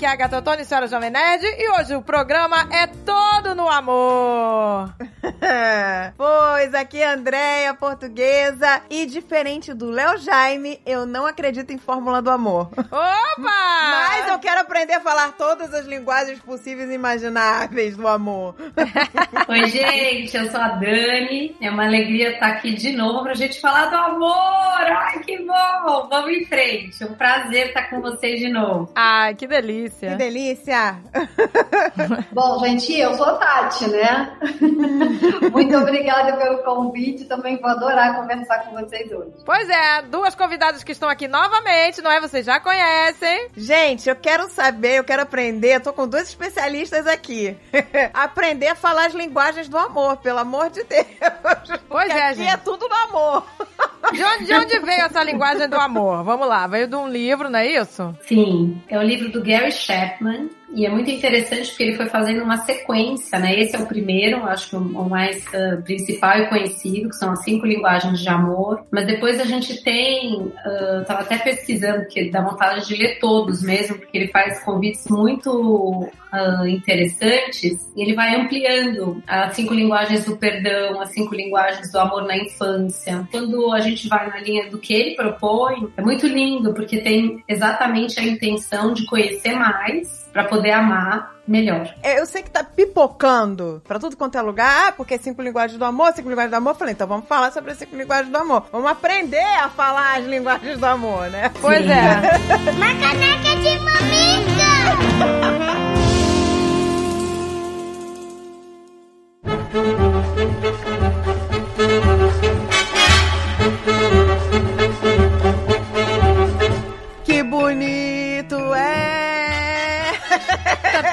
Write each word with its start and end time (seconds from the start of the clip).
aqui 0.00 0.06
é 0.06 0.08
a 0.08 0.16
Gata 0.16 0.40
Tony, 0.40 0.64
senhora 0.64 0.88
Jovem 0.88 1.10
Nerd, 1.10 1.44
e 1.44 1.68
hoje 1.72 1.94
o 1.94 2.00
programa 2.00 2.66
é 2.72 2.86
todo 2.86 3.54
no 3.54 3.68
amor. 3.68 4.94
pois, 6.16 6.74
aqui 6.74 6.98
é 6.98 7.06
a 7.06 7.14
Andréia, 7.14 7.74
portuguesa, 7.74 8.82
e 8.88 9.06
diferente 9.06 9.74
do 9.74 9.90
Léo 9.90 10.18
Jaime, 10.18 10.80
eu 10.86 11.06
não 11.06 11.26
acredito 11.26 11.72
em 11.72 11.78
fórmula 11.78 12.22
do 12.22 12.30
amor. 12.30 12.70
Opa! 12.76 13.30
Mas 13.40 14.28
eu 14.28 14.38
quero 14.38 14.60
aprender 14.60 14.94
a 14.94 15.00
falar 15.00 15.32
todas 15.32 15.72
as 15.74 15.86
linguagens 15.86 16.38
possíveis 16.40 16.90
e 16.90 16.94
imagináveis 16.94 17.96
do 17.96 18.08
amor. 18.08 18.54
Oi, 19.48 19.66
gente, 19.66 20.36
eu 20.36 20.50
sou 20.50 20.60
a 20.60 20.68
Dani, 20.68 21.56
é 21.60 21.70
uma 21.70 21.84
alegria 21.84 22.32
estar 22.32 22.48
aqui 22.48 22.74
de 22.74 22.92
novo 22.92 23.22
pra 23.22 23.34
gente 23.34 23.60
falar 23.60 23.86
do 23.86 23.96
amor. 23.96 24.80
Ai, 24.80 25.18
que 25.20 25.38
bom! 25.38 26.08
Vamos 26.08 26.30
em 26.30 26.44
frente, 26.44 27.02
é 27.02 27.06
um 27.06 27.14
prazer 27.14 27.68
estar 27.68 27.90
com 27.90 28.00
vocês 28.00 28.40
de 28.40 28.48
novo. 28.48 28.90
Ai, 28.94 29.34
que 29.34 29.46
delícia. 29.46 30.10
Que 30.10 30.16
delícia. 30.16 30.98
Bom, 32.32 32.58
gente, 32.60 32.98
eu 32.98 33.14
sou 33.14 33.26
a 33.26 33.34
Tati, 33.34 33.88
né? 33.88 34.32
Muito 35.52 35.76
obrigada 35.76 36.36
pelo 36.36 36.58
convite, 36.58 37.24
também 37.24 37.56
vou 37.58 37.70
adorar 37.70 38.16
conversar 38.16 38.64
com 38.64 38.72
vocês 38.72 39.10
hoje. 39.10 39.32
Pois 39.44 39.68
é, 39.68 40.02
duas 40.02 40.34
convidadas 40.34 40.82
que 40.84 40.92
estão 40.92 41.08
aqui 41.08 41.28
novamente, 41.28 42.02
não 42.02 42.10
é? 42.10 42.20
Vocês 42.20 42.46
já 42.46 42.60
conhecem. 42.60 43.48
Gente, 43.56 44.08
eu 44.08 44.16
quero 44.16 44.48
saber, 44.50 44.98
eu 44.98 45.04
quero 45.04 45.22
aprender, 45.22 45.76
eu 45.76 45.80
tô 45.80 45.92
com 45.92 46.06
dois 46.06 46.28
especialistas 46.28 47.06
aqui. 47.06 47.56
aprender 48.12 48.68
a 48.68 48.74
falar 48.74 49.06
as 49.06 49.14
linguagens 49.14 49.68
do 49.68 49.78
amor, 49.78 50.16
pelo 50.18 50.38
amor 50.38 50.70
de 50.70 50.82
Deus. 50.84 51.06
Pois 51.88 52.08
Porque 52.08 52.12
é, 52.12 52.28
aqui 52.28 52.36
gente. 52.36 52.52
é 52.52 52.56
tudo 52.56 52.88
no 52.88 52.94
amor. 52.94 53.46
De 54.12 54.22
onde, 54.24 54.44
de 54.44 54.54
onde 54.54 54.78
veio 54.80 55.02
essa 55.02 55.22
linguagem 55.22 55.68
do 55.68 55.76
amor? 55.76 56.24
Vamos 56.24 56.48
lá, 56.48 56.66
veio 56.66 56.88
de 56.88 56.96
um 56.96 57.08
livro, 57.08 57.48
não 57.48 57.58
é 57.58 57.66
isso? 57.66 58.14
Sim, 58.22 58.80
é 58.88 58.98
o 58.98 59.02
livro 59.02 59.30
do 59.30 59.42
Gary 59.42 59.70
Chapman 59.70 60.48
e 60.72 60.86
é 60.86 60.90
muito 60.90 61.10
interessante 61.10 61.68
porque 61.70 61.82
ele 61.82 61.96
foi 61.96 62.06
fazendo 62.06 62.42
uma 62.42 62.58
sequência, 62.58 63.38
né? 63.38 63.58
Esse 63.58 63.76
é 63.76 63.78
o 63.78 63.86
primeiro, 63.86 64.44
acho 64.44 64.70
que 64.70 64.76
o, 64.76 65.08
mais 65.08 65.44
uh, 65.48 65.82
principal 65.82 66.38
e 66.38 66.48
conhecido, 66.48 67.08
que 67.08 67.16
são 67.16 67.32
as 67.32 67.42
cinco 67.42 67.66
linguagens 67.66 68.20
de 68.20 68.28
amor. 68.28 68.84
Mas 68.90 69.06
depois 69.06 69.40
a 69.40 69.44
gente 69.44 69.82
tem, 69.82 70.36
uh, 70.42 71.04
tava 71.06 71.20
até 71.22 71.38
pesquisando, 71.38 72.06
que 72.06 72.30
dá 72.30 72.40
vontade 72.40 72.86
de 72.86 72.96
ler 72.96 73.18
todos 73.18 73.62
mesmo, 73.62 73.98
porque 73.98 74.16
ele 74.16 74.28
faz 74.28 74.62
convites 74.64 75.06
muito 75.08 76.08
uh, 76.32 76.66
interessantes 76.66 77.90
e 77.96 78.02
ele 78.02 78.14
vai 78.14 78.34
ampliando 78.34 79.22
as 79.26 79.54
cinco 79.54 79.74
linguagens 79.74 80.24
do 80.24 80.36
perdão, 80.36 81.00
as 81.00 81.10
cinco 81.10 81.34
linguagens 81.34 81.90
do 81.90 81.98
amor 81.98 82.24
na 82.26 82.36
infância. 82.36 83.26
Quando 83.30 83.72
a 83.72 83.80
gente 83.80 84.08
vai 84.08 84.28
na 84.28 84.38
linha 84.38 84.70
do 84.70 84.78
que 84.78 84.94
ele 84.94 85.16
propõe, 85.16 85.88
é 85.96 86.02
muito 86.02 86.26
lindo, 86.26 86.72
porque 86.72 86.98
tem 86.98 87.42
exatamente 87.48 88.20
a 88.20 88.22
intenção 88.22 88.92
de 88.92 89.04
conhecer 89.06 89.54
mais 89.54 90.19
para 90.32 90.44
poder 90.44 90.70
amar 90.70 91.34
melhor. 91.46 91.92
É, 92.02 92.20
Eu 92.20 92.26
sei 92.26 92.42
que 92.42 92.50
tá 92.50 92.62
pipocando 92.62 93.82
pra 93.86 93.98
tudo 93.98 94.16
quanto 94.16 94.38
é 94.38 94.42
lugar, 94.42 94.88
ah, 94.88 94.92
porque 94.92 95.14
é 95.14 95.18
cinco 95.18 95.42
linguagens 95.42 95.78
do 95.78 95.84
amor, 95.84 96.12
cinco 96.12 96.28
linguagens 96.28 96.50
do 96.52 96.56
amor. 96.56 96.70
Eu 96.70 96.76
falei, 96.76 96.94
então 96.94 97.06
vamos 97.06 97.26
falar 97.26 97.50
sobre 97.52 97.72
as 97.72 97.78
cinco 97.78 97.96
linguagens 97.96 98.30
do 98.30 98.38
amor. 98.38 98.64
Vamos 98.70 98.90
aprender 98.90 99.38
a 99.60 99.68
falar 99.68 100.18
as 100.18 100.24
linguagens 100.26 100.78
do 100.78 100.86
amor, 100.86 101.28
né? 101.30 101.50
Pois 101.60 101.82
Sim. 101.82 101.90
é. 101.90 102.20
Uma 102.72 102.94
caneca 102.94 103.56
de 103.60 103.78
mamica! 103.80 104.70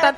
Tá, 0.07 0.13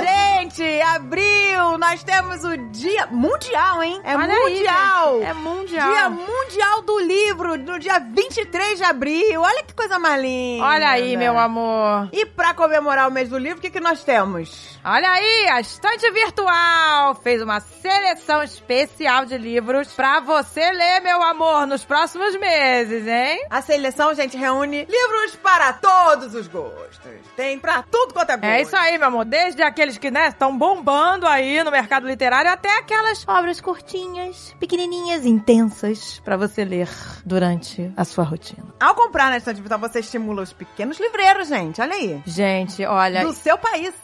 Gente, 0.00 0.62
abril, 0.82 1.76
nós 1.76 2.04
temos 2.04 2.44
o 2.44 2.56
dia 2.70 3.06
mundial, 3.06 3.82
hein? 3.82 4.00
É 4.04 4.16
Olha 4.16 4.32
aí, 4.32 4.54
mundial! 4.54 5.18
gente. 5.18 5.28
É 5.28 5.34
mundial. 5.34 5.92
Dia 5.92 6.08
Mundial 6.10 6.82
do 6.82 6.98
Livro, 7.00 7.56
no 7.58 7.78
dia 7.78 7.98
23 7.98 8.78
de 8.78 8.84
abril. 8.84 9.40
Olha 9.40 9.62
que 9.64 9.74
coisa 9.74 9.98
mais 9.98 10.20
linda. 10.22 10.64
Olha 10.64 10.88
aí, 10.90 11.16
meu 11.16 11.38
amor. 11.38 12.08
E 12.12 12.26
pra 12.26 12.54
comemorar 12.54 13.08
o 13.08 13.10
mês 13.10 13.28
do 13.28 13.38
livro, 13.38 13.58
o 13.58 13.60
que, 13.60 13.70
que 13.70 13.80
nós 13.80 14.04
temos? 14.04 14.78
Olha 14.84 15.10
aí, 15.10 15.48
a 15.48 15.60
Estante 15.60 16.10
Virtual 16.10 17.14
fez 17.16 17.40
uma 17.42 17.60
seleção 17.60 18.42
especial 18.42 19.24
de 19.24 19.38
livros 19.38 19.88
pra 19.88 20.20
você 20.20 20.70
ler, 20.72 21.00
meu 21.00 21.22
amor, 21.22 21.66
nos 21.66 21.84
próximos 21.84 22.36
meses, 22.38 23.06
hein? 23.06 23.46
A 23.50 23.62
seleção, 23.62 24.14
gente, 24.14 24.36
reúne 24.36 24.84
livros 24.84 25.36
para 25.36 25.72
todos 25.72 26.34
os 26.34 26.46
gostos. 26.48 27.12
Tem 27.36 27.58
pra 27.58 27.82
tudo 27.90 28.12
quanto 28.12 28.30
é 28.30 28.36
gosto. 28.36 28.52
É 28.52 28.62
isso 28.62 28.76
aí, 28.76 28.91
meu 28.98 29.08
amor. 29.08 29.24
Desde 29.24 29.62
aqueles 29.62 29.98
que, 29.98 30.10
né, 30.10 30.28
estão 30.28 30.56
bombando 30.56 31.26
aí 31.26 31.62
no 31.64 31.70
mercado 31.70 32.06
literário 32.06 32.50
até 32.50 32.78
aquelas 32.78 33.26
obras 33.26 33.60
curtinhas, 33.60 34.54
pequenininhas, 34.58 35.24
intensas 35.26 36.20
pra 36.24 36.36
você 36.36 36.64
ler 36.64 36.88
durante 37.24 37.92
a 37.96 38.04
sua 38.04 38.24
rotina. 38.24 38.64
Ao 38.80 38.94
comprar 38.94 39.30
na 39.30 39.36
estante 39.38 39.60
virtual, 39.60 39.80
você 39.80 40.00
estimula 40.00 40.42
os 40.42 40.52
pequenos 40.52 40.98
livreiros, 40.98 41.48
gente. 41.48 41.80
Olha 41.80 41.94
aí. 41.94 42.22
Gente, 42.26 42.84
olha, 42.84 43.24
Do 43.24 43.32
seu 43.32 43.56
país. 43.58 43.94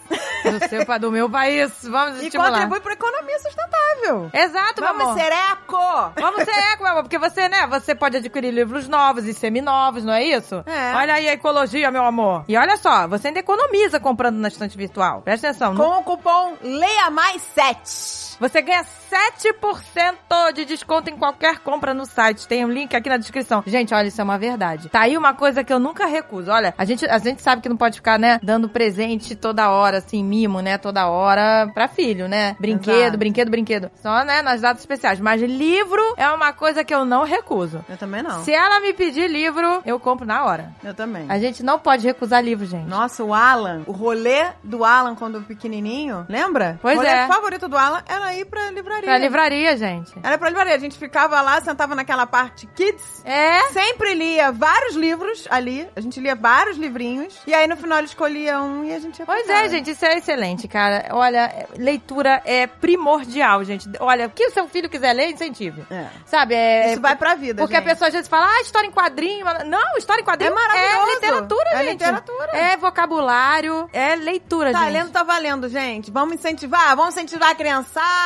do, 0.44 0.68
seu, 0.68 0.98
do 1.00 1.12
meu 1.12 1.28
país, 1.28 1.70
vamos 1.82 2.20
E 2.22 2.26
estimular. 2.26 2.50
contribui 2.52 2.80
para 2.80 2.92
economia 2.94 3.38
sustentável. 3.40 4.30
Exato, 4.32 4.80
meu 4.80 4.90
amor. 4.90 5.04
Vamos 5.08 5.20
ser 5.22 5.32
eco. 5.32 6.12
Vamos 6.20 6.44
ser 6.44 6.50
eco, 6.72 6.82
meu 6.82 6.92
amor, 6.92 7.02
porque 7.02 7.18
você, 7.18 7.48
né, 7.48 7.66
você 7.66 7.94
pode 7.94 8.16
adquirir 8.16 8.50
livros 8.52 8.88
novos 8.88 9.24
e 9.26 9.34
seminovos, 9.34 10.04
não 10.04 10.12
é 10.12 10.24
isso? 10.24 10.62
É. 10.66 10.94
Olha 10.94 11.14
aí 11.14 11.28
a 11.28 11.32
ecologia, 11.32 11.90
meu 11.90 12.04
amor. 12.04 12.44
E 12.48 12.56
olha 12.56 12.76
só, 12.76 13.06
você 13.08 13.28
ainda 13.28 13.40
economiza 13.40 13.98
comprando 14.00 14.36
na 14.36 14.48
estante 14.48 14.77
virtual. 14.78 15.20
Presta 15.22 15.48
atenção. 15.48 15.74
no- 15.74 15.84
Com 15.84 15.98
o 15.98 16.02
cupom 16.04 16.56
Leia 16.62 17.10
Mais 17.10 17.42
7. 17.54 18.27
Você 18.40 18.62
ganha 18.62 18.84
7% 18.84 20.52
de 20.54 20.64
desconto 20.64 21.10
em 21.10 21.16
qualquer 21.16 21.58
compra 21.58 21.92
no 21.92 22.06
site. 22.06 22.46
Tem 22.46 22.64
um 22.64 22.70
link 22.70 22.94
aqui 22.94 23.08
na 23.08 23.16
descrição. 23.16 23.62
Gente, 23.66 23.92
olha, 23.92 24.08
isso 24.08 24.20
é 24.20 24.24
uma 24.24 24.38
verdade. 24.38 24.88
Tá 24.88 25.00
aí 25.00 25.16
uma 25.16 25.34
coisa 25.34 25.64
que 25.64 25.72
eu 25.72 25.78
nunca 25.78 26.06
recuso. 26.06 26.50
Olha, 26.50 26.72
a 26.78 26.84
gente, 26.84 27.04
a 27.06 27.18
gente 27.18 27.42
sabe 27.42 27.62
que 27.62 27.68
não 27.68 27.76
pode 27.76 27.96
ficar, 27.96 28.18
né, 28.18 28.38
dando 28.42 28.68
presente 28.68 29.34
toda 29.34 29.70
hora, 29.70 29.98
assim, 29.98 30.22
mimo, 30.22 30.60
né, 30.60 30.78
toda 30.78 31.08
hora 31.08 31.68
pra 31.74 31.88
filho, 31.88 32.28
né? 32.28 32.56
Brinquedo, 32.60 32.98
Exato. 32.98 33.18
brinquedo, 33.18 33.50
brinquedo. 33.50 33.90
Só, 34.00 34.24
né, 34.24 34.40
nas 34.42 34.60
datas 34.60 34.82
especiais. 34.82 35.18
Mas 35.20 35.42
livro 35.42 36.02
é 36.16 36.28
uma 36.30 36.52
coisa 36.52 36.84
que 36.84 36.94
eu 36.94 37.04
não 37.04 37.24
recuso. 37.24 37.84
Eu 37.88 37.96
também 37.96 38.22
não. 38.22 38.42
Se 38.44 38.52
ela 38.52 38.80
me 38.80 38.92
pedir 38.92 39.28
livro, 39.28 39.82
eu 39.84 39.98
compro 39.98 40.26
na 40.26 40.44
hora. 40.44 40.72
Eu 40.84 40.94
também. 40.94 41.26
A 41.28 41.38
gente 41.38 41.62
não 41.62 41.78
pode 41.78 42.06
recusar 42.06 42.42
livro, 42.42 42.66
gente. 42.66 42.88
Nossa, 42.88 43.24
o 43.24 43.34
Alan, 43.34 43.82
o 43.86 43.92
rolê 43.92 44.46
do 44.62 44.84
Alan 44.84 45.14
quando 45.14 45.42
pequenininho, 45.42 46.24
lembra? 46.28 46.78
Pois 46.80 46.96
o 46.96 46.98
rolê 46.98 47.10
é. 47.10 47.26
favorito 47.26 47.68
do 47.68 47.76
Alan 47.76 48.02
era 48.06 48.27
ir 48.34 48.44
pra 48.46 48.70
livraria. 48.70 49.04
Pra 49.04 49.18
livraria, 49.18 49.76
gente. 49.76 50.12
Era 50.22 50.36
pra 50.38 50.48
livraria. 50.48 50.74
A 50.74 50.78
gente 50.78 50.98
ficava 50.98 51.40
lá, 51.40 51.60
sentava 51.60 51.94
naquela 51.94 52.26
parte 52.26 52.66
kids. 52.74 53.22
É. 53.24 53.60
Sempre 53.72 54.14
lia 54.14 54.50
vários 54.52 54.94
livros 54.94 55.46
ali. 55.50 55.88
A 55.96 56.00
gente 56.00 56.18
lia 56.20 56.34
vários 56.34 56.76
livrinhos. 56.76 57.34
E 57.46 57.54
aí 57.54 57.66
no 57.66 57.76
final 57.76 57.98
ele 57.98 58.06
escolhia 58.06 58.60
um 58.60 58.84
e 58.84 58.94
a 58.94 58.98
gente 58.98 59.18
ia 59.18 59.26
pra 59.26 59.34
Pois 59.34 59.46
casa. 59.46 59.64
é, 59.64 59.68
gente, 59.68 59.90
isso 59.90 60.04
é 60.04 60.16
excelente, 60.18 60.66
cara. 60.68 61.08
Olha, 61.12 61.66
leitura 61.76 62.42
é 62.44 62.66
primordial, 62.66 63.64
gente. 63.64 63.88
Olha, 64.00 64.26
o 64.26 64.30
que 64.30 64.46
o 64.46 64.50
seu 64.50 64.68
filho 64.68 64.88
quiser 64.88 65.12
ler, 65.12 65.30
incentive. 65.30 65.84
É. 65.90 66.06
Sabe, 66.26 66.54
é... 66.54 66.92
Isso 66.92 67.00
vai 67.00 67.16
pra 67.16 67.34
vida, 67.34 67.62
Porque 67.62 67.74
gente. 67.76 67.86
a 67.86 67.90
pessoa 67.90 68.08
às 68.08 68.14
vezes 68.14 68.28
fala, 68.28 68.46
ah, 68.46 68.60
história 68.62 68.86
em 68.86 68.92
quadrinho. 68.92 69.44
Não, 69.66 69.96
história 69.96 70.20
em 70.20 70.24
quadrinho 70.24 70.52
É 70.52 70.54
maravilhoso. 70.54 71.10
é 71.10 71.14
literatura, 71.14 71.70
É 71.70 71.78
gente. 71.78 71.90
literatura. 71.92 72.50
É 72.56 72.76
vocabulário, 72.76 73.88
é 73.92 74.14
leitura, 74.16 74.72
Tá 74.72 74.80
gente. 74.84 74.92
lendo, 74.92 75.10
tá 75.10 75.22
valendo, 75.22 75.68
gente. 75.68 76.10
Vamos 76.10 76.34
incentivar, 76.34 76.94
vamos 76.96 77.14
incentivar 77.14 77.50
a 77.50 77.54
criançada 77.54 78.17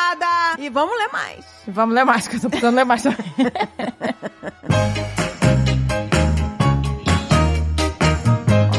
e 0.59 0.69
vamos 0.69 0.97
ler 0.97 1.09
mais. 1.13 1.45
Vamos 1.67 1.95
ler 1.95 2.05
mais, 2.05 2.29
que 2.29 2.37
eu 2.37 2.41
tô 2.41 2.49
precisando 2.49 2.77
ler 2.77 2.85
mais 2.85 3.03
também. 3.03 3.19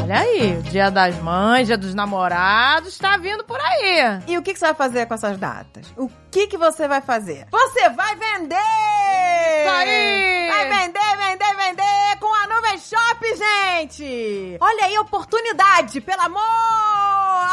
Olha 0.03 0.19
aí, 0.19 0.57
o 0.57 0.63
dia 0.63 0.91
das 0.91 1.15
mães, 1.19 1.65
dia 1.65 1.77
dos 1.77 1.95
namorados, 1.95 2.97
tá 2.97 3.15
vindo 3.15 3.41
por 3.45 3.57
aí. 3.57 4.19
E 4.27 4.38
o 4.38 4.41
que, 4.41 4.51
que 4.51 4.59
você 4.59 4.65
vai 4.65 4.73
fazer 4.73 5.05
com 5.05 5.13
essas 5.13 5.38
datas? 5.38 5.94
O 5.95 6.09
que, 6.29 6.47
que 6.47 6.57
você 6.57 6.89
vai 6.89 7.00
fazer? 7.00 7.47
Você 7.50 7.89
vai 7.89 8.13
vender! 8.17 8.57
Isso 8.57 9.69
aí! 9.73 10.50
Vai 10.50 10.67
vender, 10.67 11.17
vender, 11.17 11.55
vender 11.55 12.17
com 12.19 12.33
a 12.33 12.47
Nuvem 12.47 12.77
Shop, 12.79 13.25
gente! 13.38 14.57
Olha 14.59 14.85
aí 14.85 14.95
a 14.97 15.01
oportunidade, 15.01 16.01
pelo 16.01 16.21
amor! 16.21 16.41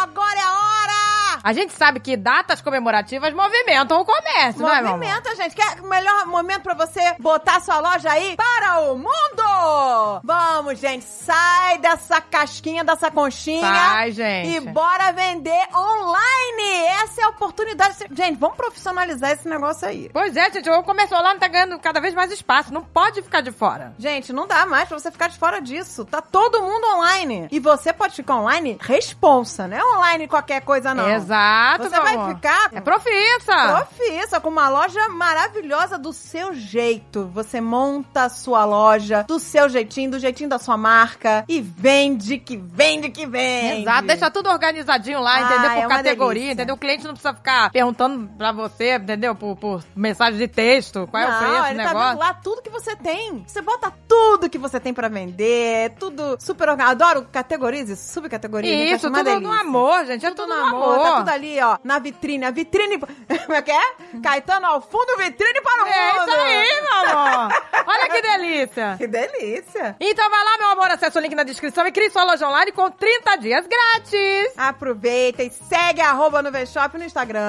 Agora 0.03 0.37
é 0.39 0.43
a 0.43 0.53
hora! 0.53 1.41
A 1.43 1.53
gente 1.53 1.73
sabe 1.73 2.01
que 2.01 2.17
datas 2.17 2.61
comemorativas 2.61 3.33
movimentam 3.33 4.01
o 4.01 4.05
comércio, 4.05 4.61
não 4.61 4.69
é, 4.69 4.83
meu 4.83 4.91
amor? 4.93 4.99
Movimenta, 4.99 5.35
gente. 5.37 5.55
Quer 5.55 5.81
o 5.81 5.87
melhor 5.89 6.27
momento 6.27 6.63
pra 6.63 6.75
você 6.75 7.15
botar 7.19 7.61
sua 7.61 7.79
loja 7.79 8.11
aí 8.11 8.37
para 8.37 8.81
o 8.81 8.99
mundo? 8.99 10.21
Vamos, 10.23 10.79
gente, 10.79 11.05
sai 11.05 11.79
dessa 11.79 12.21
casquinha, 12.41 12.83
dessa 12.83 13.11
conchinha. 13.11 13.61
Sai, 13.61 14.13
gente. 14.13 14.57
E 14.57 14.61
bora 14.61 15.13
vender 15.13 15.69
online! 15.75 16.87
Essa 17.03 17.21
é 17.21 17.25
a 17.25 17.29
oportunidade. 17.29 17.97
Gente, 18.11 18.39
vamos 18.39 18.57
profissionalizar 18.57 19.31
esse 19.33 19.49
negócio 19.49 19.87
aí. 19.87 20.09
Pois 20.13 20.37
é, 20.37 20.51
gente, 20.51 20.69
o 20.71 20.83
comércio 20.83 21.17
online 21.17 21.39
tá 21.39 21.49
ganhando 21.49 21.79
cada 21.79 22.01
vez 22.01 22.15
mais 22.15 22.33
espaço. 22.33 22.73
Não 22.73 22.83
pode 22.83 23.21
ficar 23.23 23.41
de 23.43 23.53
fora. 23.53 23.95
Gente, 23.99 24.33
não 24.33 24.47
dá 24.47 24.65
mais 24.65 24.89
pra 24.89 24.99
você 24.99 25.11
ficar 25.11 25.29
de 25.29 25.37
fora 25.37 25.61
disso. 25.61 26.05
Tá 26.05 26.21
todo 26.23 26.63
mundo 26.63 26.87
online. 26.97 27.49
E 27.51 27.59
você 27.61 27.93
pode 27.93 28.17
ficar 28.17 28.37
online 28.37 28.79
responsa, 28.81 29.69
não 29.69 29.77
é 29.77 29.97
online 29.97 30.29
qualquer 30.29 30.63
coisa, 30.63 30.95
não. 30.95 31.09
Exato, 31.09 31.85
Você 31.85 32.01
vai 32.01 32.15
amor. 32.15 32.35
ficar 32.35 32.71
É 32.73 32.81
profissa. 32.81 33.87
Profissa, 33.87 34.41
com 34.41 34.49
uma 34.49 34.69
loja 34.69 35.09
maravilhosa 35.09 35.99
do 35.99 36.13
seu 36.13 36.55
jeito. 36.55 37.31
Você 37.35 37.61
monta 37.61 38.25
a 38.25 38.29
sua 38.29 38.65
loja 38.65 39.25
do 39.25 39.39
seu 39.39 39.69
jeitinho, 39.69 40.13
do 40.13 40.19
jeitinho 40.19 40.49
da 40.49 40.59
sua 40.59 40.77
marca 40.77 41.45
e 41.49 41.61
vende 41.61 42.30
que 42.39 42.57
vende 42.57 43.11
que 43.11 43.27
vende. 43.27 43.83
Exato, 43.83 44.07
deixa 44.07 44.31
tudo 44.31 44.51
organizadinho 44.51 45.21
lá, 45.21 45.35
Ah, 45.37 45.41
entendeu? 45.43 45.71
Por 45.71 45.79
é 45.93 45.97
categoria, 45.97 46.35
delícia. 46.43 46.53
entendeu? 46.55 46.75
O 46.75 46.79
cliente 46.79 47.05
não 47.05 47.13
precisa 47.15 47.35
ficar 47.35 47.71
perguntando 47.71 48.29
pra 48.37 48.53
você, 48.53 48.97
entendeu? 48.97 49.35
Por, 49.35 49.57
por 49.57 49.85
mensagem 49.95 50.39
de 50.39 50.49
texto, 50.49 51.07
qual 51.11 51.23
é 51.23 51.27
o 51.27 51.31
Não, 51.31 51.39
preço 51.39 51.53
do 51.63 51.67
ele 51.69 51.77
tá 51.79 51.85
negócio. 51.89 52.09
vendo 52.11 52.19
lá 52.19 52.35
tudo 52.35 52.63
que 52.63 52.71
você 52.71 52.97
tem. 52.97 53.45
Você 53.47 53.61
bota 53.63 53.93
tudo 54.09 54.49
que 54.51 54.59
você 54.59 54.79
tem 54.81 54.93
pra 54.95 55.09
vender, 55.09 55.91
tudo 55.99 56.37
super 56.41 56.69
organizado. 56.69 57.03
Adoro 57.05 57.29
categorias 57.31 57.89
e 57.89 57.97
subcategorias. 57.97 58.93
Isso, 58.93 59.07
tudo 59.09 59.19
no 59.19 59.25
delícia. 59.25 59.61
amor, 59.61 60.05
gente. 60.07 60.25
É 60.27 60.31
tudo, 60.31 60.41
Tudo 60.47 60.55
no 60.57 60.67
amor. 60.67 60.99
Tá 61.03 61.17
tudo 61.19 61.29
ali, 61.29 61.61
ó, 61.61 61.79
na 61.85 61.99
vitrine. 61.99 62.45
A 62.45 62.51
vitrine. 62.51 62.99
Como 63.47 63.55
é 63.55 63.63
que 63.63 63.71
é? 63.71 63.81
Caetano 64.23 64.67
ao 64.67 64.81
fundo, 64.81 65.17
vitrine 65.19 65.61
para 65.63 65.83
o 65.83 65.87
mundo. 65.87 65.95
É 65.95 66.11
isso 66.11 66.41
aí, 66.41 66.83
meu 66.83 67.17
amor. 67.19 67.53
Olha 67.87 68.09
que 68.09 68.23
delícia. 68.23 68.97
Que 69.01 69.07
delícia. 69.07 69.97
Então 70.01 70.29
vai 70.31 70.45
lá, 70.45 70.59
meu 70.59 70.69
amor, 70.71 70.91
acessa 70.91 71.19
o 71.19 71.23
link 71.23 71.35
na 71.35 71.43
descrição 71.43 71.87
e 71.87 71.93
crie 71.93 72.11
sua 72.11 72.20
loja 72.25 72.49
online 72.49 72.73
com 72.73 72.91
30 72.91 73.37
dias 73.37 73.67
grátis. 73.67 74.53
Aproveita 74.57 75.43
e 75.43 75.51
segue 75.51 76.01
arroba 76.01 76.43
no 76.43 76.51
Shop 76.67 76.97
no 76.99 77.05
Instagram. 77.05 77.41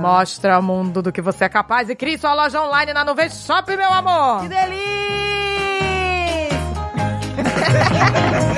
Mostra 0.00 0.54
ao 0.56 0.62
mundo 0.62 1.02
do 1.02 1.12
que 1.12 1.20
você 1.20 1.44
é 1.44 1.48
capaz 1.48 1.88
e 1.88 1.94
crie 1.94 2.18
sua 2.18 2.34
loja 2.34 2.62
online 2.62 2.92
na 2.92 3.04
Nuvem 3.04 3.30
Shop, 3.30 3.76
meu 3.76 3.92
amor. 3.92 4.42
Que 4.42 4.48
delícia! 4.48 4.92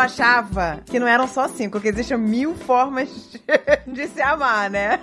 achava 0.00 0.80
que 0.86 0.98
não 0.98 1.06
eram 1.06 1.28
só 1.28 1.48
cinco, 1.48 1.80
que 1.80 1.88
existem 1.88 2.18
mil 2.18 2.54
formas 2.54 3.08
de, 3.86 4.08
se 4.08 4.20
amar, 4.20 4.70
né? 4.70 5.00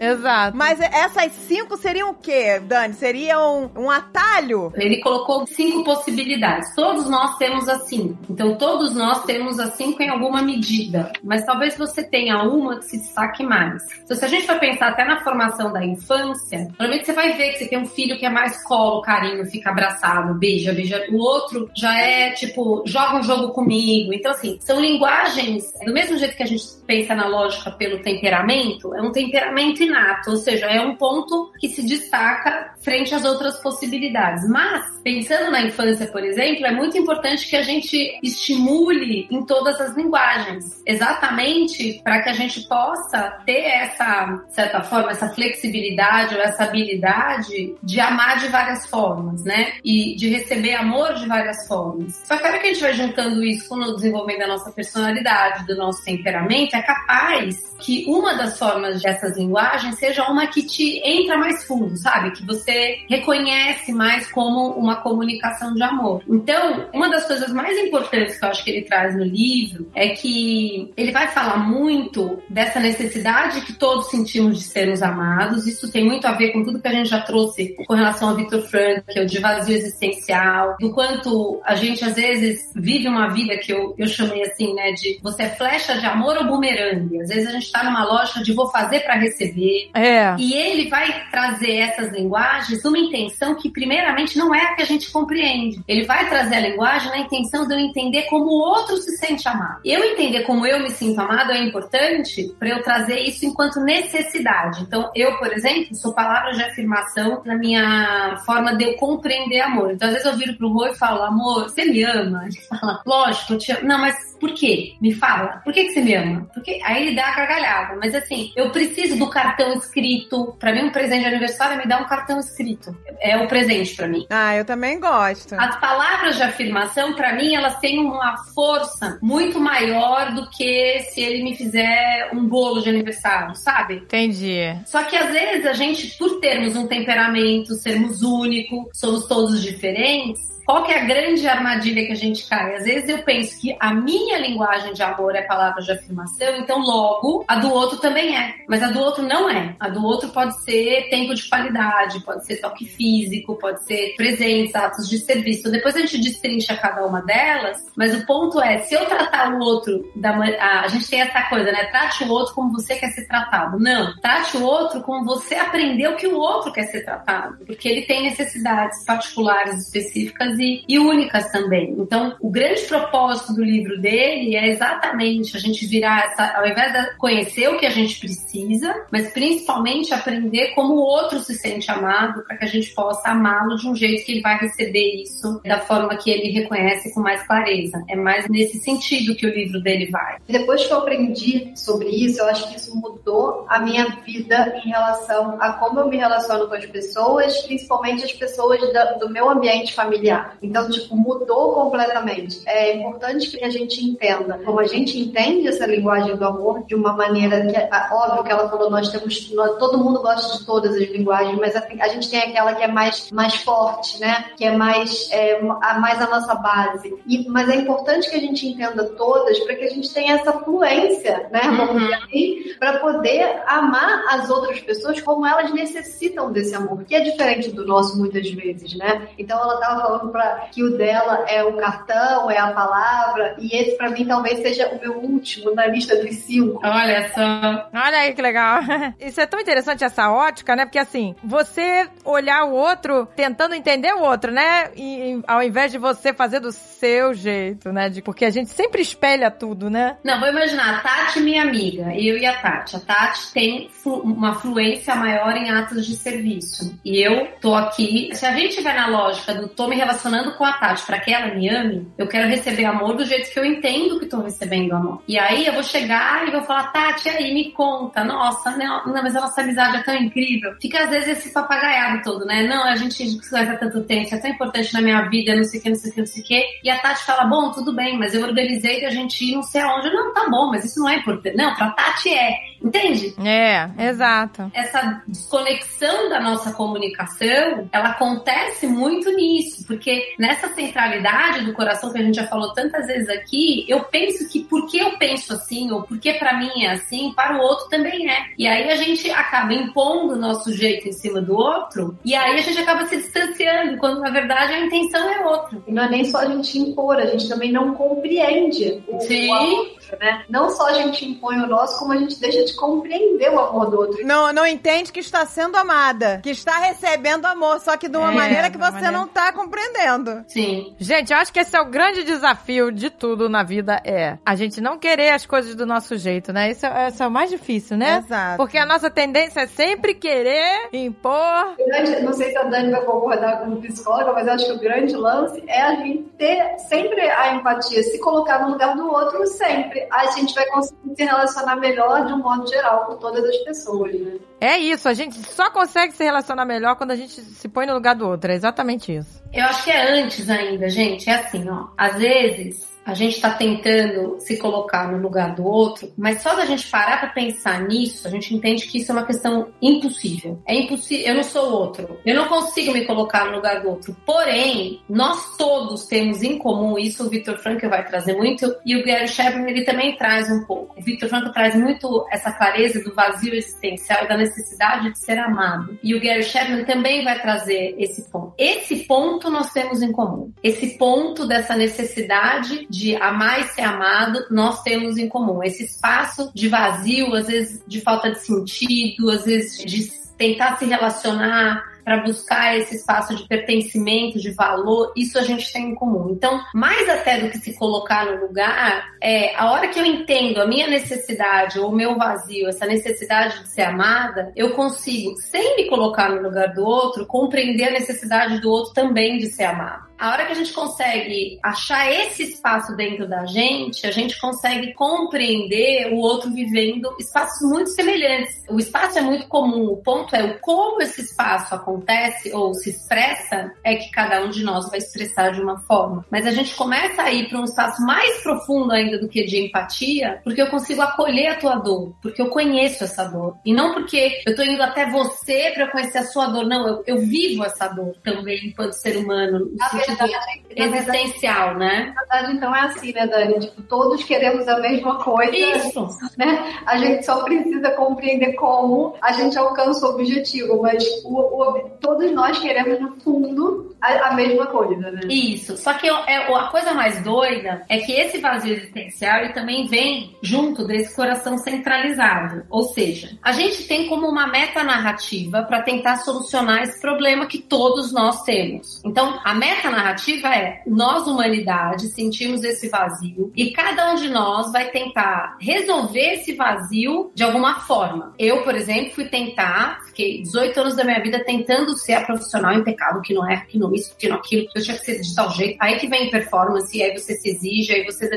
Exato. 0.00 0.56
Mas 0.56 0.80
essas 0.80 1.32
cinco 1.32 1.76
seriam 1.76 2.10
o 2.10 2.14
quê, 2.14 2.60
Dani? 2.60 2.94
Seriam 2.94 3.70
um 3.76 3.90
atalho? 3.90 4.72
Ele 4.74 5.00
colocou 5.00 5.46
cinco 5.46 5.84
possibilidades. 5.84 6.74
Todos 6.74 7.08
nós 7.08 7.36
temos 7.36 7.68
as 7.68 7.82
cinco. 7.84 8.18
Então, 8.28 8.56
todos 8.56 8.94
nós 8.94 9.24
temos 9.24 9.58
as 9.58 9.74
cinco 9.74 10.02
em 10.02 10.08
alguma 10.08 10.42
medida. 10.42 11.12
Mas 11.22 11.44
talvez 11.44 11.76
você 11.76 12.02
tenha 12.02 12.42
uma 12.42 12.78
que 12.78 12.84
se 12.86 12.98
destaque 12.98 13.42
mais. 13.42 13.82
Então, 14.04 14.16
se 14.16 14.24
a 14.24 14.28
gente 14.28 14.46
for 14.46 14.58
pensar 14.58 14.88
até 14.88 15.04
na 15.04 15.22
formação 15.22 15.72
da 15.72 15.84
infância, 15.84 16.66
provavelmente 16.76 17.06
você 17.06 17.12
vai 17.12 17.32
ver 17.32 17.52
que 17.52 17.58
você 17.58 17.68
tem 17.68 17.78
um 17.78 17.86
filho 17.86 18.18
que 18.18 18.26
é 18.26 18.30
mais 18.30 18.62
colo, 18.64 19.02
carinho, 19.02 19.44
fica 19.46 19.70
abraçado, 19.70 20.34
beija, 20.34 20.72
beija. 20.72 21.04
O 21.10 21.18
outro 21.18 21.70
já 21.74 21.98
é 21.98 22.30
tipo, 22.30 22.82
joga 22.86 23.16
um 23.16 23.22
jogo 23.22 23.52
comigo. 23.52 24.12
Então, 24.22 24.30
assim, 24.30 24.56
são 24.60 24.80
linguagens, 24.80 25.72
do 25.84 25.92
mesmo 25.92 26.16
jeito 26.16 26.36
que 26.36 26.44
a 26.44 26.46
gente 26.46 26.64
pensa 26.92 27.14
na 27.14 27.26
lógica 27.26 27.70
pelo 27.70 28.02
temperamento, 28.02 28.94
é 28.94 29.00
um 29.00 29.10
temperamento 29.10 29.82
inato, 29.82 30.30
ou 30.30 30.36
seja, 30.36 30.66
é 30.66 30.78
um 30.78 30.94
ponto 30.94 31.50
que 31.58 31.70
se 31.70 31.82
destaca 31.82 32.74
frente 32.82 33.14
às 33.14 33.24
outras 33.24 33.58
possibilidades. 33.62 34.46
Mas, 34.46 35.00
pensando 35.02 35.50
na 35.50 35.62
infância, 35.62 36.06
por 36.08 36.22
exemplo, 36.22 36.66
é 36.66 36.70
muito 36.70 36.98
importante 36.98 37.48
que 37.48 37.56
a 37.56 37.62
gente 37.62 38.18
estimule 38.22 39.26
em 39.30 39.46
todas 39.46 39.80
as 39.80 39.96
linguagens, 39.96 40.82
exatamente 40.86 42.02
para 42.04 42.20
que 42.20 42.28
a 42.28 42.34
gente 42.34 42.60
possa 42.68 43.38
ter 43.46 43.62
essa, 43.62 44.44
de 44.46 44.54
certa 44.54 44.82
forma, 44.82 45.12
essa 45.12 45.30
flexibilidade 45.30 46.34
ou 46.34 46.42
essa 46.42 46.64
habilidade 46.64 47.74
de 47.82 48.00
amar 48.00 48.38
de 48.38 48.48
várias 48.48 48.86
formas, 48.86 49.44
né? 49.44 49.72
E 49.82 50.14
de 50.16 50.28
receber 50.28 50.74
amor 50.74 51.14
de 51.14 51.26
várias 51.26 51.66
formas. 51.66 52.20
Só 52.24 52.36
que 52.36 52.46
a 52.46 52.58
que 52.58 52.66
a 52.66 52.72
gente 52.72 52.82
vai 52.82 52.92
juntando 52.92 53.42
isso 53.42 53.68
com 53.68 53.76
o 53.76 53.94
desenvolvimento 53.94 54.40
da 54.40 54.48
nossa 54.48 54.70
personalidade, 54.70 55.66
do 55.66 55.74
nosso 55.76 56.04
temperamento, 56.04 56.74
é 56.74 56.81
capaz 56.82 57.71
que 57.82 58.04
uma 58.06 58.34
das 58.34 58.58
formas 58.58 59.02
dessas 59.02 59.36
linguagens 59.36 59.96
seja 59.96 60.24
uma 60.30 60.46
que 60.46 60.62
te 60.62 61.00
entra 61.04 61.36
mais 61.36 61.64
fundo, 61.64 61.96
sabe? 61.96 62.30
Que 62.32 62.46
você 62.46 62.98
reconhece 63.08 63.92
mais 63.92 64.30
como 64.30 64.70
uma 64.72 64.96
comunicação 64.96 65.74
de 65.74 65.82
amor. 65.82 66.22
Então, 66.28 66.88
uma 66.92 67.10
das 67.10 67.26
coisas 67.26 67.52
mais 67.52 67.76
importantes 67.78 68.38
que 68.38 68.44
eu 68.44 68.48
acho 68.48 68.64
que 68.64 68.70
ele 68.70 68.82
traz 68.82 69.16
no 69.16 69.24
livro 69.24 69.88
é 69.94 70.10
que 70.10 70.92
ele 70.96 71.12
vai 71.12 71.28
falar 71.28 71.58
muito 71.58 72.42
dessa 72.48 72.80
necessidade 72.80 73.60
que 73.62 73.72
todos 73.72 74.10
sentimos 74.10 74.58
de 74.58 74.64
sermos 74.64 75.02
amados. 75.02 75.66
Isso 75.66 75.90
tem 75.90 76.04
muito 76.04 76.26
a 76.26 76.32
ver 76.32 76.52
com 76.52 76.62
tudo 76.62 76.80
que 76.80 76.88
a 76.88 76.92
gente 76.92 77.08
já 77.08 77.20
trouxe 77.20 77.74
com 77.86 77.94
relação 77.94 78.30
a 78.30 78.34
Viktor 78.34 78.62
Frankl, 78.62 79.24
de 79.26 79.38
vazio 79.38 79.76
existencial, 79.76 80.76
do 80.80 80.92
quanto 80.92 81.60
a 81.64 81.74
gente 81.74 82.04
às 82.04 82.14
vezes 82.14 82.70
vive 82.74 83.08
uma 83.08 83.28
vida 83.28 83.56
que 83.58 83.72
eu, 83.72 83.94
eu 83.98 84.06
chamei 84.06 84.42
assim, 84.42 84.74
né, 84.74 84.92
de 84.92 85.18
você 85.22 85.44
é 85.44 85.48
flecha 85.48 85.98
de 85.98 86.06
amor 86.06 86.36
ou 86.36 86.46
bumerangue. 86.46 87.20
Às 87.20 87.28
vezes 87.28 87.48
a 87.48 87.52
gente 87.52 87.71
tá 87.72 87.82
numa 87.82 88.04
lógica 88.04 88.42
de 88.42 88.52
vou 88.52 88.70
fazer 88.70 89.00
para 89.00 89.14
receber. 89.14 89.90
É. 89.94 90.34
E 90.38 90.54
ele 90.54 90.88
vai 90.88 91.28
trazer 91.30 91.76
essas 91.78 92.12
linguagens 92.12 92.82
numa 92.82 92.98
intenção 92.98 93.54
que, 93.54 93.70
primeiramente, 93.70 94.38
não 94.38 94.54
é 94.54 94.60
a 94.60 94.74
que 94.74 94.82
a 94.82 94.86
gente 94.86 95.10
compreende. 95.10 95.80
Ele 95.88 96.04
vai 96.04 96.28
trazer 96.28 96.56
a 96.56 96.60
linguagem 96.60 97.10
na 97.10 97.18
intenção 97.18 97.66
de 97.66 97.74
eu 97.74 97.78
entender 97.78 98.22
como 98.22 98.46
o 98.46 98.60
outro 98.60 98.96
se 98.96 99.16
sente 99.16 99.48
amado. 99.48 99.80
Eu 99.84 100.04
entender 100.04 100.42
como 100.42 100.66
eu 100.66 100.80
me 100.80 100.90
sinto 100.90 101.20
amado 101.20 101.52
é 101.52 101.62
importante 101.62 102.54
para 102.58 102.68
eu 102.68 102.82
trazer 102.82 103.20
isso 103.20 103.44
enquanto 103.44 103.80
necessidade. 103.80 104.82
Então, 104.82 105.10
eu, 105.14 105.36
por 105.38 105.52
exemplo, 105.52 105.94
sou 105.94 106.12
palavra 106.12 106.52
de 106.52 106.62
afirmação 106.62 107.42
na 107.44 107.56
minha 107.56 108.36
forma 108.44 108.76
de 108.76 108.84
eu 108.84 108.96
compreender 108.96 109.60
amor. 109.60 109.92
Então, 109.92 110.08
às 110.08 110.14
vezes 110.14 110.28
eu 110.30 110.36
viro 110.36 110.56
pro 110.56 110.72
Rô 110.72 110.86
e 110.86 110.94
falo, 110.94 111.22
amor, 111.22 111.64
você 111.64 111.84
me 111.84 112.02
ama? 112.02 112.44
Ele 112.44 112.60
fala, 112.68 113.00
lógico, 113.06 113.54
eu 113.54 113.58
te 113.58 113.72
amo. 113.72 113.86
Não, 113.86 113.98
mas 113.98 114.36
por 114.38 114.52
quê? 114.54 114.94
Me 115.00 115.14
fala. 115.14 115.60
Por 115.64 115.72
que, 115.72 115.84
que 115.84 115.92
você 115.92 116.00
me 116.00 116.14
ama? 116.14 116.48
Porque 116.52 116.80
aí 116.84 117.06
ele 117.06 117.16
dá 117.16 117.28
a 117.28 117.34
gargalhada. 117.34 117.61
Mas 117.98 118.14
assim, 118.14 118.52
eu 118.56 118.70
preciso 118.70 119.18
do 119.18 119.28
cartão 119.30 119.74
escrito. 119.74 120.56
Pra 120.58 120.72
mim, 120.72 120.84
um 120.84 120.90
presente 120.90 121.20
de 121.20 121.26
aniversário 121.26 121.74
é 121.74 121.78
me 121.78 121.88
dar 121.88 122.00
um 122.00 122.06
cartão 122.06 122.38
escrito. 122.38 122.96
É 123.20 123.36
o 123.36 123.46
presente 123.46 123.94
pra 123.94 124.08
mim. 124.08 124.26
Ah, 124.30 124.56
eu 124.56 124.64
também 124.64 124.98
gosto. 125.00 125.54
As 125.54 125.78
palavras 125.78 126.36
de 126.36 126.42
afirmação, 126.42 127.14
pra 127.14 127.34
mim, 127.34 127.54
elas 127.54 127.78
têm 127.78 127.98
uma 127.98 128.36
força 128.54 129.18
muito 129.22 129.60
maior 129.60 130.32
do 130.32 130.48
que 130.50 131.00
se 131.10 131.20
ele 131.20 131.42
me 131.42 131.56
fizer 131.56 132.30
um 132.32 132.46
bolo 132.46 132.80
de 132.80 132.88
aniversário, 132.88 133.54
sabe? 133.54 133.96
Entendi. 133.96 134.76
Só 134.86 135.02
que 135.04 135.16
às 135.16 135.30
vezes 135.30 135.66
a 135.66 135.72
gente, 135.72 136.16
por 136.18 136.40
termos 136.40 136.76
um 136.76 136.86
temperamento, 136.86 137.74
sermos 137.74 138.22
únicos, 138.22 138.88
somos 138.92 139.26
todos 139.26 139.62
diferentes, 139.62 140.40
qual 140.72 140.84
que 140.84 140.92
é 140.92 141.02
a 141.02 141.04
grande 141.04 141.46
armadilha 141.46 142.06
que 142.06 142.12
a 142.12 142.16
gente 142.16 142.48
cai? 142.48 142.76
Às 142.76 142.84
vezes 142.84 143.06
eu 143.06 143.18
penso 143.18 143.60
que 143.60 143.76
a 143.78 143.92
minha 143.92 144.38
linguagem 144.38 144.94
de 144.94 145.02
amor 145.02 145.36
é 145.36 145.42
palavra 145.42 145.82
de 145.82 145.92
afirmação, 145.92 146.56
então 146.56 146.78
logo 146.78 147.44
a 147.46 147.56
do 147.56 147.70
outro 147.70 147.98
também 147.98 148.34
é. 148.34 148.54
Mas 148.66 148.82
a 148.82 148.86
do 148.86 148.98
outro 148.98 149.22
não 149.22 149.50
é. 149.50 149.76
A 149.78 149.90
do 149.90 150.02
outro 150.02 150.30
pode 150.30 150.58
ser 150.64 151.10
tempo 151.10 151.34
de 151.34 151.46
qualidade, 151.46 152.24
pode 152.24 152.46
ser 152.46 152.56
toque 152.56 152.86
físico, 152.86 153.58
pode 153.58 153.84
ser 153.84 154.14
presentes, 154.16 154.74
atos 154.74 155.10
de 155.10 155.18
serviço. 155.18 155.70
Depois 155.70 155.94
a 155.94 156.00
gente 156.00 156.18
destrincha 156.22 156.74
cada 156.74 157.04
uma 157.04 157.20
delas, 157.20 157.76
mas 157.94 158.14
o 158.18 158.24
ponto 158.24 158.58
é, 158.58 158.78
se 158.78 158.94
eu 158.94 159.04
tratar 159.04 159.52
o 159.52 159.58
outro 159.58 160.10
da 160.16 160.32
a 160.32 160.88
gente 160.88 161.06
tem 161.06 161.20
essa 161.20 161.42
coisa, 161.50 161.70
né? 161.70 161.84
Trate 161.90 162.24
o 162.24 162.30
outro 162.30 162.54
como 162.54 162.72
você 162.72 162.94
quer 162.94 163.10
ser 163.10 163.26
tratado. 163.26 163.78
Não, 163.78 164.18
trate 164.22 164.56
o 164.56 164.64
outro 164.64 165.02
como 165.02 165.22
você 165.22 165.54
aprendeu 165.54 166.16
que 166.16 166.26
o 166.26 166.38
outro 166.38 166.72
quer 166.72 166.84
ser 166.84 167.04
tratado, 167.04 167.58
porque 167.66 167.86
ele 167.86 168.06
tem 168.06 168.22
necessidades 168.22 169.04
particulares 169.04 169.76
específicas 169.82 170.61
e, 170.62 170.84
e 170.88 170.98
únicas 170.98 171.50
também. 171.50 171.94
Então, 171.98 172.36
o 172.40 172.50
grande 172.50 172.82
propósito 172.82 173.54
do 173.54 173.64
livro 173.64 174.00
dele 174.00 174.56
é 174.56 174.68
exatamente 174.68 175.56
a 175.56 175.60
gente 175.60 175.86
virar 175.86 176.26
essa, 176.26 176.58
ao 176.58 176.66
invés 176.66 176.92
de 176.92 177.16
conhecer 177.16 177.68
o 177.68 177.78
que 177.78 177.86
a 177.86 177.90
gente 177.90 178.18
precisa, 178.20 179.06
mas 179.10 179.30
principalmente 179.32 180.14
aprender 180.14 180.74
como 180.74 180.94
o 180.94 181.00
outro 181.00 181.38
se 181.40 181.54
sente 181.54 181.90
amado, 181.90 182.42
para 182.44 182.56
que 182.56 182.64
a 182.64 182.68
gente 182.68 182.94
possa 182.94 183.30
amá-lo 183.30 183.76
de 183.76 183.88
um 183.88 183.94
jeito 183.94 184.24
que 184.24 184.32
ele 184.32 184.40
vai 184.40 184.58
receber 184.58 185.22
isso 185.22 185.60
da 185.64 185.80
forma 185.80 186.16
que 186.16 186.30
ele 186.30 186.50
reconhece 186.50 187.12
com 187.12 187.20
mais 187.20 187.42
clareza. 187.46 188.02
É 188.08 188.16
mais 188.16 188.48
nesse 188.48 188.78
sentido 188.78 189.34
que 189.34 189.46
o 189.46 189.50
livro 189.50 189.80
dele 189.80 190.10
vai. 190.10 190.36
Depois 190.48 190.86
que 190.86 190.92
eu 190.92 190.98
aprendi 190.98 191.72
sobre 191.74 192.08
isso, 192.08 192.40
eu 192.40 192.46
acho 192.46 192.68
que 192.70 192.76
isso 192.76 192.94
mudou 192.96 193.66
a 193.68 193.78
minha 193.78 194.06
vida 194.24 194.80
em 194.84 194.88
relação 194.88 195.56
a 195.60 195.72
como 195.74 196.00
eu 196.00 196.08
me 196.08 196.16
relaciono 196.16 196.68
com 196.68 196.74
as 196.74 196.86
pessoas, 196.86 197.60
principalmente 197.62 198.24
as 198.24 198.32
pessoas 198.32 198.80
do 199.18 199.28
meu 199.28 199.48
ambiente 199.48 199.94
familiar. 199.94 200.41
Então, 200.62 200.88
tipo, 200.90 201.16
mudou 201.16 201.72
completamente. 201.74 202.62
É 202.66 202.96
importante 202.96 203.50
que 203.50 203.64
a 203.64 203.70
gente 203.70 204.04
entenda 204.04 204.58
como 204.64 204.80
a 204.80 204.86
gente 204.86 205.18
entende 205.18 205.68
essa 205.68 205.86
linguagem 205.86 206.36
do 206.36 206.44
amor 206.44 206.84
de 206.84 206.94
uma 206.94 207.12
maneira 207.12 207.66
que, 207.66 207.76
é, 207.76 207.88
óbvio 208.10 208.44
que 208.44 208.52
ela 208.52 208.68
falou, 208.68 208.90
nós 208.90 209.08
temos, 209.10 209.50
nós, 209.52 209.76
todo 209.78 209.98
mundo 209.98 210.20
gosta 210.20 210.58
de 210.58 210.66
todas 210.66 210.94
as 210.94 211.08
linguagens, 211.08 211.58
mas 211.58 211.76
a, 211.76 211.86
a, 212.00 212.08
gente 212.08 212.30
tem 212.30 212.40
aquela 212.40 212.74
que 212.74 212.82
é 212.82 212.88
mais, 212.88 213.30
mais 213.30 213.56
forte, 213.56 214.20
né? 214.20 214.46
Que 214.56 214.64
é 214.64 214.76
mais, 214.76 215.28
é, 215.30 215.60
a, 215.80 215.98
mais 215.98 216.20
a 216.20 216.28
nossa 216.28 216.54
base. 216.54 217.14
E, 217.26 217.48
mas 217.48 217.68
é 217.68 217.76
importante 217.76 218.28
que 218.30 218.36
a 218.36 218.40
gente 218.40 218.66
entenda 218.66 219.04
todas 219.04 219.58
para 219.60 219.74
que 219.74 219.84
a 219.84 219.90
gente 219.90 220.12
tenha 220.12 220.34
essa 220.34 220.52
fluência, 220.52 221.48
né? 221.50 221.62
Uhum. 221.62 222.14
Assim, 222.14 222.74
para 222.78 222.98
poder 222.98 223.62
amar 223.66 224.24
as 224.28 224.50
outras 224.50 224.80
pessoas 224.80 225.20
como 225.20 225.46
elas 225.46 225.72
necessitam 225.72 226.52
desse 226.52 226.74
amor, 226.74 227.04
que 227.04 227.14
é 227.14 227.20
diferente 227.20 227.70
do 227.70 227.86
nosso 227.86 228.18
muitas 228.18 228.48
vezes, 228.50 228.94
né? 228.96 229.28
Então 229.38 229.58
ela 229.60 229.74
estava 229.74 230.00
falando 230.02 230.31
para 230.32 230.68
que 230.72 230.82
o 230.82 230.96
dela 230.96 231.44
é 231.48 231.62
o 231.62 231.76
cartão, 231.76 232.50
é 232.50 232.58
a 232.58 232.72
palavra, 232.72 233.54
e 233.58 233.76
esse 233.76 233.96
para 233.96 234.10
mim 234.10 234.26
talvez 234.26 234.60
seja 234.60 234.88
o 234.88 235.00
meu 235.00 235.18
último 235.18 235.74
na 235.74 235.86
lista 235.86 236.16
dos 236.16 236.34
cinco. 236.36 236.80
Olha 236.82 237.28
só. 237.32 237.88
Olha 237.94 238.18
aí 238.18 238.32
que 238.32 238.42
legal. 238.42 238.80
Isso 239.20 239.40
é 239.40 239.46
tão 239.46 239.60
interessante 239.60 240.04
essa 240.04 240.30
ótica, 240.30 240.74
né? 240.74 240.84
Porque 240.84 240.98
assim, 240.98 241.34
você 241.44 242.08
olhar 242.24 242.64
o 242.64 242.72
outro 242.72 243.26
tentando 243.36 243.74
entender 243.74 244.12
o 244.14 244.22
outro, 244.22 244.50
né? 244.50 244.90
E 244.96 245.40
ao 245.46 245.62
invés 245.62 245.92
de 245.92 245.98
você 245.98 246.32
fazer 246.32 246.60
do 246.60 246.72
seu 246.72 247.34
jeito, 247.34 247.92
né? 247.92 248.08
De, 248.08 248.22
porque 248.22 248.44
a 248.44 248.50
gente 248.50 248.70
sempre 248.70 249.02
espelha 249.02 249.50
tudo, 249.50 249.90
né? 249.90 250.16
Não, 250.24 250.40
vou 250.40 250.48
imaginar, 250.48 250.96
a 250.96 251.00
Tati, 251.00 251.40
minha 251.40 251.62
amiga, 251.62 252.14
eu 252.14 252.38
e 252.38 252.46
a 252.46 252.54
Tati. 252.60 252.96
A 252.96 253.00
Tati 253.00 253.52
tem 253.52 253.90
uma 254.04 254.54
fluência 254.54 255.14
maior 255.14 255.56
em 255.56 255.70
atos 255.70 256.06
de 256.06 256.16
serviço. 256.16 256.98
E 257.04 257.20
eu 257.20 257.48
tô 257.60 257.74
aqui. 257.74 258.30
Se 258.32 258.46
a 258.46 258.52
gente 258.52 258.76
tiver 258.76 258.94
na 258.94 259.08
lógica 259.08 259.54
do 259.54 259.68
tô 259.68 259.88
me 259.88 259.96
relacionando 259.96 260.21
com 260.22 260.64
a 260.64 260.72
Tati 260.74 261.04
para 261.04 261.18
que 261.18 261.32
ela 261.32 261.54
me 261.54 261.68
ame, 261.68 262.06
eu 262.16 262.26
quero 262.26 262.48
receber 262.48 262.84
amor 262.84 263.16
do 263.16 263.24
jeito 263.24 263.52
que 263.52 263.58
eu 263.58 263.64
entendo 263.64 264.18
que 264.18 264.26
tô 264.26 264.40
recebendo 264.40 264.92
amor. 264.92 265.22
E 265.26 265.38
aí 265.38 265.66
eu 265.66 265.72
vou 265.72 265.82
chegar 265.82 266.46
e 266.46 266.50
vou 266.50 266.62
falar, 266.62 266.92
Tati, 266.92 267.28
aí, 267.28 267.52
me 267.52 267.72
conta. 267.72 268.24
Nossa, 268.24 268.70
não, 268.76 269.06
não, 269.06 269.22
mas 269.22 269.36
a 269.36 269.40
nossa 269.40 269.60
amizade 269.60 269.96
é 269.96 270.02
tão 270.02 270.14
incrível. 270.16 270.74
Fica 270.80 271.04
às 271.04 271.10
vezes 271.10 271.38
esse 271.38 271.52
papagaiado 271.52 272.22
todo, 272.22 272.44
né? 272.44 272.62
Não, 272.62 272.84
a 272.84 272.96
gente 272.96 273.18
conhece 273.48 273.56
há 273.70 273.76
tanto 273.76 274.02
tempo, 274.04 274.34
é 274.34 274.38
tão 274.38 274.50
importante 274.50 274.92
na 274.92 275.00
minha 275.00 275.22
vida, 275.28 275.54
não 275.54 275.64
sei 275.64 275.80
o 275.80 275.82
que, 275.82 275.88
não 275.90 275.96
sei 275.96 276.10
o 276.10 276.14
que, 276.14 276.20
não 276.20 276.26
sei 276.26 276.42
o 276.42 276.46
que. 276.46 276.64
E 276.84 276.90
a 276.90 276.98
Tati 276.98 277.24
fala, 277.24 277.44
bom, 277.44 277.70
tudo 277.72 277.94
bem, 277.94 278.18
mas 278.18 278.34
eu 278.34 278.42
organizei 278.42 279.00
que 279.00 279.06
a 279.06 279.10
gente 279.10 279.44
ir 279.44 279.54
não 279.54 279.62
sei 279.62 279.80
aonde. 279.80 280.10
Não, 280.10 280.32
tá 280.32 280.48
bom, 280.48 280.70
mas 280.70 280.84
isso 280.84 281.00
não 281.00 281.08
é 281.08 281.16
importante. 281.16 281.56
Não, 281.56 281.74
pra 281.74 281.90
Tati 281.90 282.32
é. 282.34 282.71
Entende? 282.82 283.34
É, 283.44 283.90
exato. 284.08 284.70
Essa 284.74 285.22
desconexão 285.26 286.28
da 286.28 286.40
nossa 286.40 286.72
comunicação, 286.72 287.88
ela 287.92 288.10
acontece 288.10 288.86
muito 288.86 289.30
nisso, 289.30 289.86
porque 289.86 290.34
nessa 290.38 290.68
centralidade 290.74 291.64
do 291.64 291.72
coração 291.72 292.12
que 292.12 292.18
a 292.18 292.22
gente 292.22 292.34
já 292.34 292.46
falou 292.46 292.72
tantas 292.72 293.06
vezes 293.06 293.28
aqui, 293.28 293.84
eu 293.88 294.04
penso 294.04 294.48
que 294.48 294.64
porque 294.64 294.98
eu 294.98 295.16
penso 295.18 295.52
assim, 295.52 295.90
ou 295.92 296.02
porque 296.02 296.34
para 296.34 296.58
mim 296.58 296.84
é 296.84 296.92
assim, 296.92 297.32
para 297.34 297.56
o 297.56 297.60
outro 297.60 297.88
também 297.88 298.30
é. 298.30 298.46
E 298.58 298.66
aí 298.66 298.90
a 298.90 298.96
gente 298.96 299.30
acaba 299.30 299.72
impondo 299.72 300.34
o 300.34 300.38
nosso 300.38 300.72
jeito 300.72 301.08
em 301.08 301.12
cima 301.12 301.40
do 301.40 301.54
outro, 301.54 302.18
e 302.24 302.34
aí 302.34 302.58
a 302.58 302.62
gente 302.62 302.78
acaba 302.78 303.06
se 303.06 303.16
distanciando, 303.16 303.96
quando 303.98 304.20
na 304.20 304.30
verdade 304.30 304.72
a 304.72 304.80
intenção 304.80 305.28
é 305.28 305.46
outra. 305.46 305.82
E 305.86 305.92
não 305.92 306.04
é 306.04 306.08
nem 306.08 306.24
só 306.24 306.38
a 306.38 306.46
gente 306.46 306.78
impor, 306.78 307.16
a 307.16 307.26
gente 307.26 307.48
também 307.48 307.72
não 307.72 307.94
compreende 307.94 309.02
o, 309.06 309.20
Sim. 309.20 309.50
o 309.52 309.92
né? 310.18 310.44
Não 310.48 310.70
só 310.70 310.88
a 310.88 310.94
gente 310.94 311.24
impõe 311.24 311.56
o 311.58 311.66
nosso, 311.66 311.98
como 311.98 312.12
a 312.12 312.16
gente 312.16 312.38
deixa 312.40 312.64
de 312.64 312.71
compreender 312.74 313.50
o 313.50 313.58
amor 313.58 313.90
do 313.90 313.98
outro. 313.98 314.26
Não, 314.26 314.52
não 314.52 314.66
entende 314.66 315.12
que 315.12 315.20
está 315.20 315.44
sendo 315.46 315.76
amada, 315.76 316.40
que 316.42 316.50
está 316.50 316.78
recebendo 316.78 317.46
amor, 317.46 317.80
só 317.80 317.96
que 317.96 318.08
de 318.08 318.16
uma 318.16 318.32
é, 318.32 318.34
maneira 318.34 318.70
que 318.70 318.78
você 318.78 318.92
maneira... 318.92 319.12
não 319.12 319.24
está 319.24 319.52
compreendendo. 319.52 320.44
Sim. 320.48 320.94
Gente, 320.98 321.32
eu 321.32 321.38
acho 321.38 321.52
que 321.52 321.60
esse 321.60 321.76
é 321.76 321.80
o 321.80 321.86
grande 321.86 322.24
desafio 322.24 322.92
de 322.92 323.10
tudo 323.10 323.48
na 323.48 323.62
vida, 323.62 324.00
é 324.04 324.38
a 324.44 324.54
gente 324.54 324.80
não 324.80 324.98
querer 324.98 325.30
as 325.30 325.46
coisas 325.46 325.74
do 325.74 325.86
nosso 325.86 326.16
jeito, 326.16 326.52
né? 326.52 326.70
Isso 326.70 326.86
é, 326.86 327.12
é 327.18 327.26
o 327.26 327.30
mais 327.30 327.50
difícil, 327.50 327.96
né? 327.96 328.22
Exato. 328.24 328.56
Porque 328.56 328.78
a 328.78 328.86
nossa 328.86 329.10
tendência 329.10 329.60
é 329.60 329.66
sempre 329.66 330.14
querer 330.14 330.88
impor. 330.92 331.74
Grande, 331.86 332.22
não 332.22 332.32
sei 332.32 332.50
se 332.50 332.58
a 332.58 332.64
Dani 332.64 332.90
vai 332.90 333.04
concordar 333.04 333.60
como 333.60 333.80
psicóloga, 333.80 334.32
mas 334.32 334.46
eu 334.46 334.52
acho 334.54 334.66
que 334.66 334.72
o 334.72 334.78
grande 334.78 335.16
lance 335.16 335.62
é 335.66 335.82
a 335.82 335.94
gente 335.96 336.22
ter 336.38 336.78
sempre 336.78 337.20
a 337.20 337.54
empatia, 337.54 338.02
se 338.02 338.18
colocar 338.18 338.62
no 338.62 338.72
lugar 338.72 338.96
do 338.96 339.06
outro 339.10 339.46
sempre 339.46 340.06
a 340.10 340.30
gente 340.32 340.54
vai 340.54 340.66
conseguir 340.66 341.14
se 341.16 341.24
relacionar 341.24 341.76
melhor 341.76 342.26
de 342.26 342.32
um 342.32 342.38
modo 342.38 342.61
geral 342.66 343.06
com 343.06 343.16
todas 343.16 343.44
as 343.44 343.56
pessoas, 343.58 344.14
né? 344.20 344.38
É 344.60 344.78
isso, 344.78 345.08
a 345.08 345.14
gente 345.14 345.38
só 345.38 345.70
consegue 345.70 346.14
se 346.14 346.22
relacionar 346.22 346.64
melhor 346.64 346.96
quando 346.96 347.12
a 347.12 347.16
gente 347.16 347.40
se 347.40 347.68
põe 347.68 347.86
no 347.86 347.94
lugar 347.94 348.14
do 348.14 348.28
outro, 348.28 348.50
é 348.50 348.54
exatamente 348.54 349.14
isso. 349.14 349.42
Eu 349.52 349.64
acho 349.64 349.84
que 349.84 349.90
é 349.90 350.22
antes 350.22 350.48
ainda, 350.48 350.88
gente, 350.88 351.28
é 351.28 351.34
assim, 351.34 351.68
ó. 351.68 351.88
Às 351.96 352.16
vezes 352.16 352.91
a 353.04 353.14
gente 353.14 353.36
está 353.36 353.50
tentando 353.50 354.36
se 354.40 354.56
colocar 354.56 355.10
no 355.10 355.18
lugar 355.18 355.54
do 355.54 355.64
outro, 355.64 356.12
mas 356.16 356.42
só 356.42 356.54
da 356.54 356.64
gente 356.64 356.88
parar 356.88 357.18
para 357.18 357.30
pensar 357.30 357.80
nisso, 357.82 358.26
a 358.26 358.30
gente 358.30 358.54
entende 358.54 358.86
que 358.86 358.98
isso 358.98 359.10
é 359.10 359.14
uma 359.14 359.26
questão 359.26 359.68
impossível. 359.80 360.60
É 360.66 360.74
impossível, 360.74 361.26
eu 361.26 361.34
não 361.34 361.42
sou 361.42 361.72
outro, 361.72 362.18
eu 362.24 362.34
não 362.34 362.48
consigo 362.48 362.92
me 362.92 363.04
colocar 363.04 363.46
no 363.46 363.56
lugar 363.56 363.82
do 363.82 363.90
outro. 363.90 364.16
Porém, 364.24 365.00
nós 365.08 365.56
todos 365.56 366.06
temos 366.06 366.42
em 366.42 366.58
comum, 366.58 366.98
isso 366.98 367.26
o 367.26 367.30
Victor 367.30 367.58
Frankl 367.58 367.88
vai 367.88 368.04
trazer 368.04 368.36
muito, 368.36 368.74
e 368.84 368.96
o 368.96 369.04
Gary 369.04 369.28
Chapman 369.28 369.68
ele 369.68 369.84
também 369.84 370.16
traz 370.16 370.50
um 370.50 370.64
pouco. 370.64 370.98
O 370.98 371.02
Victor 371.02 371.28
Frankl 371.28 371.50
traz 371.50 371.74
muito 371.74 372.26
essa 372.30 372.52
clareza 372.52 373.02
do 373.02 373.14
vazio 373.14 373.54
existencial 373.54 374.24
e 374.24 374.28
da 374.28 374.36
necessidade 374.36 375.10
de 375.10 375.18
ser 375.18 375.38
amado. 375.38 375.98
E 376.02 376.14
o 376.14 376.20
Gary 376.20 376.42
Chapman 376.42 376.84
também 376.84 377.24
vai 377.24 377.40
trazer 377.40 377.94
esse 377.98 378.30
ponto. 378.30 378.54
Esse 378.56 379.04
ponto 379.04 379.50
nós 379.50 379.72
temos 379.72 380.02
em 380.02 380.12
comum. 380.12 380.52
Esse 380.62 380.98
ponto 380.98 381.46
dessa 381.46 381.76
necessidade 381.76 382.86
de 382.92 383.16
amar 383.16 383.62
e 383.62 383.68
ser 383.68 383.80
amado, 383.80 384.44
nós 384.50 384.82
temos 384.82 385.16
em 385.16 385.26
comum. 385.26 385.62
Esse 385.62 385.84
espaço 385.84 386.52
de 386.54 386.68
vazio, 386.68 387.34
às 387.34 387.46
vezes 387.46 387.82
de 387.86 388.02
falta 388.02 388.30
de 388.30 388.38
sentido, 388.38 389.30
às 389.30 389.46
vezes 389.46 389.82
de 389.82 390.12
tentar 390.36 390.76
se 390.76 390.84
relacionar 390.84 391.90
para 392.04 392.18
buscar 392.18 392.76
esse 392.76 392.96
espaço 392.96 393.34
de 393.34 393.46
pertencimento, 393.46 394.38
de 394.38 394.50
valor, 394.50 395.12
isso 395.16 395.38
a 395.38 395.42
gente 395.42 395.72
tem 395.72 395.90
em 395.90 395.94
comum. 395.94 396.32
Então, 396.32 396.60
mais 396.74 397.08
até 397.08 397.38
do 397.38 397.48
que 397.48 397.58
se 397.58 397.74
colocar 397.76 398.26
no 398.26 398.46
lugar, 398.46 399.04
é 399.22 399.54
a 399.56 399.70
hora 399.70 399.88
que 399.88 399.98
eu 399.98 400.04
entendo 400.04 400.60
a 400.60 400.66
minha 400.66 400.88
necessidade 400.88 401.78
ou 401.78 401.90
o 401.90 401.94
meu 401.94 402.16
vazio, 402.16 402.68
essa 402.68 402.86
necessidade 402.86 403.60
de 403.60 403.68
ser 403.68 403.82
amada, 403.82 404.52
eu 404.56 404.72
consigo, 404.72 405.34
sem 405.40 405.76
me 405.76 405.88
colocar 405.88 406.28
no 406.28 406.42
lugar 406.42 406.74
do 406.74 406.84
outro, 406.84 407.24
compreender 407.24 407.84
a 407.84 407.92
necessidade 407.92 408.60
do 408.60 408.68
outro 408.68 408.92
também 408.92 409.38
de 409.38 409.46
ser 409.46 409.64
amado 409.64 410.11
a 410.22 410.30
hora 410.30 410.46
que 410.46 410.52
a 410.52 410.54
gente 410.54 410.72
consegue 410.72 411.58
achar 411.60 412.08
esse 412.08 412.44
espaço 412.44 412.94
dentro 412.94 413.28
da 413.28 413.44
gente, 413.44 414.06
a 414.06 414.12
gente 414.12 414.40
consegue 414.40 414.94
compreender 414.94 416.12
o 416.12 416.18
outro 416.18 416.48
vivendo 416.48 417.12
espaços 417.18 417.68
muito 417.68 417.90
semelhantes. 417.90 418.62
O 418.70 418.78
espaço 418.78 419.18
é 419.18 419.20
muito 419.20 419.48
comum, 419.48 419.86
o 419.86 419.96
ponto 419.96 420.36
é 420.36 420.44
o 420.44 420.60
como 420.60 421.02
esse 421.02 421.22
espaço 421.22 421.74
acontece 421.74 422.52
ou 422.52 422.72
se 422.72 422.90
expressa 422.90 423.72
é 423.82 423.96
que 423.96 424.12
cada 424.12 424.44
um 424.44 424.50
de 424.50 424.62
nós 424.62 424.88
vai 424.90 425.00
expressar 425.00 425.50
de 425.50 425.60
uma 425.60 425.80
forma. 425.80 426.24
Mas 426.30 426.46
a 426.46 426.52
gente 426.52 426.72
começa 426.76 427.22
a 427.22 427.32
ir 427.32 427.48
para 427.48 427.58
um 427.58 427.64
espaço 427.64 428.00
mais 428.06 428.44
profundo 428.44 428.92
ainda 428.92 429.18
do 429.18 429.28
que 429.28 429.42
de 429.42 429.58
empatia, 429.58 430.40
porque 430.44 430.62
eu 430.62 430.70
consigo 430.70 431.02
acolher 431.02 431.48
a 431.48 431.56
tua 431.56 431.74
dor, 431.74 432.14
porque 432.22 432.40
eu 432.40 432.46
conheço 432.46 433.02
essa 433.02 433.24
dor. 433.24 433.56
E 433.64 433.74
não 433.74 433.94
porque 433.94 434.40
eu 434.46 434.54
tô 434.54 434.62
indo 434.62 434.84
até 434.84 435.10
você 435.10 435.72
para 435.74 435.90
conhecer 435.90 436.18
a 436.18 436.26
sua 436.26 436.46
dor, 436.46 436.64
não, 436.64 436.86
eu, 436.86 437.02
eu 437.08 437.18
vivo 437.22 437.64
essa 437.64 437.88
dor 437.88 438.14
também 438.22 438.68
enquanto 438.68 438.92
ser 438.92 439.16
humano 439.16 439.68
verdade, 440.14 440.62
existencial, 440.74 441.74
né? 441.76 442.12
Na 442.14 442.22
verdade, 442.22 442.56
então 442.56 442.74
é 442.74 442.80
assim, 442.80 443.12
né, 443.12 443.26
Dani? 443.26 443.60
Tipo, 443.60 443.82
todos 443.82 444.24
queremos 444.24 444.66
a 444.68 444.78
mesma 444.78 445.16
coisa. 445.16 445.56
Isso. 445.56 446.08
Né? 446.36 446.74
A 446.86 446.96
gente 446.98 447.24
só 447.24 447.42
precisa 447.42 447.90
compreender 447.90 448.54
como 448.54 449.14
a 449.20 449.32
gente 449.32 449.56
alcança 449.58 450.06
o 450.06 450.10
objetivo, 450.10 450.80
mas 450.82 451.04
o, 451.24 451.38
o, 451.38 451.90
todos 452.00 452.30
nós 452.32 452.58
queremos, 452.58 453.00
no 453.00 453.20
fundo, 453.20 453.94
a, 454.00 454.30
a, 454.30 454.34
mesma 454.34 454.66
coisa, 454.66 455.10
né? 455.10 455.20
Isso. 455.28 455.76
Só 455.76 455.94
que 455.94 456.08
é, 456.08 456.52
a 456.52 456.66
coisa 456.68 456.92
mais 456.92 457.22
doida 457.22 457.84
é 457.88 457.98
que 457.98 458.12
esse 458.12 458.38
vazio 458.38 458.74
existencial 458.74 459.40
ele 459.40 459.52
também 459.52 459.86
vem 459.86 460.36
junto 460.42 460.84
desse 460.86 461.14
coração 461.14 461.56
centralizado. 461.58 462.64
Ou 462.68 462.84
seja, 462.84 463.38
a 463.42 463.52
gente 463.52 463.86
tem 463.86 464.08
como 464.08 464.26
uma 464.26 464.46
meta 464.46 464.82
narrativa 464.82 465.62
para 465.62 465.82
tentar 465.82 466.16
solucionar 466.18 466.82
esse 466.82 467.00
problema 467.00 467.46
que 467.46 467.58
todos 467.58 468.12
nós 468.12 468.42
temos. 468.42 469.00
Então, 469.04 469.38
a 469.44 469.54
meta 469.54 469.90
narrativa 469.92 470.48
é 470.54 470.82
nós, 470.86 471.26
humanidade, 471.26 472.08
sentimos 472.08 472.64
esse 472.64 472.88
vazio 472.88 473.52
e 473.56 473.70
cada 473.70 474.12
um 474.12 474.14
de 474.16 474.28
nós 474.28 474.72
vai 474.72 474.90
tentar 474.90 475.56
resolver 475.60 476.34
esse 476.34 476.54
vazio 476.54 477.30
de 477.34 477.42
alguma 477.42 477.80
forma. 477.80 478.34
Eu, 478.38 478.62
por 478.62 478.74
exemplo, 478.74 479.12
fui 479.12 479.24
tentar, 479.24 480.00
fiquei 480.06 480.42
18 480.42 480.80
anos 480.80 480.96
da 480.96 481.04
minha 481.04 481.20
vida 481.20 481.42
tentando 481.44 481.96
ser 481.96 482.14
a 482.14 482.24
profissional 482.24 482.72
impecável, 482.74 483.22
que 483.22 483.34
não 483.34 483.48
é, 483.48 483.64
que 483.68 483.78
não 483.78 483.94
isso, 483.94 484.16
que 484.16 484.28
não 484.28 484.36
aquilo, 484.36 484.66
eu 484.74 484.82
tinha 484.82 484.96
que 484.96 485.04
ser 485.04 485.20
de 485.20 485.34
tal 485.34 485.50
jeito. 485.50 485.76
Aí 485.80 485.98
que 485.98 486.06
vem 486.06 486.30
performance, 486.30 487.02
aí 487.02 487.16
você 487.16 487.34
se 487.34 487.50
exige, 487.50 487.92
aí 487.92 488.04
você. 488.04 488.28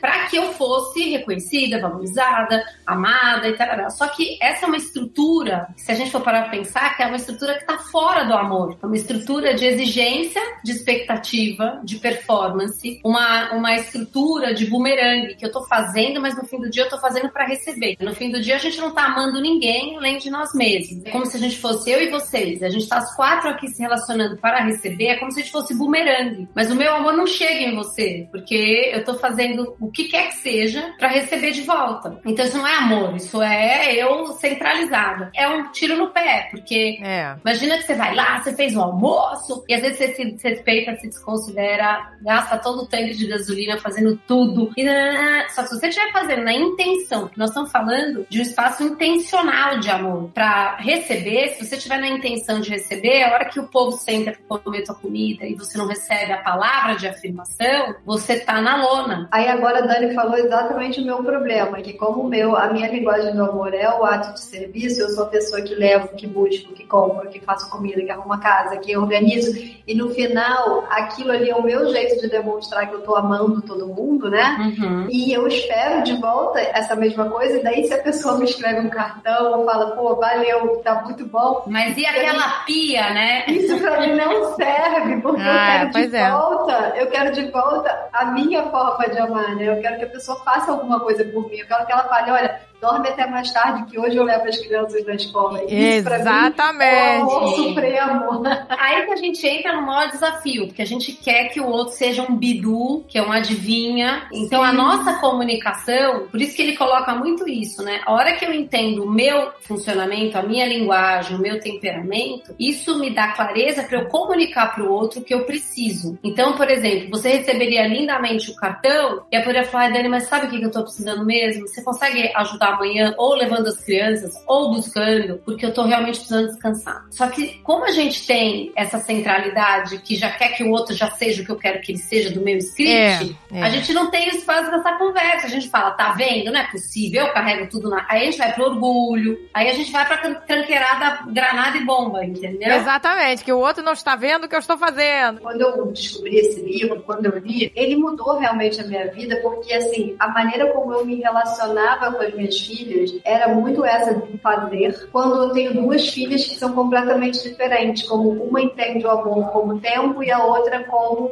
para 0.00 0.26
que 0.26 0.36
eu 0.36 0.52
fosse 0.54 1.10
reconhecida, 1.10 1.80
valorizada, 1.80 2.62
amada 2.86 3.48
e 3.48 3.54
tal. 3.54 3.90
Só 3.90 4.08
que 4.08 4.38
essa 4.40 4.66
é 4.66 4.68
uma 4.68 4.76
estrutura, 4.76 5.68
se 5.76 5.90
a 5.90 5.94
gente 5.94 6.10
for 6.10 6.20
parar 6.20 6.42
pra 6.42 6.50
pensar, 6.50 6.96
que 6.96 7.02
é 7.02 7.06
uma 7.06 7.16
estrutura 7.16 7.58
que 7.58 7.66
tá 7.66 7.78
fora 7.78 8.24
do 8.24 8.34
amor. 8.34 8.76
É 8.82 8.86
uma 8.86 8.96
estrutura 8.96 9.54
de 9.54 9.64
exigência 9.64 10.39
de 10.64 10.72
expectativa, 10.72 11.80
de 11.84 11.96
performance, 11.96 13.00
uma, 13.04 13.52
uma 13.52 13.76
estrutura 13.76 14.54
de 14.54 14.66
bumerangue 14.66 15.34
que 15.36 15.44
eu 15.44 15.52
tô 15.52 15.64
fazendo, 15.66 16.20
mas 16.20 16.36
no 16.36 16.44
fim 16.44 16.58
do 16.58 16.70
dia 16.70 16.84
eu 16.84 16.88
tô 16.88 16.98
fazendo 16.98 17.28
para 17.30 17.46
receber. 17.46 17.96
No 18.00 18.14
fim 18.14 18.30
do 18.30 18.40
dia 18.40 18.56
a 18.56 18.58
gente 18.58 18.78
não 18.80 18.92
tá 18.92 19.04
amando 19.04 19.40
ninguém 19.40 19.96
além 19.96 20.18
de 20.18 20.30
nós 20.30 20.52
mesmos. 20.54 21.04
É 21.04 21.10
como 21.10 21.26
se 21.26 21.36
a 21.36 21.40
gente 21.40 21.58
fosse 21.58 21.90
eu 21.90 22.02
e 22.02 22.10
vocês. 22.10 22.62
A 22.62 22.68
gente 22.68 22.88
tá 22.88 22.98
as 22.98 23.14
quatro 23.14 23.50
aqui 23.50 23.68
se 23.68 23.82
relacionando 23.82 24.36
para 24.36 24.64
receber, 24.64 25.06
é 25.06 25.16
como 25.16 25.32
se 25.32 25.40
a 25.40 25.42
gente 25.42 25.52
fosse 25.52 25.76
bumerangue. 25.76 26.48
Mas 26.54 26.70
o 26.70 26.76
meu 26.76 26.94
amor 26.94 27.14
não 27.14 27.26
chega 27.26 27.60
em 27.60 27.74
você, 27.74 28.28
porque 28.30 28.90
eu 28.92 29.04
tô 29.04 29.14
fazendo 29.14 29.76
o 29.80 29.90
que 29.90 30.04
quer 30.04 30.28
que 30.28 30.36
seja 30.36 30.94
para 30.98 31.08
receber 31.08 31.52
de 31.52 31.62
volta. 31.62 32.20
Então 32.24 32.44
isso 32.44 32.58
não 32.58 32.66
é 32.66 32.74
amor, 32.76 33.16
isso 33.16 33.42
é 33.42 33.94
eu 33.94 34.26
centralizada. 34.34 35.30
É 35.34 35.48
um 35.48 35.70
tiro 35.70 35.96
no 35.96 36.10
pé, 36.10 36.48
porque 36.50 36.98
É. 37.02 37.36
Imagina 37.44 37.78
que 37.78 37.84
você 37.84 37.94
vai 37.94 38.14
lá, 38.14 38.40
você 38.40 38.54
fez 38.54 38.74
um 38.76 38.82
almoço, 38.82 39.64
e 39.68 39.74
às 39.74 39.80
vezes 39.80 39.98
você 39.98 40.14
se 40.14 40.22
desrespeita, 40.32 40.96
se 40.96 41.08
desconsidera, 41.08 42.12
gasta 42.20 42.58
todo 42.58 42.82
o 42.82 42.86
tanque 42.86 43.14
de 43.14 43.26
gasolina 43.26 43.78
fazendo 43.78 44.16
tudo. 44.26 44.70
E, 44.76 44.82
nananã. 44.82 45.48
só 45.48 45.64
se 45.64 45.78
você 45.78 45.88
estiver 45.88 46.12
fazendo 46.12 46.44
na 46.44 46.52
intenção, 46.52 47.28
que 47.28 47.38
nós 47.38 47.50
estamos 47.50 47.70
falando 47.70 48.26
de 48.28 48.38
um 48.38 48.42
espaço 48.42 48.82
intencional 48.82 49.78
de 49.78 49.90
amor, 49.90 50.30
pra 50.32 50.76
receber, 50.76 51.54
se 51.54 51.66
você 51.66 51.76
estiver 51.76 51.98
na 51.98 52.08
intenção 52.08 52.60
de 52.60 52.70
receber, 52.70 53.22
a 53.24 53.34
hora 53.34 53.44
que 53.46 53.60
o 53.60 53.66
povo 53.68 53.92
senta 53.92 54.36
pra 54.48 54.58
comer 54.58 54.82
tua 54.82 54.94
comida 54.94 55.44
e 55.46 55.54
você 55.54 55.76
não 55.78 55.86
recebe 55.86 56.32
a 56.32 56.38
palavra 56.38 56.96
de 56.96 57.06
afirmação, 57.06 57.94
você 58.04 58.40
tá 58.40 58.60
na 58.60 58.76
lona. 58.76 59.28
Aí 59.30 59.48
agora 59.48 59.78
a 59.78 59.86
Dani 59.86 60.14
falou 60.14 60.36
exatamente 60.36 61.00
o 61.00 61.04
meu 61.04 61.22
problema, 61.22 61.80
que 61.80 61.94
como 61.94 62.22
o 62.22 62.28
meu, 62.28 62.56
a 62.56 62.72
minha 62.72 62.88
linguagem 62.88 63.34
do 63.34 63.44
amor 63.44 63.74
é 63.74 63.88
o 63.88 64.04
ato 64.04 64.34
de 64.34 64.40
serviço, 64.40 65.00
eu 65.00 65.08
sou 65.10 65.24
a 65.24 65.28
pessoa 65.28 65.62
que 65.62 65.74
levo, 65.74 66.14
que 66.16 66.26
busco, 66.26 66.72
que 66.72 66.84
compro, 66.84 67.28
que 67.28 67.40
faço 67.40 67.70
comida, 67.70 68.02
que 68.02 68.10
arrumo 68.10 68.32
a 68.32 68.38
casa, 68.38 68.76
que 68.78 68.96
organizo, 68.96 69.52
e 69.86 69.94
no 69.94 70.10
final, 70.26 70.84
aquilo 70.90 71.32
ali 71.32 71.48
é 71.50 71.54
o 71.56 71.62
meu 71.62 71.88
jeito 71.90 72.20
de 72.20 72.28
demonstrar 72.28 72.86
que 72.88 72.94
eu 72.94 73.00
tô 73.02 73.14
amando 73.16 73.62
todo 73.62 73.86
mundo, 73.86 74.28
né? 74.28 74.74
Uhum. 74.78 75.06
E 75.10 75.32
eu 75.32 75.46
espero 75.46 76.02
de 76.02 76.14
volta 76.20 76.60
essa 76.60 76.94
mesma 76.94 77.28
coisa, 77.30 77.58
e 77.58 77.62
daí 77.62 77.84
se 77.84 77.94
a 77.94 78.02
pessoa 78.02 78.38
me 78.38 78.44
escreve 78.44 78.80
um 78.80 78.90
cartão 78.90 79.58
ou 79.58 79.64
fala, 79.64 79.92
pô, 79.96 80.14
valeu, 80.16 80.76
tá 80.84 81.02
muito 81.02 81.24
bom, 81.26 81.62
Mas 81.66 81.96
e 81.96 82.04
aquela 82.04 82.48
pia, 82.66 83.10
né? 83.14 83.44
isso 83.48 83.78
pra 83.78 84.00
mim 84.00 84.14
não 84.14 84.54
serve, 84.56 85.20
porque 85.22 85.42
Ah, 85.42 85.84
eu 85.84 85.90
quero 85.90 86.10
de 86.10 86.16
é. 86.16 86.30
volta, 86.30 86.92
eu 86.96 87.06
quero 87.06 87.32
de 87.32 87.50
volta 87.50 88.08
a 88.12 88.24
minha 88.26 88.62
forma 88.64 89.08
de 89.08 89.18
amar, 89.18 89.56
né? 89.56 89.68
Eu 89.68 89.80
quero 89.80 89.96
que 89.98 90.04
a 90.04 90.08
pessoa 90.10 90.38
faça 90.44 90.70
alguma 90.70 91.00
coisa 91.00 91.24
por 91.24 91.48
mim, 91.48 91.56
eu 91.56 91.66
quero 91.66 91.86
que 91.86 91.92
ela 91.92 92.04
fale, 92.04 92.30
olha, 92.30 92.60
dorme 92.80 93.08
até 93.08 93.26
mais 93.26 93.52
tarde, 93.52 93.90
que 93.90 93.98
hoje 93.98 94.16
eu 94.16 94.24
levo 94.24 94.48
as 94.48 94.56
crianças 94.58 95.04
na 95.04 95.14
escola. 95.14 95.62
Isso 95.64 96.04
pra 96.04 96.18
mim 96.18 96.24
é 96.24 96.32
o 96.32 96.46
Exatamente. 96.46 97.20
amor 97.20 97.54
supremo. 97.54 98.42
Aí 98.68 99.06
que 99.06 99.12
a 99.12 99.16
gente 99.16 99.46
entra 99.46 99.76
no 99.76 99.82
maior 99.86 100.10
desafio, 100.10 100.66
porque 100.66 100.82
a 100.82 100.86
gente 100.86 101.12
quer 101.12 101.48
que 101.48 101.60
o 101.60 101.66
outro 101.66 101.94
seja 101.94 102.22
um 102.22 102.36
bidu, 102.36 103.04
que 103.08 103.18
é 103.18 103.22
um 103.22 103.32
adivinha. 103.32 104.22
Então 104.32 104.62
a 104.62 104.72
nossa 104.72 105.14
comunicação, 105.14 106.26
por 106.30 106.40
isso 106.40 106.56
que 106.56 106.62
ele 106.62 106.76
coloca 106.76 107.14
muito 107.14 107.48
isso, 107.48 107.82
né? 107.82 108.00
A 108.06 108.12
hora 108.12 108.32
que 108.36 108.44
eu 108.44 108.52
entendo 108.52 109.04
o 109.04 109.10
meu 109.10 109.50
funcionamento, 109.62 110.38
a 110.38 110.42
minha 110.42 110.66
linguagem, 110.66 111.36
o 111.36 111.40
meu 111.40 111.60
temperamento, 111.60 112.54
isso 112.58 112.98
me 112.98 113.10
dá 113.10 113.28
clareza 113.32 113.82
para 113.82 113.98
eu 113.98 114.06
comunicar 114.06 114.74
para 114.74 114.84
o 114.84 114.92
outro 114.92 115.20
o 115.20 115.24
que 115.24 115.34
eu 115.34 115.44
preciso. 115.44 116.18
Então, 116.22 116.54
por 116.54 116.70
exemplo, 116.70 117.10
você 117.10 117.36
receberia 117.36 117.86
lindamente 117.86 118.50
o 118.50 118.56
cartão 118.56 119.22
e 119.30 119.36
eu 119.36 119.42
poderia 119.42 119.64
falar, 119.64 119.84
"Ai, 119.84 119.92
Dani, 119.92 120.08
mas 120.08 120.24
sabe 120.24 120.46
o 120.46 120.50
que 120.50 120.58
que 120.58 120.64
eu 120.64 120.70
tô 120.70 120.82
precisando 120.82 121.24
mesmo? 121.24 121.66
Você 121.66 121.82
consegue 121.82 122.30
ajudar 122.34 122.69
amanhã 122.70 123.14
ou 123.18 123.34
levando 123.34 123.66
as 123.68 123.80
crianças 123.82 124.32
ou 124.46 124.72
buscando, 124.74 125.38
porque 125.44 125.66
eu 125.66 125.72
tô 125.72 125.82
realmente 125.82 126.18
precisando 126.18 126.46
descansar. 126.48 127.04
Só 127.10 127.26
que 127.28 127.58
como 127.62 127.84
a 127.84 127.90
gente 127.90 128.26
tem 128.26 128.72
essa 128.76 128.98
centralidade 128.98 129.98
que 129.98 130.16
já 130.16 130.30
quer 130.30 130.50
que 130.50 130.62
o 130.64 130.70
outro 130.70 130.94
já 130.94 131.10
seja 131.12 131.42
o 131.42 131.44
que 131.44 131.50
eu 131.52 131.56
quero 131.56 131.80
que 131.80 131.92
ele 131.92 131.98
seja 131.98 132.30
do 132.30 132.40
meu 132.40 132.56
script, 132.58 133.36
É, 133.52 133.58
é. 133.58 133.62
a 133.62 133.68
gente 133.70 133.92
não 133.92 134.10
tem 134.10 134.28
espaço 134.28 134.70
dessa 134.70 134.92
conversa. 134.98 135.46
A 135.46 135.50
gente 135.50 135.68
fala, 135.68 135.90
tá 135.92 136.12
vendo? 136.12 136.50
Não 136.52 136.60
é 136.60 136.66
possível, 136.70 137.26
eu 137.26 137.32
carrego 137.32 137.68
tudo 137.70 137.88
na. 137.90 138.04
Aí 138.08 138.22
a 138.22 138.24
gente 138.26 138.38
vai 138.38 138.52
pro 138.52 138.64
orgulho, 138.66 139.38
aí 139.54 139.68
a 139.68 139.74
gente 139.74 139.90
vai 139.92 140.06
pra 140.06 140.16
tran- 140.18 140.40
tranqueirada, 140.46 141.24
granada 141.30 141.76
e 141.78 141.84
bomba, 141.84 142.24
entendeu? 142.24 142.72
Exatamente, 142.72 143.44
que 143.44 143.52
o 143.52 143.58
outro 143.58 143.82
não 143.82 143.92
está 143.92 144.16
vendo 144.16 144.44
o 144.44 144.48
que 144.48 144.54
eu 144.54 144.58
estou 144.60 144.76
fazendo. 144.78 145.40
Quando 145.40 145.60
eu 145.60 145.86
descobri 145.92 146.36
esse 146.38 146.60
livro, 146.60 147.02
quando 147.02 147.26
eu 147.26 147.38
li, 147.38 147.72
ele 147.74 147.96
mudou 147.96 148.38
realmente 148.38 148.80
a 148.80 148.84
minha 148.84 149.06
vida, 149.12 149.36
porque 149.42 149.72
assim, 149.72 150.14
a 150.18 150.28
maneira 150.28 150.72
como 150.72 150.92
eu 150.92 151.04
me 151.04 151.16
relacionava 151.16 152.12
com 152.12 152.22
as 152.22 152.34
minhas 152.34 152.54
filhas 152.60 153.18
era 153.24 153.48
muito 153.48 153.84
essa 153.84 154.14
de 154.14 154.38
fazer. 154.38 155.08
Quando 155.12 155.42
eu 155.42 155.50
tenho 155.50 155.74
duas 155.74 156.08
filhas 156.08 156.44
que 156.44 156.54
são 156.56 156.72
completamente 156.72 157.42
diferentes, 157.42 158.08
como 158.08 158.30
uma 158.30 158.60
entende 158.60 159.06
o 159.06 159.10
amor 159.10 159.50
como 159.50 159.80
tempo 159.80 160.22
e 160.22 160.30
a 160.30 160.44
outra 160.44 160.84
como 160.84 161.30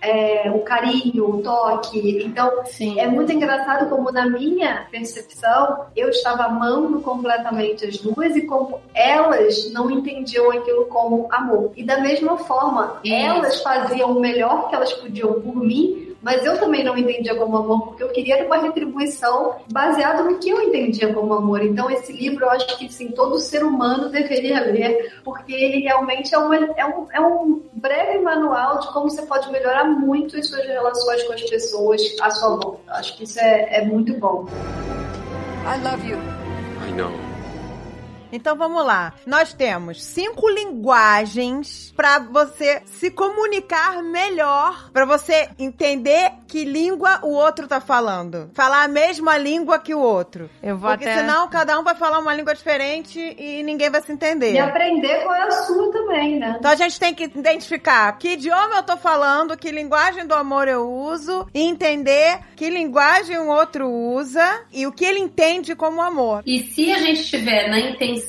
é, 0.00 0.50
o 0.50 0.60
carinho, 0.60 1.30
o 1.30 1.42
toque. 1.42 2.22
Então, 2.24 2.64
Sim. 2.64 2.98
é 2.98 3.06
muito 3.06 3.32
engraçado 3.32 3.88
como 3.88 4.10
na 4.10 4.26
minha 4.28 4.86
percepção 4.90 5.86
eu 5.96 6.08
estava 6.10 6.44
amando 6.44 7.00
completamente 7.00 7.86
as 7.86 7.98
duas 7.98 8.36
e 8.36 8.42
como 8.42 8.80
elas 8.94 9.70
não 9.72 9.90
entendiam 9.90 10.50
aquilo 10.50 10.86
como 10.86 11.28
amor. 11.30 11.72
E 11.76 11.84
da 11.84 12.00
mesma 12.00 12.38
forma, 12.38 13.00
Isso. 13.04 13.14
elas 13.14 13.62
faziam 13.62 14.12
o 14.12 14.20
melhor 14.20 14.68
que 14.68 14.74
elas 14.74 14.92
podiam 14.92 15.40
por 15.40 15.56
mim, 15.56 16.09
mas 16.22 16.44
eu 16.44 16.58
também 16.58 16.84
não 16.84 16.96
entendia 16.96 17.34
como 17.34 17.56
amor, 17.56 17.88
porque 17.88 18.02
eu 18.02 18.08
queria 18.08 18.44
uma 18.44 18.58
retribuição 18.58 19.56
baseada 19.72 20.22
no 20.22 20.38
que 20.38 20.50
eu 20.50 20.60
entendia 20.60 21.12
como 21.12 21.32
amor. 21.34 21.62
Então, 21.62 21.90
esse 21.90 22.12
livro 22.12 22.44
eu 22.44 22.50
acho 22.50 22.78
que 22.78 22.92
sim, 22.92 23.08
todo 23.08 23.38
ser 23.38 23.64
humano 23.64 24.08
deveria 24.08 24.60
ler, 24.70 25.20
porque 25.24 25.52
ele 25.52 25.80
realmente 25.80 26.34
é, 26.34 26.38
uma, 26.38 26.56
é, 26.56 26.86
um, 26.86 27.06
é 27.12 27.20
um 27.20 27.62
breve 27.72 28.18
manual 28.18 28.80
de 28.80 28.92
como 28.92 29.08
você 29.08 29.22
pode 29.22 29.50
melhorar 29.50 29.84
muito 29.84 30.36
as 30.36 30.46
suas 30.48 30.66
relações 30.66 31.22
com 31.24 31.32
as 31.32 31.42
pessoas 31.42 32.02
à 32.20 32.30
sua 32.30 32.56
volta. 32.56 32.80
Acho 32.88 33.16
que 33.16 33.24
isso 33.24 33.38
é, 33.40 33.76
é 33.76 33.84
muito 33.84 34.14
bom. 34.14 34.46
I 36.86 36.92
know. 36.92 37.29
Então 38.32 38.56
vamos 38.56 38.84
lá. 38.84 39.12
Nós 39.26 39.52
temos 39.52 40.02
cinco 40.04 40.48
linguagens 40.48 41.92
pra 41.96 42.18
você 42.18 42.82
se 42.84 43.10
comunicar 43.10 44.02
melhor, 44.02 44.90
pra 44.92 45.04
você 45.04 45.48
entender 45.58 46.32
que 46.46 46.64
língua 46.64 47.20
o 47.22 47.32
outro 47.32 47.66
tá 47.66 47.80
falando. 47.80 48.50
Falar 48.54 48.84
a 48.84 48.88
mesma 48.88 49.36
língua 49.36 49.78
que 49.78 49.94
o 49.94 50.00
outro. 50.00 50.50
Eu 50.62 50.76
vou 50.76 50.90
Porque 50.90 51.08
até. 51.08 51.18
senão 51.20 51.48
cada 51.48 51.78
um 51.78 51.84
vai 51.84 51.94
falar 51.94 52.18
uma 52.18 52.34
língua 52.34 52.54
diferente 52.54 53.18
e 53.38 53.62
ninguém 53.62 53.90
vai 53.90 54.02
se 54.02 54.12
entender. 54.12 54.52
E 54.52 54.58
aprender 54.58 55.22
qual 55.22 55.34
é 55.34 55.42
a 55.42 55.50
sua 55.50 55.92
também, 55.92 56.38
né? 56.38 56.56
Então 56.58 56.70
a 56.70 56.76
gente 56.76 56.98
tem 56.98 57.14
que 57.14 57.24
identificar 57.24 58.12
que 58.18 58.32
idioma 58.32 58.76
eu 58.76 58.82
tô 58.82 58.96
falando, 58.96 59.56
que 59.56 59.70
linguagem 59.70 60.26
do 60.26 60.34
amor 60.34 60.68
eu 60.68 60.88
uso, 60.88 61.46
e 61.54 61.62
entender 61.62 62.40
que 62.56 62.68
linguagem 62.68 63.38
o 63.38 63.48
outro 63.48 63.88
usa 63.88 64.62
e 64.72 64.86
o 64.86 64.92
que 64.92 65.04
ele 65.04 65.20
entende 65.20 65.74
como 65.74 66.00
amor. 66.02 66.42
E 66.46 66.62
se 66.64 66.92
a 66.92 66.98
gente 66.98 67.20
estiver 67.20 67.68
na 67.68 67.78
intenção 67.78 68.19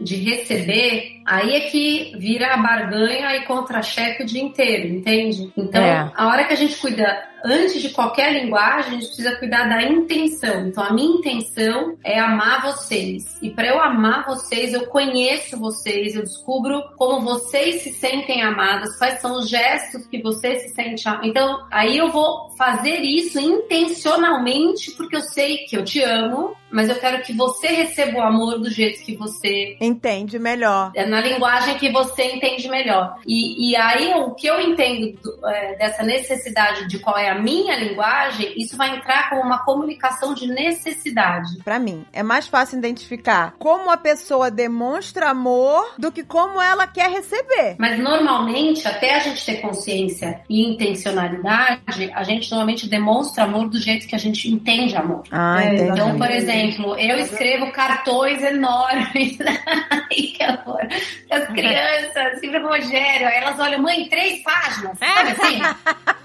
de 0.00 0.16
receber, 0.16 1.19
aí 1.26 1.54
é 1.56 1.60
que 1.70 2.12
vira 2.18 2.54
a 2.54 2.56
barganha 2.56 3.36
e 3.36 3.42
contra-cheque 3.44 4.22
o 4.22 4.26
dia 4.26 4.42
inteiro, 4.42 4.88
entende? 4.88 5.52
Então, 5.56 5.82
É. 5.82 6.10
a 6.14 6.26
hora 6.28 6.44
que 6.44 6.52
a 6.52 6.56
gente 6.56 6.76
cuida, 6.76 7.24
antes 7.44 7.80
de 7.80 7.90
qualquer 7.90 8.32
linguagem, 8.32 8.90
a 8.90 8.94
gente 8.94 9.06
precisa 9.06 9.36
cuidar 9.36 9.68
da 9.68 9.82
intenção. 9.82 10.66
Então, 10.66 10.82
a 10.84 10.92
minha 10.92 11.16
intenção 11.18 11.96
é 12.04 12.18
amar 12.18 12.62
vocês. 12.62 13.38
E 13.40 13.50
para 13.50 13.66
eu 13.68 13.80
amar 13.80 14.26
vocês, 14.26 14.72
eu 14.74 14.86
conheço 14.86 15.58
vocês, 15.58 16.14
eu 16.14 16.22
descubro 16.22 16.82
como 16.98 17.20
vocês 17.22 17.82
se 17.82 17.92
sentem 17.92 18.42
amadas, 18.42 18.96
quais 18.98 19.20
são 19.20 19.38
os 19.38 19.48
gestos 19.48 20.06
que 20.06 20.20
vocês 20.22 20.62
se 20.62 20.68
sentem 20.74 21.02
amadas. 21.06 21.28
Então, 21.28 21.66
aí 21.70 21.96
eu 21.96 22.10
vou 22.10 22.50
fazer 22.58 23.00
isso 23.00 23.38
intencionalmente, 23.40 24.90
porque 24.92 25.16
eu 25.16 25.20
sei 25.22 25.58
que 25.58 25.76
eu 25.76 25.84
te 25.84 26.02
amo, 26.02 26.54
mas 26.70 26.88
eu 26.88 26.94
quero 26.96 27.22
que 27.22 27.32
você 27.32 27.68
receba 27.68 28.18
o 28.18 28.22
amor 28.22 28.58
do 28.58 28.70
jeito 28.70 29.02
que 29.04 29.16
você 29.16 29.76
Entende 29.80 30.38
melhor. 30.38 30.92
é 30.94 31.04
na 31.06 31.19
linguagem 31.20 31.76
que 31.78 31.90
você 31.90 32.24
entende 32.34 32.68
melhor. 32.68 33.16
E, 33.26 33.70
e 33.70 33.76
aí, 33.76 34.12
o 34.14 34.30
que 34.34 34.46
eu 34.46 34.60
entendo 34.60 35.18
do- 35.22 35.46
é, 35.48 35.76
dessa 35.76 36.02
necessidade 36.02 36.88
de 36.88 36.98
qual 36.98 37.16
é 37.18 37.28
a 37.30 37.34
minha 37.38 37.76
linguagem, 37.76 38.52
isso 38.56 38.76
vai 38.76 38.96
entrar 38.96 39.30
como 39.30 39.42
uma 39.42 39.64
comunicação 39.64 40.34
de 40.34 40.46
necessidade. 40.48 41.58
Pra 41.64 41.78
mim, 41.78 42.04
é 42.12 42.22
mais 42.22 42.46
fácil 42.46 42.78
identificar 42.78 43.54
como 43.58 43.90
a 43.90 43.96
pessoa 43.96 44.50
demonstra 44.50 45.28
amor 45.30 45.94
do 45.98 46.10
que 46.12 46.22
como 46.24 46.60
ela 46.60 46.86
quer 46.86 47.10
receber. 47.10 47.76
Mas 47.78 47.98
normalmente, 47.98 48.86
até 48.86 49.14
a 49.16 49.18
gente 49.20 49.44
ter 49.44 49.56
consciência 49.60 50.40
e 50.48 50.62
intencionalidade, 50.66 52.10
a 52.14 52.22
gente 52.22 52.50
normalmente 52.50 52.88
demonstra 52.88 53.44
amor 53.44 53.68
do 53.68 53.78
jeito 53.78 54.06
que 54.06 54.14
a 54.14 54.18
gente 54.18 54.50
entende 54.50 54.96
amor. 54.96 55.22
Ah, 55.30 55.62
É, 55.62 55.74
entendi. 55.74 55.90
Então, 55.92 56.16
por 56.18 56.30
exemplo, 56.30 56.96
eu 56.98 57.18
escrevo 57.18 57.70
cartões 57.72 58.42
enormes. 58.42 59.38
Ai, 59.90 60.16
que 60.16 60.42
amor. 60.42 60.80
As 61.30 61.46
crianças, 61.48 62.40
sempre 62.40 62.60
com 62.60 62.66
o 62.66 62.70
Rogério, 62.70 63.28
aí 63.28 63.36
elas 63.36 63.58
olham, 63.58 63.80
mãe, 63.80 64.08
três 64.08 64.42
páginas. 64.42 64.98
Sabe 64.98 65.30
assim? 65.30 65.60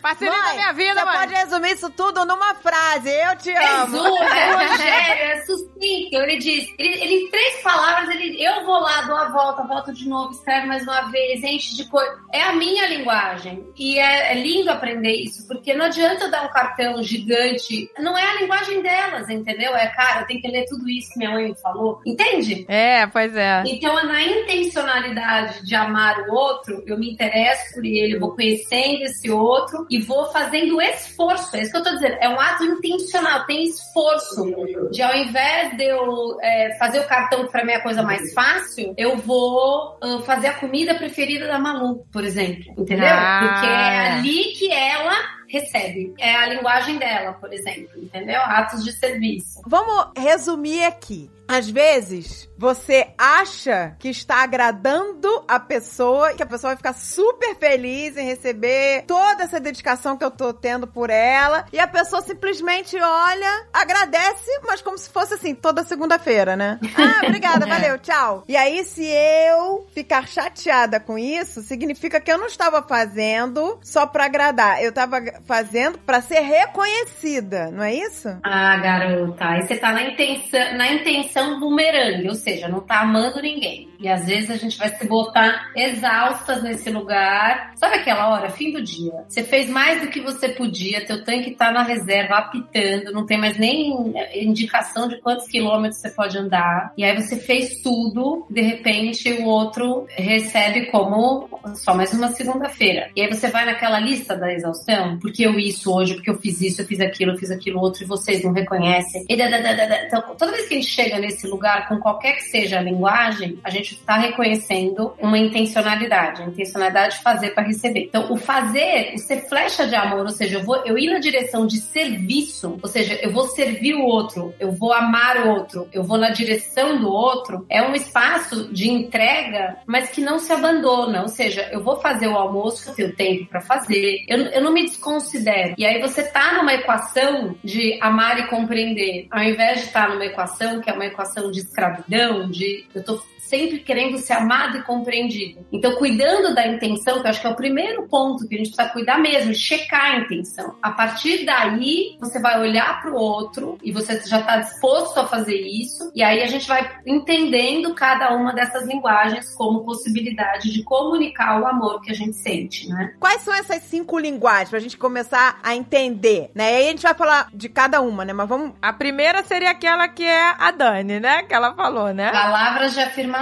Facilita 0.00 0.36
a 0.36 0.54
minha 0.54 0.72
vida, 0.72 0.94
você 0.94 1.04
mãe. 1.04 1.16
pode 1.16 1.34
resumir 1.34 1.72
isso 1.72 1.90
tudo 1.90 2.24
numa 2.24 2.54
frase. 2.54 3.10
Eu 3.10 3.36
te 3.36 3.50
amo. 3.50 3.96
Resumo, 3.96 4.22
é 4.22 4.52
Rogério, 4.52 5.24
é 5.24 5.40
sucinto. 5.46 6.16
Ele 6.16 6.38
diz, 6.38 6.68
ele, 6.78 7.02
ele 7.02 7.14
em 7.24 7.30
três 7.30 7.62
palavras, 7.62 8.08
ele, 8.10 8.42
eu 8.42 8.64
vou 8.64 8.80
lá, 8.80 9.00
dou 9.02 9.16
a 9.16 9.28
volta, 9.30 9.62
volto 9.62 9.92
de 9.92 10.08
novo, 10.08 10.32
escreve 10.32 10.66
mais 10.66 10.82
uma 10.82 11.10
vez, 11.10 11.42
enche 11.42 11.74
de 11.76 11.88
coisa. 11.88 12.18
É 12.32 12.42
a 12.42 12.52
minha 12.52 12.86
linguagem. 12.86 13.66
E 13.76 13.98
é, 13.98 14.32
é 14.32 14.34
lindo 14.34 14.70
aprender 14.70 15.12
isso, 15.12 15.46
porque 15.48 15.74
não 15.74 15.86
adianta 15.86 16.24
eu 16.24 16.30
dar 16.30 16.44
um 16.44 16.52
cartão 16.52 17.02
gigante. 17.02 17.90
Não 17.98 18.16
é 18.16 18.22
a 18.22 18.40
linguagem 18.40 18.82
delas, 18.82 19.28
entendeu? 19.30 19.74
É, 19.74 19.86
cara, 19.88 20.20
eu 20.20 20.26
tenho 20.26 20.40
que 20.40 20.48
ler 20.48 20.66
tudo 20.66 20.88
isso 20.88 21.12
que 21.12 21.18
minha 21.18 21.30
mãe 21.30 21.48
me 21.48 21.54
falou. 21.56 22.00
Entende? 22.04 22.66
É, 22.68 23.06
pois 23.06 23.34
é. 23.34 23.62
Então, 23.66 23.93
na 24.02 24.22
intencionalidade 24.22 25.64
de 25.64 25.74
amar 25.74 26.20
o 26.28 26.34
outro, 26.34 26.82
eu 26.86 26.98
me 26.98 27.12
interesso 27.12 27.74
por 27.74 27.84
ele, 27.84 28.16
eu 28.16 28.20
vou 28.20 28.34
conhecendo 28.34 29.02
esse 29.02 29.30
outro 29.30 29.86
e 29.90 30.00
vou 30.00 30.30
fazendo 30.32 30.80
esforço. 30.80 31.56
É 31.56 31.62
isso 31.62 31.70
que 31.70 31.78
eu 31.78 31.84
tô 31.84 31.90
dizendo. 31.90 32.16
É 32.20 32.28
um 32.28 32.40
ato 32.40 32.64
intencional, 32.64 33.44
tem 33.46 33.64
esforço. 33.64 34.90
De 34.90 35.02
ao 35.02 35.14
invés 35.14 35.76
de 35.76 35.84
eu 35.84 36.38
é, 36.42 36.76
fazer 36.78 37.00
o 37.00 37.06
cartão 37.06 37.46
para 37.46 37.64
mim 37.64 37.72
é 37.72 37.76
a 37.76 37.82
coisa 37.82 38.02
mais 38.02 38.32
fácil, 38.32 38.94
eu 38.96 39.16
vou 39.16 39.98
ah, 40.00 40.20
fazer 40.24 40.48
a 40.48 40.54
comida 40.54 40.94
preferida 40.94 41.46
da 41.46 41.58
Malu, 41.58 42.04
por 42.12 42.24
exemplo. 42.24 42.72
Entendeu? 42.76 43.08
Ah. 43.08 43.40
Porque 43.40 43.66
é 43.66 44.10
ali 44.12 44.44
que 44.54 44.72
ela 44.72 45.34
recebe. 45.48 46.14
É 46.18 46.34
a 46.34 46.46
linguagem 46.46 46.98
dela, 46.98 47.32
por 47.34 47.52
exemplo. 47.52 47.90
Entendeu? 47.96 48.40
Atos 48.40 48.84
de 48.84 48.92
serviço. 48.92 49.60
Vamos 49.66 50.12
resumir 50.16 50.84
aqui. 50.84 51.30
Às 51.46 51.68
vezes, 51.68 52.48
você 52.56 53.08
acha 53.18 53.94
que 53.98 54.08
está 54.08 54.42
agradando 54.42 55.28
a 55.46 55.60
pessoa, 55.60 56.32
que 56.34 56.42
a 56.42 56.46
pessoa 56.46 56.70
vai 56.70 56.76
ficar 56.76 56.94
super 56.94 57.54
feliz 57.56 58.16
em 58.16 58.26
receber 58.26 59.04
toda 59.06 59.44
essa 59.44 59.60
dedicação 59.60 60.16
que 60.16 60.24
eu 60.24 60.30
tô 60.30 60.52
tendo 60.52 60.86
por 60.86 61.10
ela, 61.10 61.66
e 61.72 61.78
a 61.78 61.86
pessoa 61.86 62.22
simplesmente 62.22 62.96
olha, 62.96 63.66
agradece, 63.72 64.50
mas 64.66 64.80
como 64.80 64.96
se 64.96 65.10
fosse 65.10 65.34
assim, 65.34 65.54
toda 65.54 65.84
segunda-feira, 65.84 66.56
né? 66.56 66.78
Ah, 67.04 67.26
obrigada, 67.26 67.66
valeu, 67.66 67.98
tchau. 67.98 68.44
E 68.48 68.56
aí, 68.56 68.82
se 68.84 69.04
eu 69.04 69.86
ficar 69.92 70.26
chateada 70.26 70.98
com 70.98 71.18
isso, 71.18 71.60
significa 71.60 72.18
que 72.20 72.32
eu 72.32 72.38
não 72.38 72.46
estava 72.46 72.82
fazendo 72.82 73.78
só 73.82 74.06
pra 74.06 74.24
agradar, 74.24 74.82
eu 74.82 74.90
tava 74.90 75.20
fazendo 75.44 75.98
pra 75.98 76.22
ser 76.22 76.40
reconhecida, 76.40 77.70
não 77.70 77.82
é 77.82 77.94
isso? 77.94 78.28
Ah, 78.42 78.76
garota, 78.78 79.44
aí 79.44 79.66
você 79.66 79.76
tá 79.76 79.92
na 79.92 80.04
intenção, 80.04 80.78
na 80.78 80.92
intenção 80.92 81.33
bumerangue, 81.58 82.28
ou 82.28 82.34
seja, 82.34 82.68
não 82.68 82.80
tá 82.80 83.00
amando 83.00 83.40
ninguém. 83.40 83.88
E 84.00 84.08
às 84.08 84.26
vezes 84.26 84.50
a 84.50 84.56
gente 84.56 84.76
vai 84.76 84.88
se 84.88 85.06
botar 85.06 85.70
exaustas 85.74 86.62
nesse 86.62 86.90
lugar. 86.90 87.72
Sabe 87.76 87.96
aquela 87.96 88.28
hora, 88.28 88.50
fim 88.50 88.72
do 88.72 88.82
dia? 88.82 89.24
Você 89.28 89.42
fez 89.42 89.68
mais 89.68 90.02
do 90.02 90.08
que 90.08 90.20
você 90.20 90.48
podia, 90.48 91.04
teu 91.04 91.24
tanque 91.24 91.52
tá 91.52 91.72
na 91.72 91.82
reserva, 91.82 92.36
apitando, 92.36 93.12
não 93.12 93.24
tem 93.24 93.38
mais 93.38 93.56
nem 93.56 94.14
indicação 94.34 95.08
de 95.08 95.20
quantos 95.20 95.46
quilômetros 95.46 96.00
você 96.00 96.10
pode 96.10 96.36
andar. 96.36 96.92
E 96.96 97.04
aí 97.04 97.14
você 97.14 97.36
fez 97.36 97.80
tudo, 97.82 98.46
de 98.50 98.60
repente 98.60 99.32
o 99.32 99.46
outro 99.46 100.06
recebe 100.10 100.86
como 100.86 101.48
só 101.74 101.94
mais 101.94 102.12
uma 102.12 102.28
segunda-feira. 102.28 103.10
E 103.16 103.22
aí 103.22 103.28
você 103.28 103.48
vai 103.48 103.64
naquela 103.64 103.98
lista 103.98 104.36
da 104.36 104.52
exaustão, 104.52 105.18
porque 105.18 105.46
eu 105.46 105.58
isso 105.58 105.92
hoje, 105.92 106.14
porque 106.14 106.30
eu 106.30 106.38
fiz 106.38 106.60
isso, 106.60 106.82
eu 106.82 106.86
fiz 106.86 107.00
aquilo, 107.00 107.32
eu 107.32 107.38
fiz 107.38 107.50
aquilo 107.50 107.80
outro, 107.80 108.02
e 108.02 108.06
vocês 108.06 108.42
não 108.42 108.52
reconhecem. 108.52 109.24
E. 109.28 109.34
Então, 109.34 110.22
toda 110.36 110.52
vez 110.52 110.68
que 110.68 110.74
a 110.74 110.80
gente 110.80 110.90
chega 110.90 111.18
nesse 111.24 111.46
lugar, 111.46 111.88
com 111.88 111.98
qualquer 111.98 112.36
que 112.36 112.44
seja 112.44 112.78
a 112.78 112.82
linguagem, 112.82 113.58
a 113.64 113.70
gente 113.70 113.94
está 113.94 114.16
reconhecendo 114.16 115.14
uma 115.18 115.38
intencionalidade, 115.38 116.42
a 116.42 116.46
intencionalidade 116.46 117.16
de 117.16 117.22
fazer 117.22 117.50
para 117.50 117.64
receber. 117.64 118.04
Então, 118.04 118.32
o 118.32 118.36
fazer, 118.36 119.12
o 119.14 119.18
ser 119.18 119.48
flecha 119.48 119.86
de 119.86 119.94
amor, 119.94 120.20
ou 120.20 120.30
seja, 120.30 120.58
eu 120.58 120.64
vou 120.64 120.84
eu 120.84 120.96
ir 120.98 121.10
na 121.10 121.18
direção 121.18 121.66
de 121.66 121.78
serviço, 121.80 122.78
ou 122.82 122.88
seja, 122.88 123.18
eu 123.22 123.30
vou 123.30 123.46
servir 123.48 123.94
o 123.94 124.04
outro, 124.04 124.54
eu 124.60 124.72
vou 124.72 124.92
amar 124.92 125.46
o 125.46 125.50
outro, 125.50 125.88
eu 125.92 126.02
vou 126.04 126.18
na 126.18 126.30
direção 126.30 126.98
do 126.98 127.10
outro, 127.10 127.66
é 127.68 127.82
um 127.82 127.94
espaço 127.94 128.72
de 128.72 128.90
entrega, 128.90 129.78
mas 129.86 130.10
que 130.10 130.20
não 130.20 130.38
se 130.38 130.52
abandona, 130.52 131.22
ou 131.22 131.28
seja, 131.28 131.68
eu 131.72 131.82
vou 131.82 132.00
fazer 132.00 132.28
o 132.28 132.36
almoço 132.36 132.94
que 132.94 133.02
eu 133.02 133.14
tenho 133.14 133.24
tempo 133.24 133.46
para 133.46 133.60
fazer, 133.60 134.24
eu, 134.28 134.38
eu 134.38 134.62
não 134.62 134.72
me 134.72 134.84
desconsidero. 134.84 135.74
E 135.78 135.84
aí 135.84 136.00
você 136.00 136.22
tá 136.22 136.54
numa 136.54 136.74
equação 136.74 137.54
de 137.64 137.98
amar 138.00 138.38
e 138.38 138.46
compreender, 138.48 139.26
ao 139.30 139.42
invés 139.42 139.80
de 139.80 139.86
estar 139.86 140.08
numa 140.08 140.24
equação 140.24 140.80
que 140.80 140.90
é 140.90 140.92
uma 140.92 141.06
equação 141.14 141.50
de 141.50 141.60
escravidão, 141.60 142.50
de 142.50 142.86
eu 142.94 143.02
tô 143.02 143.22
sempre 143.48 143.78
querendo 143.78 144.18
ser 144.18 144.34
amado 144.34 144.78
e 144.78 144.82
compreendido. 144.82 145.64
Então, 145.72 145.96
cuidando 145.96 146.54
da 146.54 146.66
intenção, 146.66 147.20
que 147.20 147.26
eu 147.26 147.30
acho 147.30 147.40
que 147.40 147.46
é 147.46 147.50
o 147.50 147.56
primeiro 147.56 148.08
ponto 148.08 148.46
que 148.48 148.54
a 148.54 148.58
gente 148.58 148.70
precisa 148.70 148.92
cuidar 148.92 149.18
mesmo, 149.18 149.54
checar 149.54 150.14
a 150.14 150.18
intenção. 150.18 150.76
A 150.82 150.90
partir 150.90 151.44
daí, 151.44 152.16
você 152.20 152.40
vai 152.40 152.60
olhar 152.60 153.00
para 153.00 153.12
o 153.12 153.16
outro 153.16 153.78
e 153.82 153.92
você 153.92 154.20
já 154.26 154.40
está 154.40 154.58
disposto 154.58 155.18
a 155.18 155.26
fazer 155.26 155.60
isso, 155.60 156.10
e 156.14 156.22
aí 156.22 156.42
a 156.42 156.46
gente 156.46 156.66
vai 156.66 156.90
entendendo 157.06 157.94
cada 157.94 158.34
uma 158.34 158.52
dessas 158.52 158.86
linguagens 158.86 159.54
como 159.54 159.84
possibilidade 159.84 160.72
de 160.72 160.82
comunicar 160.82 161.60
o 161.60 161.66
amor 161.66 162.00
que 162.00 162.10
a 162.10 162.14
gente 162.14 162.36
sente, 162.36 162.88
né? 162.88 163.14
Quais 163.20 163.42
são 163.42 163.54
essas 163.54 163.82
cinco 163.82 164.18
linguagens 164.18 164.70
pra 164.70 164.78
gente 164.78 164.96
começar 164.96 165.58
a 165.62 165.74
entender, 165.74 166.50
né? 166.54 166.72
E 166.72 166.76
aí 166.76 166.86
a 166.86 166.90
gente 166.90 167.02
vai 167.02 167.14
falar 167.14 167.48
de 167.52 167.68
cada 167.68 168.00
uma, 168.00 168.24
né? 168.24 168.32
Mas 168.32 168.48
vamos. 168.48 168.72
A 168.80 168.92
primeira 168.92 169.42
seria 169.44 169.70
aquela 169.70 170.08
que 170.08 170.24
é 170.24 170.54
a 170.58 170.70
Dani, 170.70 171.20
né? 171.20 171.42
Que 171.42 171.54
ela 171.54 171.74
falou, 171.74 172.12
né? 172.12 172.30
Palavras 172.30 172.94
de 172.94 173.00
afirmação. 173.00 173.33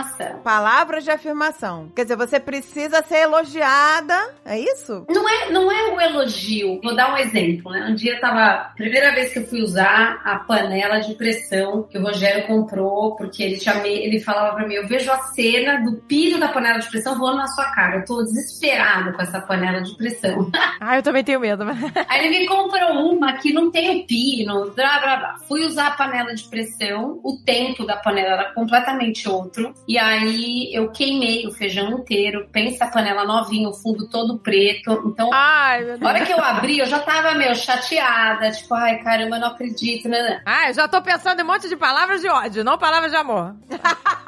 Palavras 0.42 1.04
de 1.04 1.10
afirmação. 1.10 1.90
Quer 1.94 2.02
dizer, 2.02 2.16
você 2.16 2.40
precisa 2.40 3.02
ser 3.02 3.22
elogiada, 3.22 4.34
é 4.44 4.58
isso? 4.58 5.06
Não 5.08 5.28
é, 5.28 5.50
não 5.50 5.70
é 5.70 5.94
o 5.94 6.00
elogio. 6.00 6.80
Vou 6.82 6.94
dar 6.94 7.12
um 7.12 7.16
exemplo, 7.16 7.72
né? 7.72 7.86
Um 7.90 7.94
dia 7.94 8.14
eu 8.14 8.20
tava. 8.20 8.72
Primeira 8.76 9.12
vez 9.12 9.32
que 9.32 9.40
eu 9.40 9.46
fui 9.46 9.62
usar 9.62 10.20
a 10.24 10.38
panela 10.38 11.00
de 11.00 11.14
pressão 11.14 11.82
que 11.84 11.98
o 11.98 12.02
Rogério 12.02 12.46
comprou, 12.46 13.16
porque 13.16 13.42
ele, 13.42 13.58
me, 13.82 13.88
ele 13.88 14.20
falava 14.20 14.56
pra 14.56 14.66
mim: 14.66 14.74
eu 14.74 14.86
vejo 14.86 15.10
a 15.10 15.18
cena 15.34 15.82
do 15.84 15.96
pino 16.02 16.38
da 16.38 16.48
panela 16.48 16.78
de 16.78 16.88
pressão 16.88 17.18
voando 17.18 17.38
na 17.38 17.48
sua 17.48 17.66
cara. 17.72 17.96
Eu 17.96 18.04
tô 18.04 18.22
desesperado 18.22 19.12
com 19.12 19.22
essa 19.22 19.40
panela 19.40 19.82
de 19.82 19.96
pressão. 19.96 20.50
Ah, 20.84 20.96
eu 20.96 21.02
também 21.02 21.22
tenho 21.22 21.38
medo. 21.38 21.64
Aí 22.08 22.26
ele 22.26 22.40
me 22.40 22.46
comprou 22.46 23.12
uma 23.12 23.34
que 23.34 23.52
não 23.52 23.70
tem 23.70 24.00
o 24.00 24.06
pino, 24.06 24.72
blá 24.74 24.98
blá 24.98 25.16
blá. 25.16 25.34
Fui 25.46 25.64
usar 25.64 25.88
a 25.88 25.90
panela 25.92 26.34
de 26.34 26.42
pressão, 26.48 27.20
o 27.22 27.38
tempo 27.44 27.86
da 27.86 27.96
panela 27.96 28.34
era 28.34 28.52
completamente 28.52 29.28
outro. 29.28 29.72
E 29.86 29.98
aí 29.98 30.70
eu 30.72 30.90
queimei 30.90 31.46
o 31.46 31.52
feijão 31.52 31.90
inteiro. 31.90 32.48
Pensa 32.52 32.84
a 32.84 32.90
panela 32.90 33.24
novinha, 33.24 33.68
o 33.68 33.74
fundo 33.74 34.08
todo 34.08 34.38
preto. 34.38 35.02
Então, 35.06 35.30
Ai, 35.32 35.96
na 35.98 36.08
hora 36.08 36.24
que 36.24 36.32
eu 36.32 36.42
abri, 36.42 36.78
eu 36.78 36.86
já 36.86 36.98
tava 36.98 37.34
meio 37.34 37.54
chateada. 37.54 38.50
Tipo, 38.50 38.74
ai 38.74 39.02
caramba, 39.02 39.36
eu 39.36 39.40
não 39.40 39.48
acredito, 39.48 40.08
né? 40.08 40.40
Ah, 40.46 40.68
eu 40.68 40.74
já 40.74 40.88
tô 40.88 41.00
pensando 41.02 41.40
em 41.40 41.42
um 41.42 41.46
monte 41.46 41.68
de 41.68 41.76
palavras 41.76 42.20
de 42.20 42.28
ódio, 42.28 42.64
não 42.64 42.78
palavras 42.78 43.10
de 43.10 43.16
amor. 43.16 43.54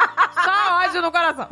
Só 0.45 0.85
ódio 0.85 1.03
no 1.03 1.11
coração. 1.11 1.49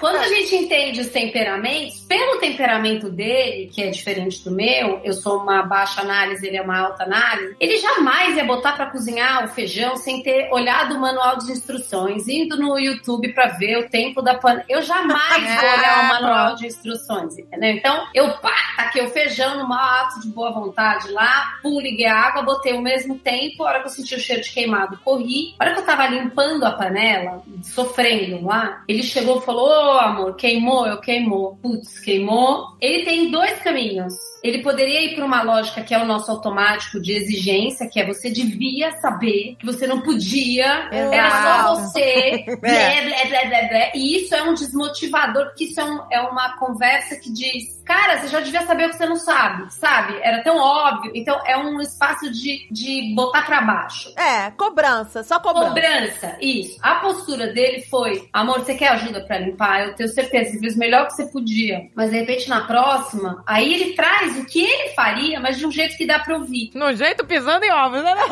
Quando 0.00 0.16
a 0.16 0.28
gente 0.28 0.54
entende 0.54 1.00
os 1.00 1.08
temperamentos, 1.08 2.00
pelo 2.00 2.38
temperamento 2.38 3.08
dele, 3.10 3.70
que 3.72 3.82
é 3.82 3.90
diferente 3.90 4.44
do 4.44 4.50
meu, 4.50 5.00
eu 5.02 5.12
sou 5.12 5.38
uma 5.38 5.62
baixa 5.62 6.00
análise, 6.00 6.46
ele 6.46 6.56
é 6.56 6.62
uma 6.62 6.78
alta 6.78 7.04
análise, 7.04 7.56
ele 7.58 7.78
jamais 7.78 8.36
ia 8.36 8.44
botar 8.44 8.72
pra 8.72 8.90
cozinhar 8.90 9.44
o 9.44 9.48
feijão 9.48 9.96
sem 9.96 10.22
ter 10.22 10.52
olhado 10.52 10.94
o 10.94 11.00
manual 11.00 11.38
de 11.38 11.50
instruções, 11.50 12.28
indo 12.28 12.56
no 12.56 12.78
YouTube 12.78 13.32
pra 13.32 13.48
ver 13.48 13.78
o 13.78 13.88
tempo 13.88 14.20
da 14.20 14.34
panela. 14.34 14.64
Eu 14.68 14.82
jamais 14.82 15.42
vou 15.60 15.70
olhar 15.70 16.04
o 16.04 16.08
manual 16.08 16.54
de 16.56 16.66
instruções, 16.66 17.38
entendeu? 17.38 17.70
Então, 17.70 18.06
eu 18.14 18.30
pá, 18.38 18.54
taquei 18.76 19.04
o 19.04 19.10
feijão 19.10 19.58
no 19.58 19.68
maior 19.68 20.04
ato 20.04 20.20
de 20.20 20.28
boa 20.28 20.52
vontade 20.52 21.10
lá, 21.10 21.58
pum, 21.62 21.80
liguei 21.80 22.06
a 22.06 22.16
água, 22.16 22.42
botei 22.42 22.72
o 22.72 22.82
mesmo 22.82 23.18
tempo, 23.18 23.62
a 23.62 23.68
hora 23.68 23.80
que 23.80 23.86
eu 23.86 23.92
senti 23.92 24.14
o 24.14 24.20
cheiro 24.20 24.42
de 24.42 24.50
queimado, 24.50 24.98
corri. 25.04 25.54
A 25.58 25.64
hora 25.64 25.74
que 25.74 25.80
eu 25.80 25.86
tava 25.86 26.06
limpando 26.06 26.64
a 26.64 26.72
panela, 26.72 27.42
sofrendo 27.62 28.25
lá, 28.34 28.82
ele 28.88 29.02
chegou 29.02 29.38
e 29.38 29.44
falou, 29.44 29.68
ô 29.68 29.98
amor, 29.98 30.36
queimou? 30.36 30.86
Eu 30.86 31.00
queimou. 31.00 31.56
Putz, 31.62 31.98
queimou. 32.00 32.76
Ele 32.80 33.04
tem 33.04 33.30
dois 33.30 33.58
caminhos. 33.60 34.14
Ele 34.42 34.62
poderia 34.62 35.00
ir 35.02 35.14
para 35.16 35.24
uma 35.24 35.42
lógica 35.42 35.82
que 35.82 35.94
é 35.94 35.98
o 35.98 36.04
nosso 36.04 36.30
automático 36.30 37.00
de 37.00 37.12
exigência, 37.12 37.88
que 37.90 37.98
é 37.98 38.06
você 38.06 38.30
devia 38.30 38.92
saber 39.00 39.56
que 39.58 39.66
você 39.66 39.86
não 39.86 40.02
podia, 40.02 40.88
era 40.92 41.30
só 41.64 41.74
você, 41.76 42.44
É. 42.46 42.56
blé, 42.56 43.02
blé, 43.02 43.24
blé, 43.26 43.46
blé, 43.48 43.68
blé. 43.68 43.92
E 43.94 44.16
isso 44.18 44.34
é 44.34 44.42
um 44.42 44.54
desmotivador, 44.54 45.46
porque 45.46 45.64
isso 45.64 45.80
é, 45.80 45.84
um- 45.84 46.00
é 46.12 46.20
uma 46.20 46.56
conversa 46.58 47.16
que 47.16 47.32
diz, 47.32 47.82
cara, 47.84 48.18
você 48.20 48.28
já 48.28 48.40
devia 48.40 48.64
saber 48.66 48.86
o 48.86 48.90
que 48.90 48.96
você 48.96 49.06
não 49.06 49.16
sabe, 49.16 49.72
sabe? 49.72 50.16
Era 50.22 50.42
tão 50.44 50.56
óbvio. 50.58 51.10
Então 51.14 51.40
é 51.44 51.56
um 51.56 51.80
espaço 51.80 52.30
de, 52.30 52.68
de 52.70 53.14
botar 53.14 53.42
para 53.42 53.60
baixo. 53.62 54.12
É, 54.16 54.50
cobrança, 54.52 55.24
só 55.24 55.40
cobrança. 55.40 55.68
Cobrança, 55.68 56.36
isso. 56.40 56.78
A 56.82 56.96
postura 56.96 57.48
dele 57.48 57.82
foi: 57.90 58.15
amor, 58.32 58.60
você 58.60 58.74
quer 58.74 58.88
ajuda 58.88 59.20
pra 59.22 59.38
limpar? 59.38 59.82
Eu 59.82 59.94
tenho 59.94 60.08
certeza, 60.08 60.50
você 60.52 60.58
fez 60.58 60.74
o 60.76 60.78
melhor 60.78 61.06
que 61.06 61.14
você 61.14 61.26
podia. 61.26 61.88
Mas 61.94 62.10
de 62.10 62.18
repente 62.18 62.48
na 62.48 62.62
próxima, 62.66 63.42
aí 63.46 63.72
ele 63.74 63.92
traz 63.94 64.36
o 64.38 64.44
que 64.44 64.64
ele 64.64 64.90
faria, 64.94 65.38
mas 65.40 65.58
de 65.58 65.66
um 65.66 65.70
jeito 65.70 65.96
que 65.96 66.06
dá 66.06 66.18
pra 66.18 66.34
ouvir. 66.36 66.70
No 66.74 66.92
jeito 66.94 67.24
pisando 67.26 67.64
em 67.64 67.72
ovos, 67.72 68.02
né? 68.02 68.14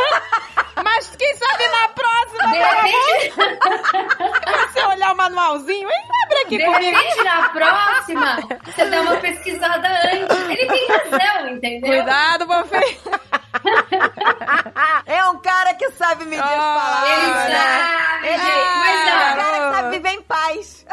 Mas 0.84 1.14
quem 1.16 1.34
sabe 1.36 1.68
na 1.68 1.88
próxima, 1.88 2.48
De 2.50 2.58
repente, 2.58 3.32
você 4.72 4.82
olhar 4.86 5.12
o 5.12 5.16
manualzinho, 5.16 5.88
hein? 5.88 6.02
Abre 6.24 6.38
aqui 6.40 6.58
de 6.58 6.64
comigo. 6.64 6.96
repente 6.96 7.22
na 7.24 7.48
próxima, 7.50 8.38
você 8.64 8.84
dá 8.90 9.00
uma 9.02 9.16
pesquisada 9.18 9.88
antes. 9.88 10.36
Ele 10.50 10.66
tem 10.66 10.88
razão, 10.88 11.48
entendeu? 11.50 11.90
Cuidado, 11.94 12.46
Bonfim. 12.46 12.98
é 15.06 15.24
um 15.26 15.38
cara 15.38 15.74
que 15.74 15.90
sabe 15.92 16.24
medir 16.24 16.42
Ah, 16.42 17.02
as 17.02 17.08
Ele 17.08 17.32
palavras. 17.32 17.52
sabe, 17.52 18.28
gente. 18.28 18.78
Mas 18.78 19.08
é 19.08 19.14
um 19.14 19.18
não, 19.18 19.36
cara 19.36 19.58
que 19.70 19.73
sabe 19.74 19.96
viver 19.96 20.10
em 20.10 20.22
paz. 20.22 20.86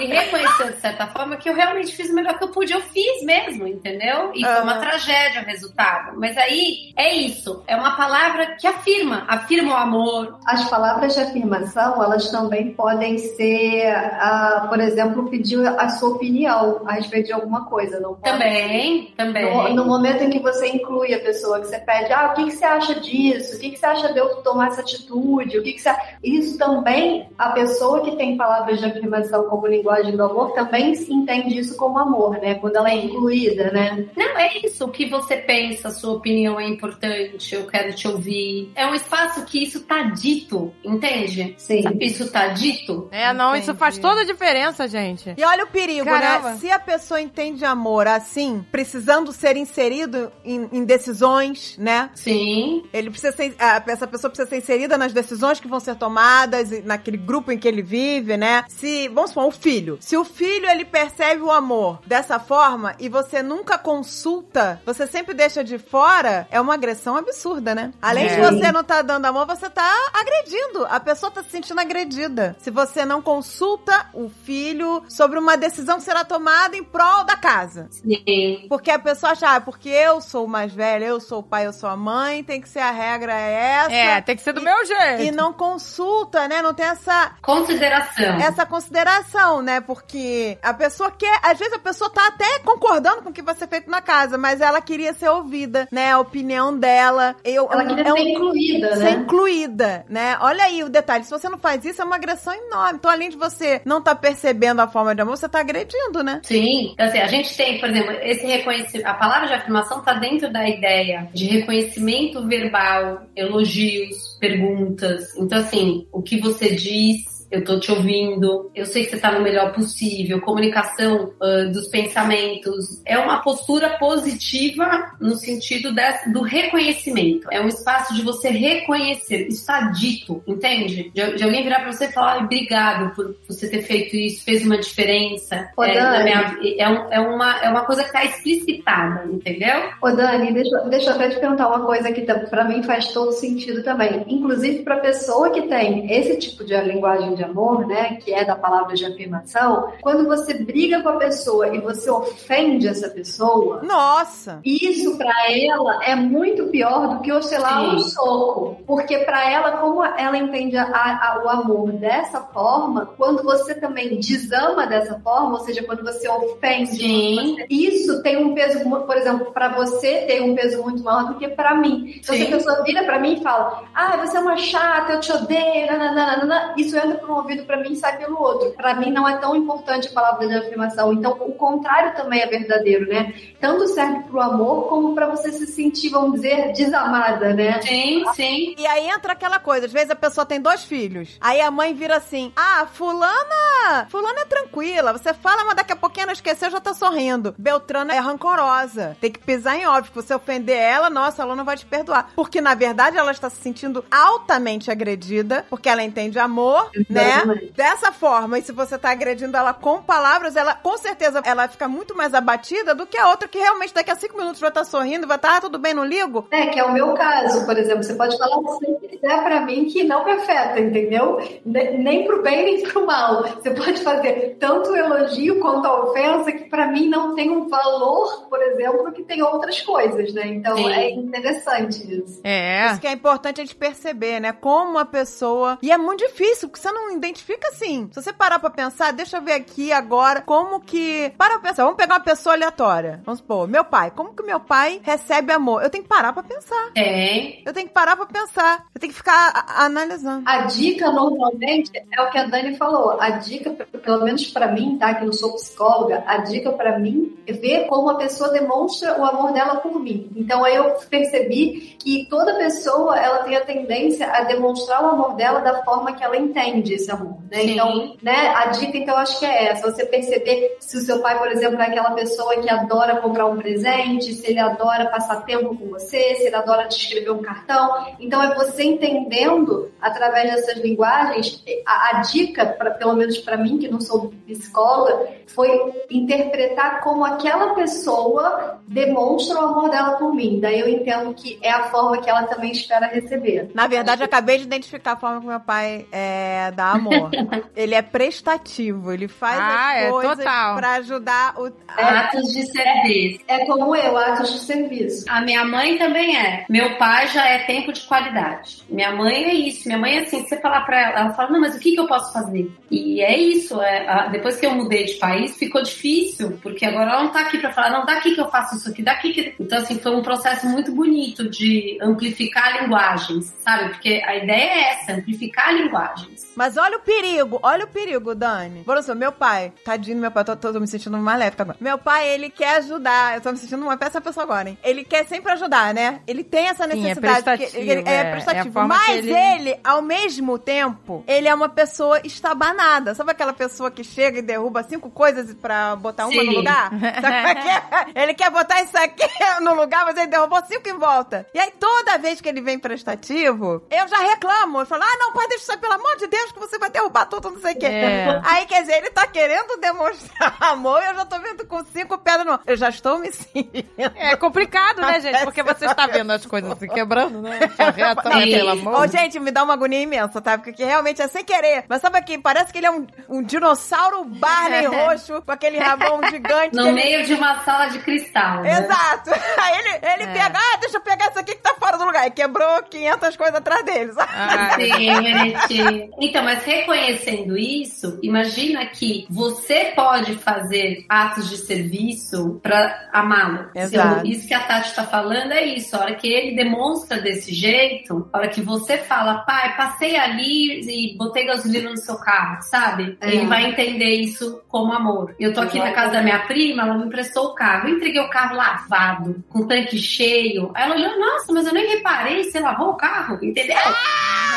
ele 0.00 0.14
reconheceu 0.14 0.72
de 0.72 0.80
certa 0.80 1.06
forma 1.08 1.36
que 1.36 1.48
eu 1.48 1.54
realmente 1.54 1.94
fiz 1.94 2.10
o 2.10 2.14
melhor 2.14 2.38
que 2.38 2.44
eu 2.44 2.48
pude. 2.48 2.72
Eu 2.72 2.80
fiz 2.80 3.24
mesmo, 3.24 3.66
entendeu? 3.66 4.32
E 4.34 4.44
foi 4.44 4.62
uma 4.62 4.78
tragédia 4.78 5.42
o 5.42 5.44
resultado. 5.44 6.18
Mas 6.18 6.36
aí 6.36 6.92
é 6.96 7.12
isso. 7.14 7.62
É 7.66 7.76
uma 7.76 7.96
palavra 7.96 8.56
que 8.56 8.66
afirma. 8.66 9.24
Afirma 9.28 9.74
o 9.74 9.76
amor. 9.76 10.38
As 10.46 10.68
palavras 10.68 11.14
de 11.14 11.20
afirmação, 11.20 12.02
elas 12.02 12.30
também 12.30 12.72
podem 12.72 13.18
ser, 13.18 13.90
ah, 13.94 14.66
por 14.68 14.80
exemplo, 14.80 15.28
pedir 15.28 15.66
a 15.66 15.88
sua 15.88 16.10
opinião 16.10 16.82
a 16.86 16.94
respeito 16.94 17.26
de 17.26 17.32
alguma 17.32 17.64
coisa. 17.66 18.00
Não 18.00 18.14
pode? 18.14 18.30
Também, 18.30 19.12
também. 19.16 19.74
No, 19.74 19.74
no 19.74 19.86
momento 19.86 20.22
em 20.22 20.30
que 20.30 20.38
você 20.38 20.68
inclui 20.68 21.14
a 21.14 21.20
pessoa, 21.20 21.60
que 21.60 21.66
você 21.66 21.78
pede, 21.78 22.12
ah, 22.12 22.30
o 22.30 22.34
que, 22.34 22.44
que 22.44 22.52
você 22.52 22.64
acha 22.64 22.94
disso? 23.00 23.56
O 23.56 23.60
que, 23.60 23.70
que 23.70 23.78
você 23.78 23.86
acha 23.86 24.12
de 24.12 24.18
eu 24.18 24.36
tomar 24.36 24.68
essa 24.68 24.80
atitude? 24.80 25.56
Que, 25.64 25.72
que 25.72 25.80
você... 25.80 25.90
Isso 26.22 26.58
também, 26.58 27.28
a 27.36 27.50
pessoa 27.50 28.04
que 28.04 28.16
tem 28.16 28.36
palavras 28.36 28.78
de 28.78 28.86
afirmação 28.86 29.44
como 29.44 29.66
linguagem 29.66 30.16
do 30.16 30.22
amor, 30.22 30.52
também 30.52 30.92
entende 30.92 31.58
isso 31.58 31.76
como 31.76 31.98
amor, 31.98 32.38
né? 32.38 32.54
Quando 32.56 32.76
ela 32.76 32.90
é 32.90 32.96
incluída, 32.96 33.70
né? 33.70 34.06
Não, 34.16 34.38
é 34.38 34.58
isso. 34.58 34.84
O 34.84 34.90
que 34.90 35.06
você 35.06 35.36
pensa, 35.36 35.90
sua 35.90 36.14
opinião 36.14 36.60
é 36.60 36.68
importante, 36.68 37.54
eu 37.54 37.66
quero 37.66 37.94
te 37.94 38.06
ouvir. 38.06 38.70
É 38.74 38.86
um 38.86 38.94
espaço 38.94 39.44
que 39.44 39.62
isso 39.62 39.80
tá 39.84 40.02
dito, 40.02 40.72
entende? 40.84 41.54
Sim. 41.58 41.82
Sabe, 41.82 42.04
isso 42.04 42.30
tá 42.30 42.48
dito. 42.48 43.08
É, 43.10 43.32
não, 43.32 43.56
isso 43.56 43.74
faz 43.74 43.98
toda 43.98 44.20
a 44.22 44.24
diferença, 44.24 44.86
gente. 44.86 45.34
E 45.36 45.44
olha 45.44 45.64
o 45.64 45.68
perigo, 45.68 46.04
Caramba. 46.04 46.50
né? 46.50 46.56
Se 46.56 46.70
a 46.70 46.78
pessoa 46.78 47.20
entende 47.20 47.64
amor 47.64 48.06
assim, 48.06 48.64
precisando 48.70 49.32
ser 49.32 49.56
inserido 49.56 50.30
em, 50.44 50.68
em 50.72 50.84
decisões, 50.84 51.76
né? 51.78 52.10
Sim. 52.14 52.84
Ele 52.92 53.10
precisa 53.10 53.32
ser, 53.32 53.54
essa 53.86 54.06
pessoa 54.06 54.30
precisa 54.30 54.48
ser 54.48 54.58
inserida 54.58 54.98
nas 54.98 55.12
decisões 55.12 55.43
que 55.52 55.68
vão 55.68 55.80
ser 55.80 55.96
tomadas, 55.96 56.72
e 56.72 56.82
naquele 56.82 57.16
grupo 57.16 57.50
em 57.52 57.58
que 57.58 57.66
ele 57.68 57.82
vive, 57.82 58.36
né? 58.36 58.64
Se, 58.68 59.08
vamos 59.08 59.30
supor, 59.30 59.46
o 59.46 59.50
filho. 59.50 59.98
Se 60.00 60.16
o 60.16 60.24
filho, 60.24 60.66
ele 60.68 60.84
percebe 60.84 61.42
o 61.42 61.50
amor 61.50 62.00
dessa 62.06 62.38
forma 62.38 62.94
e 62.98 63.08
você 63.08 63.42
nunca 63.42 63.78
consulta, 63.78 64.80
você 64.84 65.06
sempre 65.06 65.34
deixa 65.34 65.62
de 65.64 65.78
fora, 65.78 66.46
é 66.50 66.60
uma 66.60 66.74
agressão 66.74 67.16
absurda, 67.16 67.74
né? 67.74 67.92
Além 68.00 68.26
de 68.28 68.34
É. 68.34 68.50
você 68.50 68.72
não 68.72 68.84
tá 68.84 69.02
dando 69.02 69.26
amor, 69.26 69.46
você 69.46 69.68
tá 69.68 69.90
agredindo. 70.12 70.86
A 70.88 71.00
pessoa 71.00 71.30
tá 71.30 71.42
se 71.42 71.50
sentindo 71.50 71.80
agredida. 71.80 72.56
Se 72.60 72.70
você 72.70 73.04
não 73.04 73.20
consulta 73.22 74.06
o 74.12 74.28
filho 74.28 75.02
sobre 75.08 75.38
uma 75.38 75.56
decisão 75.56 75.96
que 75.98 76.04
será 76.04 76.24
tomada 76.24 76.76
em 76.76 76.82
prol 76.84 77.24
da 77.24 77.36
casa. 77.36 77.88
Sim. 77.90 78.66
Porque 78.68 78.90
a 78.90 78.98
pessoa 78.98 79.32
acha, 79.32 79.56
ah, 79.56 79.60
porque 79.60 79.88
eu 79.88 80.20
sou 80.20 80.44
o 80.44 80.48
mais 80.48 80.72
velho, 80.72 81.04
eu 81.04 81.20
sou 81.20 81.40
o 81.40 81.42
pai, 81.42 81.66
eu 81.66 81.72
sou 81.72 81.88
a 81.88 81.96
mãe, 81.96 82.42
tem 82.44 82.60
que 82.60 82.68
ser 82.68 82.80
a 82.80 82.90
regra 82.90 83.32
é 83.32 83.52
essa. 83.52 83.92
É, 83.92 84.20
tem 84.20 84.36
que 84.36 84.42
ser 84.42 84.52
do 84.52 84.62
meu 84.62 84.84
jeito. 84.84 85.22
E 85.22 85.30
não 85.34 85.52
consulta, 85.52 86.48
né? 86.48 86.62
Não 86.62 86.72
tem 86.74 86.86
essa, 86.86 87.32
Consideração. 87.42 88.34
essa 88.40 88.64
consideração, 88.66 89.62
né? 89.62 89.80
Porque 89.80 90.58
a 90.62 90.72
pessoa 90.72 91.10
quer. 91.10 91.38
Às 91.42 91.58
vezes 91.58 91.74
a 91.74 91.78
pessoa 91.78 92.10
tá 92.10 92.26
até 92.28 92.58
concordando 92.60 93.22
com 93.22 93.30
o 93.30 93.32
que 93.32 93.42
vai 93.42 93.54
ser 93.54 93.68
feito 93.68 93.90
na 93.90 94.00
casa, 94.00 94.38
mas 94.38 94.60
ela 94.60 94.80
queria 94.80 95.12
ser 95.12 95.28
ouvida, 95.28 95.88
né? 95.90 96.12
A 96.12 96.18
opinião 96.20 96.76
dela. 96.76 97.36
Eu, 97.44 97.68
Ela 97.70 97.84
queria 97.86 98.08
é 98.08 98.12
um- 98.12 98.16
ser 98.16 98.22
incluída, 98.28 98.96
ser 98.96 99.02
né? 99.04 99.10
incluída, 99.12 100.04
né? 100.08 100.38
Olha 100.40 100.64
aí 100.64 100.82
o 100.82 100.88
detalhe. 100.88 101.24
Se 101.24 101.30
você 101.30 101.48
não 101.48 101.58
faz 101.58 101.84
isso, 101.84 102.00
é 102.00 102.04
uma 102.04 102.16
agressão 102.16 102.52
enorme. 102.54 102.98
Então, 102.98 103.10
além 103.10 103.28
de 103.30 103.36
você 103.36 103.80
não 103.84 104.00
tá 104.02 104.14
percebendo 104.14 104.80
a 104.80 104.88
forma 104.88 105.14
de 105.14 105.20
amor, 105.22 105.36
você 105.36 105.48
tá 105.48 105.60
agredindo, 105.60 106.22
né? 106.22 106.40
Sim, 106.44 106.92
então, 106.92 107.06
assim, 107.06 107.18
a 107.18 107.26
gente 107.26 107.56
tem, 107.56 107.78
por 107.80 107.88
exemplo, 107.88 108.12
esse 108.22 108.46
reconhecimento, 108.46 109.06
a 109.06 109.14
palavra 109.14 109.48
de 109.48 109.54
afirmação 109.54 109.98
está 109.98 110.14
dentro 110.14 110.52
da 110.52 110.68
ideia 110.68 111.28
de 111.32 111.46
reconhecimento 111.46 112.46
verbal, 112.46 113.22
elogios, 113.36 114.33
perguntas. 114.44 115.34
Então, 115.36 115.58
assim, 115.58 116.06
o 116.12 116.22
que 116.22 116.38
você 116.38 116.74
diz, 116.74 117.33
eu 117.50 117.64
tô 117.64 117.78
te 117.78 117.90
ouvindo, 117.92 118.70
eu 118.74 118.84
sei 118.86 119.04
que 119.04 119.10
você 119.10 119.18
tá 119.18 119.32
no 119.32 119.40
melhor 119.42 119.72
possível, 119.72 120.40
comunicação 120.40 121.32
ah, 121.40 121.64
dos 121.72 121.88
pensamentos. 121.88 123.00
É 123.04 123.18
uma 123.18 123.38
postura 123.42 123.90
positiva 123.98 125.12
no 125.20 125.34
sentido 125.36 125.94
desse- 125.94 126.32
do 126.32 126.42
reconhecimento. 126.42 127.46
É 127.50 127.60
um 127.60 127.68
espaço 127.68 128.14
de 128.14 128.22
você 128.22 128.48
reconhecer, 128.48 129.46
está 129.48 129.90
dito, 129.92 130.42
entende? 130.46 131.10
De, 131.14 131.36
de 131.36 131.44
alguém 131.44 131.62
virar 131.62 131.80
pra 131.80 131.92
você 131.92 132.06
e 132.06 132.12
falar, 132.12 132.32
"Ai, 132.34 132.44
obrigado 132.44 133.14
por 133.14 133.34
você 133.48 133.68
ter 133.68 133.82
feito 133.82 134.16
isso, 134.16 134.44
fez 134.44 134.64
uma 134.64 134.78
diferença. 134.78 135.68
Ô, 135.76 135.84
É, 135.84 136.22
minha- 136.24 136.58
é, 136.78 136.88
um- 136.88 137.12
é 137.12 137.20
uma, 137.20 137.58
é 137.64 137.68
uma 137.70 137.84
coisa 137.84 138.04
que 138.04 138.12
tá 138.12 138.24
explicitada, 138.24 139.24
entendeu? 139.30 139.90
Ô 140.02 140.10
Dani, 140.10 140.52
deixa, 140.52 140.78
deixa 140.88 141.10
eu 141.10 141.14
até 141.14 141.28
te 141.30 141.38
perguntar 141.40 141.68
uma 141.68 141.84
coisa 141.84 142.12
que 142.12 142.22
tá- 142.22 142.34
pra 142.38 142.64
mim 142.64 142.82
faz 142.82 143.08
todo 143.12 143.32
sentido 143.32 143.82
também. 143.82 144.24
Inclusive 144.26 144.82
pra 144.82 144.96
pessoa 144.98 145.50
que 145.50 145.62
tem 145.62 146.10
esse 146.12 146.36
tipo 146.38 146.64
de 146.64 146.74
linguagem 146.82 147.33
de 147.34 147.44
amor, 147.44 147.86
né, 147.86 148.14
que 148.16 148.32
é 148.32 148.44
da 148.44 148.56
palavra 148.56 148.94
de 148.94 149.04
afirmação, 149.04 149.92
quando 150.00 150.24
você 150.26 150.54
briga 150.54 151.02
com 151.02 151.08
a 151.10 151.16
pessoa 151.16 151.68
e 151.74 151.80
você 151.80 152.10
ofende 152.10 152.86
essa 152.88 153.08
pessoa, 153.10 153.82
Nossa! 153.82 154.60
isso 154.64 155.16
pra 155.16 155.32
ela 155.50 156.04
é 156.04 156.14
muito 156.14 156.66
pior 156.68 157.08
do 157.16 157.20
que, 157.20 157.42
sei 157.42 157.58
lá, 157.58 157.82
um 157.82 157.98
Sim. 157.98 158.08
soco. 158.10 158.76
Porque 158.86 159.18
pra 159.18 159.50
ela, 159.50 159.72
como 159.78 160.02
ela 160.04 160.36
entende 160.36 160.76
a- 160.76 160.84
a- 160.84 161.42
o 161.44 161.48
amor 161.48 161.92
dessa 161.92 162.40
forma, 162.40 163.06
quando 163.16 163.42
você 163.42 163.74
também 163.74 164.18
desama 164.20 164.86
dessa 164.86 165.18
forma, 165.20 165.58
ou 165.58 165.60
seja, 165.64 165.82
quando 165.82 166.02
você 166.02 166.28
ofende, 166.28 166.96
Sim. 166.96 167.54
você- 167.56 167.66
isso 167.70 168.22
tem 168.22 168.36
um 168.36 168.54
peso, 168.54 168.78
por 168.88 169.16
exemplo, 169.16 169.52
pra 169.52 169.68
você 169.68 170.22
tem 170.26 170.42
um 170.42 170.54
peso 170.54 170.82
muito 170.82 171.02
maior 171.02 171.26
do 171.26 171.34
que 171.34 171.48
pra 171.48 171.74
mim. 171.74 172.14
Então, 172.18 172.34
se 172.34 172.42
a 172.42 172.44
Sim. 172.46 172.50
pessoa 172.50 172.82
vira 172.84 173.02
pra 173.04 173.18
mim 173.18 173.34
e 173.34 173.42
fala, 173.42 173.82
ah, 173.94 174.16
você 174.18 174.36
é 174.36 174.40
uma 174.40 174.56
chata, 174.56 175.12
eu 175.14 175.20
te 175.20 175.32
odeio, 175.32 175.86
nananana, 175.86 176.74
isso 176.76 176.96
entra 176.96 177.16
por 177.24 177.32
um 177.32 177.38
ouvido 177.38 177.64
pra 177.64 177.78
mim 177.78 177.92
e 177.92 177.96
sai 177.96 178.16
pelo 178.18 178.40
outro. 178.40 178.70
Pra 178.72 178.94
mim 178.94 179.10
não 179.10 179.28
é 179.28 179.36
tão 179.38 179.56
importante 179.56 180.08
a 180.08 180.12
palavra 180.12 180.46
de 180.46 180.54
afirmação. 180.54 181.12
Então, 181.12 181.32
o 181.40 181.52
contrário 181.52 182.14
também 182.14 182.40
é 182.40 182.46
verdadeiro, 182.46 183.08
né? 183.08 183.34
Tanto 183.60 183.88
serve 183.88 184.24
pro 184.24 184.40
amor 184.40 184.88
como 184.88 185.14
pra 185.14 185.26
você 185.26 185.50
se 185.52 185.66
sentir, 185.66 186.10
vamos 186.10 186.40
dizer, 186.40 186.72
desamada, 186.72 187.52
né? 187.54 187.80
Sim, 187.82 188.24
sim. 188.34 188.74
E 188.76 188.86
aí 188.86 189.08
entra 189.08 189.32
aquela 189.32 189.58
coisa, 189.58 189.86
às 189.86 189.92
vezes 189.92 190.10
a 190.10 190.16
pessoa 190.16 190.46
tem 190.46 190.60
dois 190.60 190.84
filhos. 190.84 191.38
Aí 191.40 191.60
a 191.60 191.70
mãe 191.70 191.94
vira 191.94 192.16
assim: 192.16 192.52
Ah, 192.56 192.86
fulana, 192.86 194.06
fulana 194.08 194.40
é 194.40 194.44
tranquila. 194.44 195.12
Você 195.12 195.32
fala, 195.32 195.64
mas 195.64 195.76
daqui 195.76 195.92
a 195.92 195.96
pouquinho 195.96 196.24
ela 196.24 196.32
esqueceu, 196.32 196.70
já 196.70 196.80
tá 196.80 196.94
sorrindo. 196.94 197.54
Beltrana 197.58 198.14
é 198.14 198.18
rancorosa. 198.18 199.16
Tem 199.20 199.30
que 199.30 199.38
pisar 199.38 199.76
em 199.76 199.86
óbvio. 199.86 200.12
Se 200.12 200.14
você 200.14 200.34
ofender 200.34 200.76
ela, 200.76 201.08
nossa, 201.08 201.42
ela 201.42 201.56
não 201.56 201.64
vai 201.64 201.76
te 201.76 201.86
perdoar. 201.86 202.30
Porque, 202.34 202.60
na 202.60 202.74
verdade, 202.74 203.16
ela 203.16 203.30
está 203.30 203.48
se 203.48 203.60
sentindo 203.60 204.04
altamente 204.10 204.90
agredida, 204.90 205.64
porque 205.70 205.88
ela 205.88 206.02
entende 206.02 206.38
amor, 206.38 206.90
né? 207.14 207.28
Exatamente. 207.36 207.72
Dessa 207.72 208.12
forma. 208.12 208.58
E 208.58 208.62
se 208.62 208.72
você 208.72 208.98
tá 208.98 209.10
agredindo 209.10 209.56
ela 209.56 209.72
com 209.72 210.02
palavras, 210.02 210.56
ela, 210.56 210.74
com 210.74 210.96
certeza, 210.98 211.40
ela 211.44 211.68
fica 211.68 211.88
muito 211.88 212.16
mais 212.16 212.34
abatida 212.34 212.94
do 212.94 213.06
que 213.06 213.18
a 213.18 213.28
outra 213.30 213.48
que 213.48 213.58
realmente 213.58 213.94
daqui 213.94 214.10
a 214.10 214.16
cinco 214.16 214.36
minutos 214.36 214.60
vai 214.60 214.70
estar 214.70 214.84
sorrindo, 214.84 215.26
vai 215.26 215.36
estar, 215.36 215.56
ah, 215.56 215.60
tudo 215.60 215.78
bem, 215.78 215.94
não 215.94 216.04
ligo. 216.04 216.46
É, 216.50 216.66
que 216.66 216.78
é 216.78 216.84
o 216.84 216.92
meu 216.92 217.14
caso, 217.14 217.64
por 217.64 217.76
exemplo. 217.78 218.02
Você 218.02 218.14
pode 218.14 218.36
falar 218.38 218.56
o 218.58 218.78
que 218.78 218.86
você 218.86 219.08
quiser 219.08 219.42
pra 219.44 219.60
mim 219.60 219.86
que 219.86 220.04
não 220.04 220.24
me 220.24 220.32
afeta, 220.32 220.80
entendeu? 220.80 221.38
Ne- 221.64 221.92
Nem 221.98 222.26
pro 222.26 222.42
bem, 222.42 222.64
nem 222.64 222.82
pro 222.82 223.06
mal. 223.06 223.42
Você 223.42 223.70
pode 223.70 224.02
fazer 224.02 224.56
tanto 224.60 224.90
o 224.90 224.96
elogio 224.96 225.60
quanto 225.60 225.86
a 225.86 226.02
ofensa 226.04 226.52
que 226.52 226.64
pra 226.68 226.86
mim 226.88 227.08
não 227.08 227.34
tem 227.34 227.50
um 227.50 227.68
valor, 227.68 228.46
por 228.48 228.60
exemplo, 228.62 229.12
que 229.12 229.22
tem 229.22 229.42
outras 229.42 229.80
coisas, 229.80 230.32
né? 230.34 230.46
Então 230.46 230.76
Sim. 230.76 230.92
é 230.92 231.10
interessante 231.10 232.18
isso. 232.18 232.40
É. 232.44 232.86
Isso 232.90 233.00
que 233.00 233.06
é 233.06 233.12
importante 233.12 233.60
a 233.60 233.64
gente 233.64 233.76
perceber, 233.76 234.40
né? 234.40 234.52
Como 234.52 234.98
a 234.98 235.04
pessoa. 235.04 235.78
E 235.82 235.90
é 235.90 235.96
muito 235.98 236.26
difícil, 236.26 236.68
porque 236.68 236.80
você 236.82 236.92
não 236.92 237.03
identifica 237.12 237.68
assim. 237.68 238.08
Se 238.12 238.22
você 238.22 238.32
parar 238.32 238.58
pra 238.58 238.70
pensar, 238.70 239.12
deixa 239.12 239.38
eu 239.38 239.42
ver 239.42 239.52
aqui 239.52 239.92
agora 239.92 240.40
como 240.40 240.80
que. 240.80 241.32
Para 241.36 241.58
pra 241.58 241.70
pensar, 241.70 241.84
vamos 241.84 241.96
pegar 241.96 242.14
uma 242.14 242.20
pessoa 242.20 242.54
aleatória. 242.54 243.20
Vamos 243.24 243.40
supor, 243.40 243.68
meu 243.68 243.84
pai. 243.84 244.10
Como 244.10 244.34
que 244.34 244.42
meu 244.42 244.60
pai 244.60 245.00
recebe 245.02 245.52
amor? 245.52 245.82
Eu 245.82 245.90
tenho 245.90 246.04
que 246.04 246.08
parar 246.08 246.32
pra 246.32 246.42
pensar. 246.42 246.92
Tem. 246.94 247.62
Eu 247.64 247.72
tenho 247.72 247.86
que 247.86 247.94
parar 247.94 248.16
pra 248.16 248.26
pensar. 248.26 248.86
Eu 248.94 249.00
tenho 249.00 249.12
que 249.12 249.18
ficar 249.18 249.66
analisando. 249.76 250.42
A 250.46 250.62
dica, 250.62 251.10
normalmente, 251.10 251.90
é 251.94 252.22
o 252.22 252.30
que 252.30 252.38
a 252.38 252.46
Dani 252.46 252.76
falou. 252.76 253.20
A 253.20 253.30
dica, 253.30 253.70
pelo 253.70 254.24
menos 254.24 254.46
pra 254.48 254.68
mim, 254.68 254.96
tá? 254.98 255.14
Que 255.14 255.22
eu 255.22 255.26
não 255.26 255.32
sou 255.32 255.54
psicóloga, 255.54 256.22
a 256.26 256.38
dica 256.38 256.72
pra 256.72 256.98
mim 256.98 257.36
é 257.46 257.52
ver 257.52 257.86
como 257.86 258.10
a 258.10 258.16
pessoa 258.16 258.50
demonstra 258.50 259.18
o 259.18 259.24
amor 259.24 259.52
dela 259.52 259.76
por 259.76 260.00
mim. 260.00 260.30
Então, 260.36 260.64
aí 260.64 260.74
eu 260.74 260.94
percebi 261.08 261.96
que 261.98 262.26
toda 262.28 262.56
pessoa, 262.56 263.18
ela 263.18 263.42
tem 263.44 263.56
a 263.56 263.64
tendência 263.64 264.30
a 264.30 264.44
demonstrar 264.44 265.02
o 265.02 265.08
amor 265.08 265.34
dela 265.34 265.60
da 265.60 265.82
forma 265.84 266.12
que 266.12 266.24
ela 266.24 266.36
entende. 266.36 266.93
Esse 266.94 267.10
amor, 267.10 267.38
né? 267.50 267.60
Sim. 267.60 267.72
Então, 267.72 268.16
né, 268.22 268.52
a 268.56 268.66
dica 268.66 268.96
então 268.96 269.16
acho 269.16 269.38
que 269.38 269.46
é 269.46 269.68
essa, 269.68 269.90
você 269.90 270.04
perceber 270.06 270.76
se 270.80 270.96
o 270.96 271.00
seu 271.00 271.20
pai, 271.20 271.38
por 271.38 271.50
exemplo, 271.50 271.80
é 271.80 271.86
aquela 271.86 272.12
pessoa 272.12 272.60
que 272.60 272.68
adora 272.68 273.20
comprar 273.20 273.46
um 273.46 273.56
presente, 273.56 274.32
se 274.34 274.50
ele 274.50 274.58
adora 274.58 275.06
passar 275.06 275.44
tempo 275.44 275.76
com 275.76 275.88
você, 275.88 276.36
se 276.36 276.46
ele 276.46 276.56
adora 276.56 276.88
te 276.88 276.98
escrever 276.98 277.30
um 277.30 277.42
cartão. 277.42 278.06
Então 278.18 278.42
é 278.42 278.54
você 278.54 278.84
entendendo 278.84 279.90
através 280.00 280.50
dessas 280.50 280.82
linguagens, 280.82 281.62
a, 281.86 282.10
a 282.10 282.20
dica, 282.20 282.66
pra, 282.66 282.90
pelo 282.92 283.14
menos 283.14 283.38
para 283.38 283.56
mim 283.56 283.78
que 283.78 283.88
não 283.88 284.00
sou 284.00 284.32
psicóloga, 284.46 285.28
foi 285.46 285.68
interpretar 286.10 287.00
como 287.00 287.24
aquela 287.24 287.74
pessoa 287.74 288.80
demonstra 288.86 289.58
o 289.58 289.60
amor 289.60 289.90
dela 289.90 290.12
por 290.12 290.34
mim. 290.34 290.60
Daí 290.60 290.80
eu 290.80 290.88
entendo 290.88 291.34
que 291.34 291.58
é 291.62 291.70
a 291.70 291.84
forma 291.84 292.18
que 292.18 292.28
ela 292.28 292.44
também 292.44 292.72
espera 292.72 293.06
receber. 293.06 293.70
Na 293.74 293.86
verdade, 293.86 294.22
eu 294.22 294.26
acabei 294.26 294.58
de 294.58 294.64
identificar 294.64 295.12
a 295.12 295.16
forma 295.16 295.40
que 295.40 295.46
meu 295.46 295.60
pai 295.60 296.06
é, 296.12 296.70
dá 296.72 296.83
amor. 296.92 297.30
ele 297.76 297.94
é 297.94 298.02
prestativo, 298.02 299.12
ele 299.12 299.28
faz 299.28 299.58
Ah, 299.58 299.90
as 299.92 299.96
é 300.02 300.10
coisas 300.10 300.36
total. 300.38 300.76
pra 300.76 300.92
ajudar 300.94 301.54
o. 301.58 301.72
Atos 301.88 302.52
de 302.52 302.66
serviço. 302.72 303.40
É 303.48 303.64
como 303.66 303.94
eu, 303.94 304.16
atos 304.18 304.52
de 304.52 304.58
serviço. 304.60 305.24
A 305.28 305.40
minha 305.40 305.64
mãe 305.64 305.96
também 305.98 306.36
é. 306.36 306.64
Meu 306.68 306.96
pai 306.96 307.26
já 307.28 307.46
é 307.46 307.58
tempo 307.66 307.92
de 307.92 308.00
qualidade. 308.02 308.82
Minha 308.88 309.12
mãe 309.14 309.44
é 309.44 309.54
isso. 309.54 309.86
Minha 309.86 309.98
mãe 309.98 310.18
é 310.18 310.20
assim, 310.22 310.42
se 310.42 310.48
você 310.48 310.60
falar 310.60 310.82
pra 310.82 311.00
ela, 311.00 311.20
ela 311.20 311.32
fala, 311.34 311.50
não, 311.50 311.60
mas 311.60 311.74
o 311.76 311.78
que, 311.80 311.92
que 311.92 312.00
eu 312.00 312.06
posso 312.06 312.32
fazer? 312.32 312.70
E 312.90 313.20
é 313.22 313.36
isso. 313.38 313.80
É, 313.80 314.08
a- 314.08 314.26
depois 314.26 314.56
que 314.58 314.66
eu 314.66 314.74
mudei 314.74 315.04
de 315.04 315.14
país, 315.14 315.56
ficou 315.56 315.82
difícil, 315.82 316.58
porque 316.62 316.84
agora 316.84 317.10
ela 317.12 317.22
não 317.24 317.30
tá 317.32 317.40
aqui 317.40 317.58
pra 317.58 317.72
falar, 317.72 317.90
não, 317.90 318.04
daqui 318.04 318.34
que 318.34 318.40
eu 318.40 318.50
faço 318.50 318.76
isso 318.76 318.88
aqui, 318.90 319.02
daqui 319.02 319.32
que. 319.32 319.54
Então, 319.60 319.78
assim, 319.78 319.98
foi 319.98 320.14
um 320.14 320.22
processo 320.22 320.66
muito 320.68 320.92
bonito 320.92 321.48
de 321.48 321.98
amplificar 322.02 322.82
linguagens, 322.82 323.54
sabe? 323.64 323.90
Porque 323.90 324.22
a 324.24 324.36
ideia 324.36 324.70
é 324.70 324.90
essa, 324.94 325.12
amplificar 325.12 325.72
linguagens. 325.74 326.52
Mas 326.56 326.73
olha 326.76 326.96
o 326.98 327.00
perigo, 327.00 327.58
olha 327.62 327.84
o 327.84 327.88
perigo, 327.88 328.34
Dani. 328.34 328.82
Por 328.84 328.96
exemplo, 328.96 329.18
meu 329.20 329.32
pai, 329.32 329.72
tadinho 329.84 330.18
meu 330.18 330.30
pai, 330.30 330.44
tô, 330.44 330.56
tô, 330.56 330.72
tô 330.72 330.80
me 330.80 330.86
sentindo 330.86 331.16
maléfica 331.18 331.62
agora. 331.62 331.78
Meu 331.80 331.98
pai, 331.98 332.28
ele 332.28 332.50
quer 332.50 332.76
ajudar, 332.78 333.34
eu 333.36 333.40
tô 333.40 333.50
me 333.52 333.58
sentindo 333.58 333.82
uma 333.82 333.96
péssima 333.96 334.20
pessoa 334.20 334.44
agora, 334.44 334.68
hein? 334.68 334.78
Ele 334.82 335.04
quer 335.04 335.26
sempre 335.26 335.52
ajudar, 335.52 335.92
né? 335.94 336.20
Ele 336.26 336.42
tem 336.44 336.66
essa 336.68 336.84
Sim, 336.84 336.90
é 336.92 336.94
necessidade. 336.96 337.36
que- 337.36 337.42
prestativo, 337.44 337.90
ele- 337.90 338.08
é, 338.08 338.12
é 338.12 338.16
é 338.16 338.30
prestativo. 338.32 338.72
forma 338.72 338.88
Mas 338.96 339.18
ele- 339.18 339.32
ele... 339.34 339.80
ao 339.84 340.02
mesmo 340.02 340.58
tempo, 340.58 341.24
ele 341.26 341.48
é 341.48 341.54
uma 341.54 341.68
pessoa 341.68 342.20
estabanada. 342.24 343.14
Sabe 343.14 343.30
aquela 343.32 343.52
pessoa 343.52 343.90
que 343.90 344.04
chega 344.04 344.38
e 344.38 344.42
derruba 344.42 344.82
cinco 344.82 345.10
coisas 345.10 345.52
pra 345.54 345.96
botar 345.96 346.26
uma 346.26 346.42
no 346.42 346.50
Sim. 346.50 346.56
lugar? 346.58 346.90
É 347.02 347.54
que 347.54 347.68
é? 347.68 347.84
Ele 348.24 348.34
quer 348.34 348.50
botar 348.50 348.80
isso 348.82 348.96
aqui 348.96 349.24
no 349.62 349.74
lugar, 349.74 350.04
mas 350.04 350.16
ele 350.16 350.26
derrubou 350.28 350.62
cinco 350.66 350.88
em 350.88 350.98
volta. 350.98 351.46
E 351.54 351.58
aí, 351.58 351.70
toda 351.78 352.18
vez 352.18 352.40
que 352.40 352.48
ele 352.48 352.60
vem 352.60 352.78
prestativo, 352.78 353.82
eu 353.90 354.08
já 354.08 354.18
reclamo. 354.18 354.80
Eu 354.80 354.86
falo, 354.86 355.02
ah, 355.02 355.16
não, 355.18 355.32
pai, 355.32 355.46
deixa 355.48 355.62
isso 355.64 355.72
aí, 355.72 355.78
pelo 355.78 355.94
amor 355.94 356.16
de 356.16 356.26
Deus, 356.26 356.52
que 356.52 356.58
você 356.68 356.78
vai 356.78 356.90
derrubar 356.90 357.26
tudo, 357.26 357.50
não 357.50 357.60
sei 357.60 357.72
o 357.74 357.78
quê. 357.78 357.86
É. 357.86 358.40
Aí, 358.44 358.66
quer 358.66 358.80
dizer, 358.82 358.94
ele 358.98 359.10
tá 359.10 359.26
querendo 359.26 359.76
demonstrar 359.80 360.56
amor 360.60 361.02
e 361.02 361.06
eu 361.06 361.14
já 361.14 361.24
tô 361.24 361.38
vendo 361.38 361.66
com 361.66 361.84
cinco 361.86 362.18
pedras 362.18 362.46
no... 362.46 362.60
Eu 362.66 362.76
já 362.76 362.88
estou 362.88 363.18
me 363.18 363.30
sentindo. 363.32 363.84
É 364.16 364.36
complicado, 364.36 365.00
né, 365.00 365.20
gente? 365.20 365.42
Porque 365.44 365.62
você 365.62 365.86
está 365.86 366.06
vendo 366.06 366.30
as 366.32 366.44
coisas 366.46 366.78
se 366.78 366.88
quebrando, 366.88 367.40
né? 367.42 367.58
Correto, 367.76 368.28
Não, 368.28 368.40
pelo 368.42 368.68
Ô, 368.68 368.72
amor. 368.96 369.08
gente, 369.08 369.38
me 369.40 369.50
dá 369.50 369.62
uma 369.62 369.74
agonia 369.74 370.00
imensa, 370.00 370.40
tá? 370.40 370.58
Porque 370.58 370.84
realmente 370.84 371.20
é 371.22 371.28
sem 371.28 371.44
querer. 371.44 371.84
Mas 371.88 372.00
sabe 372.00 372.18
aqui, 372.18 372.38
parece 372.38 372.72
que 372.72 372.78
ele 372.78 372.86
é 372.86 372.90
um, 372.90 373.06
um 373.28 373.42
dinossauro 373.42 374.24
Barney 374.24 374.86
roxo, 374.86 375.42
com 375.42 375.52
aquele 375.52 375.78
rabão 375.78 376.20
gigante. 376.30 376.74
No 376.74 376.82
que 376.82 376.88
ele- 376.88 376.92
meio 376.94 377.24
de 377.24 377.34
uma 377.34 377.62
sala 377.64 377.86
de 377.86 377.98
cristal. 378.00 378.62
Né? 378.62 378.70
Exato. 378.80 379.30
Aí 379.58 379.78
ele, 379.78 379.88
ele 379.90 380.22
É. 380.24 380.32
pega, 380.32 380.58
ah, 380.58 380.76
deixa 380.80 380.96
eu 380.96 381.00
pegar 381.00 381.28
isso 381.30 381.38
aqui 381.38 381.54
que 381.54 381.62
tá 381.62 381.74
fora 381.78 381.96
do 381.98 382.04
lugar. 382.04 382.26
E 382.26 382.30
quebrou 382.30 382.82
500 382.84 383.36
coisas 383.36 383.54
atrás 383.56 383.84
dele, 383.84 384.12
sabe? 384.12 384.32
Ah, 384.34 384.74
Sim, 384.76 385.14
bonitinho. 385.14 386.10
Então, 386.20 386.42
mas 386.44 386.53
reconhecendo 386.62 387.56
isso, 387.56 388.18
imagina 388.22 388.86
que 388.86 389.26
você 389.30 389.92
pode 389.96 390.34
fazer 390.36 391.04
atos 391.08 391.48
de 391.48 391.56
serviço 391.56 392.60
pra 392.62 393.08
amá-lo. 393.12 393.70
Exato. 393.74 394.26
Isso 394.26 394.46
que 394.46 394.54
a 394.54 394.60
Tati 394.60 394.94
tá 394.94 395.04
falando 395.04 395.52
é 395.52 395.64
isso. 395.64 395.96
A 395.96 396.00
hora 396.00 396.14
que 396.14 396.28
ele 396.28 396.54
demonstra 396.54 397.20
desse 397.20 397.54
jeito, 397.54 398.28
a 398.32 398.38
hora 398.38 398.48
que 398.48 398.60
você 398.60 398.98
fala, 398.98 399.38
pai, 399.40 399.76
passei 399.76 400.16
ali 400.16 400.80
e 400.80 401.16
botei 401.16 401.46
gasolina 401.46 401.90
no 401.90 401.96
seu 401.96 402.16
carro, 402.16 402.62
sabe? 402.62 403.16
É. 403.20 403.34
Ele 403.34 403.46
vai 403.46 403.66
entender 403.66 404.14
isso 404.16 404.62
como 404.68 404.92
amor. 404.92 405.34
Eu 405.38 405.52
tô 405.52 405.60
aqui 405.60 405.78
na 405.78 405.92
casa 405.92 406.12
da 406.12 406.22
minha 406.22 406.40
prima, 406.46 406.82
ela 406.82 406.98
me 406.98 407.06
emprestou 407.06 407.46
o 407.46 407.54
carro. 407.54 407.88
Eu 407.88 407.96
entreguei 407.96 408.20
o 408.20 408.30
carro 408.30 408.56
lavado, 408.56 409.42
com 409.48 409.60
o 409.60 409.66
tanque 409.66 409.98
cheio. 409.98 410.70
Aí 410.74 410.84
ela 410.84 410.94
olhou, 410.94 411.18
nossa, 411.18 411.52
mas 411.52 411.66
eu 411.66 411.72
nem 411.72 411.88
reparei, 411.88 412.44
você 412.44 412.60
lavou 412.60 412.90
o 412.90 412.96
carro, 412.96 413.38
entendeu? 413.42 413.76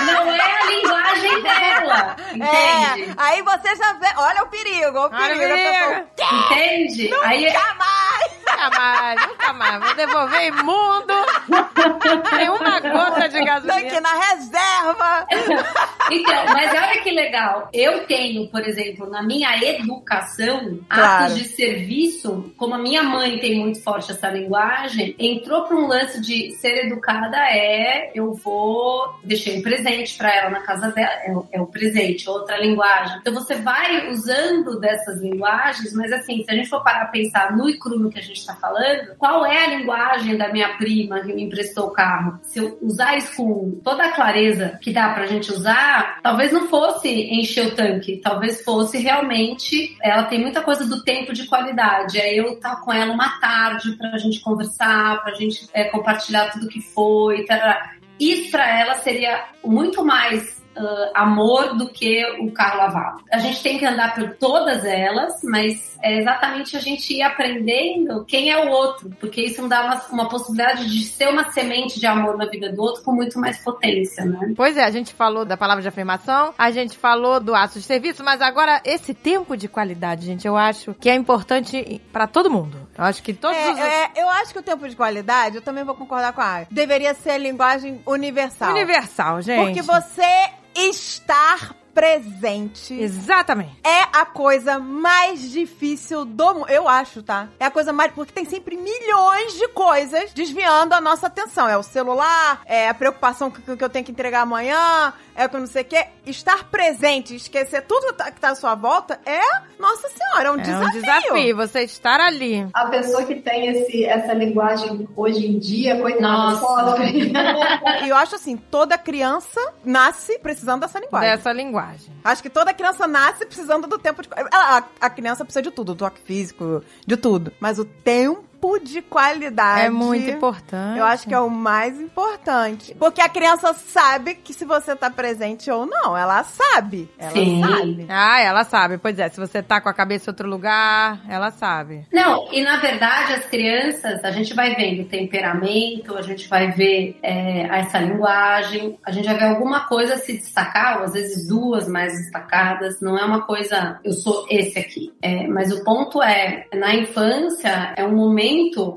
Não 0.05 0.31
é 0.31 0.61
a 0.61 0.65
linguagem 0.65 1.41
dela, 1.41 1.76
entende? 2.33 3.09
É, 3.09 3.13
aí 3.17 3.41
você 3.41 3.75
já 3.75 3.93
vê, 3.93 4.07
olha 4.17 4.43
o 4.43 4.47
perigo, 4.47 4.97
olha 4.99 5.07
o 5.07 5.09
perigo. 5.09 5.39
pessoa, 5.39 6.05
Entende? 6.31 7.13
Aí 7.23 7.45
Nunca 7.45 7.73
mais! 7.75 8.37
Nunca 8.47 8.69
mais, 8.79 9.27
nunca 9.27 9.53
mais. 9.53 9.83
Vou 9.83 9.93
devolver 9.95 10.47
imundo. 10.47 11.13
Tem 12.37 12.49
uma 12.49 12.79
gota 12.79 13.29
de 13.29 13.43
gasolina. 13.43 14.01
na 14.01 14.13
reserva. 14.13 15.27
Então, 16.11 16.45
mas 16.45 16.71
olha 16.71 17.01
que 17.01 17.11
legal. 17.11 17.69
Eu 17.73 18.05
tenho, 18.05 18.47
por 18.49 18.61
exemplo, 18.67 19.09
na 19.09 19.21
minha 19.23 19.55
educação, 19.63 20.79
Claro. 20.89 21.25
atos 21.25 21.37
de 21.37 21.43
serviço, 21.45 22.51
como 22.57 22.75
a 22.75 22.77
minha 22.77 23.03
mãe 23.03 23.39
tem 23.39 23.59
muito 23.59 23.81
forte 23.81 24.11
essa 24.11 24.29
linguagem, 24.29 25.15
entrou 25.19 25.63
para 25.63 25.75
um 25.77 25.87
lance 25.87 26.21
de 26.21 26.51
ser 26.57 26.85
educada 26.85 27.37
é 27.49 28.11
eu 28.15 28.33
vou 28.33 29.15
deixei 29.23 29.57
um 29.59 29.61
presente 29.61 30.17
para 30.17 30.33
ela 30.35 30.49
na 30.49 30.61
casa 30.61 30.89
dela, 30.91 31.11
é, 31.23 31.31
o- 31.31 31.47
é 31.51 31.61
presente, 31.65 32.29
outra 32.29 32.57
linguagem. 32.57 33.17
Então 33.19 33.33
você 33.33 33.55
vai 33.55 34.09
usando 34.09 34.79
dessas 34.79 35.21
linguagens, 35.21 35.93
mas 35.93 36.11
assim, 36.13 36.43
se 36.43 36.51
a 36.51 36.55
gente 36.55 36.69
for 36.69 36.83
parar 36.83 37.03
a 37.03 37.07
pensar 37.07 37.55
no 37.55 37.69
e 37.69 37.77
cru 37.77 37.99
no 37.99 38.09
que 38.09 38.19
a 38.19 38.21
gente 38.21 38.39
está 38.39 38.55
falando, 38.55 39.15
qual 39.17 39.45
é 39.45 39.65
a 39.65 39.75
linguagem 39.75 40.37
da 40.37 40.51
minha 40.51 40.77
prima 40.77 41.19
que 41.21 41.33
me 41.33 41.43
emprestou 41.43 41.87
o 41.87 41.91
carro? 41.91 42.39
Se 42.43 42.59
eu 42.59 42.77
usar 42.81 43.17
isso 43.17 43.35
com 43.35 43.79
toda 43.83 44.05
a 44.05 44.11
clareza 44.13 44.79
que 44.81 44.91
dá 44.93 45.09
pra 45.09 45.25
gente 45.27 45.51
usar, 45.51 45.96
talvez 46.21 46.51
não 46.51 46.67
fosse 46.67 47.09
encher 47.09 47.67
o 47.67 47.75
tanque, 47.75 48.17
talvez 48.17 48.63
fosse 48.63 48.97
realmente. 48.97 49.95
Ela 50.01 50.23
tem 50.23 50.39
muita 50.39 50.61
coisa 50.61 50.85
do 50.85 51.03
tempo 51.03 51.33
de 51.33 51.45
qualidade. 51.45 52.19
É 52.19 52.33
eu 52.33 52.53
estar 52.53 52.77
com 52.77 52.91
ela 52.91 53.13
uma 53.13 53.39
tarde 53.39 53.91
pra 53.97 54.17
gente 54.17 54.39
conversar, 54.39 55.21
pra 55.21 55.33
gente 55.33 55.67
é, 55.73 55.85
compartilhar 55.85 56.51
tudo 56.51 56.67
que 56.67 56.81
foi. 56.81 57.45
tarará. 57.45 57.93
Isso 58.19 58.51
pra 58.51 58.79
ela 58.79 58.95
seria 58.95 59.45
muito 59.63 60.03
mais 60.03 60.57
ah, 60.77 61.11
amor 61.23 61.75
do 61.75 61.89
que 61.89 62.23
o 62.39 62.51
carro 62.51 62.77
lavado. 62.77 63.23
A 63.31 63.39
gente 63.39 63.61
tem 63.61 63.77
que 63.77 63.85
andar 63.85 64.13
por 64.15 64.35
todas 64.35 64.85
elas, 64.85 65.33
mas 65.43 65.97
é 66.01 66.19
exatamente 66.19 66.77
a 66.77 66.79
gente 66.79 67.13
ir 67.13 67.21
aprendendo 67.21 68.23
quem 68.25 68.51
é 68.51 68.65
o 68.65 68.69
outro, 68.69 69.09
porque 69.19 69.41
isso 69.41 69.61
não 69.61 69.69
dá 69.69 69.83
uma, 69.83 70.01
uma 70.11 70.29
possibilidade 70.29 70.89
de 70.89 71.03
ser 71.03 71.29
uma 71.29 71.51
semente 71.51 71.99
de 71.99 72.05
amor 72.05 72.37
na 72.37 72.45
vida 72.45 72.71
do 72.71 72.81
outro 72.81 73.03
com 73.03 73.11
muito 73.11 73.39
mais 73.39 73.57
potência, 73.63 74.23
né? 74.25 74.53
Pois 74.55 74.77
é, 74.77 74.83
a 74.83 74.91
gente 74.91 75.13
falou 75.13 75.45
da 75.45 75.57
palavra 75.57 75.81
de 75.81 75.87
afirmação, 75.87 76.53
a 76.57 76.71
gente 76.71 76.97
falou 76.97 77.39
do 77.39 77.55
ato 77.55 77.79
de 77.79 77.85
serviço, 77.85 78.23
mas 78.23 78.41
agora 78.41 78.81
esse 78.85 79.13
tempo 79.13 79.57
de 79.57 79.67
qualidade, 79.67 80.25
gente, 80.25 80.47
eu 80.47 80.55
acho 80.55 80.93
que 80.93 81.09
é 81.09 81.15
importante 81.15 82.01
pra 82.11 82.27
todo 82.27 82.49
mundo. 82.49 82.87
Eu 82.97 83.03
acho 83.03 83.21
que 83.23 83.33
todos 83.33 83.57
os... 83.57 83.77
É, 83.79 84.03
é, 84.03 84.11
eu 84.15 84.29
acho 84.29 84.53
que 84.53 84.59
o 84.59 84.63
tempo 84.63 84.87
de 84.87 84.95
qualidade, 84.95 85.55
eu 85.55 85.61
também 85.61 85.83
vou 85.83 85.95
concordar 85.95 86.33
com 86.33 86.41
a 86.41 86.45
Ari, 86.45 86.67
deveria 86.71 87.13
ser 87.13 87.31
a 87.31 87.37
linguagem 87.37 88.01
universal. 88.05 88.71
Universal, 88.71 89.41
gente. 89.41 89.65
Porque 89.65 89.81
você 89.81 90.51
estar 90.77 91.75
presente 91.97 92.93
Exatamente. 92.93 93.71
é 93.83 94.03
a 94.13 94.23
coisa 94.23 94.77
mais 94.77 95.49
difícil 95.51 96.23
do 96.25 96.53
mundo. 96.53 96.69
Eu 96.69 96.87
acho, 96.87 97.23
tá? 97.23 97.47
É 97.59 97.65
a 97.65 97.71
coisa 97.71 97.91
mais. 97.91 98.11
Porque 98.11 98.31
tem 98.31 98.45
sempre 98.45 98.77
milhões 98.77 99.53
de 99.57 99.67
coisas 99.69 100.31
desviando 100.31 100.93
a 100.93 101.01
nossa 101.01 101.25
atenção. 101.25 101.67
É 101.67 101.75
o 101.75 101.81
celular, 101.81 102.61
é 102.67 102.87
a 102.87 102.93
preocupação 102.93 103.49
que, 103.49 103.75
que 103.75 103.83
eu 103.83 103.89
tenho 103.89 104.05
que 104.05 104.11
entregar 104.11 104.41
amanhã, 104.41 105.11
é 105.35 105.47
com 105.47 105.57
não 105.57 105.65
sei 105.65 105.81
o 105.81 105.85
quê. 105.85 106.05
Estar 106.23 106.65
presente, 106.65 107.35
esquecer 107.35 107.81
tudo 107.81 108.07
que 108.07 108.13
tá, 108.13 108.31
que 108.31 108.39
tá 108.39 108.49
à 108.49 108.55
sua 108.55 108.75
volta 108.75 109.19
é, 109.25 109.39
nossa 109.79 110.07
senhora, 110.09 110.49
é 110.49 110.51
um 110.51 110.59
É 110.59 110.61
desafio. 110.61 110.87
um 110.87 110.91
desafio 110.91 111.55
você 111.55 111.81
estar 111.83 112.19
ali. 112.19 112.67
A 112.73 112.85
pessoa 112.87 113.23
que 113.23 113.35
tem 113.35 113.67
esse, 113.69 114.05
essa 114.05 114.33
linguagem 114.33 115.07
hoje 115.15 115.47
em 115.47 115.57
dia, 115.57 115.99
coitada, 115.99 116.21
Nossa. 116.21 116.97
E 118.03 118.09
eu 118.09 118.15
acho 118.15 118.35
assim, 118.35 118.55
toda 118.57 118.97
criança 118.97 119.59
nasce 119.83 120.37
precisando 120.39 120.81
dessa 120.81 120.99
linguagem. 120.99 121.29
Dessa 121.31 121.51
linguagem. 121.51 121.86
Acho 122.23 122.41
que 122.41 122.49
toda 122.49 122.73
criança 122.73 123.07
nasce 123.07 123.45
precisando 123.45 123.87
do 123.87 123.97
tempo 123.97 124.21
de. 124.21 124.29
A, 124.51 124.77
a- 124.77 124.83
a 125.01 125.09
criança 125.09 125.43
precisa 125.45 125.61
de 125.61 125.71
tudo, 125.71 125.93
do 125.93 125.97
toque 125.99 126.21
físico, 126.21 126.83
de 127.05 127.17
tudo. 127.17 127.51
Mas 127.59 127.79
o 127.79 127.85
tempo 127.85 128.46
tempo 128.57 128.79
de 128.79 129.01
qualidade. 129.01 129.81
É 129.81 129.89
muito 129.89 130.29
importante. 130.29 130.97
Eu 130.97 131.05
acho 131.05 131.27
que 131.27 131.33
é 131.33 131.39
o 131.39 131.49
mais 131.49 131.99
importante. 131.99 132.95
Porque 132.95 133.21
a 133.21 133.29
criança 133.29 133.73
sabe 133.73 134.35
que 134.35 134.53
se 134.53 134.65
você 134.65 134.95
tá 134.95 135.09
presente 135.09 135.69
ou 135.69 135.85
não. 135.85 136.17
Ela 136.17 136.43
sabe. 136.43 137.09
Ela 137.17 137.31
Sim. 137.31 137.61
sabe. 137.61 138.05
Ah, 138.09 138.41
ela 138.41 138.63
sabe. 138.63 138.97
Pois 138.97 139.19
é, 139.19 139.29
se 139.29 139.39
você 139.39 139.61
tá 139.61 139.79
com 139.79 139.89
a 139.89 139.93
cabeça 139.93 140.29
em 140.29 140.33
outro 140.33 140.49
lugar, 140.49 141.21
ela 141.29 141.51
sabe. 141.51 142.05
Não, 142.11 142.47
e 142.51 142.61
na 142.63 142.77
verdade 142.77 143.33
as 143.33 143.45
crianças, 143.45 144.23
a 144.23 144.31
gente 144.31 144.53
vai 144.53 144.75
vendo 144.75 145.07
temperamento, 145.07 146.17
a 146.17 146.21
gente 146.21 146.47
vai 146.47 146.71
ver 146.71 147.17
é, 147.21 147.67
essa 147.79 147.99
linguagem, 147.99 148.97
a 149.05 149.11
gente 149.11 149.25
vai 149.25 149.37
ver 149.37 149.45
alguma 149.45 149.81
coisa 149.87 150.17
se 150.17 150.33
destacar, 150.33 150.97
ou 150.97 151.03
às 151.05 151.13
vezes 151.13 151.47
duas 151.47 151.87
mais 151.87 152.13
destacadas, 152.13 152.99
não 153.01 153.17
é 153.17 153.23
uma 153.23 153.41
coisa, 153.45 153.99
eu 154.03 154.13
sou 154.13 154.45
esse 154.49 154.79
aqui. 154.79 155.13
É, 155.21 155.47
mas 155.47 155.71
o 155.71 155.83
ponto 155.83 156.21
é, 156.21 156.65
na 156.73 156.95
infância 156.95 157.93
é 157.95 158.03
um 158.03 158.15
momento 158.15 158.46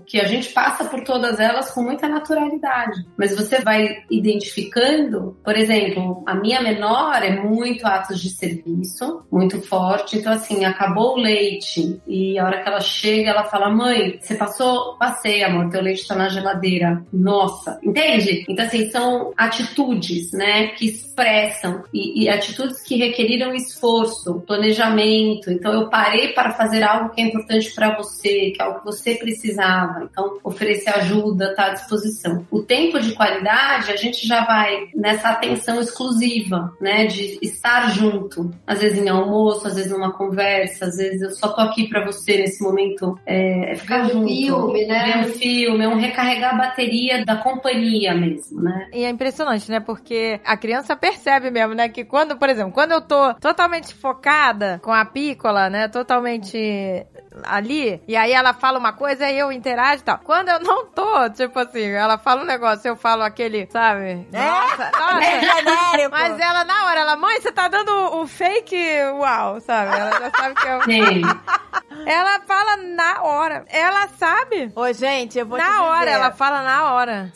que 0.06 0.20
a 0.20 0.26
gente 0.26 0.48
passa 0.50 0.84
por 0.84 1.02
todas 1.04 1.40
elas 1.40 1.70
com 1.72 1.82
muita 1.82 2.08
naturalidade. 2.08 3.04
Mas 3.16 3.34
você 3.34 3.60
vai 3.60 4.02
identificando, 4.10 5.36
por 5.44 5.56
exemplo, 5.56 6.22
a 6.26 6.34
minha 6.34 6.60
menor 6.60 7.22
é 7.22 7.40
muito 7.42 7.86
atos 7.86 8.20
de 8.20 8.30
serviço, 8.30 9.22
muito 9.30 9.60
forte. 9.62 10.18
Então, 10.18 10.32
assim, 10.32 10.64
acabou 10.64 11.14
o 11.14 11.20
leite 11.20 12.00
e 12.06 12.38
a 12.38 12.44
hora 12.44 12.62
que 12.62 12.68
ela 12.68 12.80
chega, 12.80 13.30
ela 13.30 13.44
fala: 13.44 13.70
Mãe, 13.70 14.18
você 14.20 14.34
passou? 14.34 14.96
Passei, 14.98 15.42
amor, 15.42 15.70
teu 15.70 15.82
leite 15.82 16.06
tá 16.06 16.14
na 16.14 16.28
geladeira. 16.28 17.04
Nossa, 17.12 17.78
entende? 17.82 18.44
Então, 18.48 18.64
assim, 18.64 18.90
são 18.90 19.32
atitudes, 19.36 20.32
né, 20.32 20.68
que 20.68 20.86
expressam 20.86 21.82
e, 21.92 22.24
e 22.24 22.28
atitudes 22.28 22.82
que 22.82 22.96
requeriram 22.96 23.54
esforço, 23.54 24.40
planejamento. 24.46 25.50
Então, 25.50 25.72
eu 25.72 25.88
parei 25.88 26.32
para 26.32 26.52
fazer 26.52 26.82
algo 26.82 27.10
que 27.10 27.20
é 27.20 27.24
importante 27.24 27.72
para 27.74 27.96
você, 27.96 28.50
que 28.50 28.56
é 28.60 28.64
algo 28.64 28.80
que 28.80 28.86
você 28.86 29.16
precisava. 29.40 30.04
Então, 30.04 30.38
oferecer 30.44 30.90
ajuda, 30.90 31.54
tá 31.54 31.66
à 31.66 31.70
disposição. 31.70 32.46
O 32.50 32.62
tempo 32.62 33.00
de 33.00 33.12
qualidade, 33.14 33.90
a 33.90 33.96
gente 33.96 34.26
já 34.26 34.44
vai 34.44 34.88
nessa 34.94 35.30
atenção 35.30 35.80
exclusiva, 35.80 36.72
né, 36.80 37.06
de 37.06 37.38
estar 37.42 37.90
junto. 37.90 38.50
Às 38.66 38.80
vezes 38.80 38.98
em 38.98 39.08
almoço, 39.08 39.66
às 39.66 39.74
vezes 39.74 39.90
numa 39.90 40.12
conversa, 40.12 40.86
às 40.86 40.96
vezes 40.96 41.22
eu 41.22 41.30
só 41.30 41.48
tô 41.48 41.62
aqui 41.62 41.88
para 41.88 42.04
você 42.04 42.38
nesse 42.38 42.62
momento. 42.62 43.18
É, 43.26 43.72
é 43.72 43.74
ficar 43.76 44.00
Ver 44.02 44.16
um 44.16 44.20
junto. 44.20 44.28
filme, 44.28 44.86
né? 44.86 45.12
Ver 45.12 45.18
um 45.18 45.32
filme, 45.32 45.84
é 45.84 45.88
um 45.88 45.98
recarregar 45.98 46.54
a 46.54 46.58
bateria 46.58 47.24
da 47.24 47.36
companhia 47.36 48.14
mesmo, 48.14 48.60
né? 48.60 48.88
E 48.92 49.04
é 49.04 49.08
impressionante, 49.08 49.70
né? 49.70 49.80
Porque 49.80 50.40
a 50.44 50.56
criança 50.56 50.94
percebe 50.94 51.50
mesmo, 51.50 51.74
né? 51.74 51.88
Que 51.88 52.04
quando, 52.04 52.36
por 52.36 52.48
exemplo, 52.48 52.72
quando 52.72 52.92
eu 52.92 53.00
tô 53.00 53.34
totalmente 53.34 53.94
focada 53.94 54.80
com 54.82 54.92
a 54.92 55.04
pícola, 55.04 55.70
né? 55.70 55.88
Totalmente 55.88 57.06
ali, 57.44 58.00
e 58.08 58.16
aí 58.16 58.32
ela 58.32 58.52
fala 58.52 58.78
uma 58.78 58.92
coisa 58.92 59.29
eu 59.36 59.52
interajo 59.52 60.02
e 60.02 60.04
tal. 60.04 60.18
Quando 60.18 60.48
eu 60.48 60.60
não 60.60 60.86
tô, 60.86 61.28
tipo 61.30 61.58
assim, 61.58 61.88
ela 61.90 62.18
fala 62.18 62.42
um 62.42 62.46
negócio, 62.46 62.88
eu 62.88 62.96
falo 62.96 63.22
aquele, 63.22 63.68
sabe? 63.70 64.26
Nossa, 64.32 64.90
nossa. 64.98 65.24
É 65.24 65.40
genérico. 65.40 66.10
Mas 66.10 66.38
ela, 66.38 66.64
na 66.64 66.86
hora, 66.86 67.00
ela, 67.00 67.16
mãe, 67.16 67.40
você 67.40 67.52
tá 67.52 67.68
dando 67.68 67.90
o 68.16 68.26
fake 68.26 68.76
uau, 69.14 69.60
sabe? 69.60 69.96
Ela 69.96 70.10
já 70.18 70.30
sabe 70.30 70.54
que 70.54 70.68
eu. 70.68 70.82
Sim. 70.82 71.22
Ela 72.06 72.40
fala 72.40 72.76
na 72.76 73.22
hora. 73.22 73.64
Ela 73.68 74.08
sabe. 74.08 74.72
Ô, 74.74 74.90
gente, 74.92 75.38
eu 75.38 75.44
vou 75.44 75.58
te 75.58 75.64
na 75.64 75.82
hora, 75.82 75.98
dizer, 76.06 76.12
ela 76.12 76.30
fala 76.30 76.62
na 76.62 76.92
hora. 76.92 77.32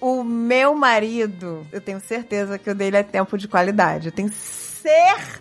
O 0.00 0.24
meu 0.24 0.74
marido, 0.74 1.66
eu 1.72 1.80
tenho 1.80 2.00
certeza 2.00 2.58
que 2.58 2.70
o 2.70 2.74
dele 2.74 2.96
é 2.96 3.02
tempo 3.02 3.36
de 3.36 3.46
qualidade. 3.46 4.08
Eu 4.08 4.12
tenho 4.12 4.30
certeza. 4.30 5.38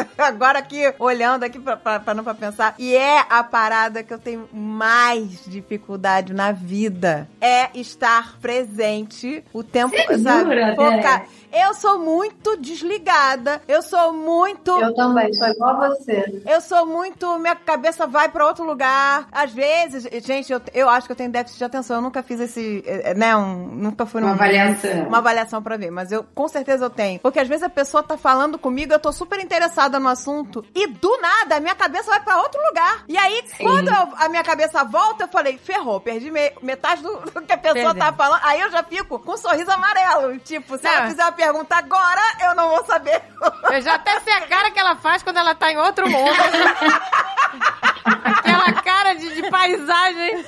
Agora 0.18 0.58
aqui, 0.58 0.92
olhando 0.98 1.44
aqui 1.44 1.58
pra, 1.58 1.76
pra, 1.76 2.00
pra 2.00 2.14
não 2.14 2.24
pra 2.24 2.34
pensar. 2.34 2.74
E 2.78 2.94
é 2.96 3.24
a 3.28 3.42
parada 3.44 4.02
que 4.02 4.12
eu 4.12 4.18
tenho 4.18 4.48
mais 4.52 5.44
dificuldade 5.46 6.32
na 6.32 6.52
vida. 6.52 7.28
É 7.40 7.68
estar 7.78 8.38
presente 8.40 9.44
o 9.52 9.62
tempo, 9.62 9.94
Você 9.96 10.18
sabe? 10.18 10.44
jura, 10.44 10.74
Focar. 10.74 11.20
Dé? 11.20 11.40
Eu 11.52 11.74
sou 11.74 11.98
muito 11.98 12.56
desligada. 12.58 13.60
Eu 13.66 13.82
sou 13.82 14.12
muito... 14.12 14.70
Eu 14.70 14.94
também, 14.94 15.32
sou 15.34 15.48
igual 15.48 15.82
a 15.82 15.88
você. 15.88 16.42
Eu 16.48 16.60
sou 16.60 16.86
muito. 16.86 17.38
Minha 17.38 17.56
cabeça 17.56 18.06
vai 18.06 18.28
pra 18.28 18.46
outro 18.46 18.64
lugar. 18.64 19.26
Às 19.32 19.52
vezes, 19.52 20.04
gente, 20.24 20.52
eu, 20.52 20.60
eu 20.72 20.88
acho 20.88 21.06
que 21.06 21.12
eu 21.12 21.16
tenho 21.16 21.30
déficit 21.30 21.58
de 21.58 21.64
atenção. 21.64 21.96
Eu 21.96 22.02
nunca 22.02 22.22
fiz 22.22 22.38
esse. 22.38 22.84
eh, 22.86 23.14
Né, 23.14 23.34
um, 23.36 23.66
nunca 23.66 24.06
fui 24.06 24.20
Uma 24.20 24.28
num- 24.28 24.34
avaliação. 24.34 25.08
Uma 25.08 25.18
avaliação 25.18 25.60
pra 25.60 25.76
ver, 25.76 25.90
mas 25.90 26.12
eu 26.12 26.24
com 26.34 26.46
certeza 26.46 26.84
eu 26.84 26.90
tenho. 26.90 27.18
Porque 27.18 27.40
às 27.40 27.48
vezes 27.48 27.64
a 27.64 27.68
pessoa 27.68 28.00
tá 28.02 28.16
falando 28.16 28.56
comigo, 28.56 28.92
eu 28.92 29.00
tô 29.00 29.09
super 29.12 29.40
interessada 29.40 29.98
no 29.98 30.08
assunto, 30.08 30.64
e 30.74 30.86
do 30.86 31.20
nada 31.20 31.56
a 31.56 31.60
minha 31.60 31.74
cabeça 31.74 32.10
vai 32.10 32.20
pra 32.20 32.38
outro 32.38 32.60
lugar. 32.68 33.04
E 33.08 33.16
aí, 33.16 33.42
Sim. 33.46 33.64
quando 33.64 33.88
eu- 33.88 34.12
a 34.16 34.28
minha 34.28 34.42
cabeça 34.42 34.84
volta, 34.84 35.24
eu 35.24 35.28
falei, 35.28 35.58
ferrou, 35.58 36.00
perdi 36.00 36.30
me- 36.30 36.52
metade 36.62 37.02
do, 37.02 37.16
do 37.20 37.42
que 37.42 37.52
a 37.52 37.58
pessoa 37.58 37.94
Perdeu. 37.94 38.04
tá 38.04 38.12
falando. 38.12 38.40
Aí 38.44 38.60
eu 38.60 38.70
já 38.70 38.82
fico 38.82 39.18
com 39.18 39.32
um 39.32 39.36
sorriso 39.36 39.70
amarelo. 39.70 40.38
Tipo, 40.40 40.76
se 40.78 40.84
Não. 40.84 40.90
ela 40.92 41.06
fizer 41.08 41.22
uma 41.24 41.32
pergunta 41.32 41.76
agora, 41.76 42.20
eu 42.44 42.54
não 42.54 42.68
vou 42.70 42.84
saber. 42.84 43.22
Eu 43.70 43.80
já 43.82 43.94
até 43.94 44.18
sei 44.20 44.32
a 44.32 44.42
cara 44.46 44.70
que 44.70 44.78
ela 44.78 44.96
faz 44.96 45.22
quando 45.22 45.38
ela 45.38 45.54
tá 45.54 45.70
em 45.72 45.78
outro 45.78 46.08
mundo. 46.08 46.30
Aquela 48.04 48.72
cara 48.82 49.14
de, 49.14 49.34
de 49.34 49.50
paisagem 49.50 50.44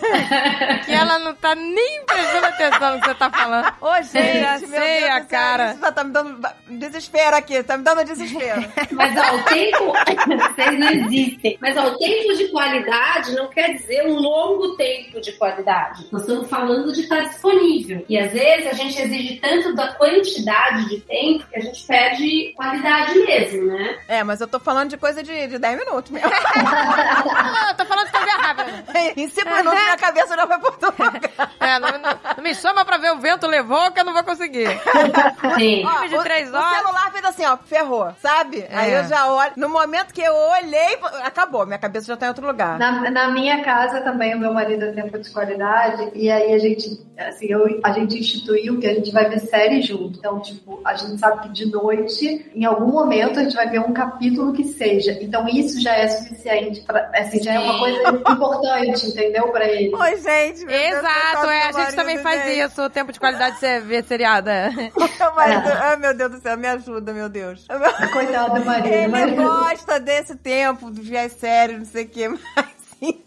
que 0.84 0.92
ela 0.92 1.18
não 1.18 1.34
tá 1.34 1.54
nem 1.54 2.04
prestando 2.04 2.46
atenção 2.46 2.94
no 2.94 3.00
que 3.00 3.08
você 3.08 3.14
tá 3.14 3.30
falando. 3.30 3.72
Ô, 3.80 3.94
gente, 4.02 4.40
Já 4.40 4.58
meu 4.58 4.68
sei 4.68 5.00
Deus 5.00 5.10
a 5.12 5.20
cara. 5.22 5.70
Isso 5.72 5.80
tá, 5.80 5.92
tá 5.92 6.04
me 6.04 6.12
dando 6.12 6.40
desespero 6.68 7.36
aqui, 7.36 7.62
tá 7.62 7.76
me 7.76 7.84
dando 7.84 8.04
desespero. 8.04 8.64
Mas 8.92 9.16
ó, 9.16 9.36
o 9.36 9.42
tempo, 9.44 9.92
vocês 10.54 10.78
não 10.78 10.90
existem. 10.90 11.58
Mas 11.60 11.76
ó, 11.76 11.86
o 11.88 11.98
tempo 11.98 12.34
de 12.34 12.48
qualidade 12.48 13.34
não 13.34 13.48
quer 13.48 13.74
dizer 13.74 14.06
um 14.06 14.18
longo 14.18 14.76
tempo 14.76 15.20
de 15.20 15.32
qualidade. 15.32 16.06
Nós 16.10 16.22
estamos 16.22 16.48
falando 16.48 16.92
de 16.92 17.02
estar 17.02 17.20
disponível. 17.22 18.04
E 18.08 18.18
às 18.18 18.32
vezes 18.32 18.66
a 18.66 18.74
gente 18.74 19.00
exige 19.00 19.36
tanto 19.40 19.74
da 19.74 19.94
quantidade 19.94 20.88
de 20.88 21.00
tempo 21.00 21.46
que 21.46 21.56
a 21.56 21.60
gente 21.60 21.84
perde 21.86 22.52
qualidade 22.56 23.18
mesmo, 23.18 23.66
né? 23.66 23.98
é, 24.08 24.24
mas 24.24 24.40
eu 24.40 24.46
tô 24.46 24.58
falando 24.60 24.90
de 24.90 24.96
coisa 24.96 25.22
de, 25.22 25.46
de 25.46 25.58
10 25.58 25.78
minutos 25.78 26.10
mesmo. 26.10 26.30
Não, 27.42 27.68
eu 27.68 27.74
tô 27.74 27.84
falando 27.84 28.06
de 28.06 28.12
TV 28.12 28.30
rápida. 28.30 28.84
em 29.16 29.28
5 29.28 29.48
minutos 29.50 29.72
minha 29.82 29.96
cabeça 29.96 30.36
já 30.36 30.46
foi 30.46 30.58
por 30.58 30.76
todo 30.78 30.94
lugar. 30.98 31.52
É, 31.60 31.78
não, 31.78 31.90
não- 31.98 32.18
não 32.36 32.42
me 32.42 32.54
chama 32.54 32.84
pra 32.84 32.96
ver 32.98 33.12
o 33.12 33.18
vento 33.18 33.46
levou 33.46 33.90
que 33.92 34.00
eu 34.00 34.04
não 34.04 34.12
vou 34.12 34.24
conseguir. 34.24 34.68
Sim. 35.58 35.84
Ó, 35.86 36.06
de 36.06 36.16
o, 36.16 36.22
três 36.22 36.50
o 36.52 36.56
horas. 36.56 36.76
celular 36.78 37.12
fez 37.12 37.24
assim, 37.24 37.44
ó, 37.46 37.56
ferrou, 37.56 38.12
sabe? 38.20 38.66
Aí 38.70 38.90
É. 38.92 39.00
eu 39.00 39.04
já 39.04 39.26
olho. 39.32 39.52
No 39.56 39.68
momento 39.68 40.12
que 40.12 40.20
eu 40.22 40.34
olhei, 40.34 40.98
acabou, 41.24 41.66
minha 41.66 41.78
cabeça 41.78 42.06
já 42.06 42.16
tá 42.16 42.26
em 42.26 42.28
outro 42.30 42.46
lugar. 42.46 42.78
Na, 42.78 43.10
na 43.10 43.30
minha 43.30 43.62
casa 43.62 44.00
também, 44.00 44.34
o 44.34 44.38
meu 44.38 44.52
marido 44.52 44.84
é 44.84 44.92
tempo 44.92 45.18
de 45.18 45.30
qualidade, 45.30 46.10
e 46.14 46.30
aí 46.30 46.52
a 46.54 46.58
gente, 46.58 47.00
assim, 47.18 47.46
eu, 47.46 47.80
a 47.84 47.92
gente 47.92 48.18
instituiu 48.18 48.78
que 48.78 48.86
a 48.86 48.94
gente 48.94 49.10
vai 49.12 49.28
ver 49.28 49.40
série 49.40 49.82
junto. 49.82 50.18
Então, 50.18 50.40
tipo, 50.40 50.80
a 50.84 50.94
gente 50.94 51.18
sabe 51.18 51.42
que 51.42 51.48
de 51.50 51.66
noite, 51.70 52.50
em 52.54 52.64
algum 52.64 52.90
momento, 52.92 53.38
a 53.38 53.42
gente 53.44 53.54
vai 53.56 53.68
ver 53.68 53.80
um 53.80 53.92
capítulo 53.92 54.52
que 54.52 54.64
seja. 54.64 55.12
Então, 55.20 55.48
isso 55.48 55.80
já 55.80 55.94
é 55.94 56.08
suficiente, 56.08 56.80
pra, 56.82 57.10
assim, 57.32 57.42
já 57.42 57.54
é 57.54 57.58
uma 57.58 57.78
coisa 57.78 58.08
importante, 58.32 59.06
entendeu, 59.06 59.48
pra 59.48 59.66
ele. 59.66 59.92
Oi, 59.96 60.16
gente. 60.16 60.64
meu 60.64 60.68
Deus, 60.68 60.98
Exato, 60.98 61.50
é, 61.50 61.62
a 61.68 61.72
gente 61.72 61.96
também 61.96 62.18
faz 62.18 62.44
gente. 62.44 62.70
isso. 62.70 62.82
O 62.82 62.90
tempo 62.90 63.12
de 63.12 63.18
qualidade 63.18 63.54
de 63.54 63.60
você 63.60 63.80
ver 63.80 64.04
seriado. 64.04 64.50
É. 64.50 64.70
Meu 65.98 66.14
Deus 66.14 66.32
do 66.32 66.40
céu, 66.40 66.56
me 66.56 66.66
ajuda, 66.66 67.12
meu 67.12 67.28
Deus. 67.28 67.66
Coitado 68.12 68.58
do 68.58 68.64
marido. 68.64 69.16
Ele 69.16 69.36
gosta 69.36 70.00
desse 70.00 70.36
tempo, 70.36 70.90
do 70.90 71.02
viés 71.02 71.32
sério, 71.32 71.78
não 71.78 71.84
sei 71.84 72.04
o 72.04 72.08
quê, 72.08 72.28
mas 72.28 72.40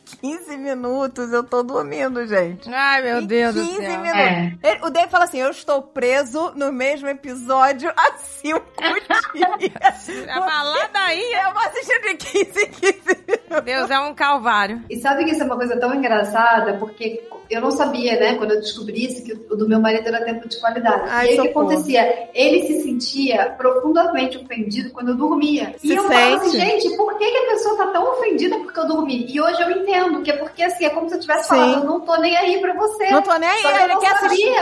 15 0.05 0.57
minutos 0.57 1.31
eu 1.33 1.43
tô 1.43 1.63
dormindo, 1.63 2.25
gente. 2.27 2.69
Ai, 2.73 3.01
meu 3.01 3.19
Em 3.21 3.25
Deus 3.25 3.55
15 3.55 3.69
do 3.69 3.75
céu. 3.77 3.89
minutos. 4.01 4.11
É. 4.21 4.53
Ele- 4.63 4.79
o 4.83 4.89
Dave 4.89 5.09
fala 5.09 5.23
assim: 5.25 5.39
eu 5.41 5.49
estou 5.49 5.81
preso 5.81 6.51
no 6.55 6.71
mesmo 6.71 7.07
episódio 7.07 7.91
há 7.95 8.17
5 8.17 8.61
dias. 9.59 10.09
É 10.27 10.39
uma 10.39 10.63
ladainha. 10.63 11.43
Eu 11.47 11.53
vou 11.53 11.61
assistir 11.63 12.01
de 12.01 12.13
15 12.15 12.61
em 12.61 12.71
15 12.71 13.17
minutos. 13.27 13.61
Deus, 13.63 13.89
é 13.91 13.99
um 13.99 14.13
calvário. 14.13 14.81
E 14.89 14.97
sabe 14.99 15.25
que 15.25 15.31
isso 15.31 15.41
é 15.43 15.45
uma 15.45 15.55
coisa 15.55 15.77
tão 15.79 15.93
engraçada, 15.93 16.73
porque 16.77 17.27
eu 17.49 17.61
não 17.61 17.71
sabia, 17.71 18.19
né, 18.19 18.35
quando 18.35 18.51
eu 18.51 18.59
descobri 18.59 19.05
isso, 19.05 19.23
que 19.23 19.33
o 19.33 19.55
do 19.55 19.67
meu 19.69 19.79
marido 19.79 20.07
era 20.07 20.23
tempo 20.25 20.47
de 20.49 20.59
qualidade. 20.59 21.03
Ai, 21.09 21.27
e 21.27 21.29
aí 21.31 21.39
o 21.39 21.41
que 21.43 21.47
acontecia? 21.49 22.29
Ele 22.33 22.65
se 22.67 22.81
sentia 22.83 23.51
profundamente 23.57 24.37
ofendido 24.37 24.89
quando 24.91 25.09
eu 25.09 25.15
dormia. 25.15 25.75
Se 25.77 25.87
e 25.87 25.95
eu 25.95 26.03
falava 26.03 26.35
assim, 26.37 26.49
sente? 26.59 26.81
gente, 26.81 26.97
por 26.97 27.15
que, 27.17 27.29
que 27.31 27.37
a 27.37 27.45
pessoa 27.51 27.77
tá 27.77 27.87
tão 27.87 28.11
ofendida 28.13 28.57
porque 28.59 28.79
eu 28.79 28.87
dormi? 28.87 29.25
E 29.29 29.39
hoje 29.39 29.61
eu 29.61 29.69
entendo 29.71 29.94
que 30.23 30.31
é 30.31 30.37
porque 30.37 30.63
assim, 30.63 30.85
é 30.85 30.89
como 30.89 31.07
se 31.09 31.15
eu 31.15 31.19
tivesse 31.19 31.43
Sim. 31.43 31.49
falado, 31.49 31.73
eu 31.73 31.83
não 31.83 31.99
tô 32.01 32.15
nem 32.17 32.35
aí 32.35 32.59
pra 32.59 32.73
você. 32.73 33.09
Não 33.09 33.21
tô 33.21 33.33
nem 33.37 33.49
aí, 33.49 33.63
ele 33.65 33.93
não 33.93 33.99
quer 33.99 34.11
assistir. 34.13 34.53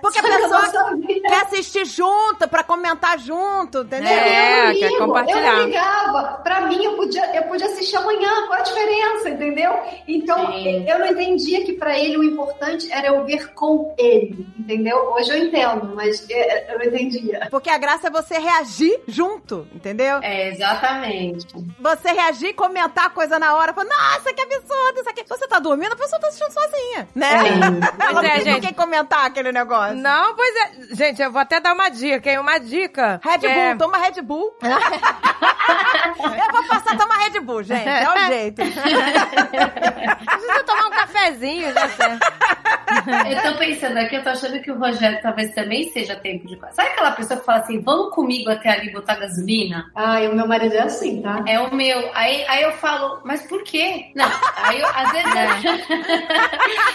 Porque 0.00 0.18
a 0.18 0.22
Só 0.22 0.28
pessoa. 0.28 0.98
Quer 1.22 1.42
assistir 1.42 1.84
junto, 1.86 2.48
pra 2.48 2.62
comentar 2.62 3.18
junto, 3.18 3.82
entendeu? 3.82 4.08
É, 4.08 4.72
eu 4.72 4.78
quer 4.78 4.98
compartilhar. 4.98 5.52
Eu 5.52 5.56
não 5.58 5.64
ligava. 5.66 6.22
Pra 6.42 6.60
mim, 6.62 6.84
eu 6.84 6.96
podia, 6.96 7.36
eu 7.36 7.42
podia 7.44 7.66
assistir 7.66 7.96
amanhã. 7.96 8.30
Qual 8.46 8.58
a 8.58 8.62
diferença, 8.62 9.30
entendeu? 9.30 9.72
Então, 10.06 10.52
Sim. 10.52 10.84
eu 10.88 10.98
não 10.98 11.06
entendia 11.06 11.64
que 11.64 11.74
pra 11.74 11.98
ele 11.98 12.16
o 12.16 12.24
importante 12.24 12.90
era 12.92 13.08
eu 13.08 13.24
ver 13.24 13.52
com 13.54 13.94
ele, 13.98 14.46
entendeu? 14.58 14.96
Hoje 15.14 15.30
eu 15.30 15.36
entendo, 15.38 15.94
mas 15.94 16.28
é, 16.30 16.74
eu 16.74 16.78
não 16.78 16.84
entendia. 16.86 17.48
Porque 17.50 17.70
a 17.70 17.78
graça 17.78 18.08
é 18.08 18.10
você 18.10 18.38
reagir 18.38 19.00
junto, 19.06 19.66
entendeu? 19.74 20.18
É, 20.22 20.48
exatamente. 20.48 21.46
Você 21.78 22.12
reagir, 22.12 22.54
comentar 22.54 23.06
a 23.06 23.10
coisa 23.10 23.38
na 23.38 23.56
hora, 23.56 23.72
falar, 23.72 23.88
nossa, 23.88 24.32
que 24.32 24.40
absurdo 24.40 24.81
aqui. 25.08 25.22
Se 25.22 25.28
você 25.28 25.46
tá 25.46 25.58
dormindo, 25.58 25.92
a 25.92 25.96
pessoa 25.96 26.20
tá 26.20 26.28
assistindo 26.28 26.52
sozinha, 26.52 27.08
né? 27.14 27.32
É. 27.32 27.38
Ela 28.04 28.20
Pois 28.22 28.44
não 28.44 28.52
é, 28.54 28.60
tem 28.60 28.74
comentar 28.74 29.26
aquele 29.26 29.52
negócio. 29.52 29.96
Não, 29.96 30.34
pois 30.34 30.54
é. 30.56 30.70
Gente, 30.94 31.22
eu 31.22 31.30
vou 31.30 31.40
até 31.40 31.60
dar 31.60 31.74
uma 31.74 31.88
dica, 31.88 32.30
hein? 32.30 32.38
Uma 32.38 32.58
dica. 32.58 33.20
Red 33.22 33.38
que 33.38 33.48
Bull, 33.48 33.58
é- 33.58 33.76
toma 33.76 33.98
Red 33.98 34.22
Bull. 34.22 34.54
eu 34.62 36.52
vou 36.52 36.64
passar 36.68 36.94
a 36.94 36.96
tomar 36.96 37.16
Red 37.18 37.40
Bull, 37.40 37.62
gente. 37.62 37.88
É 37.88 38.08
o 38.08 38.26
jeito. 38.26 38.62
Precisa 38.62 40.64
tomar 40.64 40.86
um 40.86 40.90
cafezinho, 40.90 41.72
já 41.72 41.88
sei. 41.88 43.32
Eu 43.32 43.42
tô 43.52 43.58
pensando 43.58 43.96
aqui, 43.98 44.16
eu 44.16 44.22
tô 44.22 44.30
achando 44.30 44.60
que 44.60 44.70
o 44.70 44.78
Rogério 44.78 45.20
talvez 45.22 45.54
também 45.54 45.88
seja 45.90 46.14
tempo 46.16 46.46
de. 46.46 46.58
Sabe 46.72 46.90
aquela 46.90 47.12
pessoa 47.12 47.40
que 47.40 47.46
fala 47.46 47.58
assim, 47.60 47.80
vamos 47.80 48.14
comigo 48.14 48.50
até 48.50 48.70
ali 48.70 48.92
botar 48.92 49.16
gasolina? 49.16 49.90
Ai, 49.94 50.28
o 50.28 50.34
meu 50.34 50.46
marido 50.46 50.74
é 50.74 50.82
assim, 50.82 51.22
tá? 51.22 51.42
É 51.46 51.58
o 51.58 51.74
meu. 51.74 52.10
Aí, 52.14 52.44
aí 52.48 52.62
eu 52.62 52.72
falo, 52.72 53.20
mas 53.24 53.42
por 53.46 53.62
quê? 53.64 54.10
Não, 54.14 54.30
aí 54.56 54.71
eu, 54.78 54.86
às 54.86 55.12
vezes. 55.12 55.32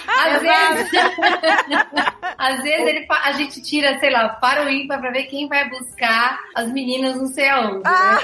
às 0.07 0.41
vezes. 0.41 0.91
às 2.38 2.61
vezes 2.63 2.88
ele, 2.88 3.07
a 3.09 3.32
gente 3.34 3.61
tira, 3.61 3.99
sei 3.99 4.09
lá, 4.09 4.30
para 4.30 4.65
o 4.65 4.69
ímpar 4.69 4.99
pra 4.99 5.11
ver 5.11 5.23
quem 5.23 5.47
vai 5.47 5.69
buscar 5.69 6.39
as 6.55 6.71
meninas 6.71 7.15
não 7.15 7.28
sei 7.28 7.49
aonde. 7.49 7.84
Né? 7.84 8.19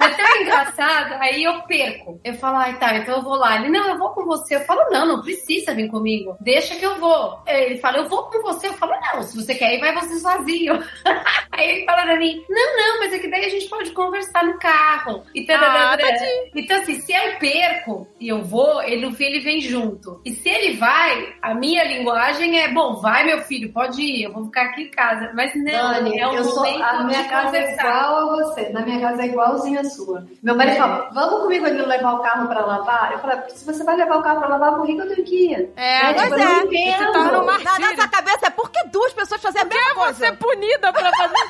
É 0.00 0.08
tão 0.08 0.42
engraçado, 0.42 1.14
aí 1.20 1.44
eu 1.44 1.62
perco. 1.62 2.20
Eu 2.24 2.34
falo, 2.34 2.58
ai 2.58 2.78
tá, 2.78 2.96
então 2.96 3.16
eu 3.16 3.22
vou 3.22 3.36
lá. 3.36 3.56
Ele, 3.56 3.68
não, 3.68 3.88
eu 3.88 3.98
vou 3.98 4.10
com 4.10 4.24
você. 4.24 4.56
Eu 4.56 4.60
falo, 4.60 4.90
não, 4.90 5.06
não 5.06 5.22
precisa 5.22 5.74
vir 5.74 5.88
comigo. 5.88 6.36
Deixa 6.40 6.76
que 6.76 6.84
eu 6.84 6.96
vou. 6.96 7.42
Ele 7.46 7.78
fala, 7.78 7.98
eu 7.98 8.08
vou 8.08 8.24
com 8.24 8.42
você. 8.42 8.68
Eu 8.68 8.74
falo, 8.74 8.92
não, 9.00 9.22
se 9.22 9.36
você 9.36 9.54
quer 9.54 9.74
ir, 9.74 9.80
vai 9.80 9.92
você 9.94 10.18
sozinho. 10.18 10.82
Aí 11.52 11.70
ele 11.70 11.84
fala 11.84 12.02
pra 12.02 12.16
mim, 12.16 12.44
não, 12.48 12.76
não, 12.76 13.00
mas 13.00 13.12
é 13.12 13.18
que 13.18 13.28
daí 13.28 13.44
a 13.44 13.50
gente 13.50 13.68
pode 13.68 13.90
conversar 13.92 14.44
no 14.44 14.58
carro. 14.58 15.24
E 15.34 15.46
Ah, 15.50 15.96
tadinho. 15.96 16.50
então, 16.54 16.80
assim, 16.80 17.00
se 17.00 17.12
eu 17.12 17.38
perco 17.38 18.06
e 18.20 18.28
eu 18.28 18.42
vou, 18.42 18.82
ele, 18.82 18.95
no 19.00 19.12
fim 19.12 19.24
ele 19.24 19.40
vem 19.40 19.60
junto. 19.60 20.20
E 20.24 20.32
se 20.32 20.48
ele 20.48 20.76
vai, 20.76 21.34
a 21.42 21.54
minha 21.54 21.84
linguagem 21.84 22.58
é, 22.60 22.68
bom, 22.72 22.96
vai 23.00 23.24
meu 23.24 23.40
filho, 23.42 23.72
pode 23.72 24.00
ir, 24.02 24.24
eu 24.24 24.32
vou 24.32 24.44
ficar 24.46 24.62
aqui 24.62 24.82
em 24.82 24.90
casa. 24.90 25.30
Mas 25.34 25.52
não, 25.54 25.92
Dani, 25.92 26.18
é 26.18 26.26
um 26.28 26.34
eu 26.34 26.44
sou, 26.44 26.56
momento 26.64 26.82
a 26.82 27.04
minha 27.04 27.24
casa 27.24 27.56
é 27.58 27.72
igual 27.74 28.16
a 28.16 28.24
você. 28.36 28.68
Na 28.70 28.80
minha 28.80 29.00
casa 29.00 29.22
é 29.22 29.26
igualzinha 29.26 29.80
a 29.80 29.84
sua. 29.84 30.26
Meu 30.42 30.56
marido 30.56 30.76
É. 30.76 30.78
fala, 30.78 31.10
vamos 31.12 31.40
comigo 31.42 31.66
ali 31.66 31.82
levar 31.82 32.12
o 32.14 32.22
carro 32.22 32.48
pra 32.48 32.64
lavar? 32.64 33.12
Eu 33.12 33.18
falo, 33.20 33.42
se 33.48 33.64
você 33.64 33.84
vai 33.84 33.96
levar 33.96 34.16
o 34.18 34.22
carro 34.22 34.38
pra 34.40 34.48
lavar, 34.48 34.74
por 34.74 34.86
que 34.86 34.94
que 34.94 35.00
eu 35.02 35.08
tenho 35.14 35.24
que 35.26 35.52
ir? 35.52 35.70
É, 35.76 36.14
tipo, 36.14 36.28
pois 36.28 36.42
eu 36.42 36.78
é. 36.78 37.12
torna 37.12 37.42
uma- 37.42 37.58
Na 37.58 37.78
nossa 37.78 38.08
cabeça 38.08 38.46
é 38.46 38.50
porque 38.50 38.82
duas 38.92 39.12
pessoas 39.12 39.40
fazem 39.42 39.62
a 39.62 39.64
mesma 39.64 39.90
É 39.90 39.94
coisa. 39.94 40.14
você 40.14 40.32
punida 40.32 40.92
pra 40.92 41.10
fazer. 41.16 41.34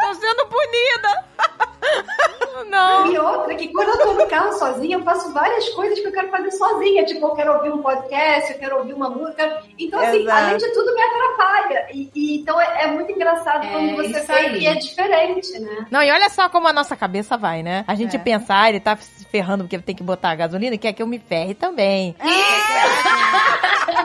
Estou 0.00 0.14
sendo 0.14 0.46
punida. 0.46 1.24
Não. 2.68 3.06
E 3.12 3.18
outra, 3.18 3.54
que 3.54 3.68
quando 3.68 3.88
eu 3.88 3.98
tô 3.98 4.12
no 4.14 4.26
carro 4.26 4.52
sozinha, 4.52 4.96
eu 4.96 5.02
faço 5.02 5.32
várias 5.32 5.68
coisas 5.70 5.98
que 6.00 6.06
eu 6.06 6.12
quero 6.12 6.28
fazer 6.28 6.50
sozinha. 6.50 7.04
Tipo, 7.04 7.26
eu 7.28 7.34
quero 7.34 7.52
ouvir 7.54 7.70
um 7.70 7.80
podcast, 7.80 8.52
eu 8.52 8.58
quero 8.58 8.78
ouvir 8.78 8.92
uma 8.94 9.08
música. 9.08 9.62
Então, 9.78 9.98
assim, 10.00 10.22
Exato. 10.22 10.44
além 10.44 10.56
de 10.58 10.72
tudo, 10.74 10.94
me 10.94 11.00
atrapalha. 11.00 11.86
E, 11.92 12.10
e 12.14 12.36
então 12.40 12.60
é, 12.60 12.82
é 12.84 12.86
muito 12.88 13.10
engraçado 13.12 13.64
É, 13.64 13.70
quando 13.70 13.96
você 13.96 14.20
vê 14.20 14.58
que 14.58 14.66
é 14.66 14.74
diferente, 14.74 15.58
né? 15.60 15.86
Não, 15.90 16.02
e 16.02 16.10
olha 16.10 16.28
só 16.28 16.48
como 16.48 16.66
a 16.68 16.72
nossa 16.72 16.96
cabeça 16.96 17.36
vai, 17.36 17.62
né? 17.62 17.84
A 17.86 17.94
gente 17.94 18.16
É. 18.16 18.18
pensa, 18.18 18.54
ah, 18.54 18.68
ele 18.68 18.80
tá 18.80 18.96
se 18.96 19.24
ferrando 19.26 19.64
porque 19.64 19.78
tem 19.78 19.94
que 19.94 20.02
botar 20.02 20.30
a 20.30 20.34
gasolina 20.34 20.74
e 20.74 20.78
quer 20.78 20.92
que 20.92 21.02
eu 21.02 21.06
me 21.06 21.18
ferre 21.18 21.54
também. 21.54 22.14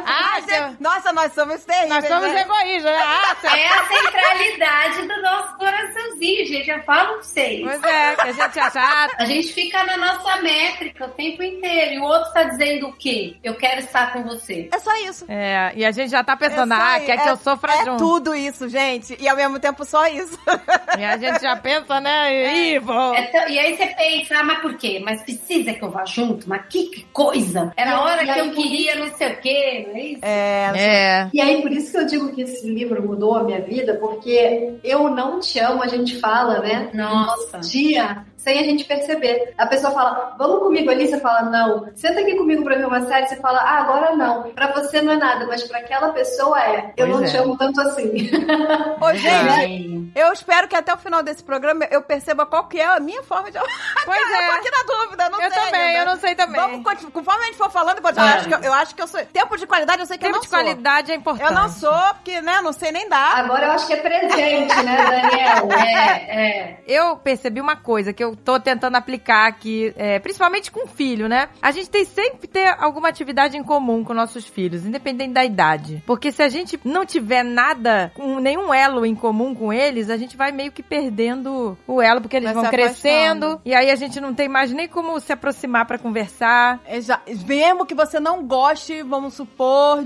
Ah, 0.05 0.39
Gente, 0.41 0.81
Nossa, 0.81 1.11
nós 1.13 1.33
somos 1.33 1.63
terríveis. 1.63 1.89
nós 1.89 2.07
somos 2.07 2.31
né? 2.33 2.41
egoístas, 2.41 2.83
né? 2.91 3.03
Ah, 3.03 3.35
você- 3.39 3.47
É 3.47 3.67
a 3.67 3.83
centralidade 3.87 5.07
do 5.07 5.21
nosso 5.21 5.57
coraçãozinho, 5.57 6.45
gente. 6.45 6.69
Eu 6.69 6.83
falo 6.83 7.07
pra 7.13 7.17
vocês. 7.23 7.61
Pois 7.63 7.83
é, 7.83 8.15
que 8.15 8.21
a 8.21 8.31
gente 8.31 8.59
acha, 8.59 8.79
ah, 8.79 9.07
A 9.17 9.25
gente 9.25 9.53
fica 9.53 9.83
na 9.83 9.97
nossa 9.97 10.37
métrica 10.41 11.05
o 11.05 11.09
tempo 11.09 11.43
inteiro. 11.43 11.93
E 11.93 11.99
o 11.99 12.03
outro 12.03 12.31
tá 12.33 12.43
dizendo 12.43 12.87
o 12.87 12.93
quê? 12.93 13.35
Eu 13.43 13.55
quero 13.55 13.79
estar 13.79 14.11
com 14.13 14.23
você. 14.23 14.69
É 14.71 14.79
só 14.79 14.95
isso. 14.97 15.25
É, 15.29 15.71
e 15.75 15.85
a 15.85 15.91
gente 15.91 16.09
já 16.11 16.23
tá 16.23 16.35
pensando, 16.35 16.73
É 16.73 16.77
ah, 16.77 16.99
quer 16.99 17.17
que 17.17 17.27
É- 17.27 17.31
eu 17.31 17.37
sofra 17.37 17.73
É 17.73 17.85
junto. 17.85 17.97
tudo 17.97 18.35
isso, 18.35 18.67
gente. 18.69 19.15
E 19.19 19.27
ao 19.27 19.35
mesmo 19.35 19.59
tempo 19.59 19.83
só 19.85 20.07
isso. 20.07 20.37
E 20.97 21.03
a 21.03 21.17
gente 21.17 21.41
já 21.41 21.55
pensa, 21.55 21.99
né? 21.99 22.53
Ih, 22.55 22.79
vou. 22.79 23.15
É 23.15 23.23
tão- 23.23 23.47
e 23.49 23.57
aí 23.57 23.75
você 23.75 23.87
pensa, 23.87 24.37
ah, 24.37 24.43
mas 24.43 24.59
por 24.59 24.75
quê? 24.77 25.01
Mas 25.03 25.23
precisa 25.23 25.73
que 25.73 25.81
eu 25.83 25.89
vá 25.89 26.05
junto? 26.05 26.47
Mas 26.47 26.61
que, 26.69 26.83
que 26.87 27.03
coisa! 27.11 27.73
Era 27.75 27.95
a 27.95 28.01
hora 28.01 28.23
E 28.23 28.31
que 28.31 28.39
eu 28.39 28.51
queria 28.51 28.95
não 28.95 29.09
sei 29.17 29.31
o 29.33 29.37
quê, 29.37 29.72
não 29.87 29.95
é 29.95 30.01
isso? 30.01 30.19
É. 30.23 30.71
É. 30.75 31.29
E 31.33 31.41
aí, 31.41 31.61
por 31.61 31.71
isso 31.71 31.91
que 31.91 31.97
eu 31.97 32.05
digo 32.05 32.31
que 32.33 32.41
esse 32.41 32.67
livro 32.69 33.01
mudou 33.05 33.35
a 33.35 33.43
minha 33.43 33.61
vida, 33.61 33.95
porque 33.99 34.75
eu 34.83 35.09
não 35.09 35.39
te 35.39 35.59
amo, 35.59 35.81
a 35.83 35.87
gente 35.87 36.19
fala, 36.19 36.59
né? 36.59 36.89
Nossa. 36.93 37.59
Dia, 37.59 38.25
sem 38.37 38.59
a 38.59 38.63
gente 38.63 38.83
perceber. 38.83 39.53
A 39.57 39.65
pessoa 39.65 39.91
fala, 39.93 40.35
vamos 40.37 40.59
comigo 40.59 40.89
ali, 40.89 41.07
você 41.07 41.19
fala, 41.19 41.43
não. 41.43 41.89
Senta 41.95 42.19
aqui 42.19 42.35
comigo 42.35 42.63
pra 42.63 42.75
ver 42.75 42.85
uma 42.85 43.01
série, 43.05 43.27
você 43.27 43.37
fala, 43.37 43.59
ah, 43.59 43.79
agora 43.79 44.15
não. 44.15 44.43
Pra 44.51 44.71
você 44.73 45.01
não 45.01 45.13
é 45.13 45.17
nada, 45.17 45.45
mas 45.47 45.63
pra 45.63 45.79
aquela 45.79 46.09
pessoa 46.11 46.61
é. 46.61 46.93
Eu 46.97 47.07
Pois 47.07 47.09
não 47.19 47.23
é. 47.23 47.29
te 47.29 47.37
amo 47.37 47.57
tanto 47.57 47.79
assim. 47.81 48.29
Ô, 49.01 49.13
gente, 49.13 50.11
eu 50.15 50.33
espero 50.33 50.67
que 50.67 50.75
até 50.75 50.93
o 50.93 50.97
final 50.97 51.23
desse 51.23 51.41
programa 51.43 51.87
eu 51.89 52.01
perceba 52.01 52.45
qual 52.45 52.65
que 52.67 52.79
é 52.79 52.85
a 52.85 52.99
minha 52.99 53.23
forma 53.23 53.49
de 53.49 53.57
Pois 54.05 54.19
Eu 54.19 54.27
tô 54.27 54.33
é. 54.33 54.49
aqui 54.57 54.71
na 54.71 54.83
dúvida, 55.05 55.29
não 55.29 55.41
Eu 55.41 55.51
sei 55.51 55.63
também, 55.63 55.81
ainda. 55.81 55.99
eu 55.99 56.05
não 56.05 56.17
sei 56.17 56.35
também. 56.35 56.61
Vamos. 56.61 57.05
Conforme 57.13 57.43
a 57.43 57.45
gente 57.45 57.57
for 57.57 57.71
falando, 57.71 57.99
eu, 57.99 58.21
acho 58.23 58.47
que 58.47 58.53
eu, 58.53 58.59
eu 58.59 58.73
acho 58.73 58.95
que 58.95 59.01
eu 59.01 59.07
sou. 59.07 59.25
Tempo 59.25 59.57
de 59.57 59.62
qualidade, 59.67 59.99
eu 60.01 60.05
sei 60.05 60.17
que 60.17 60.23
Tempo 60.25 60.37
eu 60.37 60.41
de 60.41 60.47
não 60.47 60.49
sou. 60.51 60.59
qualidade 60.65 61.11
é 61.11 61.15
importante. 61.15 61.47
Eu 61.49 61.53
não 61.55 61.69
sou, 61.69 61.93
porque, 62.15 62.41
né, 62.41 62.61
não 62.61 62.73
sei 62.73 62.91
nem 62.91 63.07
dar. 63.09 63.37
Agora 63.37 63.65
eu 63.67 63.71
acho 63.71 63.87
que 63.87 63.93
é 63.93 63.97
presente, 63.97 64.75
né, 64.83 64.97
Daniel? 64.97 65.71
É, 65.79 66.47
é. 66.47 66.79
Eu 66.87 67.17
percebi 67.17 67.59
uma 67.61 67.75
coisa 67.75 68.13
que 68.13 68.23
eu 68.23 68.35
tô 68.35 68.59
tentando 68.59 68.95
aplicar 68.95 69.47
aqui, 69.47 69.93
é, 69.97 70.19
principalmente 70.19 70.71
com 70.71 70.85
o 70.85 70.87
filho, 70.87 71.27
né? 71.27 71.49
A 71.61 71.71
gente 71.71 71.89
tem 71.89 72.05
sempre 72.05 72.39
que 72.39 72.47
ter 72.47 72.75
alguma 72.79 73.09
atividade 73.09 73.57
em 73.57 73.63
comum 73.63 74.03
com 74.03 74.13
nossos 74.13 74.45
filhos, 74.47 74.85
independente 74.85 75.33
da 75.33 75.43
idade. 75.45 76.03
Porque 76.05 76.31
se 76.31 76.41
a 76.41 76.49
gente 76.49 76.79
não 76.83 77.05
tiver 77.05 77.43
nada, 77.43 78.11
nenhum 78.41 78.73
elo 78.73 79.05
em 79.05 79.15
comum 79.15 79.53
com 79.55 79.71
eles, 79.71 80.09
a 80.09 80.17
gente 80.17 80.35
vai 80.37 80.51
meio 80.51 80.71
que 80.71 80.83
perdendo 80.83 81.77
o 81.87 82.01
elo, 82.01 82.21
porque 82.21 82.37
eles 82.37 82.51
Vai 82.51 82.61
vão 82.61 82.71
crescendo. 82.71 83.45
afastando. 83.45 83.61
E 83.65 83.73
aí 83.73 83.89
a 83.91 83.95
gente 83.95 84.19
não 84.19 84.33
tem 84.33 84.47
mais 84.47 84.71
nem 84.71 84.87
como 84.87 85.19
se 85.19 85.31
aproximar 85.31 85.85
pra 85.85 85.97
conversar. 85.97 86.79
É 86.85 86.99
já- 87.01 87.21
mesmo 87.45 87.85
que 87.85 87.93
você 87.95 88.19
não 88.19 88.43
goste, 88.45 89.01
vamos 89.03 89.33
supor, 89.33 89.52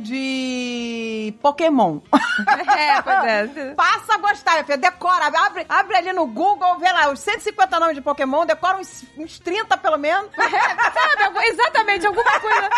de 0.02 1.34
Pokémon. 1.42 2.00
é, 2.78 3.02
pois 3.02 3.58
é. 3.58 3.74
Passa 3.74 4.14
a 4.16 4.18
gostar, 4.18 4.52
minha 4.54 4.64
filha. 4.66 4.78
Decora, 4.78 5.26
abre, 5.28 5.66
abre 5.68 5.96
ali 5.96 6.14
no 6.14 6.26
Google, 6.28 6.78
vê 6.80 6.92
lá, 6.92 7.10
os 7.12 7.20
150 7.20 7.80
nomes 7.80 7.96
de 7.96 8.02
Pokémon, 8.02 8.46
decora 8.46 8.78
uns, 8.78 9.04
uns 9.18 9.40
30 9.40 9.78
pelo 9.78 9.98
menos. 9.98 10.30
Sabe, 10.38 11.24
algum- 11.26 11.42
exatamente, 11.42 12.06
alguma 12.08 12.40
coisa. 12.40 12.70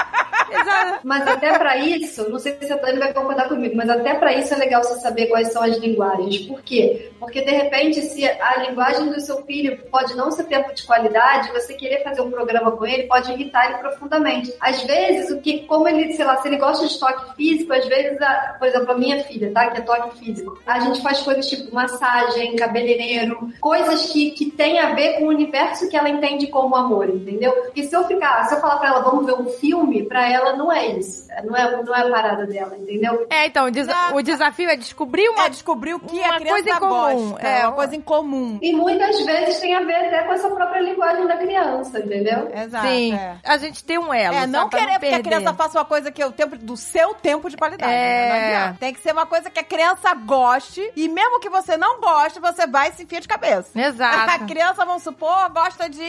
Exa- 0.52 1.00
Mas 1.04 1.28
até 1.28 1.58
pra 1.58 1.78
isso, 1.78 2.30
não 2.30 2.40
sei 2.40 2.58
se 2.62 2.72
a 2.72 2.78
Tânia 2.78 3.00
vai 3.00 3.14
concordar 3.14 3.48
comigo, 3.48 3.76
mas 3.76 3.90
até 3.90 4.14
pra 4.16 4.34
isso 4.34 4.54
é 4.54 4.58
legal 4.58 4.84
você 4.84 5.00
saber 5.00 5.28
quais 5.28 5.52
são 5.52 5.62
as 5.64 5.78
linguagens. 5.78 6.40
Por 6.48 6.62
quê? 6.62 7.12
Porque 7.20 7.42
de 7.42 7.52
repente, 7.52 8.02
se 8.02 8.28
a 8.28 8.58
linguagem 8.68 9.10
do 9.10 9.20
seu 9.20 9.44
filho 9.46 9.78
pode 9.92 10.16
não 10.16 10.32
ser 10.32 10.46
tempo 10.46 10.74
de 10.74 10.84
qualidade, 10.86 11.52
você 11.52 11.74
querer 11.74 12.04
fazer 12.04 12.22
um 12.22 12.32
programa 12.32 12.72
com 12.72 12.86
ele 12.86 13.04
pode 13.04 13.32
irritar 13.32 13.66
ele 13.70 13.78
profundamente. 13.80 14.54
Às 14.60 14.82
vezes, 14.84 15.30
o 15.32 15.40
que, 15.42 15.66
como 15.66 15.88
ele, 15.88 16.14
sei 16.14 16.26
lá, 16.26 16.38
se 16.38 16.48
ele 16.48 16.58
gosta 16.60 16.88
de 16.88 17.00
toque 17.00 17.36
físico, 17.36 17.74
às 17.74 17.86
vezes, 17.88 18.22
a- 18.22 18.56
por 18.60 18.68
exemplo, 18.68 18.92
a 18.92 18.98
minha 18.98 19.24
filha, 19.24 19.52
tá? 19.52 19.68
Que 19.70 19.78
é 19.78 19.82
toque 19.82 20.20
físico. 20.20 20.60
A 20.68 20.80
gente 20.80 21.02
faz 21.02 21.20
coisas 21.22 21.48
tipo 21.48 21.74
massagem, 21.74 22.56
cabeleireiro, 22.56 23.52
coisas 23.60 24.12
que, 24.12 24.32
que 24.32 24.52
tem 24.52 24.80
a 24.80 24.94
ver 24.94 25.18
com 25.20 25.26
o 25.26 25.30
universo 25.30 25.90
que 25.90 25.98
ela 25.98 26.10
entende 26.10 26.48
como 26.48 26.76
amor, 26.76 27.10
entendeu? 27.10 27.52
Porque 27.54 27.84
se 27.84 27.96
eu 27.96 28.04
ficar, 28.06 28.46
se 28.46 28.56
eu 28.56 28.60
falar 28.60 28.78
pra 28.78 28.90
ela, 28.90 29.00
vamos 29.02 29.26
ver 29.26 29.34
um 29.34 29.46
filme, 29.48 30.04
pra 30.04 30.30
ela 30.32 30.56
não 30.56 30.72
é 30.72 30.88
isso. 30.88 31.28
Não 31.44 31.56
é, 31.56 31.84
não 31.84 31.96
é 31.96 32.02
a 32.02 32.10
parada 32.10 32.46
dela, 32.46 32.76
entendeu? 32.78 33.26
É, 33.30 33.46
então, 33.46 33.68
o, 33.68 33.72
desa- 33.72 34.14
o 34.14 34.22
desafio 34.22 34.70
é 34.70 34.76
descobrir 34.76 35.30
uma. 35.30 35.46
É 35.46 35.50
descobrir 35.50 35.94
o 35.94 36.00
que 36.00 36.18
Uma 36.18 36.28
a 36.36 36.40
criança 36.40 36.54
coisa 36.54 36.70
em 36.70 36.80
comum, 36.80 37.30
gosta. 37.32 37.48
é, 37.48 37.64
uma 37.68 37.72
coisa 37.76 37.96
em 37.96 38.02
comum. 38.02 38.60
E 38.62 38.74
muitas 38.74 39.24
vezes 39.26 39.60
tem 39.60 39.74
a 39.76 39.82
ver 39.82 39.96
até 39.96 40.24
com 40.24 40.34
essa 40.34 40.50
própria 40.50 40.82
linguagem 40.82 41.26
da 41.28 41.38
criança, 41.38 42.00
entendeu? 42.00 42.50
Exato. 42.54 42.88
Sim, 42.88 43.14
É. 43.14 43.36
a 43.44 43.58
gente 43.58 43.84
tem 43.84 43.98
um 43.98 44.14
elo. 44.14 44.36
É, 44.36 44.48
não 44.48 44.68
querer 44.70 45.00
que 45.00 45.14
a 45.14 45.22
criança 45.24 45.54
faça 45.54 45.80
uma 45.80 45.86
coisa 45.86 46.12
que 46.12 46.22
é 46.22 46.26
o 46.26 46.32
tempo 46.50 46.66
do 46.66 46.78
seu 46.78 47.14
tempo 47.14 47.50
de 47.50 47.58
qualidade. 47.58 47.92
É. 47.92 47.96
né? 47.96 48.30
Não 48.30 48.36
adianta. 48.62 48.78
Tem 48.80 48.94
que 48.94 49.00
ser 49.02 49.12
uma 49.14 49.26
coisa 49.26 49.50
que 49.50 49.60
a 49.60 49.64
criança 49.64 50.14
goste 50.14 50.92
e 50.96 51.08
mesmo 51.08 51.40
que 51.40 51.50
você 51.50 51.78
não 51.78 52.00
goste, 52.00 52.40
você 52.40 52.66
vai 52.68 52.92
se 52.92 53.04
enfiar 53.04 53.20
de 53.22 53.28
cabeça. 53.28 53.70
A 53.80 53.82
Exato. 53.88 54.46
criança, 54.46 54.86
vamos 54.86 55.04
supor, 55.04 55.50
gosta 55.50 55.90
de, 55.90 56.02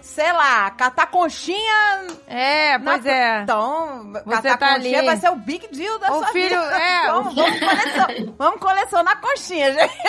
sei 0.00 0.32
lá, 0.32 0.70
catar 0.70 1.06
conchinha. 1.08 2.06
É, 2.26 2.78
na 2.78 2.92
pois 2.92 3.02
fru- 3.02 3.10
é. 3.10 3.42
Então, 3.42 4.12
Você 4.24 4.48
catar 4.52 4.58
tá 4.58 4.74
conchinha 4.74 4.98
ali. 4.98 5.06
vai 5.06 5.16
ser 5.16 5.30
o 5.30 5.36
big 5.36 5.68
deal 5.72 5.98
da 5.98 6.12
O 6.12 6.18
sua 6.18 6.28
filho- 6.28 6.48
vida. 6.48 6.76
é, 6.80 7.06
Vamos, 7.10 7.32
o- 7.32 7.36
vamos, 7.36 7.58
colecionar, 7.60 8.08
vamos 8.38 8.60
colecionar 8.60 9.20
conchinha, 9.20 9.72
gente. 9.72 10.00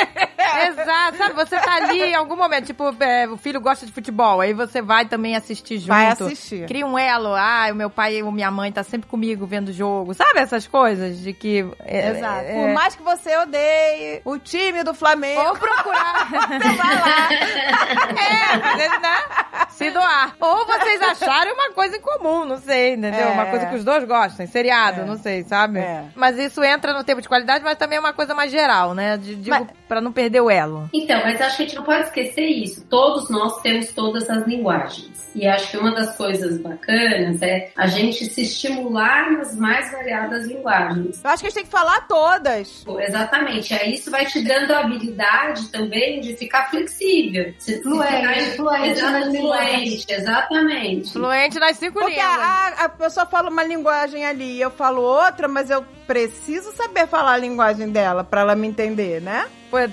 Exato, 0.68 1.18
sabe? 1.18 1.34
Você 1.36 1.57
tá 1.59 1.76
ali 1.76 2.01
em 2.03 2.16
algum 2.16 2.36
momento, 2.36 2.66
tipo, 2.66 2.95
é, 3.03 3.28
o 3.28 3.38
filho 3.38 3.59
gosta 3.62 3.86
de 3.86 3.91
futebol, 3.91 4.41
aí 4.41 4.53
você 4.53 4.82
vai 4.82 5.05
também 5.05 5.36
assistir 5.36 5.78
junto. 5.80 5.89
Vai 5.89 6.07
assistir. 6.07 6.66
Cria 6.68 6.86
um 6.86 6.97
elo. 6.97 7.34
Ah, 7.36 7.68
o 7.72 7.76
meu 7.76 7.89
pai 7.89 8.22
ou 8.22 8.32
minha 8.32 8.51
mãe 8.51 8.72
tá 8.72 8.84
sempre 8.84 9.07
comigo 9.09 9.45
vendo 9.52 9.72
jogo. 9.74 10.14
Sabe 10.14 10.39
essas 10.39 10.66
coisas 10.66 11.20
de 11.20 11.34
que. 11.34 11.66
é, 11.86 12.10
Exato. 12.12 12.45
é, 12.45 12.54
Por 12.54 12.74
mais 12.74 12.95
que 12.95 13.04
você 13.04 13.36
odeie 13.38 14.22
o 14.24 14.38
time 14.39 14.82
do 14.84 14.93
Flamengo, 14.93 15.41
Ou 15.41 15.54
procurar. 15.58 16.30
você 16.49 16.70
vai 16.78 16.95
lá. 16.95 17.30
é, 18.16 18.99
né? 18.99 19.68
Se 19.70 19.89
doar. 19.91 20.36
Ou 20.39 20.66
vocês 20.66 21.02
acharem 21.02 21.54
uma 21.54 21.72
coisa 21.72 21.97
em 21.97 22.02
comum, 22.02 22.45
não 22.45 22.58
sei, 22.58 22.93
entendeu? 22.93 23.20
É. 23.28 23.32
Uma 23.32 23.45
coisa 23.47 23.66
que 23.66 23.76
os 23.76 23.84
dois 23.84 24.04
gostem. 24.06 24.47
Seriado, 24.47 25.02
É. 25.02 25.06
não 25.06 25.18
sei, 25.18 25.43
sabe? 25.43 25.80
É. 25.80 26.06
Mas 26.16 26.38
isso 26.38 26.64
entra 26.64 26.93
no 26.93 27.04
tempo 27.04 27.22
de 27.22 27.28
qualidade, 27.28 27.64
mas 27.64 27.78
também 27.78 27.97
é 27.97 27.99
uma 27.99 28.14
coisa 28.14 28.34
mais 28.34 28.52
geral, 28.52 28.93
né? 28.93 29.18
De- 29.18 29.36
Digo, 29.36 29.49
Mas- 29.49 29.68
pra 29.92 30.00
não 30.00 30.14
perder 30.14 30.39
o 30.39 30.50
elo. 30.50 30.89
Então, 30.94 31.20
mas 31.22 31.42
acho 31.42 31.58
que 31.58 31.64
a 31.64 31.66
gente 31.66 31.76
não 31.76 31.84
pode 31.84 32.04
esquecer 32.06 32.46
isso. 32.46 32.86
Todos 32.86 33.30
nós 33.30 33.60
temos 33.62 33.92
todas 33.92 34.30
as 34.30 34.48
linguagens. 34.48 35.12
E 35.36 35.46
acho 35.46 35.70
que 35.70 35.78
uma 35.78 35.94
das 35.94 36.16
coisas 36.16 36.58
bacanas 36.62 37.42
é 37.42 37.72
a 37.76 37.88
gente 37.88 38.24
se 38.26 38.42
estimular 38.44 39.32
nas 39.32 39.54
mais 39.54 39.92
variadas 39.92 40.46
linguagens. 40.48 41.22
Eu 41.22 41.30
acho 41.30 41.42
que 41.42 41.48
a 41.48 41.50
gente 41.50 41.56
tem 41.56 41.66
que 41.66 41.70
falar 41.72 42.08
todas. 42.08 42.86
Exatamente. 43.00 43.74
Aí 43.74 43.94
isso 43.96 44.10
vai 44.10 44.26
te 44.26 44.42
dando 44.42 44.72
a 44.72 44.80
habilidade 44.80 45.68
também 45.70 46.22
de 46.22 46.38
ficar 46.38 46.70
flexível. 46.70 47.54
Se, 47.60 47.76
se 47.76 47.82
Fluente, 47.82 48.12
ficar- 48.16 48.56
fluente 48.56 49.02
linguagens. 49.02 49.38
fluente, 49.39 50.06
exatamente. 50.10 51.12
Fluente 51.14 51.60
nas 51.60 51.76
cinco 51.78 52.00
Porque 52.00 52.16
línguas. 52.16 52.39
a, 52.39 52.68
a 52.86 52.89
pessoa 52.89 53.26
fala 53.26 53.50
uma 53.50 53.64
linguagem 53.64 54.26
ali 54.26 54.54
e 54.58 54.62
eu 54.62 54.72
falo 54.72 55.02
outra, 55.02 55.50
mas 55.50 55.70
eu 55.70 55.84
preciso 56.08 56.72
saber 56.74 57.08
falar 57.08 57.34
a 57.34 57.38
linguagem 57.38 57.89
dela 57.89 58.24
pra 58.24 58.42
ela 58.42 58.56
me 58.56 58.68
entender, 58.68 59.22
né? 59.22 59.46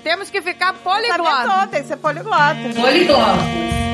Temos 0.03 0.31
que 0.31 0.43
ficar 0.43 0.75
poliglota. 0.75 1.43
toda, 1.43 1.67
tem 1.69 1.83
que 1.83 1.89
ser 1.89 1.97
poliglota. 1.97 2.57
Poliglota. 2.75 3.88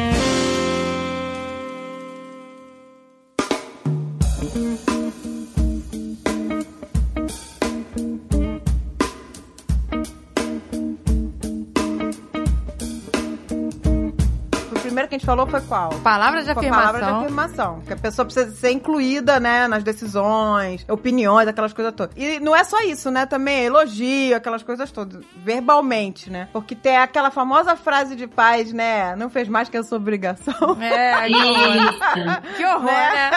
Que 15.15 15.17
a 15.17 15.19
gente 15.19 15.27
falou 15.27 15.47
foi 15.47 15.61
qual? 15.63 15.91
Palavras 16.01 16.45
de 16.45 16.53
Foi 16.53 16.63
afirmação. 16.67 16.87
palavra 16.93 17.07
de 17.13 17.19
afirmação. 17.25 17.81
Que 17.87 17.93
a 17.93 17.97
pessoa 17.97 18.25
precisa 18.25 18.51
ser 18.55 18.71
incluída, 18.73 19.39
né, 19.41 19.67
nas 19.69 19.83
decisões, 19.85 20.85
opiniões, 20.89 21.47
aquelas 21.49 21.73
coisas 21.73 21.93
todas. 21.95 22.15
E 22.17 22.41
não 22.41 22.55
é 22.55 22.65
só 22.65 22.81
isso, 22.83 23.11
né? 23.11 23.27
Também 23.27 23.59
é 23.61 23.65
elogio, 23.65 24.37
aquelas 24.37 24.63
coisas 24.63 24.91
todas. 24.91 25.25
Verbalmente, 25.37 26.31
né? 26.31 26.49
Porque 26.53 26.75
tem 26.75 26.97
aquela 26.97 27.31
famosa 27.31 27.77
frase 27.77 28.17
de 28.17 28.27
paz, 28.27 28.73
né? 28.73 29.15
Não 29.17 29.31
fez 29.31 29.49
mais 29.49 29.69
que 29.69 29.77
a 29.77 29.83
sua 29.83 29.99
obrigação. 29.99 30.55
É, 30.83 31.27
que 31.29 31.35
horror. 32.65 32.77
Horror, 32.77 32.85
né? 32.85 33.31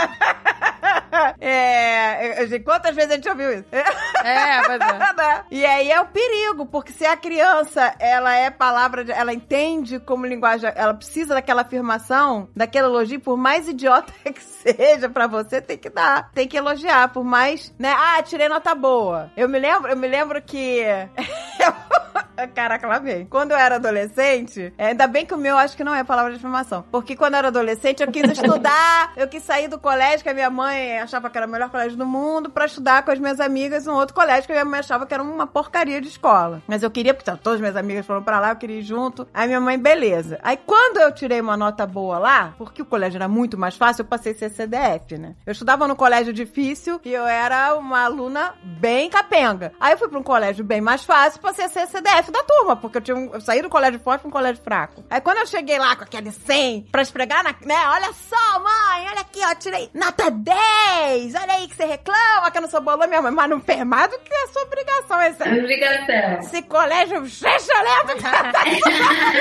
é. 1.39 2.59
Quantas 2.59 2.95
vezes 2.95 3.11
a 3.11 3.15
gente 3.15 3.29
ouviu 3.29 3.53
isso? 3.53 3.65
É, 3.71 4.67
mas 4.67 4.81
é. 4.81 5.13
né? 5.13 5.43
E 5.51 5.65
aí 5.65 5.91
é 5.91 5.99
o 6.01 6.05
perigo, 6.05 6.65
porque 6.65 6.91
se 6.91 7.05
a 7.05 7.15
criança, 7.15 7.93
ela 7.99 8.33
é 8.35 8.49
palavra, 8.49 9.03
de- 9.03 9.11
ela 9.11 9.33
entende 9.33 9.99
como 9.99 10.25
linguagem, 10.25 10.71
ela 10.75 10.93
precisa 10.93 11.33
daquela 11.35 11.63
afirmação, 11.67 12.49
daquele 12.55 12.85
elogio, 12.85 13.19
por 13.19 13.37
mais 13.37 13.67
idiota 13.67 14.11
que 14.23 14.41
seja 14.41 15.09
pra 15.09 15.27
você, 15.27 15.61
tem 15.61 15.77
que 15.77 15.89
dar, 15.89 16.31
tem 16.31 16.47
que 16.47 16.57
elogiar, 16.57 17.09
por 17.09 17.23
mais, 17.23 17.73
né? 17.77 17.93
Ah, 17.95 18.21
tirei 18.23 18.49
nota 18.49 18.73
boa. 18.73 19.31
Eu 19.35 19.47
me 19.47 19.59
lembro, 19.59 19.91
eu 19.91 19.97
me 19.97 20.07
lembro 20.07 20.41
que 20.41 20.81
Caraca, 22.53 22.87
lá 22.87 22.99
vem. 22.99 23.25
Quando 23.25 23.51
eu 23.51 23.57
era 23.57 23.75
adolescente, 23.75 24.73
é, 24.77 24.87
ainda 24.87 25.07
bem 25.07 25.25
que 25.25 25.33
o 25.33 25.37
meu 25.37 25.57
acho 25.57 25.75
que 25.75 25.83
não 25.83 25.93
é 25.93 26.03
palavra 26.03 26.31
de 26.31 26.37
afirmação. 26.37 26.83
Porque 26.91 27.15
quando 27.15 27.33
eu 27.33 27.39
era 27.39 27.47
adolescente, 27.47 28.01
eu 28.01 28.11
quis 28.11 28.31
estudar, 28.31 29.13
eu 29.17 29.27
quis 29.27 29.43
sair 29.43 29.67
do 29.67 29.79
colégio 29.79 30.23
que 30.23 30.29
a 30.29 30.33
minha 30.33 30.49
mãe 30.49 30.99
achava 30.99 31.29
que 31.29 31.37
era 31.37 31.47
o 31.47 31.49
melhor 31.49 31.69
colégio 31.69 31.97
do 31.97 32.05
mundo, 32.05 32.49
pra 32.49 32.65
estudar 32.65 33.03
com 33.03 33.11
as 33.11 33.19
minhas 33.19 33.39
amigas 33.39 33.87
em 33.87 33.89
um 33.89 33.95
outro 33.95 34.13
colégio 34.13 34.45
que 34.45 34.51
a 34.51 34.55
minha 34.55 34.65
mãe 34.65 34.79
achava 34.79 35.05
que 35.05 35.13
era 35.13 35.23
uma 35.23 35.47
porcaria 35.47 35.99
de 35.99 36.07
escola. 36.07 36.61
Mas 36.67 36.83
eu 36.83 36.91
queria, 36.91 37.13
porque 37.13 37.29
todas 37.37 37.55
as 37.55 37.59
minhas 37.61 37.75
amigas 37.75 38.05
foram 38.05 38.23
pra 38.23 38.39
lá, 38.39 38.49
eu 38.49 38.55
queria 38.55 38.79
ir 38.79 38.83
junto. 38.83 39.27
Aí 39.33 39.47
minha 39.47 39.61
mãe, 39.61 39.77
beleza. 39.77 40.39
Aí 40.43 40.57
quando 40.57 40.97
eu 40.97 41.11
tirei 41.11 41.41
uma 41.41 41.57
nota 41.57 41.85
boa 41.85 42.17
lá, 42.19 42.53
porque 42.57 42.81
o 42.81 42.85
colégio 42.85 43.17
era 43.17 43.27
muito 43.27 43.57
mais 43.57 43.75
fácil, 43.75 44.01
eu 44.01 44.07
passei 44.07 44.33
a 44.33 44.35
ser 44.35 44.49
CDF, 44.49 45.17
né? 45.17 45.35
Eu 45.45 45.51
estudava 45.51 45.87
no 45.87 45.95
colégio 45.95 46.33
difícil 46.33 46.99
e 47.03 47.13
eu 47.13 47.25
era 47.25 47.75
uma 47.75 48.03
aluna 48.03 48.53
bem 48.63 49.09
capenga. 49.09 49.73
Aí 49.79 49.93
eu 49.93 49.97
fui 49.97 50.07
pra 50.07 50.19
um 50.19 50.23
colégio 50.23 50.63
bem 50.63 50.81
mais 50.81 51.03
fácil, 51.03 51.41
passei 51.41 51.65
a 51.65 51.69
ser 51.69 51.87
CDF 51.87 52.26
da 52.31 52.43
turma, 52.43 52.75
porque 52.75 52.97
eu, 52.97 53.01
tinha 53.01 53.17
um- 53.17 53.33
eu 53.33 53.41
saí 53.41 53.61
do 53.61 53.69
colégio 53.69 53.99
forte 53.99 54.21
pra 54.21 54.29
um 54.29 54.31
colégio 54.31 54.61
fraco. 54.63 55.03
Aí 55.09 55.21
quando 55.21 55.37
eu 55.37 55.47
cheguei 55.47 55.77
lá 55.79 55.95
com 55.95 56.03
aquele 56.03 56.31
100 56.31 56.83
pra 56.91 57.01
esfregar 57.01 57.43
na. 57.43 57.51
né? 57.65 57.87
Olha 57.89 58.11
só, 58.13 58.59
mãe, 58.59 59.07
olha 59.09 59.21
aqui, 59.21 59.39
ó, 59.43 59.55
tirei 59.55 59.89
nota 59.93 60.29
10. 60.31 61.35
Olha 61.35 61.53
aí 61.53 61.67
que 61.67 61.75
você 61.75 61.85
reclama 61.85 62.49
que 62.51 62.57
eu 62.57 62.61
não 62.61 62.69
sou 62.69 62.81
boa, 62.81 63.05
minha 63.07 63.21
mãe. 63.21 63.31
Mas 63.31 63.49
não 63.49 63.59
fez 63.59 63.83
mais 63.83 64.09
do 64.09 64.17
que 64.19 64.33
a 64.33 64.47
sua 64.47 64.61
obrigação. 64.63 65.21
Esse, 65.21 65.43
Obrigação. 65.43 66.39
esse 66.39 66.61
colégio 66.63 67.23
excelente. 67.25 68.17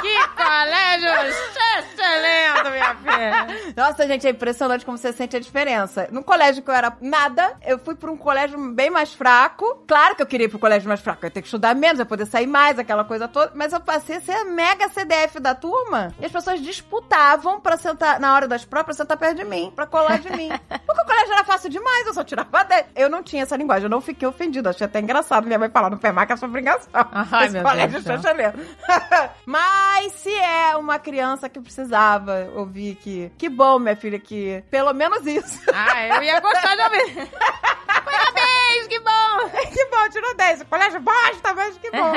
Que 0.00 0.28
colégio 0.36 1.08
excelente, 1.08 2.70
minha 2.70 2.94
filha. 2.96 3.72
Nossa, 3.76 4.06
gente, 4.06 4.26
é 4.26 4.30
impressionante 4.30 4.84
como 4.84 4.98
você 4.98 5.12
sente 5.12 5.36
a 5.36 5.40
diferença. 5.40 6.06
No 6.12 6.22
colégio 6.22 6.62
que 6.62 6.70
eu 6.70 6.74
era 6.74 6.94
nada, 7.00 7.56
eu 7.64 7.78
fui 7.78 7.94
pra 7.94 8.10
um 8.10 8.16
colégio 8.16 8.58
bem 8.72 8.90
mais 8.90 9.14
fraco. 9.14 9.84
Claro 9.88 10.14
que 10.14 10.22
eu 10.22 10.26
queria 10.26 10.46
ir 10.46 10.50
pro 10.50 10.58
colégio 10.58 10.86
mais 10.88 11.00
fraco, 11.00 11.24
eu 11.24 11.28
ia 11.28 11.30
ter 11.30 11.40
que 11.40 11.46
estudar 11.48 11.74
menos, 11.74 11.95
eu 11.98 12.02
ia 12.04 12.06
poder 12.06 12.26
sair 12.26 12.46
mais, 12.46 12.78
aquela 12.78 13.04
coisa 13.04 13.28
toda. 13.28 13.52
Mas 13.54 13.72
eu 13.72 13.80
passei 13.80 14.16
a 14.16 14.20
ser 14.20 14.32
a 14.32 14.44
mega 14.44 14.88
CDF 14.88 15.40
da 15.40 15.54
turma. 15.54 16.14
E 16.20 16.26
as 16.26 16.32
pessoas 16.32 16.60
disputavam 16.60 17.60
pra 17.60 17.76
sentar, 17.76 18.20
na 18.20 18.34
hora 18.34 18.46
das 18.48 18.64
provas, 18.64 18.86
pra 18.86 18.94
sentar 18.94 19.16
perto 19.16 19.36
de 19.36 19.44
mim, 19.44 19.72
pra 19.74 19.86
colar 19.86 20.18
de 20.18 20.30
mim. 20.30 20.48
Porque 20.86 21.00
o 21.00 21.04
colégio 21.04 21.32
era 21.32 21.44
fácil 21.44 21.70
demais, 21.70 22.06
eu 22.06 22.14
só 22.14 22.24
tirava 22.24 22.64
10. 22.64 22.86
Eu 22.94 23.08
não 23.08 23.22
tinha 23.22 23.42
essa 23.42 23.56
linguagem, 23.56 23.84
eu 23.84 23.90
não 23.90 24.00
fiquei 24.00 24.26
ofendida. 24.26 24.70
Achei 24.70 24.86
até 24.86 25.00
engraçado 25.00 25.46
minha 25.46 25.58
mãe 25.58 25.70
falar, 25.70 25.90
mais 25.90 26.26
que 26.26 26.32
a 26.32 26.36
sua 26.36 26.48
obrigação. 26.48 26.88
Ai, 26.92 27.48
meu 27.48 27.62
colégio 27.62 28.02
Deus. 28.02 28.22
Mas 29.44 30.12
se 30.12 30.34
é 30.34 30.76
uma 30.76 30.98
criança 30.98 31.48
que 31.48 31.60
precisava 31.60 32.50
ouvir 32.54 32.96
que. 32.96 33.30
Que 33.38 33.48
bom, 33.48 33.78
minha 33.78 33.96
filha, 33.96 34.18
que 34.18 34.62
pelo 34.70 34.92
menos 34.92 35.26
isso. 35.26 35.60
Ah, 35.72 36.16
eu 36.16 36.22
ia 36.22 36.40
gostar 36.40 36.74
de 36.74 36.82
ouvir. 36.82 37.28
Parabéns, 37.86 38.45
que 38.88 38.98
bom. 39.00 39.50
que 39.72 39.86
bom, 39.86 40.08
tirou 40.10 40.34
10. 40.36 40.60
O 40.62 40.66
colégio 40.66 41.00
bosta, 41.00 41.54
mas 41.54 41.78
que 41.78 41.90
bom. 41.90 42.12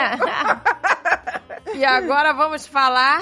E 1.73 1.85
agora 1.85 2.33
vamos 2.33 2.65
falar 2.65 3.21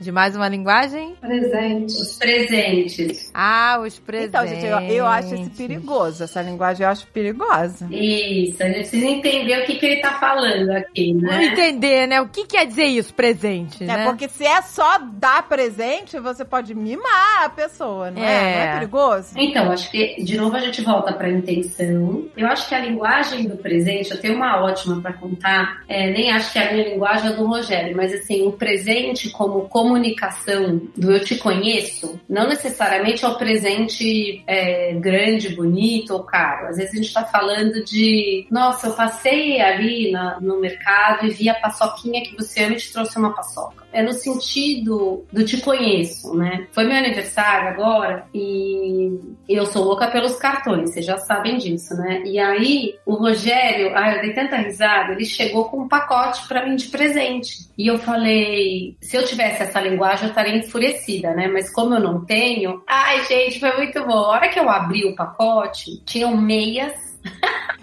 de 0.00 0.12
mais 0.12 0.36
uma 0.36 0.48
linguagem? 0.48 1.14
Presente. 1.20 1.92
Os 1.92 2.16
presentes. 2.16 3.30
Ah, 3.34 3.80
os 3.84 3.98
presentes. 3.98 4.28
então, 4.28 4.46
gente, 4.46 4.64
eu, 4.64 4.78
eu 4.96 5.06
acho 5.06 5.34
esse 5.34 5.50
perigoso. 5.50 6.24
Essa 6.24 6.40
linguagem 6.42 6.84
eu 6.84 6.90
acho 6.90 7.06
perigosa. 7.08 7.86
Isso, 7.90 8.62
a 8.62 8.66
gente 8.66 8.76
precisa 8.76 9.06
entender 9.06 9.62
o 9.62 9.66
que, 9.66 9.74
que 9.76 9.86
ele 9.86 10.00
tá 10.00 10.12
falando 10.18 10.70
aqui, 10.70 11.12
né? 11.14 11.46
entender, 11.46 12.06
né? 12.06 12.20
O 12.20 12.28
que 12.28 12.46
quer 12.46 12.66
dizer 12.66 12.84
isso, 12.84 13.12
presente, 13.14 13.82
É, 13.82 13.86
né? 13.86 14.04
porque 14.04 14.28
se 14.28 14.44
é 14.46 14.60
só 14.62 14.98
dar 14.98 15.42
presente, 15.48 16.18
você 16.18 16.44
pode 16.44 16.74
mimar 16.74 17.44
a 17.44 17.48
pessoa, 17.48 18.10
não 18.10 18.22
é? 18.22 18.28
É. 18.28 18.54
Não 18.54 18.60
é 18.60 18.72
perigoso? 18.74 19.28
Então, 19.36 19.70
acho 19.70 19.90
que 19.90 20.22
de 20.22 20.36
novo 20.36 20.56
a 20.56 20.60
gente 20.60 20.80
volta 20.82 21.12
para 21.12 21.26
a 21.26 21.30
intenção. 21.30 22.26
Eu 22.36 22.46
acho 22.46 22.68
que 22.68 22.74
a 22.74 22.78
linguagem 22.80 23.48
do 23.48 23.56
presente, 23.56 24.10
eu 24.10 24.20
tenho 24.20 24.34
uma 24.34 24.62
ótima 24.62 25.00
para 25.00 25.12
contar. 25.12 25.82
É, 25.88 26.10
nem 26.10 26.30
acho 26.30 26.52
que 26.52 26.58
a 26.58 26.72
minha 26.72 26.88
linguagem 26.88 27.30
é 27.30 27.34
do 27.34 27.46
Rogério, 27.46 27.96
mas 27.96 28.12
assim, 28.12 28.46
o 28.46 28.52
presente 28.52 29.30
como 29.30 29.68
comunicação 29.88 30.80
do 30.96 31.12
eu 31.12 31.24
te 31.24 31.36
conheço, 31.36 32.20
não 32.28 32.46
necessariamente 32.48 33.24
é 33.24 33.28
o 33.28 33.36
presente 33.36 34.42
é, 34.46 34.92
grande, 34.94 35.54
bonito 35.54 36.12
ou 36.12 36.22
caro. 36.22 36.68
Às 36.68 36.76
vezes 36.76 36.92
a 36.92 36.96
gente 36.96 37.06
está 37.06 37.24
falando 37.24 37.82
de, 37.84 38.46
nossa, 38.50 38.88
eu 38.88 38.92
passei 38.92 39.60
ali 39.60 40.10
na- 40.10 40.38
no 40.40 40.60
mercado 40.60 41.26
e 41.26 41.30
vi 41.30 41.48
a 41.48 41.54
paçoquinha 41.54 42.22
que 42.22 42.36
você 42.36 42.72
te 42.74 42.92
trouxe 42.92 43.18
uma 43.18 43.34
paçoca. 43.34 43.84
É 43.92 44.02
no 44.02 44.12
sentido 44.12 45.24
do 45.32 45.44
te 45.44 45.58
conheço, 45.58 46.34
né? 46.34 46.66
Foi 46.72 46.84
meu 46.84 46.96
aniversário 46.96 47.68
agora 47.68 48.26
e 48.34 49.18
eu 49.48 49.64
sou 49.66 49.84
louca 49.84 50.08
pelos 50.08 50.36
cartões, 50.36 50.90
vocês 50.90 51.06
já 51.06 51.16
sabem 51.18 51.56
disso, 51.56 51.94
né? 51.96 52.22
E 52.24 52.38
aí 52.38 52.98
o 53.06 53.14
Rogério, 53.14 53.92
ai, 53.94 54.16
eu 54.16 54.22
dei 54.22 54.34
tanta 54.34 54.56
risada, 54.56 55.12
ele 55.12 55.24
chegou 55.24 55.64
com 55.66 55.82
um 55.82 55.88
pacote 55.88 56.46
pra 56.46 56.66
mim 56.66 56.76
de 56.76 56.88
presente. 56.88 57.68
E 57.76 57.86
eu 57.86 57.98
falei, 57.98 58.96
se 59.00 59.16
eu 59.16 59.24
tivesse 59.24 59.62
essa 59.62 59.80
linguagem 59.80 60.24
eu 60.24 60.30
estaria 60.30 60.56
enfurecida, 60.56 61.32
né? 61.34 61.48
Mas 61.48 61.72
como 61.72 61.94
eu 61.94 62.00
não 62.00 62.24
tenho, 62.24 62.82
ai 62.86 63.24
gente, 63.24 63.60
foi 63.60 63.76
muito 63.76 64.04
bom. 64.04 64.18
A 64.18 64.28
hora 64.28 64.48
que 64.48 64.58
eu 64.58 64.68
abri 64.68 65.04
o 65.06 65.14
pacote, 65.14 66.02
tinham 66.04 66.36
meias 66.36 67.08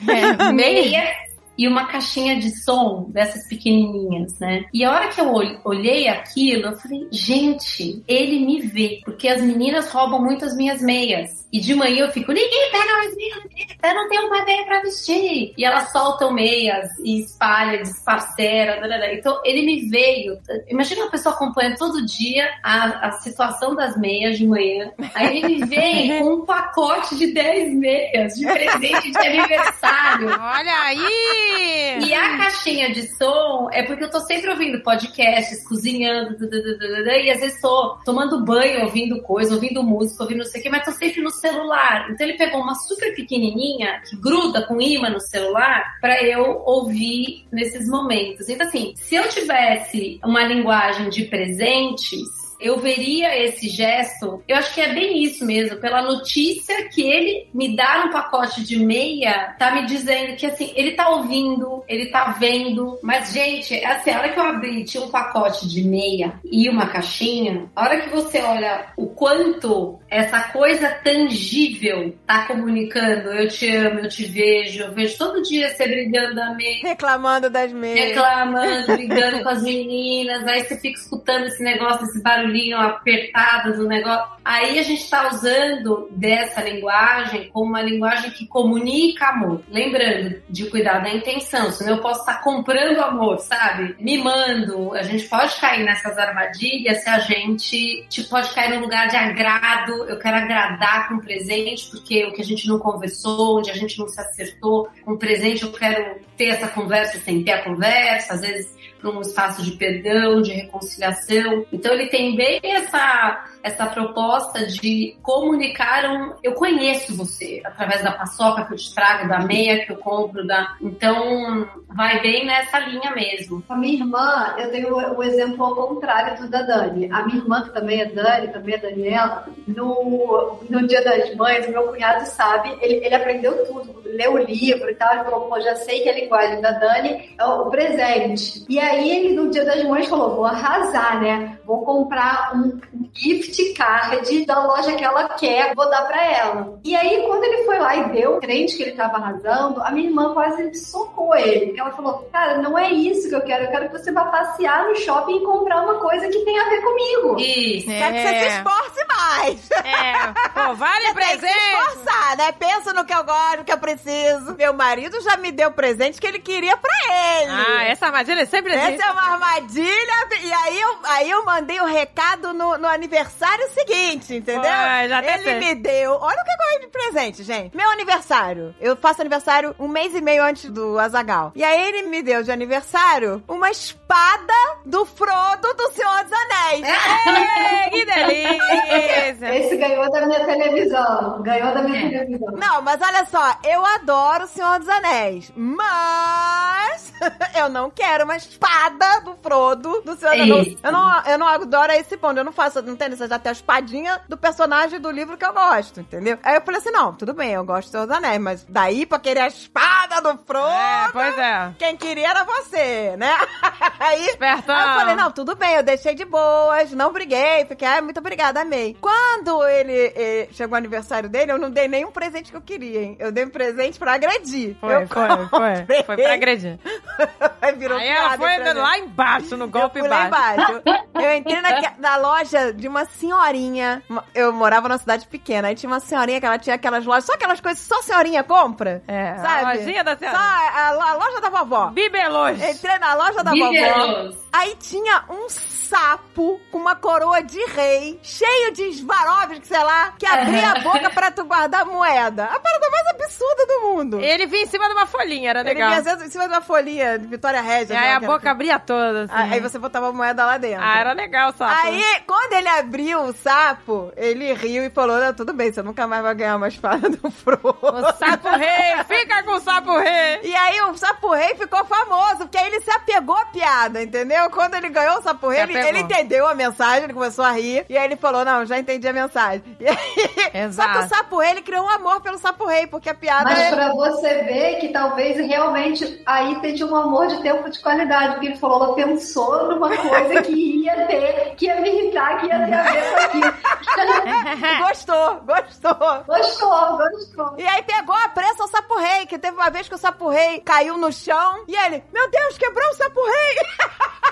É, 0.08 0.52
meias 0.52 1.26
e 1.58 1.68
uma 1.68 1.86
caixinha 1.86 2.38
de 2.40 2.50
som 2.64 3.06
dessas 3.10 3.48
pequenininhas, 3.48 4.38
né? 4.40 4.66
E 4.74 4.84
a 4.84 4.92
hora 4.92 5.08
que 5.10 5.20
eu 5.22 5.34
ol- 5.34 5.60
olhei 5.64 6.08
aquilo, 6.08 6.68
eu 6.68 6.78
falei, 6.78 7.08
gente, 7.12 8.04
ele 8.08 8.46
me 8.46 8.62
vê, 8.62 9.02
porque 9.06 9.28
as 9.28 9.42
meninas 9.42 9.90
roubam 9.90 10.22
muito 10.22 10.44
as 10.46 10.56
minhas 10.56 10.82
meias. 10.82 11.45
E 11.56 11.60
de 11.62 11.74
manhã 11.74 12.04
eu 12.06 12.12
fico, 12.12 12.34
ninguém 12.34 12.70
pega 12.70 13.08
as 13.08 13.16
meias, 13.16 13.38
eu 13.82 13.96
não 13.96 14.10
tenho 14.10 14.28
uma 14.28 14.44
meia 14.44 14.66
pra 14.66 14.82
vestir. 14.82 15.54
E 15.58 15.64
elas 15.64 15.90
soltam 15.90 16.34
meias 16.34 16.90
e 17.02 17.22
espalha, 17.22 17.78
desparcera, 17.78 18.82
então 19.14 19.40
ele 19.46 19.62
me 19.62 19.88
veio. 19.88 20.38
Imagina 20.68 21.04
uma 21.04 21.12
pessoa 21.12 21.34
acompanhando 21.34 21.78
todo 21.78 22.06
dia 22.06 22.50
a, 22.62 23.08
a 23.08 23.12
situação 23.14 23.74
das 23.74 23.96
meias 23.96 24.38
de 24.38 24.46
manhã. 24.46 24.92
Aí 25.14 25.38
ele 25.38 25.48
me 25.48 25.66
vem 25.66 26.20
com 26.20 26.34
um 26.34 26.46
pacote 26.46 27.16
de 27.16 27.28
10 27.28 27.74
meias 27.76 28.34
de 28.34 28.46
presente 28.46 29.12
de 29.12 29.18
aniversário. 29.18 30.28
Olha 30.28 30.80
aí! 30.82 32.00
E 32.06 32.14
a 32.14 32.38
caixinha 32.38 32.92
de 32.92 33.08
som 33.16 33.70
é 33.72 33.82
porque 33.82 34.04
eu 34.04 34.12
tô 34.12 34.20
sempre 34.20 34.50
ouvindo 34.50 34.84
podcasts, 34.84 35.66
cozinhando, 35.66 36.36
e 36.44 37.32
às 37.32 37.40
vezes 37.40 37.62
tô 37.62 37.98
tomando 38.04 38.44
banho, 38.44 38.84
ouvindo 38.84 39.22
coisa, 39.22 39.54
ouvindo 39.54 39.82
música, 39.82 40.22
ouvindo 40.22 40.40
não 40.40 40.46
sei 40.46 40.60
o 40.60 40.64
que, 40.64 40.70
mas 40.70 40.84
tô 40.84 40.92
sempre 40.92 41.22
no 41.22 41.32
celular. 41.46 42.10
Então 42.10 42.28
ele 42.28 42.38
pegou 42.38 42.62
uma 42.62 42.76
super 42.76 43.14
pequenininha 43.16 44.02
que 44.10 44.16
gruda 44.18 44.66
com 44.66 44.82
imã 44.82 45.10
no 45.10 45.20
celular 45.20 45.98
para 46.02 46.24
eu 46.24 46.62
ouvir 46.66 47.46
nesses 47.52 47.88
momentos. 47.88 48.50
Então 48.50 48.68
assim, 48.68 48.94
se 48.96 49.16
eu 49.16 49.28
tivesse 49.30 50.20
uma 50.24 50.44
linguagem 50.44 51.10
de 51.10 51.26
presentes 51.26 52.46
eu 52.60 52.80
veria 52.80 53.38
esse 53.44 53.70
gesto, 53.70 54.44
eu 54.48 54.56
acho 54.56 54.74
que 54.74 54.82
é 54.82 54.94
bem 54.94 55.24
isso 55.24 55.46
mesmo, 55.46 55.78
pela 55.78 56.02
notícia 56.02 56.88
que 56.90 57.02
ele 57.02 57.48
me 57.54 57.76
dá 57.76 58.06
no 58.06 58.12
pacote 58.12 58.64
de 58.64 58.80
meia, 58.80 59.56
tá 59.60 59.72
me 59.72 59.86
dizendo 59.86 60.36
que 60.36 60.46
assim, 60.46 60.72
ele 60.76 60.92
tá 60.92 61.10
ouvindo, 61.10 61.84
ele 61.88 62.08
tá 62.08 62.36
vendo, 62.40 62.98
mas 63.02 63.34
gente, 63.34 63.76
assim, 63.84 64.12
a 64.12 64.20
hora 64.20 64.30
que 64.30 64.40
eu 64.40 64.44
abri, 64.44 64.84
tinha 64.84 65.04
um 65.04 65.10
pacote 65.10 65.68
de 65.68 65.84
meia 65.84 66.40
e 66.44 66.70
uma 66.70 66.88
caixinha, 66.88 67.70
a 67.76 67.84
hora 67.84 68.02
que 68.02 68.10
você 68.10 68.42
olha 68.42 68.88
o 68.98 69.08
quanto 69.08 70.00
essa 70.16 70.40
coisa 70.50 70.90
tangível 71.04 72.16
tá 72.26 72.46
comunicando, 72.46 73.32
eu 73.32 73.48
te 73.48 73.70
amo, 73.76 74.00
eu 74.00 74.10
te 74.10 74.26
vejo, 74.26 74.84
eu 74.84 74.92
vejo 74.94 75.18
todo 75.18 75.42
dia 75.42 75.70
você 75.70 75.88
brigando 75.88 76.42
a 76.42 76.54
meia, 76.54 76.82
Reclamando 76.84 77.50
das 77.50 77.72
meias. 77.72 78.10
reclamando, 78.10 78.88
brigando 78.96 79.44
com 79.44 79.50
as 79.50 79.62
meninas, 79.64 80.46
aí 80.48 80.64
você 80.64 80.78
fica 80.78 81.00
escutando 81.00 81.46
esse 81.46 81.64
negócio, 81.64 82.06
esse 82.06 82.22
barulhinho 82.22 82.78
apertado 82.78 83.74
do 83.74 83.88
negócio. 83.88 84.36
Aí 84.44 84.78
a 84.78 84.84
gente 84.84 85.10
tá 85.10 85.28
usando 85.28 86.08
dessa 86.12 86.62
linguagem 86.62 87.50
como 87.52 87.70
uma 87.72 87.82
linguagem 87.82 88.30
que 88.32 88.46
comunica 88.48 89.30
amor. 89.30 89.62
Lembrando 89.70 90.42
de 90.48 90.70
cuidar 90.70 91.00
da 91.00 91.10
intenção, 91.10 91.72
senão 91.72 91.96
eu 91.96 92.02
posso 92.02 92.20
estar 92.20 92.42
comprando 92.42 93.00
amor, 93.02 93.40
sabe? 93.40 93.96
Mimando. 94.00 94.94
A 94.94 95.02
gente 95.02 95.28
pode 95.28 95.56
cair 95.60 95.84
nessas 95.84 96.18
armadilhas 96.18 97.04
se 97.04 97.10
a 97.10 97.20
gente 97.20 98.06
tipo, 98.08 98.30
pode 98.30 98.54
cair 98.54 98.70
num 98.76 98.82
lugar 98.82 99.08
de 99.08 99.16
agrado. 99.16 100.05
Eu 100.08 100.20
quero 100.20 100.38
agradar 100.38 101.10
com 101.10 101.20
presente, 101.20 101.90
porque 101.90 102.26
o 102.26 102.34
que 102.34 102.42
a 102.42 102.46
gente 102.46 102.68
não 102.68 102.80
conversou, 102.80 103.60
onde 103.60 103.72
a 103.72 103.76
gente 103.76 103.98
não 104.00 104.08
se 104.08 104.20
acertou, 104.20 104.88
com 105.04 105.18
presente 105.18 105.64
eu 105.64 105.72
quero 105.72 106.20
ter 106.38 106.46
essa 106.46 106.68
conversa 106.68 107.20
sem 107.20 107.44
ter 107.44 107.52
a 107.52 107.64
conversa, 107.64 108.34
às 108.34 108.42
vezes 108.42 108.76
para 109.00 109.10
um 109.10 109.22
espaço 109.22 109.62
de 109.62 109.72
perdão, 109.72 110.42
de 110.42 110.52
reconciliação. 110.52 111.66
Então 111.72 111.94
ele 111.94 112.08
tem 112.08 112.36
bem 112.36 112.60
essa 112.64 113.46
essa 113.66 113.88
proposta 113.88 114.68
de 114.68 115.18
comunicar 115.24 116.06
um 116.06 116.36
eu 116.44 116.54
conheço 116.54 117.18
você 117.18 117.64
através 117.66 118.04
da 118.04 118.12
paçoca 118.12 118.64
que 118.64 118.74
eu 118.74 118.78
te 118.78 118.94
trago, 118.94 119.28
da 119.28 119.40
meia 119.40 119.84
que 119.84 119.92
eu 119.92 119.98
compro, 119.98 120.46
da 120.46 120.76
então 120.80 121.68
vai 121.90 122.22
bem 122.22 122.46
nessa 122.46 122.78
linha 122.80 123.12
mesmo. 123.12 123.64
A 123.68 123.76
minha 123.76 123.96
irmã, 123.96 124.54
eu 124.60 124.70
tenho 124.70 124.96
o 124.96 125.24
exemplo 125.24 125.66
ao 125.66 125.76
contrário 125.76 126.40
do 126.40 126.48
da 126.48 126.62
Dani. 126.62 127.10
A 127.12 127.24
minha 127.24 127.38
irmã, 127.40 127.64
que 127.64 127.74
também 127.74 128.02
é 128.02 128.06
Dani, 128.06 128.50
também 128.50 128.76
é 128.76 128.78
Daniela, 128.78 129.48
no, 129.66 130.60
no 130.70 130.88
Dia 130.88 131.04
das 131.04 131.34
Mães, 131.36 131.68
meu 131.68 131.88
cunhado 131.88 132.24
sabe, 132.28 132.78
ele, 132.82 133.04
ele 133.04 133.16
aprendeu 133.16 133.66
tudo, 133.66 134.04
leu 134.06 134.34
o 134.34 134.38
livro 134.38 134.90
e 134.90 134.96
tal, 134.96 135.12
ele 135.16 135.24
falou, 135.24 135.50
pô, 135.50 135.60
já 135.60 135.76
sei 135.78 136.02
que 136.02 136.10
a 136.10 136.14
linguagem 136.14 136.62
da 136.62 136.72
Dani 136.72 137.34
é 137.36 137.46
o 137.46 137.66
presente. 137.72 138.64
E 138.70 138.78
aí 138.78 139.10
ele, 139.10 139.34
no 139.34 139.50
Dia 139.50 139.66
das 139.66 139.84
Mães, 139.86 140.08
falou, 140.08 140.36
vou 140.36 140.46
arrasar, 140.46 141.20
né? 141.20 141.58
Vou 141.66 141.84
comprar 141.84 142.56
um 142.56 142.80
gift 143.14 143.55
card 143.74 144.46
da 144.46 144.64
loja 144.66 144.94
que 144.96 145.04
ela 145.04 145.30
quer, 145.30 145.74
vou 145.76 145.90
dar 145.90 146.04
pra 146.08 146.24
ela. 146.24 146.80
E 146.84 146.96
aí, 146.96 147.24
quando 147.28 147.44
ele 147.44 147.64
foi 147.64 147.80
lá 147.80 147.96
e 147.96 148.10
deu, 148.10 148.40
crente 148.40 148.76
que 148.78 148.84
ele 148.84 148.92
tava 148.92 149.18
arrasando, 149.18 149.82
a 149.82 149.92
minha 149.92 150.08
irmã 150.08 150.34
quase 150.34 150.74
socou 150.76 151.36
ele. 151.36 151.68
Porque 151.68 151.80
ela 151.80 151.92
falou, 151.92 152.30
cara, 152.32 152.58
não 152.58 152.78
é 152.78 152.92
isso 152.92 153.30
que 153.30 153.36
eu 153.36 153.42
quero, 153.42 153.66
eu 153.66 153.72
quero 153.72 153.90
que 153.90 153.98
você 153.98 154.12
vá 154.12 154.26
passear 154.26 154.86
no 154.86 154.96
shopping 154.96 155.38
e 155.38 155.44
comprar 155.44 155.82
uma 155.82 155.96
coisa 156.00 156.28
que 156.28 156.40
tem 156.40 156.60
a 156.60 156.70
ver 156.70 156.82
comigo. 156.82 157.40
Isso. 157.40 157.88
Quero 157.88 158.14
que 158.16 158.22
você 158.22 158.40
se 158.40 158.58
esforce 158.58 159.06
mais. 159.08 159.72
É. 159.72 160.34
Pô, 160.54 160.74
vale 160.76 161.08
Você 161.08 161.14
tem 161.14 161.24
que 161.28 161.32
se 161.34 161.38
presente. 161.40 161.58
esforçar, 161.58 162.38
né? 162.38 162.52
Pensa 162.54 162.94
no 162.94 163.06
que 163.06 163.14
eu 163.14 163.24
gosto, 163.24 163.58
no 163.58 163.64
que 163.64 163.72
eu 163.72 163.78
preciso. 163.78 164.56
Meu 164.58 164.74
marido 164.74 165.20
já 165.22 165.38
me 165.38 165.52
deu 165.52 165.72
presente 165.72 166.20
que 166.20 166.28
ele 166.28 166.40
queria 166.40 166.76
pra 166.78 166.94
ele. 167.42 167.52
Ah, 167.52 167.84
essa 167.86 168.08
armadilha 168.08 168.46
sempre 168.46 168.74
existe. 168.74 168.96
Essa 168.96 169.10
é 169.10 169.12
uma 169.12 169.32
armadilha. 169.34 170.28
E 170.42 170.54
aí 170.54 170.82
eu, 170.82 170.98
aí 171.04 171.30
eu 171.30 171.46
mandei 171.46 171.80
o 171.80 171.86
recado 171.86 172.54
no, 172.54 172.78
no 172.78 172.88
aniversário 172.88 173.45
seguinte, 173.74 174.36
entendeu? 174.36 174.62
Foi, 174.64 175.10
já 175.10 175.24
Ele 175.24 175.44
sei. 175.44 175.60
me 175.60 175.76
deu. 175.76 176.14
Olha 176.14 176.42
o 176.42 176.44
que 176.46 176.52
eu 176.52 176.58
ganhei 176.58 176.80
de 176.80 176.88
presente, 176.88 177.44
gente. 177.44 177.76
Meu 177.76 177.90
aniversário. 177.92 178.76
Eu 178.80 178.96
faço 178.96 179.22
aniversário 179.22 179.76
um 179.80 179.88
mês 179.88 180.14
e 180.16 180.22
meio 180.22 180.44
antes 180.44 180.70
do 180.70 180.98
Azagal. 181.00 181.52
E 181.56 181.64
aí 181.64 181.88
ele 181.90 182.04
me 182.04 182.22
deu 182.22 182.44
de 182.44 182.52
aniversário 182.52 183.44
uma 183.48 183.70
espada 183.70 184.54
do 184.86 185.06
Frodo 185.06 185.74
do 185.76 185.92
Senhor 185.92 186.24
dos 186.24 186.34
Anéis. 186.34 186.86
Ei, 186.86 187.90
que 187.90 188.06
delícia. 188.06 189.56
Esse 189.56 189.78
ganhou 189.78 190.10
da 190.12 190.26
minha 190.26 190.46
televisão. 190.46 191.42
Ganhou 191.44 191.74
da 191.74 191.82
minha 191.84 192.10
televisão. 192.10 192.54
Não, 192.54 192.82
mas 192.82 193.02
olha 193.02 193.26
só, 193.26 193.58
eu 193.64 193.86
adoro 193.86 194.46
o 194.46 194.48
Senhor 194.48 194.80
dos 194.80 194.90
Anéis, 194.90 195.52
mas 195.56 197.14
eu 197.58 197.70
não 197.70 197.90
quero 197.90 198.24
uma 198.24 198.36
espada 198.36 199.22
do 199.22 199.36
Frodo 199.38 200.02
do 200.02 200.16
Senhor 200.16 200.36
dos 200.36 200.42
Anéis. 200.52 200.78
Eu 200.84 200.92
não, 200.92 201.24
eu 201.26 201.38
não 201.38 201.48
adoro 201.48 201.92
esse 201.94 202.18
ponto, 202.18 202.38
eu 202.38 202.44
não 202.44 202.52
faço, 202.52 202.82
não 202.82 202.96
tem 202.96 203.10
necessidade 203.10 203.35
ter 203.40 203.50
a 203.50 203.52
espadinha 203.52 204.22
do 204.28 204.38
personagem 204.38 205.00
do 205.00 205.10
livro 205.12 205.38
que 205.38 205.46
eu 205.46 205.54
gosto, 205.54 206.00
entendeu? 206.00 206.38
Aí 206.44 206.56
eu 206.56 206.62
falei 206.62 206.80
assim, 206.80 206.92
não, 206.92 207.14
tudo 207.14 207.34
bem, 207.34 207.52
eu 207.52 207.64
gosto 207.64 207.92
dos 207.92 208.10
Anéis, 208.16 208.40
mas 208.40 208.66
daí 208.68 209.06
pra 209.06 209.20
querer 209.20 209.42
a 209.42 209.48
espada 209.48 210.22
do 210.22 210.38
Frodo... 210.46 210.68
É, 210.68 211.10
pois 211.12 211.38
é. 211.38 211.74
Quem 211.78 211.96
queria 211.98 212.30
era 212.30 212.44
você, 212.44 213.16
né? 213.18 213.34
Aí, 214.00 214.26
Espertão. 214.28 214.76
aí 214.76 214.88
eu 214.88 215.00
falei, 215.00 215.16
não, 215.16 215.32
tudo 215.32 215.56
bem, 215.56 215.76
eu 215.76 215.84
deixei 215.84 216.14
de 216.16 216.26
boas, 216.26 216.92
não 216.92 217.12
briguei, 217.12 217.66
fiquei, 217.66 217.88
ah, 217.88 218.02
muito 218.02 218.20
obrigada, 218.20 218.62
amei. 218.62 218.96
Quando 219.00 219.64
ele 219.68 220.48
chegou 220.52 220.76
o 220.76 220.78
aniversário 220.78 221.30
dele, 221.30 221.52
eu 221.52 221.58
não 221.58 221.70
dei 221.72 221.88
nenhum 221.88 222.12
presente 222.12 222.52
que 222.52 222.58
eu 222.58 222.62
queria, 222.62 223.02
hein? 223.02 223.16
Eu 223.20 223.32
dei 223.32 223.46
um 223.46 223.50
presente 223.50 223.98
pra 223.98 224.14
agredir. 224.14 224.76
Foi, 224.80 224.96
eu 224.96 225.08
foi, 225.08 225.48
foi. 225.50 226.04
Foi 226.04 226.16
pra 226.18 226.34
agredir. 226.34 226.80
Aí 227.62 227.74
virou 227.76 227.98
Aí 227.98 228.08
ela 228.08 228.38
foi 228.38 228.74
lá 228.74 228.98
embaixo, 229.00 229.58
no 229.58 229.68
golpe 229.68 230.00
eu 230.00 230.04
fui 230.04 230.10
lá 230.10 230.28
baixo. 230.30 230.62
embaixo. 230.62 231.06
Eu 231.16 231.34
entrei 231.38 231.62
na, 231.62 231.70
na 231.98 232.16
loja 232.18 232.74
de 232.74 232.88
uma 232.90 233.06
senhorinha. 233.06 234.04
Eu 234.34 234.52
morava 234.52 234.90
numa 234.90 234.98
cidade 234.98 235.26
pequena. 235.28 235.70
Aí 235.70 235.76
tinha 235.76 235.90
uma 235.90 236.02
senhorinha 236.02 236.40
que 236.42 236.46
ela 236.46 236.60
tinha 236.60 236.76
aquelas 236.76 237.06
lojas, 237.06 237.24
só 237.26 237.34
aquelas 237.34 237.62
coisas 237.62 237.82
que 237.82 237.88
só 237.88 238.02
senhorinha 238.02 238.44
compra. 238.44 239.02
É, 239.08 239.36
sabe? 239.38 239.64
a 239.64 239.74
lojinha 239.74 240.04
da 240.04 240.12
Só 240.12 240.20
senhora. 240.20 240.38
a, 240.38 240.88
a 240.90 241.14
loja 241.14 241.40
da 241.42 241.50
vovó. 241.50 241.88
Bibelôs. 241.88 242.62
Entrei 242.62 243.00
na 243.00 243.14
loja 243.16 243.44
da 243.44 243.52
vovó. 243.52 243.70
Bibelôs. 243.70 244.36
Aí 244.52 244.76
tinha 244.76 245.24
um 245.30 245.48
sapo 245.50 246.60
com 246.72 246.78
uma 246.78 246.96
coroa 246.96 247.42
de 247.42 247.64
rei, 247.68 248.20
cheio 248.24 248.74
de 248.74 248.94
Swarovski, 248.94 249.68
sei 249.68 249.84
lá, 249.84 250.14
que 250.18 250.26
abria 250.26 250.72
a 250.72 250.80
boca 250.84 251.10
pra 251.10 251.32
tu 251.32 251.46
guardar 251.46 251.86
moeda. 251.86 252.46
A 252.46 252.60
parada 252.60 252.90
mais 252.90 253.08
absurda 253.08 253.66
do 253.68 253.82
mundo. 253.82 254.20
Ele 254.20 254.46
vinha 254.48 254.64
em 254.64 254.68
cima 254.68 254.88
de 254.88 254.94
uma 254.94 255.06
folhinha, 255.06 255.50
era 255.52 255.60
Ele 255.62 255.70
legal. 255.70 255.90
vinha 256.02 256.14
assim, 256.14 256.26
em 256.26 256.30
cima 256.30 256.48
de 256.48 256.54
uma 256.54 256.62
folhinha 256.62 257.05
de 257.20 257.28
Vitória 257.28 257.62
Régia. 257.62 257.94
E 257.94 257.98
aí 257.98 258.04
né, 258.04 258.14
a 258.14 258.18
aquela 258.18 258.32
boca 258.34 258.42
que- 258.44 258.48
abria 258.50 258.80
toda, 258.80 259.24
assim. 259.24 259.34
Aí 259.54 259.60
você 259.60 259.78
botava 259.80 260.10
a 260.10 260.14
moeda 260.14 260.46
lá 260.46 260.58
dentro. 260.58 260.84
Ah, 260.84 261.00
era 261.00 261.14
legal, 261.14 261.52
sapo. 261.54 261.74
Aí, 261.88 262.04
quando 262.28 262.54
ele 262.54 262.68
abriu 262.68 263.22
o 263.24 263.34
sapo, 263.34 264.12
ele 264.16 264.54
riu 264.54 264.84
e 264.84 264.90
falou: 264.90 265.18
Não, 265.20 265.34
tudo 265.34 265.54
bem, 265.54 265.72
você 265.72 265.82
nunca 265.82 266.06
mais 266.08 266.22
vai 266.24 266.36
ganhar 266.36 266.56
uma 266.56 266.68
espada 266.68 267.10
do 267.10 267.30
Frodo. 267.32 267.78
O 267.82 268.14
sapo 268.14 268.50
rei, 268.50 269.04
fica 269.08 269.44
com 269.44 269.52
o 269.52 269.60
sapo 269.60 269.98
rei. 269.98 270.40
E 270.44 270.56
aí 270.56 270.82
o 270.82 270.96
Sapo 270.98 271.34
Rei 271.34 271.56
ficou 271.56 271.84
famoso, 271.86 272.38
porque 272.40 272.58
aí 272.58 272.68
ele 272.68 272.82
se 272.82 272.90
apegou 272.92 273.36
à 273.36 273.46
piada, 273.46 274.02
entendeu? 274.02 274.50
Quando 274.50 274.76
ele 274.76 274.90
ganhou 274.90 275.20
o 275.20 275.22
Sapo 275.22 275.50
Rei, 275.50 275.62
ele, 275.62 275.78
ele 275.78 276.00
entendeu 276.00 276.48
a 276.48 276.54
mensagem, 276.56 277.04
ele 277.04 277.14
começou 277.14 277.44
a 277.44 277.52
rir. 277.52 277.86
E 277.90 277.98
aí 277.98 278.06
ele 278.06 278.16
falou, 278.16 278.44
não, 278.46 278.66
já 278.66 278.78
entendi 278.80 279.08
a 279.08 279.14
mensagem. 279.14 279.64
E 279.80 279.88
aí, 279.88 280.64
Exato. 280.66 280.94
Só 280.94 281.00
que 281.00 281.06
o 281.06 281.10
Sapo 281.10 281.40
Rei, 281.40 281.52
ele 281.52 281.62
criou 281.62 281.84
um 281.86 281.90
amor 281.90 282.22
pelo 282.22 282.38
Sapo 282.38 282.66
Rei, 282.66 282.88
porque 282.88 283.10
a 283.10 283.14
piada... 283.14 283.44
Mas 283.44 283.60
é- 283.60 283.72
pra 283.76 283.94
você 283.94 284.44
ver 284.44 284.76
que 284.80 284.90
talvez 284.90 285.38
realmente 285.38 286.22
aí 286.26 286.56
teve 286.62 286.84
um 286.96 287.02
amor 287.02 287.28
de 287.28 287.42
tempo 287.42 287.70
de 287.70 287.80
qualidade, 287.80 288.34
porque 288.34 288.48
ele 288.48 288.58
falou, 288.58 288.84
ela 288.84 288.96
pensou 288.96 289.68
numa 289.68 289.96
coisa 289.96 290.42
que 290.42 290.84
ia 290.84 291.06
ter, 291.08 291.56
que 291.56 291.66
ia 291.66 291.82
me 291.82 291.90
irritar, 291.90 292.40
que 292.40 292.48
ia 292.48 292.66
ter 292.66 292.74
a 292.74 292.84
ver 292.84 293.10
com 293.10 293.18
aquilo. 293.18 293.76
Gostou, 294.88 295.36
gostou. 295.46 296.24
Gostou, 296.26 296.98
gostou. 296.98 297.56
E 297.58 297.66
aí 297.66 297.84
pegou 297.84 298.16
a 298.16 298.30
pressa 298.30 298.64
ao 298.64 298.70
Sapo 298.70 298.98
Rei, 298.98 299.26
que 299.26 299.38
teve 299.38 299.56
uma 299.56 299.70
vez 299.70 299.88
que 299.88 299.96
o 299.96 299.98
Sapo 299.98 300.30
Rei 300.30 300.60
caiu 300.62 300.98
no 300.98 301.12
chão, 301.12 301.64
e 301.68 301.76
ele, 301.76 302.04
meu 302.14 302.30
Deus, 302.30 302.58
quebrou 302.58 302.90
o 302.90 302.94
Sapo 302.94 303.22
Rei! 303.24 303.56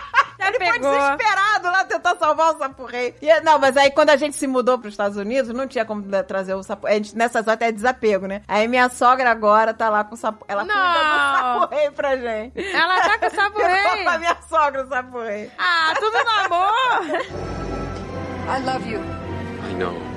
Ele 0.48 0.58
foi 0.58 0.74
pegou. 0.74 0.92
desesperado 0.92 1.68
lá 1.68 1.86
tentar 1.86 2.16
salvar 2.18 2.54
o 2.54 2.58
Sapo 2.58 2.86
Rei. 2.86 3.16
E, 3.22 3.40
não, 3.42 3.58
mas 3.60 3.78
aí 3.78 3.92
quando 3.92 4.10
a 4.10 4.16
gente 4.16 4.36
se 4.36 4.48
mudou 4.48 4.78
para 4.78 4.88
os 4.88 4.94
Estados 4.94 5.18
Unidos, 5.18 5.54
não 5.54 5.68
tinha 5.68 5.86
como 5.86 6.02
né, 6.02 6.24
trazer 6.24 6.54
o 6.54 6.64
Sapo 6.64 6.88
a 6.88 6.92
gente, 6.92 7.16
Nessas 7.16 7.48
horas 7.48 7.62
é 7.62 7.72
desapego, 7.72 8.28
né? 8.28 8.42
Aí 8.48 8.68
minha 8.68 8.90
sogra 8.90 9.30
agora 9.32 9.74
tá 9.74 9.90
lá 9.90 10.04
com 10.04 10.16
o 10.16 10.18
Sapo... 10.18 10.44
Ela 10.48 10.64
cuida 10.64 10.76
Não. 10.76 11.54
do 11.54 11.60
Sapo 11.62 11.76
Rei 11.76 11.92
pra 11.92 12.18
gente. 12.18 12.53
Ela 12.56 13.02
tá 13.02 13.18
com 13.52 13.62
rei. 13.62 14.04
pra 14.04 14.18
minha 14.20 14.38
sogra 14.48 14.84
Rei. 15.24 15.52
Ah, 15.58 15.94
tudo 16.00 16.18
no 16.24 16.30
amor. 16.30 16.74
I 18.48 18.60
love 18.64 18.88
you. 18.88 19.00
I 19.00 19.74
know. 19.74 20.13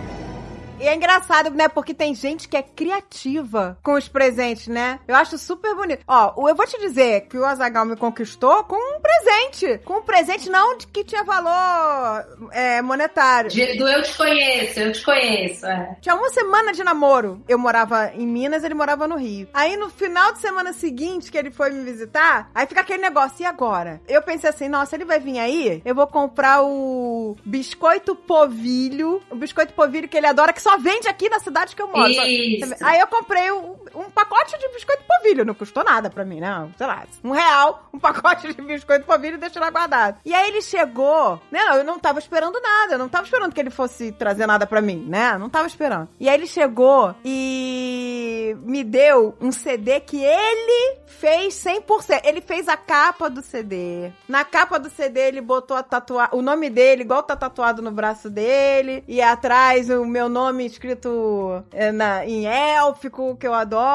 E 0.79 0.87
é 0.87 0.95
engraçado, 0.95 1.51
né? 1.51 1.68
Porque 1.68 1.95
tem 1.95 2.14
gente 2.14 2.47
que 2.49 2.57
é 2.57 2.62
criativa 2.62 3.79
com 3.83 3.95
os 3.95 4.09
presentes, 4.09 4.68
né? 4.68 5.01
Eu 5.09 5.16
acho 5.16 5.39
super 5.39 5.74
bonito. 5.74 6.03
Ó, 6.07 6.49
eu 6.49 6.55
vou 6.55 6.66
te 6.66 6.79
dizer 6.79 7.22
que 7.22 7.39
o 7.39 7.45
Azagal 7.47 7.87
me 7.87 7.97
conquistou 7.97 8.62
com 8.64 8.77
um 8.77 9.01
presente. 9.01 9.81
Com 9.85 9.95
um 9.99 10.03
presente 10.03 10.51
não 10.51 10.77
de 10.77 10.87
que 10.87 11.03
tinha 11.03 11.24
valor 11.24 12.24
é, 12.53 12.83
monetário. 12.83 13.51
De- 13.51 13.77
do 13.79 13.89
eu 13.89 14.03
te 14.03 14.14
conheço, 14.16 14.79
eu 14.81 14.93
te 14.93 15.03
conheço. 15.03 15.64
É. 15.66 15.97
Tinha 16.03 16.14
uma 16.14 16.29
semana 16.29 16.72
de 16.74 16.85
namoro. 16.85 17.43
Eu 17.49 17.59
morava 17.59 18.12
em 18.14 18.27
Minas, 18.27 18.62
ele 18.62 18.74
morava 18.74 19.09
no 19.09 19.16
Rio. 19.16 19.49
Aí 19.55 19.79
no 19.79 19.89
final 19.89 20.35
de 20.35 20.41
semana 20.41 20.74
seguinte 20.74 21.33
que 21.33 21.39
ele 21.39 21.51
foi 21.51 21.70
me 21.70 21.83
visitar, 21.85 22.51
aí 22.55 22.66
fica 22.66 22.83
aquele 22.83 23.01
negócio, 23.03 23.43
e 23.43 23.47
agora? 23.47 24.01
Eu 24.07 24.20
pensei 24.20 24.51
assim, 24.51 24.68
nossa, 24.68 24.95
ele 24.95 25.07
vai 25.07 25.18
vir 25.20 25.39
aí? 25.39 25.81
Eu 25.87 25.95
vou 25.95 26.07
comprar 26.07 26.62
o 26.62 27.35
biscoito 27.45 28.14
povilho, 28.14 29.22
o 29.31 29.37
biscoito 29.37 29.72
povilho 29.72 30.07
que 30.07 30.16
ele 30.18 30.27
adora, 30.27 30.53
que 30.53 30.66
só 30.67 30.79
vende 30.79 31.07
aqui 31.07 31.29
na 31.29 31.39
cidade 31.39 31.77
que 31.77 31.81
eu 31.81 31.87
moro. 31.87 32.11
Isso. 32.11 32.75
Aí 32.81 32.99
eu 32.99 33.07
comprei 33.07 33.53
um, 33.53 33.77
um 33.97 34.11
pacote 34.11 34.59
de 34.59 34.68
biscoito 34.68 35.03
povilho, 35.07 35.44
não 35.44 35.55
custou 35.55 35.82
nada 35.82 36.11
pra 36.11 36.24
mim, 36.24 36.40
não, 36.40 36.72
sei 36.76 36.86
lá, 36.86 37.05
um 37.24 37.30
real, 37.30 37.88
um 37.92 37.99
pacote 38.01 38.53
de 38.53 38.62
biscoito 38.62 39.07
povilho 39.07 39.36
e 39.36 39.38
deixei 39.38 39.61
lá 39.61 39.70
guardado. 39.70 40.18
E 40.24 40.34
aí 40.34 40.49
ele 40.49 40.62
chegou, 40.62 41.40
né, 41.51 41.61
eu 41.72 41.84
não 41.84 41.99
tava 41.99 42.18
esperando 42.18 42.61
nada, 42.61 42.94
eu 42.94 42.99
não 42.99 43.09
tava 43.09 43.24
esperando 43.24 43.53
que 43.53 43.61
ele 43.61 43.70
fosse 43.70 44.12
trazer 44.12 44.47
nada 44.47 44.66
pra 44.66 44.80
mim, 44.80 45.05
né, 45.09 45.36
não 45.38 45.49
tava 45.49 45.66
esperando. 45.66 46.09
E 46.20 46.28
aí 46.28 46.34
ele 46.34 46.47
chegou 46.47 47.14
e 47.24 48.57
me 48.62 48.84
deu 48.84 49.34
um 49.40 49.51
CD 49.51 50.01
que 50.01 50.22
ele 50.22 51.01
fez 51.07 51.55
100%, 51.55 52.20
ele 52.24 52.40
fez 52.40 52.68
a 52.68 52.76
capa 52.76 53.30
do 53.30 53.42
CD. 53.42 54.12
Na 54.28 54.44
capa 54.44 54.78
do 54.78 54.90
CD 54.90 55.20
ele 55.20 55.40
botou 55.40 55.76
a 55.76 55.82
tatua 55.82 56.28
o 56.32 56.42
nome 56.42 56.68
dele, 56.68 57.03
igual 57.03 57.22
tá 57.22 57.34
tatuado 57.34 57.80
no 57.80 57.90
braço 57.90 58.28
dele, 58.28 59.03
e 59.09 59.22
atrás 59.22 59.88
o 59.88 60.05
meu 60.05 60.28
nome 60.28 60.66
escrito 60.66 61.64
é, 61.72 61.90
na, 61.90 62.26
em 62.26 62.47
élfico, 62.47 63.36
que 63.36 63.47
eu 63.47 63.55
adoro. 63.55 63.86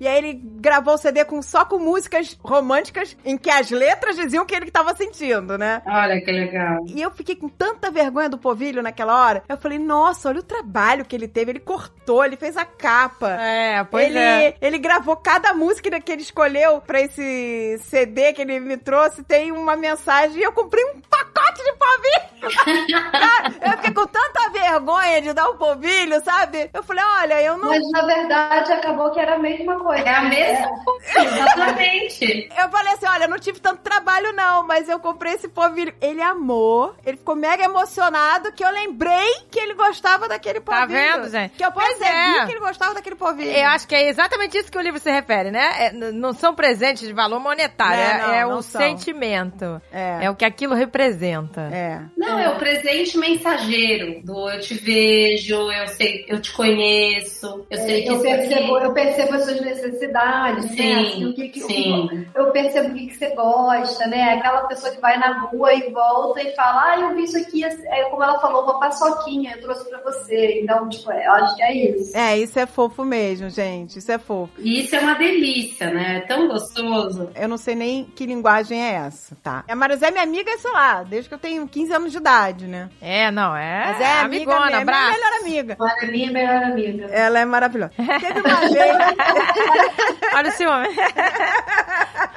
E 0.00 0.06
aí 0.06 0.18
ele 0.18 0.40
gravou 0.42 0.94
o 0.94 0.98
CD 0.98 1.24
com, 1.24 1.42
só 1.42 1.64
com 1.64 1.78
músicas 1.78 2.38
românticas 2.42 3.16
em 3.24 3.36
que 3.36 3.50
as 3.50 3.70
letras 3.70 4.16
diziam 4.16 4.44
o 4.44 4.46
que 4.46 4.54
ele 4.54 4.70
tava 4.70 4.94
sentindo, 4.94 5.58
né? 5.58 5.82
Olha 5.86 6.20
que 6.20 6.30
legal. 6.30 6.84
E 6.86 7.00
eu 7.00 7.10
fiquei 7.10 7.36
com 7.36 7.48
tanta 7.48 7.90
vergonha 7.90 8.28
do 8.28 8.38
povilho 8.38 8.82
naquela 8.82 9.24
hora. 9.24 9.42
Eu 9.48 9.56
falei, 9.56 9.78
nossa, 9.78 10.28
olha 10.28 10.40
o 10.40 10.44
trabalho 10.44 11.04
que 11.04 11.14
ele 11.14 11.28
teve. 11.28 11.52
Ele 11.52 11.60
cortou, 11.60 12.24
ele 12.24 12.36
fez 12.36 12.56
a 12.56 12.64
capa. 12.64 13.30
É, 13.40 13.84
pois 13.84 14.06
ele, 14.06 14.18
é. 14.18 14.56
ele 14.60 14.78
gravou 14.78 15.16
cada 15.16 15.52
música 15.52 16.00
que 16.00 16.12
ele 16.12 16.22
escolheu 16.22 16.80
pra 16.80 17.00
esse 17.00 17.78
CD 17.82 18.32
que 18.32 18.42
ele 18.42 18.60
me 18.60 18.76
trouxe. 18.76 19.22
Tem 19.22 19.52
uma 19.52 19.76
mensagem 19.76 20.38
e 20.38 20.42
eu 20.42 20.52
comprei 20.52 20.84
um 20.84 21.00
pacote 21.00 21.62
de 21.62 21.72
polvilho. 21.72 22.32
Cara, 23.12 23.54
eu 23.62 23.72
fiquei 23.78 23.94
com 23.94 24.06
tanta 24.06 24.50
vergonha 24.50 25.22
de 25.22 25.32
dar 25.32 25.50
um 25.50 25.56
polvilho, 25.56 26.22
sabe? 26.24 26.70
Eu 26.72 26.82
falei, 26.82 27.04
olha, 27.20 27.42
eu 27.42 27.56
não. 27.56 27.68
Mas 27.68 27.90
na 27.90 28.02
verdade 28.02 28.72
acabou 28.72 29.10
que 29.10 29.20
era 29.20 29.31
a 29.32 29.38
mesma 29.38 29.78
coisa. 29.78 30.02
É 30.04 30.14
a 30.14 30.22
mesma 30.22 30.68
coisa, 30.84 31.20
exatamente. 31.24 32.48
Eu 32.58 32.68
falei 32.70 32.92
assim, 32.94 33.06
olha, 33.06 33.24
eu 33.24 33.28
não 33.28 33.38
tive 33.38 33.60
tanto 33.60 33.80
trabalho 33.82 34.32
não, 34.32 34.66
mas 34.66 34.88
eu 34.88 34.98
comprei 35.00 35.34
esse 35.34 35.48
polvilho. 35.48 35.92
Ele 36.00 36.20
amou, 36.22 36.94
ele 37.04 37.16
ficou 37.16 37.34
mega 37.36 37.64
emocionado 37.64 38.52
que 38.52 38.64
eu 38.64 38.70
lembrei 38.70 39.32
que 39.50 39.58
ele 39.58 39.74
gostava 39.74 40.28
daquele 40.28 40.60
Tá 40.60 40.78
polvilho. 40.86 40.98
vendo, 41.00 41.30
gente? 41.30 41.52
Que 41.56 41.64
eu 41.64 41.72
Pois 41.72 41.86
percebi 41.98 42.10
é. 42.38 42.46
que 42.46 42.52
ele 42.52 42.60
gostava 42.60 42.94
daquele 42.94 43.16
polvilho. 43.16 43.50
Eu 43.50 43.66
acho 43.68 43.86
que 43.88 43.94
é 43.94 44.08
exatamente 44.08 44.56
isso 44.58 44.70
que 44.70 44.78
o 44.78 44.80
livro 44.80 45.00
se 45.00 45.10
refere, 45.10 45.50
né? 45.50 45.86
É, 45.86 45.92
não 45.92 46.32
são 46.32 46.54
presentes 46.54 47.06
de 47.06 47.12
valor 47.12 47.40
monetário, 47.40 48.00
É, 48.00 48.04
é, 48.12 48.18
não, 48.18 48.34
é 48.34 48.44
não 48.44 48.58
o 48.58 48.62
são. 48.62 48.80
sentimento. 48.80 49.80
É. 49.92 50.24
É 50.26 50.30
o 50.30 50.34
que 50.36 50.44
aquilo 50.44 50.74
representa. 50.74 51.62
É. 51.72 52.00
Não, 52.16 52.38
é 52.38 52.48
o 52.48 52.56
presente 52.56 53.16
mensageiro 53.18 54.20
do 54.24 54.48
eu 54.50 54.60
te 54.60 54.74
vejo, 54.74 55.70
eu 55.70 55.88
sei, 55.88 56.24
eu 56.28 56.40
te 56.40 56.52
conheço, 56.52 57.66
eu 57.70 57.78
sei 57.78 58.02
que 58.02 58.08
eu 58.10 58.20
percebo, 58.20 58.76
aqui- 58.76 58.86
eu 58.86 58.92
percebo 58.92 59.21
as 59.34 59.44
suas 59.44 59.60
necessidades, 59.60 60.64
né? 60.70 60.76
Sim, 60.76 60.92
Assim, 61.06 61.24
o 61.26 61.34
que, 61.34 61.48
que- 61.48 61.60
sim. 61.60 62.26
eu 62.34 62.50
percebo 62.50 62.88
o 62.88 62.94
que, 62.94 63.06
que 63.06 63.14
você 63.14 63.34
gosta, 63.34 64.06
né? 64.06 64.34
Aquela 64.34 64.62
pessoa 64.66 64.92
que 64.92 65.00
vai 65.00 65.16
na 65.18 65.40
rua 65.42 65.72
e 65.74 65.90
volta 65.90 66.42
e 66.42 66.54
fala, 66.54 66.92
ah, 66.92 67.00
eu 67.00 67.14
vi 67.14 67.24
isso 67.24 67.36
aqui, 67.38 67.64
é, 67.64 68.04
como 68.10 68.22
ela 68.22 68.38
falou, 68.40 68.64
uma 68.64 68.80
paçoquinha, 68.80 69.54
eu 69.56 69.62
trouxe 69.62 69.88
pra 69.88 70.00
você. 70.00 70.60
Então, 70.62 70.88
tipo, 70.88 71.10
é, 71.12 71.26
eu 71.26 71.32
acho 71.32 71.56
que 71.56 71.62
é 71.62 71.74
isso. 71.74 72.16
É, 72.16 72.38
isso 72.38 72.58
é 72.58 72.66
fofo 72.66 73.04
mesmo, 73.04 73.48
gente. 73.50 73.98
Isso 73.98 74.10
é 74.12 74.18
fofo. 74.18 74.52
E 74.58 74.80
isso 74.80 74.94
é 74.96 75.00
uma 75.00 75.14
delícia, 75.14 75.90
né? 75.90 76.18
É 76.18 76.20
tão 76.20 76.48
gostoso. 76.48 77.30
Eu 77.34 77.48
não 77.48 77.56
sei 77.56 77.74
nem 77.74 78.04
que 78.04 78.26
linguagem 78.26 78.82
é 78.82 78.92
essa, 78.94 79.36
tá? 79.42 79.64
A 79.68 79.74
Marizé 79.76 80.08
é 80.08 80.10
minha 80.10 80.22
amiga, 80.24 80.50
sei 80.58 80.70
lá, 80.72 81.02
desde 81.02 81.28
que 81.28 81.34
eu 81.34 81.38
tenho 81.38 81.66
15 81.68 81.92
anos 81.92 82.12
de 82.12 82.18
idade, 82.18 82.66
né? 82.66 82.88
É, 83.00 83.30
não, 83.30 83.54
é. 83.56 83.84
Mas 83.86 84.00
é 84.00 84.12
amiga, 84.20 84.22
amigona, 84.22 84.58
minha, 84.58 84.68
minha 84.70 84.80
abraço. 84.82 85.12
melhor 85.12 85.32
amiga. 85.40 85.76
Ela 85.78 85.94
é 86.02 86.06
minha 86.06 86.32
melhor 86.32 86.62
amiga. 86.64 87.04
Ela 87.06 87.38
é 87.40 87.44
maravilhosa. 87.44 87.92
Teve 87.96 88.40
uma 88.40 88.60
vez. 88.60 88.72
Olha 90.34 90.48
o 90.48 90.52
ciúme. 90.52 90.88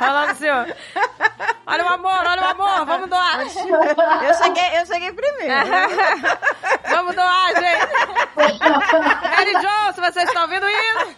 Olha 0.02 0.32
o 0.32 0.36
ciúme. 0.36 0.76
Olha 1.68 1.84
o 1.84 1.88
amor, 1.88 2.26
olha 2.28 2.42
o 2.42 2.46
amor. 2.46 2.86
Vamos 2.86 3.10
doar. 3.10 3.42
Eu 3.42 4.34
cheguei, 4.36 4.80
eu 4.80 4.86
cheguei 4.86 5.12
primeiro. 5.12 5.54
Vamos 6.90 7.16
doar, 7.16 7.48
gente. 7.56 7.86
Mary 9.36 9.54
se 9.94 10.02
vocês 10.02 10.28
estão 10.28 10.44
ouvindo 10.44 10.68
isso. 10.68 11.16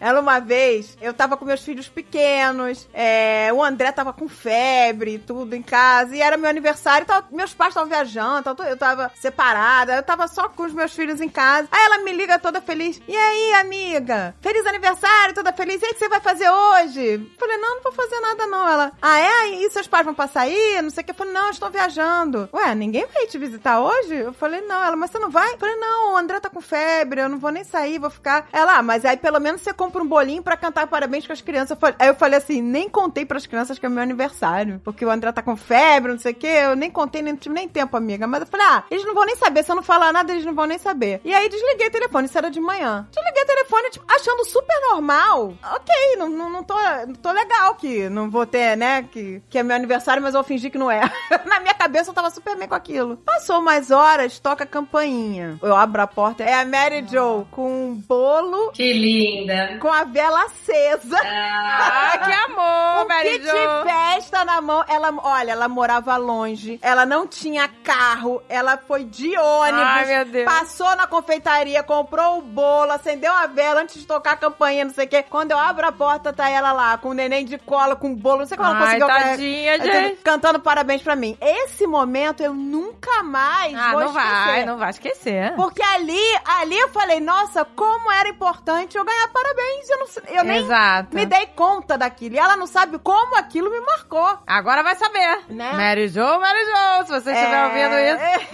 Ela 0.00 0.20
uma 0.20 0.40
vez, 0.40 0.96
eu 1.00 1.12
tava 1.12 1.36
com 1.36 1.44
meus 1.44 1.62
filhos 1.62 1.88
pequenos, 1.88 2.88
é, 2.92 3.50
o 3.52 3.62
André 3.62 3.92
tava 3.92 4.12
com 4.12 4.28
febre 4.28 5.18
tudo 5.18 5.54
em 5.54 5.62
casa, 5.62 6.16
e 6.16 6.22
era 6.22 6.36
meu 6.36 6.48
aniversário, 6.48 7.06
tava- 7.06 7.26
meus 7.30 7.52
pais 7.54 7.70
estavam 7.70 7.88
viajando, 7.88 8.42
tava- 8.42 8.68
eu 8.68 8.76
tava 8.76 9.12
separada, 9.14 9.94
eu 9.96 10.02
tava 10.02 10.26
só 10.28 10.48
com 10.48 10.62
os 10.64 10.72
meus 10.72 10.92
filhos 10.94 11.20
em 11.20 11.28
casa. 11.28 11.68
Aí 11.70 11.84
ela 11.84 11.98
me 11.98 12.12
liga 12.12 12.38
toda 12.38 12.60
feliz. 12.60 13.00
E 13.06 13.16
aí, 13.16 13.52
amiga? 13.54 14.34
Feliz 14.40 14.66
aniversário, 14.66 15.34
toda 15.34 15.52
feliz. 15.52 15.80
E 15.82 15.84
aí, 15.84 15.90
o 15.90 15.94
que 15.94 16.00
você 16.00 16.08
vai 16.08 16.20
fazer 16.20 16.48
hoje? 16.50 17.00
Eu 17.14 17.30
Falei, 17.38 17.56
não, 17.58 17.76
não 17.76 17.82
vou 17.82 17.92
fazer 17.92 18.20
nada 18.20 18.46
não. 18.46 18.68
Ela, 18.68 18.92
ah, 19.02 19.18
é? 19.20 19.48
E 19.64 19.70
seus 19.70 19.86
pais 19.88 20.04
vão 20.04 20.14
passar 20.14 20.42
aí? 20.42 20.80
Não 20.82 20.90
sei 20.90 21.02
o 21.02 21.04
que. 21.04 21.10
Eu 21.10 21.14
falei, 21.14 21.32
não, 21.32 21.44
eu 21.46 21.50
estou 21.50 21.70
viajando. 21.70 22.48
Ué, 22.52 22.74
ninguém 22.74 23.06
vai 23.12 23.26
te 23.26 23.38
visitar 23.38 23.80
hoje? 23.80 24.14
Eu 24.14 24.32
falei, 24.32 24.60
não. 24.62 24.82
Ela, 24.82 24.96
mas 24.96 25.10
você 25.10 25.18
não 25.18 25.30
vai? 25.30 25.52
Eu 25.54 25.58
falei, 25.58 25.76
não, 25.76 26.12
o 26.12 26.16
André 26.16 26.38
tá 26.40 26.48
com 26.50 26.60
febre, 26.60 27.20
eu 27.20 27.28
não 27.28 27.38
vou 27.38 27.50
nem 27.50 27.64
sair, 27.64 27.98
vou 27.98 28.10
ficar. 28.10 28.46
Ela, 28.52 28.76
ah, 28.78 28.82
mas 28.82 29.04
aí 29.04 29.16
pelo 29.16 29.40
menos 29.40 29.60
você 29.62 29.72
compra 29.90 30.02
um 30.04 30.06
bolinho 30.06 30.42
pra 30.42 30.56
cantar 30.56 30.86
parabéns 30.86 31.26
com 31.26 31.32
as 31.32 31.40
crianças. 31.40 31.76
Aí 31.98 32.08
eu 32.08 32.14
falei 32.14 32.38
assim, 32.38 32.62
nem 32.62 32.88
contei 32.88 33.26
pras 33.26 33.44
crianças 33.44 33.78
que 33.78 33.84
é 33.84 33.88
meu 33.88 34.02
aniversário, 34.02 34.80
porque 34.84 35.04
o 35.04 35.10
André 35.10 35.32
tá 35.32 35.42
com 35.42 35.56
febre, 35.56 36.12
não 36.12 36.18
sei 36.18 36.32
o 36.32 36.34
que. 36.34 36.46
Eu 36.46 36.76
nem 36.76 36.90
contei, 36.90 37.20
nem 37.22 37.34
tive 37.34 37.54
nem 37.54 37.68
tempo, 37.68 37.96
amiga. 37.96 38.26
Mas 38.26 38.42
eu 38.42 38.46
falei, 38.46 38.66
ah, 38.70 38.84
eles 38.90 39.04
não 39.04 39.14
vão 39.14 39.26
nem 39.26 39.34
saber. 39.34 39.64
Se 39.64 39.72
eu 39.72 39.76
não 39.76 39.82
falar 39.82 40.12
nada, 40.12 40.32
eles 40.32 40.44
não 40.44 40.54
vão 40.54 40.66
nem 40.66 40.78
saber. 40.78 41.20
E 41.24 41.34
aí 41.34 41.48
desliguei 41.48 41.88
o 41.88 41.90
telefone, 41.90 42.26
isso 42.26 42.38
era 42.38 42.50
de 42.50 42.60
manhã. 42.60 43.08
Desliguei 43.10 43.42
o 43.42 43.46
telefone, 43.46 43.90
tipo, 43.90 44.04
achando 44.08 44.44
super 44.44 44.80
normal. 44.90 45.54
Ok, 45.74 46.16
não, 46.16 46.28
não, 46.28 46.50
não, 46.50 46.62
tô, 46.62 46.74
não 47.06 47.14
tô 47.14 47.32
legal 47.32 47.74
que 47.74 48.08
não 48.08 48.30
vou 48.30 48.46
ter, 48.46 48.76
né, 48.76 49.02
que, 49.02 49.42
que 49.50 49.58
é 49.58 49.62
meu 49.62 49.74
aniversário, 49.74 50.22
mas 50.22 50.34
eu 50.34 50.40
vou 50.40 50.46
fingir 50.46 50.70
que 50.70 50.78
não 50.78 50.90
é. 50.90 51.00
Na 51.46 51.58
minha 51.58 51.74
cabeça 51.74 52.10
eu 52.10 52.14
tava 52.14 52.30
super 52.30 52.56
bem 52.56 52.68
com 52.68 52.74
aquilo. 52.74 53.16
Passou 53.18 53.60
mais 53.60 53.90
horas, 53.90 54.38
toca 54.38 54.64
a 54.64 54.66
campainha. 54.66 55.58
Eu 55.62 55.74
abro 55.74 56.00
a 56.00 56.06
porta, 56.06 56.44
é 56.44 56.54
a 56.54 56.64
Mary 56.64 57.04
Jo 57.10 57.46
com 57.50 57.90
um 57.90 57.94
bolo 57.94 58.70
Que 58.72 58.92
linda. 58.92 59.78
Com 59.80 59.92
a 59.92 60.04
vela 60.04 60.44
acesa. 60.44 61.18
Ah, 61.24 62.18
que 62.24 62.32
amor, 62.32 63.06
Mary 63.08 63.38
Jo. 63.38 63.44
de 63.50 63.90
festa 63.90 64.44
na 64.44 64.60
mão. 64.60 64.84
Ela, 64.88 65.12
olha, 65.22 65.52
ela 65.52 65.68
morava 65.68 66.16
longe. 66.16 66.78
Ela 66.82 67.04
não 67.06 67.26
tinha 67.26 67.68
carro. 67.82 68.42
Ela 68.48 68.76
foi 68.76 69.04
de 69.04 69.36
ônibus. 69.36 69.80
Ai, 69.82 70.04
meu 70.06 70.24
Deus. 70.26 70.44
Passou 70.44 70.94
na 70.96 71.06
confeitaria, 71.06 71.82
comprou 71.82 72.38
o 72.38 72.42
bolo, 72.42 72.92
acendeu 72.92 73.32
a 73.32 73.46
vela 73.46 73.80
antes 73.80 74.00
de 74.00 74.06
tocar 74.06 74.32
a 74.32 74.36
campainha, 74.36 74.84
não 74.84 74.92
sei 74.94 75.06
o 75.06 75.08
quê. 75.08 75.22
Quando 75.22 75.50
eu 75.52 75.58
abro 75.58 75.86
a 75.86 75.92
porta, 75.92 76.32
tá 76.32 76.48
ela 76.48 76.72
lá, 76.72 76.98
com 76.98 77.10
o 77.10 77.14
neném 77.14 77.44
de 77.44 77.58
cola, 77.58 77.96
com 77.96 78.14
bolo. 78.14 78.40
Não 78.40 78.46
sei 78.46 78.56
como 78.56 78.68
ela 78.70 78.78
conseguiu. 78.80 79.06
tadinha, 79.06 79.78
gente. 79.80 80.16
Cantando 80.22 80.60
parabéns 80.60 81.02
pra 81.02 81.16
mim. 81.16 81.36
Esse 81.40 81.86
momento 81.86 82.42
eu 82.42 82.52
nunca 82.54 83.22
mais 83.22 83.74
Ah, 83.74 83.92
vou 83.92 84.00
não 84.00 84.06
esquecer. 84.08 84.46
vai, 84.46 84.64
não 84.64 84.78
vai 84.78 84.90
esquecer. 84.90 85.54
Porque 85.56 85.82
ali, 85.82 86.20
ali 86.60 86.78
eu 86.78 86.88
falei, 86.90 87.20
nossa, 87.20 87.64
como 87.64 88.10
era 88.12 88.28
importante 88.28 88.96
eu 88.96 89.04
ganhar 89.04 89.28
parabéns. 89.28 89.69
Eu, 89.88 89.98
não, 89.98 90.06
eu 90.38 90.44
nem 90.44 90.58
Exato. 90.58 91.14
me 91.14 91.26
dei 91.26 91.46
conta 91.54 91.96
daquilo. 91.96 92.34
E 92.34 92.38
ela 92.38 92.56
não 92.56 92.66
sabe 92.66 92.98
como 92.98 93.36
aquilo 93.36 93.70
me 93.70 93.80
marcou. 93.80 94.38
Agora 94.46 94.82
vai 94.82 94.94
saber. 94.96 95.40
Né? 95.48 95.72
Mary 95.72 96.08
Jo, 96.08 96.20
Mary 96.40 96.58
Jo, 96.64 97.06
se 97.06 97.12
você 97.12 97.32
estiver 97.32 97.64
ouvindo 97.64 97.98
isso, 97.98 98.46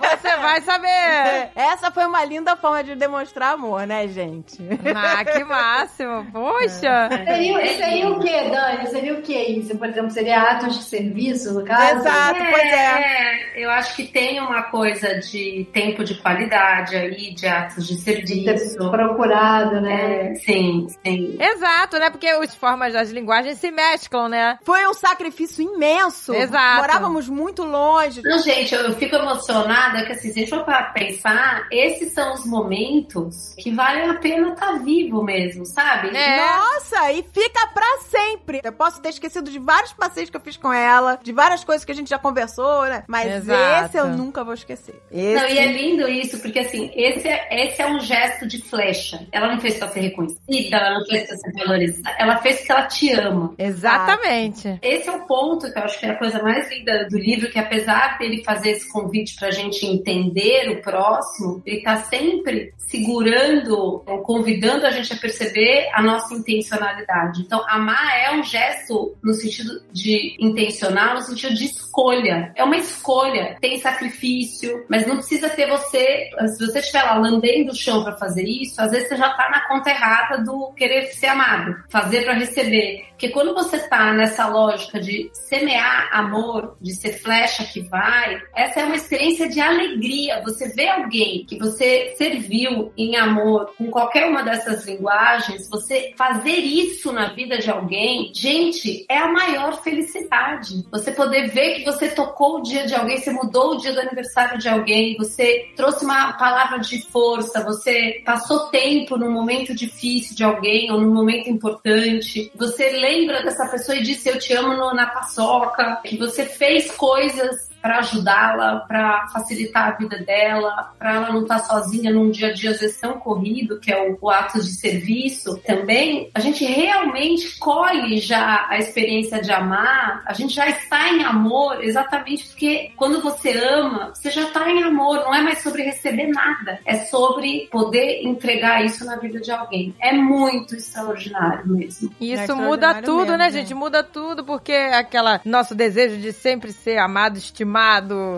você 0.00 0.36
vai 0.36 0.60
saber. 0.60 1.50
Essa 1.54 1.90
foi 1.90 2.04
uma 2.06 2.24
linda 2.24 2.56
forma 2.56 2.82
de 2.84 2.94
demonstrar 2.94 3.54
amor, 3.54 3.86
né, 3.86 4.06
gente? 4.08 4.58
Ah, 4.94 5.24
que 5.24 5.42
máximo. 5.44 6.26
Poxa. 6.32 7.08
Seria, 7.24 7.76
seria 7.76 8.08
o 8.10 8.20
que, 8.20 8.50
Dani? 8.50 8.86
Seria 8.88 9.14
o 9.14 9.22
que 9.22 9.34
isso? 9.34 9.76
Por 9.78 9.88
exemplo, 9.88 10.10
seria 10.10 10.40
atos 10.42 10.76
de 10.78 10.84
serviço, 10.84 11.54
no 11.54 11.64
caso? 11.64 12.00
Exato. 12.00 12.38
pois 12.50 12.72
é. 12.72 13.62
eu 13.62 13.70
acho 13.70 13.94
que 13.96 14.04
tem 14.04 14.40
uma 14.40 14.62
coisa 14.64 15.18
de 15.20 15.66
tempo 15.72 16.04
de 16.04 16.14
qualidade 16.16 16.96
aí, 16.96 17.34
de 17.34 17.46
atos 17.46 17.86
de 17.86 17.94
De 17.96 18.04
ter 18.44 18.58
serviço. 18.58 18.90
procurado, 18.90 19.80
né? 19.80 19.94
É, 20.04 20.34
sim, 20.36 20.63
Sim, 20.64 20.86
sim. 21.04 21.36
Exato, 21.40 21.98
né? 21.98 22.10
Porque 22.10 22.26
as 22.26 22.54
formas 22.54 22.92
das 22.92 23.10
linguagens 23.10 23.58
se 23.58 23.70
mesclam, 23.70 24.28
né? 24.28 24.58
Foi 24.62 24.86
um 24.86 24.94
sacrifício 24.94 25.62
imenso. 25.62 26.34
Exato. 26.34 26.80
Morávamos 26.80 27.28
muito 27.28 27.62
longe. 27.62 28.22
Não, 28.24 28.38
gente, 28.38 28.74
eu, 28.74 28.80
eu 28.82 28.94
fico 28.94 29.14
emocionada 29.16 30.04
que, 30.04 30.12
assim, 30.12 30.32
se 30.32 30.38
a 30.38 30.42
gente 30.42 30.50
for 30.50 30.64
para 30.64 30.84
pensar, 30.84 31.66
esses 31.70 32.12
são 32.12 32.34
os 32.34 32.46
momentos 32.46 33.54
que 33.58 33.70
valem 33.70 34.08
a 34.10 34.14
pena 34.14 34.52
estar 34.52 34.78
vivo 34.82 35.22
mesmo, 35.22 35.66
sabe? 35.66 36.16
É. 36.16 36.46
Nossa, 36.46 37.12
e 37.12 37.22
fica 37.22 37.66
pra 37.68 37.98
sempre. 38.08 38.60
Eu 38.62 38.72
posso 38.72 39.00
ter 39.00 39.10
esquecido 39.10 39.50
de 39.50 39.58
vários 39.58 39.92
passeios 39.92 40.30
que 40.30 40.36
eu 40.36 40.40
fiz 40.40 40.56
com 40.56 40.72
ela, 40.72 41.18
de 41.22 41.32
várias 41.32 41.64
coisas 41.64 41.84
que 41.84 41.92
a 41.92 41.94
gente 41.94 42.10
já 42.10 42.18
conversou, 42.18 42.84
né? 42.84 43.04
Mas 43.06 43.30
Exato. 43.32 43.86
esse 43.86 43.96
eu 43.96 44.08
nunca 44.08 44.44
vou 44.44 44.54
esquecer. 44.54 45.00
Esse... 45.10 45.34
Não, 45.34 45.48
e 45.48 45.58
é 45.58 45.72
lindo 45.72 46.08
isso, 46.08 46.38
porque 46.40 46.60
assim, 46.60 46.90
esse 46.94 47.28
é, 47.28 47.66
esse 47.66 47.82
é 47.82 47.86
um 47.86 48.00
gesto 48.00 48.46
de 48.46 48.62
flecha. 48.62 49.26
Ela 49.32 49.48
não 49.52 49.60
fez 49.60 49.76
pra 49.76 49.88
ser 49.88 50.00
reconhecida, 50.00 50.40
ela 50.72 50.98
não 50.98 51.06
fez 51.06 51.26
pra 51.26 51.36
ser 51.36 51.52
valorizada, 51.52 52.16
ela 52.18 52.36
fez 52.38 52.56
porque 52.58 52.72
ela 52.72 52.86
te 52.86 53.12
ama. 53.12 53.54
Exatamente. 53.58 54.78
Esse 54.82 55.08
é 55.08 55.12
o 55.12 55.26
ponto 55.26 55.70
que 55.72 55.78
eu 55.78 55.82
acho 55.82 55.98
que 55.98 56.06
é 56.06 56.10
a 56.10 56.18
coisa 56.18 56.42
mais 56.42 56.70
linda 56.70 57.06
do 57.08 57.18
livro, 57.18 57.50
que 57.50 57.58
apesar 57.58 58.18
dele 58.18 58.42
fazer 58.44 58.70
esse 58.70 58.90
convite 58.90 59.36
pra 59.36 59.50
gente 59.50 59.86
entender 59.86 60.70
o 60.70 60.82
próximo, 60.82 61.62
ele 61.64 61.82
tá 61.82 61.96
sempre 61.96 62.72
segurando, 62.78 64.02
ou 64.06 64.22
convidando 64.22 64.86
a 64.86 64.90
gente 64.90 65.12
a 65.12 65.16
perceber 65.16 65.88
a 65.92 66.02
nossa 66.02 66.34
intencionalidade. 66.34 67.42
Então, 67.42 67.64
amar 67.68 68.18
é 68.18 68.32
um 68.32 68.42
gesto 68.42 69.16
no 69.22 69.32
sentido 69.32 69.82
de 69.92 70.36
intencional, 70.38 71.14
no 71.14 71.22
sentido 71.22 71.54
de 71.54 71.64
escolha. 71.64 72.52
É 72.54 72.62
uma 72.62 72.76
escolha. 72.76 73.56
Tem 73.60 73.78
sacrifício, 73.78 74.84
mas 74.88 75.06
não 75.06 75.16
precisa 75.16 75.48
ter 75.48 75.68
você. 75.68 76.30
Se 76.56 76.66
você 76.66 76.78
estiver 76.80 77.02
lá 77.02 77.14
lambendo 77.14 77.72
o 77.72 77.76
chão 77.76 78.04
para 78.04 78.16
fazer 78.16 78.44
isso, 78.44 78.80
às 78.80 78.90
vezes 78.90 79.08
você 79.08 79.16
já 79.16 79.30
tá 79.30 79.48
na 79.50 79.66
conta 79.66 79.90
errada 79.90 80.33
do 80.38 80.72
querer 80.72 81.06
ser 81.12 81.28
amado, 81.28 81.76
fazer 81.88 82.24
para 82.24 82.34
receber. 82.34 83.06
Porque 83.10 83.28
quando 83.28 83.54
você 83.54 83.78
tá 83.88 84.12
nessa 84.12 84.48
lógica 84.48 85.00
de 85.00 85.30
semear 85.32 86.08
amor, 86.12 86.76
de 86.80 86.94
ser 86.94 87.12
flecha 87.12 87.64
que 87.64 87.80
vai, 87.80 88.42
essa 88.54 88.80
é 88.80 88.84
uma 88.84 88.96
experiência 88.96 89.48
de 89.48 89.60
alegria. 89.60 90.42
Você 90.42 90.68
vê 90.74 90.88
alguém 90.88 91.46
que 91.46 91.56
você 91.58 92.12
serviu 92.18 92.92
em 92.96 93.16
amor 93.16 93.72
com 93.78 93.90
qualquer 93.90 94.26
uma 94.26 94.42
dessas 94.42 94.84
linguagens, 94.84 95.68
você 95.70 96.12
fazer 96.16 96.56
isso 96.56 97.12
na 97.12 97.32
vida 97.32 97.58
de 97.58 97.70
alguém, 97.70 98.32
gente, 98.34 99.06
é 99.08 99.18
a 99.18 99.28
maior 99.28 99.82
felicidade. 99.82 100.84
Você 100.90 101.12
poder 101.12 101.48
ver 101.50 101.76
que 101.76 101.84
você 101.84 102.08
tocou 102.08 102.58
o 102.58 102.62
dia 102.62 102.84
de 102.84 102.94
alguém, 102.94 103.18
você 103.18 103.30
mudou 103.30 103.72
o 103.72 103.76
dia 103.76 103.92
do 103.92 104.00
aniversário 104.00 104.58
de 104.58 104.68
alguém, 104.68 105.16
você 105.16 105.70
trouxe 105.76 106.04
uma 106.04 106.32
palavra 106.32 106.78
de 106.80 107.00
força, 107.10 107.62
você 107.62 108.22
passou 108.24 108.66
tempo 108.70 109.16
num 109.16 109.30
momento 109.30 109.74
difícil 109.74 110.23
de 110.32 110.44
alguém 110.44 110.92
ou 110.92 111.00
num 111.00 111.12
momento 111.12 111.50
importante, 111.50 112.52
você 112.54 112.90
lembra 112.90 113.42
dessa 113.42 113.66
pessoa 113.66 113.96
e 113.98 114.02
disse 114.04 114.28
eu 114.28 114.38
te 114.38 114.52
amo 114.52 114.74
no- 114.76 114.94
na 114.94 115.06
paçoca, 115.06 115.96
que 116.04 116.16
você 116.16 116.44
fez 116.46 116.92
coisas 116.92 117.68
para 117.84 117.98
ajudá-la, 117.98 118.80
para 118.88 119.28
facilitar 119.28 119.88
a 119.88 119.90
vida 119.90 120.16
dela, 120.20 120.94
para 120.98 121.16
ela 121.16 121.30
não 121.30 121.42
estar 121.42 121.58
sozinha 121.58 122.10
num 122.10 122.30
dia 122.30 122.48
a 122.48 122.52
dia 122.54 122.70
às 122.70 122.80
vezes 122.80 122.98
tão 122.98 123.18
corrido, 123.18 123.78
que 123.78 123.92
é 123.92 124.08
o, 124.08 124.16
o 124.22 124.30
ato 124.30 124.58
de 124.58 124.72
serviço 124.72 125.60
também, 125.66 126.30
a 126.34 126.40
gente 126.40 126.64
realmente 126.64 127.58
colhe 127.58 128.16
já 128.16 128.66
a 128.70 128.78
experiência 128.78 129.38
de 129.42 129.52
amar, 129.52 130.22
a 130.24 130.32
gente 130.32 130.54
já 130.54 130.66
está 130.66 131.10
em 131.10 131.24
amor 131.24 131.84
exatamente 131.84 132.46
porque 132.46 132.90
quando 132.96 133.20
você 133.20 133.52
ama, 133.52 134.14
você 134.14 134.30
já 134.30 134.44
está 134.44 134.66
em 134.70 134.82
amor, 134.82 135.16
não 135.16 135.34
é 135.34 135.42
mais 135.42 135.62
sobre 135.62 135.82
receber 135.82 136.28
nada, 136.28 136.80
é 136.86 136.96
sobre 137.04 137.68
poder 137.70 138.22
entregar 138.22 138.82
isso 138.82 139.04
na 139.04 139.16
vida 139.16 139.38
de 139.40 139.50
alguém. 139.50 139.94
É 140.00 140.10
muito 140.10 140.74
extraordinário 140.74 141.66
mesmo. 141.66 142.10
E 142.18 142.32
É 142.32 142.44
Isso 142.44 142.56
muda 142.56 142.86
extraordinário 142.86 143.04
tudo, 143.04 143.18
mesmo, 143.18 143.36
né, 143.36 143.44
né? 143.44 143.52
gente? 143.52 143.74
Muda 143.74 144.02
tudo, 144.02 144.42
porque 144.42 144.72
aquela 144.72 145.42
nosso 145.44 145.74
desejo 145.74 146.16
de 146.16 146.32
sempre 146.32 146.72
ser 146.72 146.96
amado, 146.96 147.36
estimado. 147.36 147.73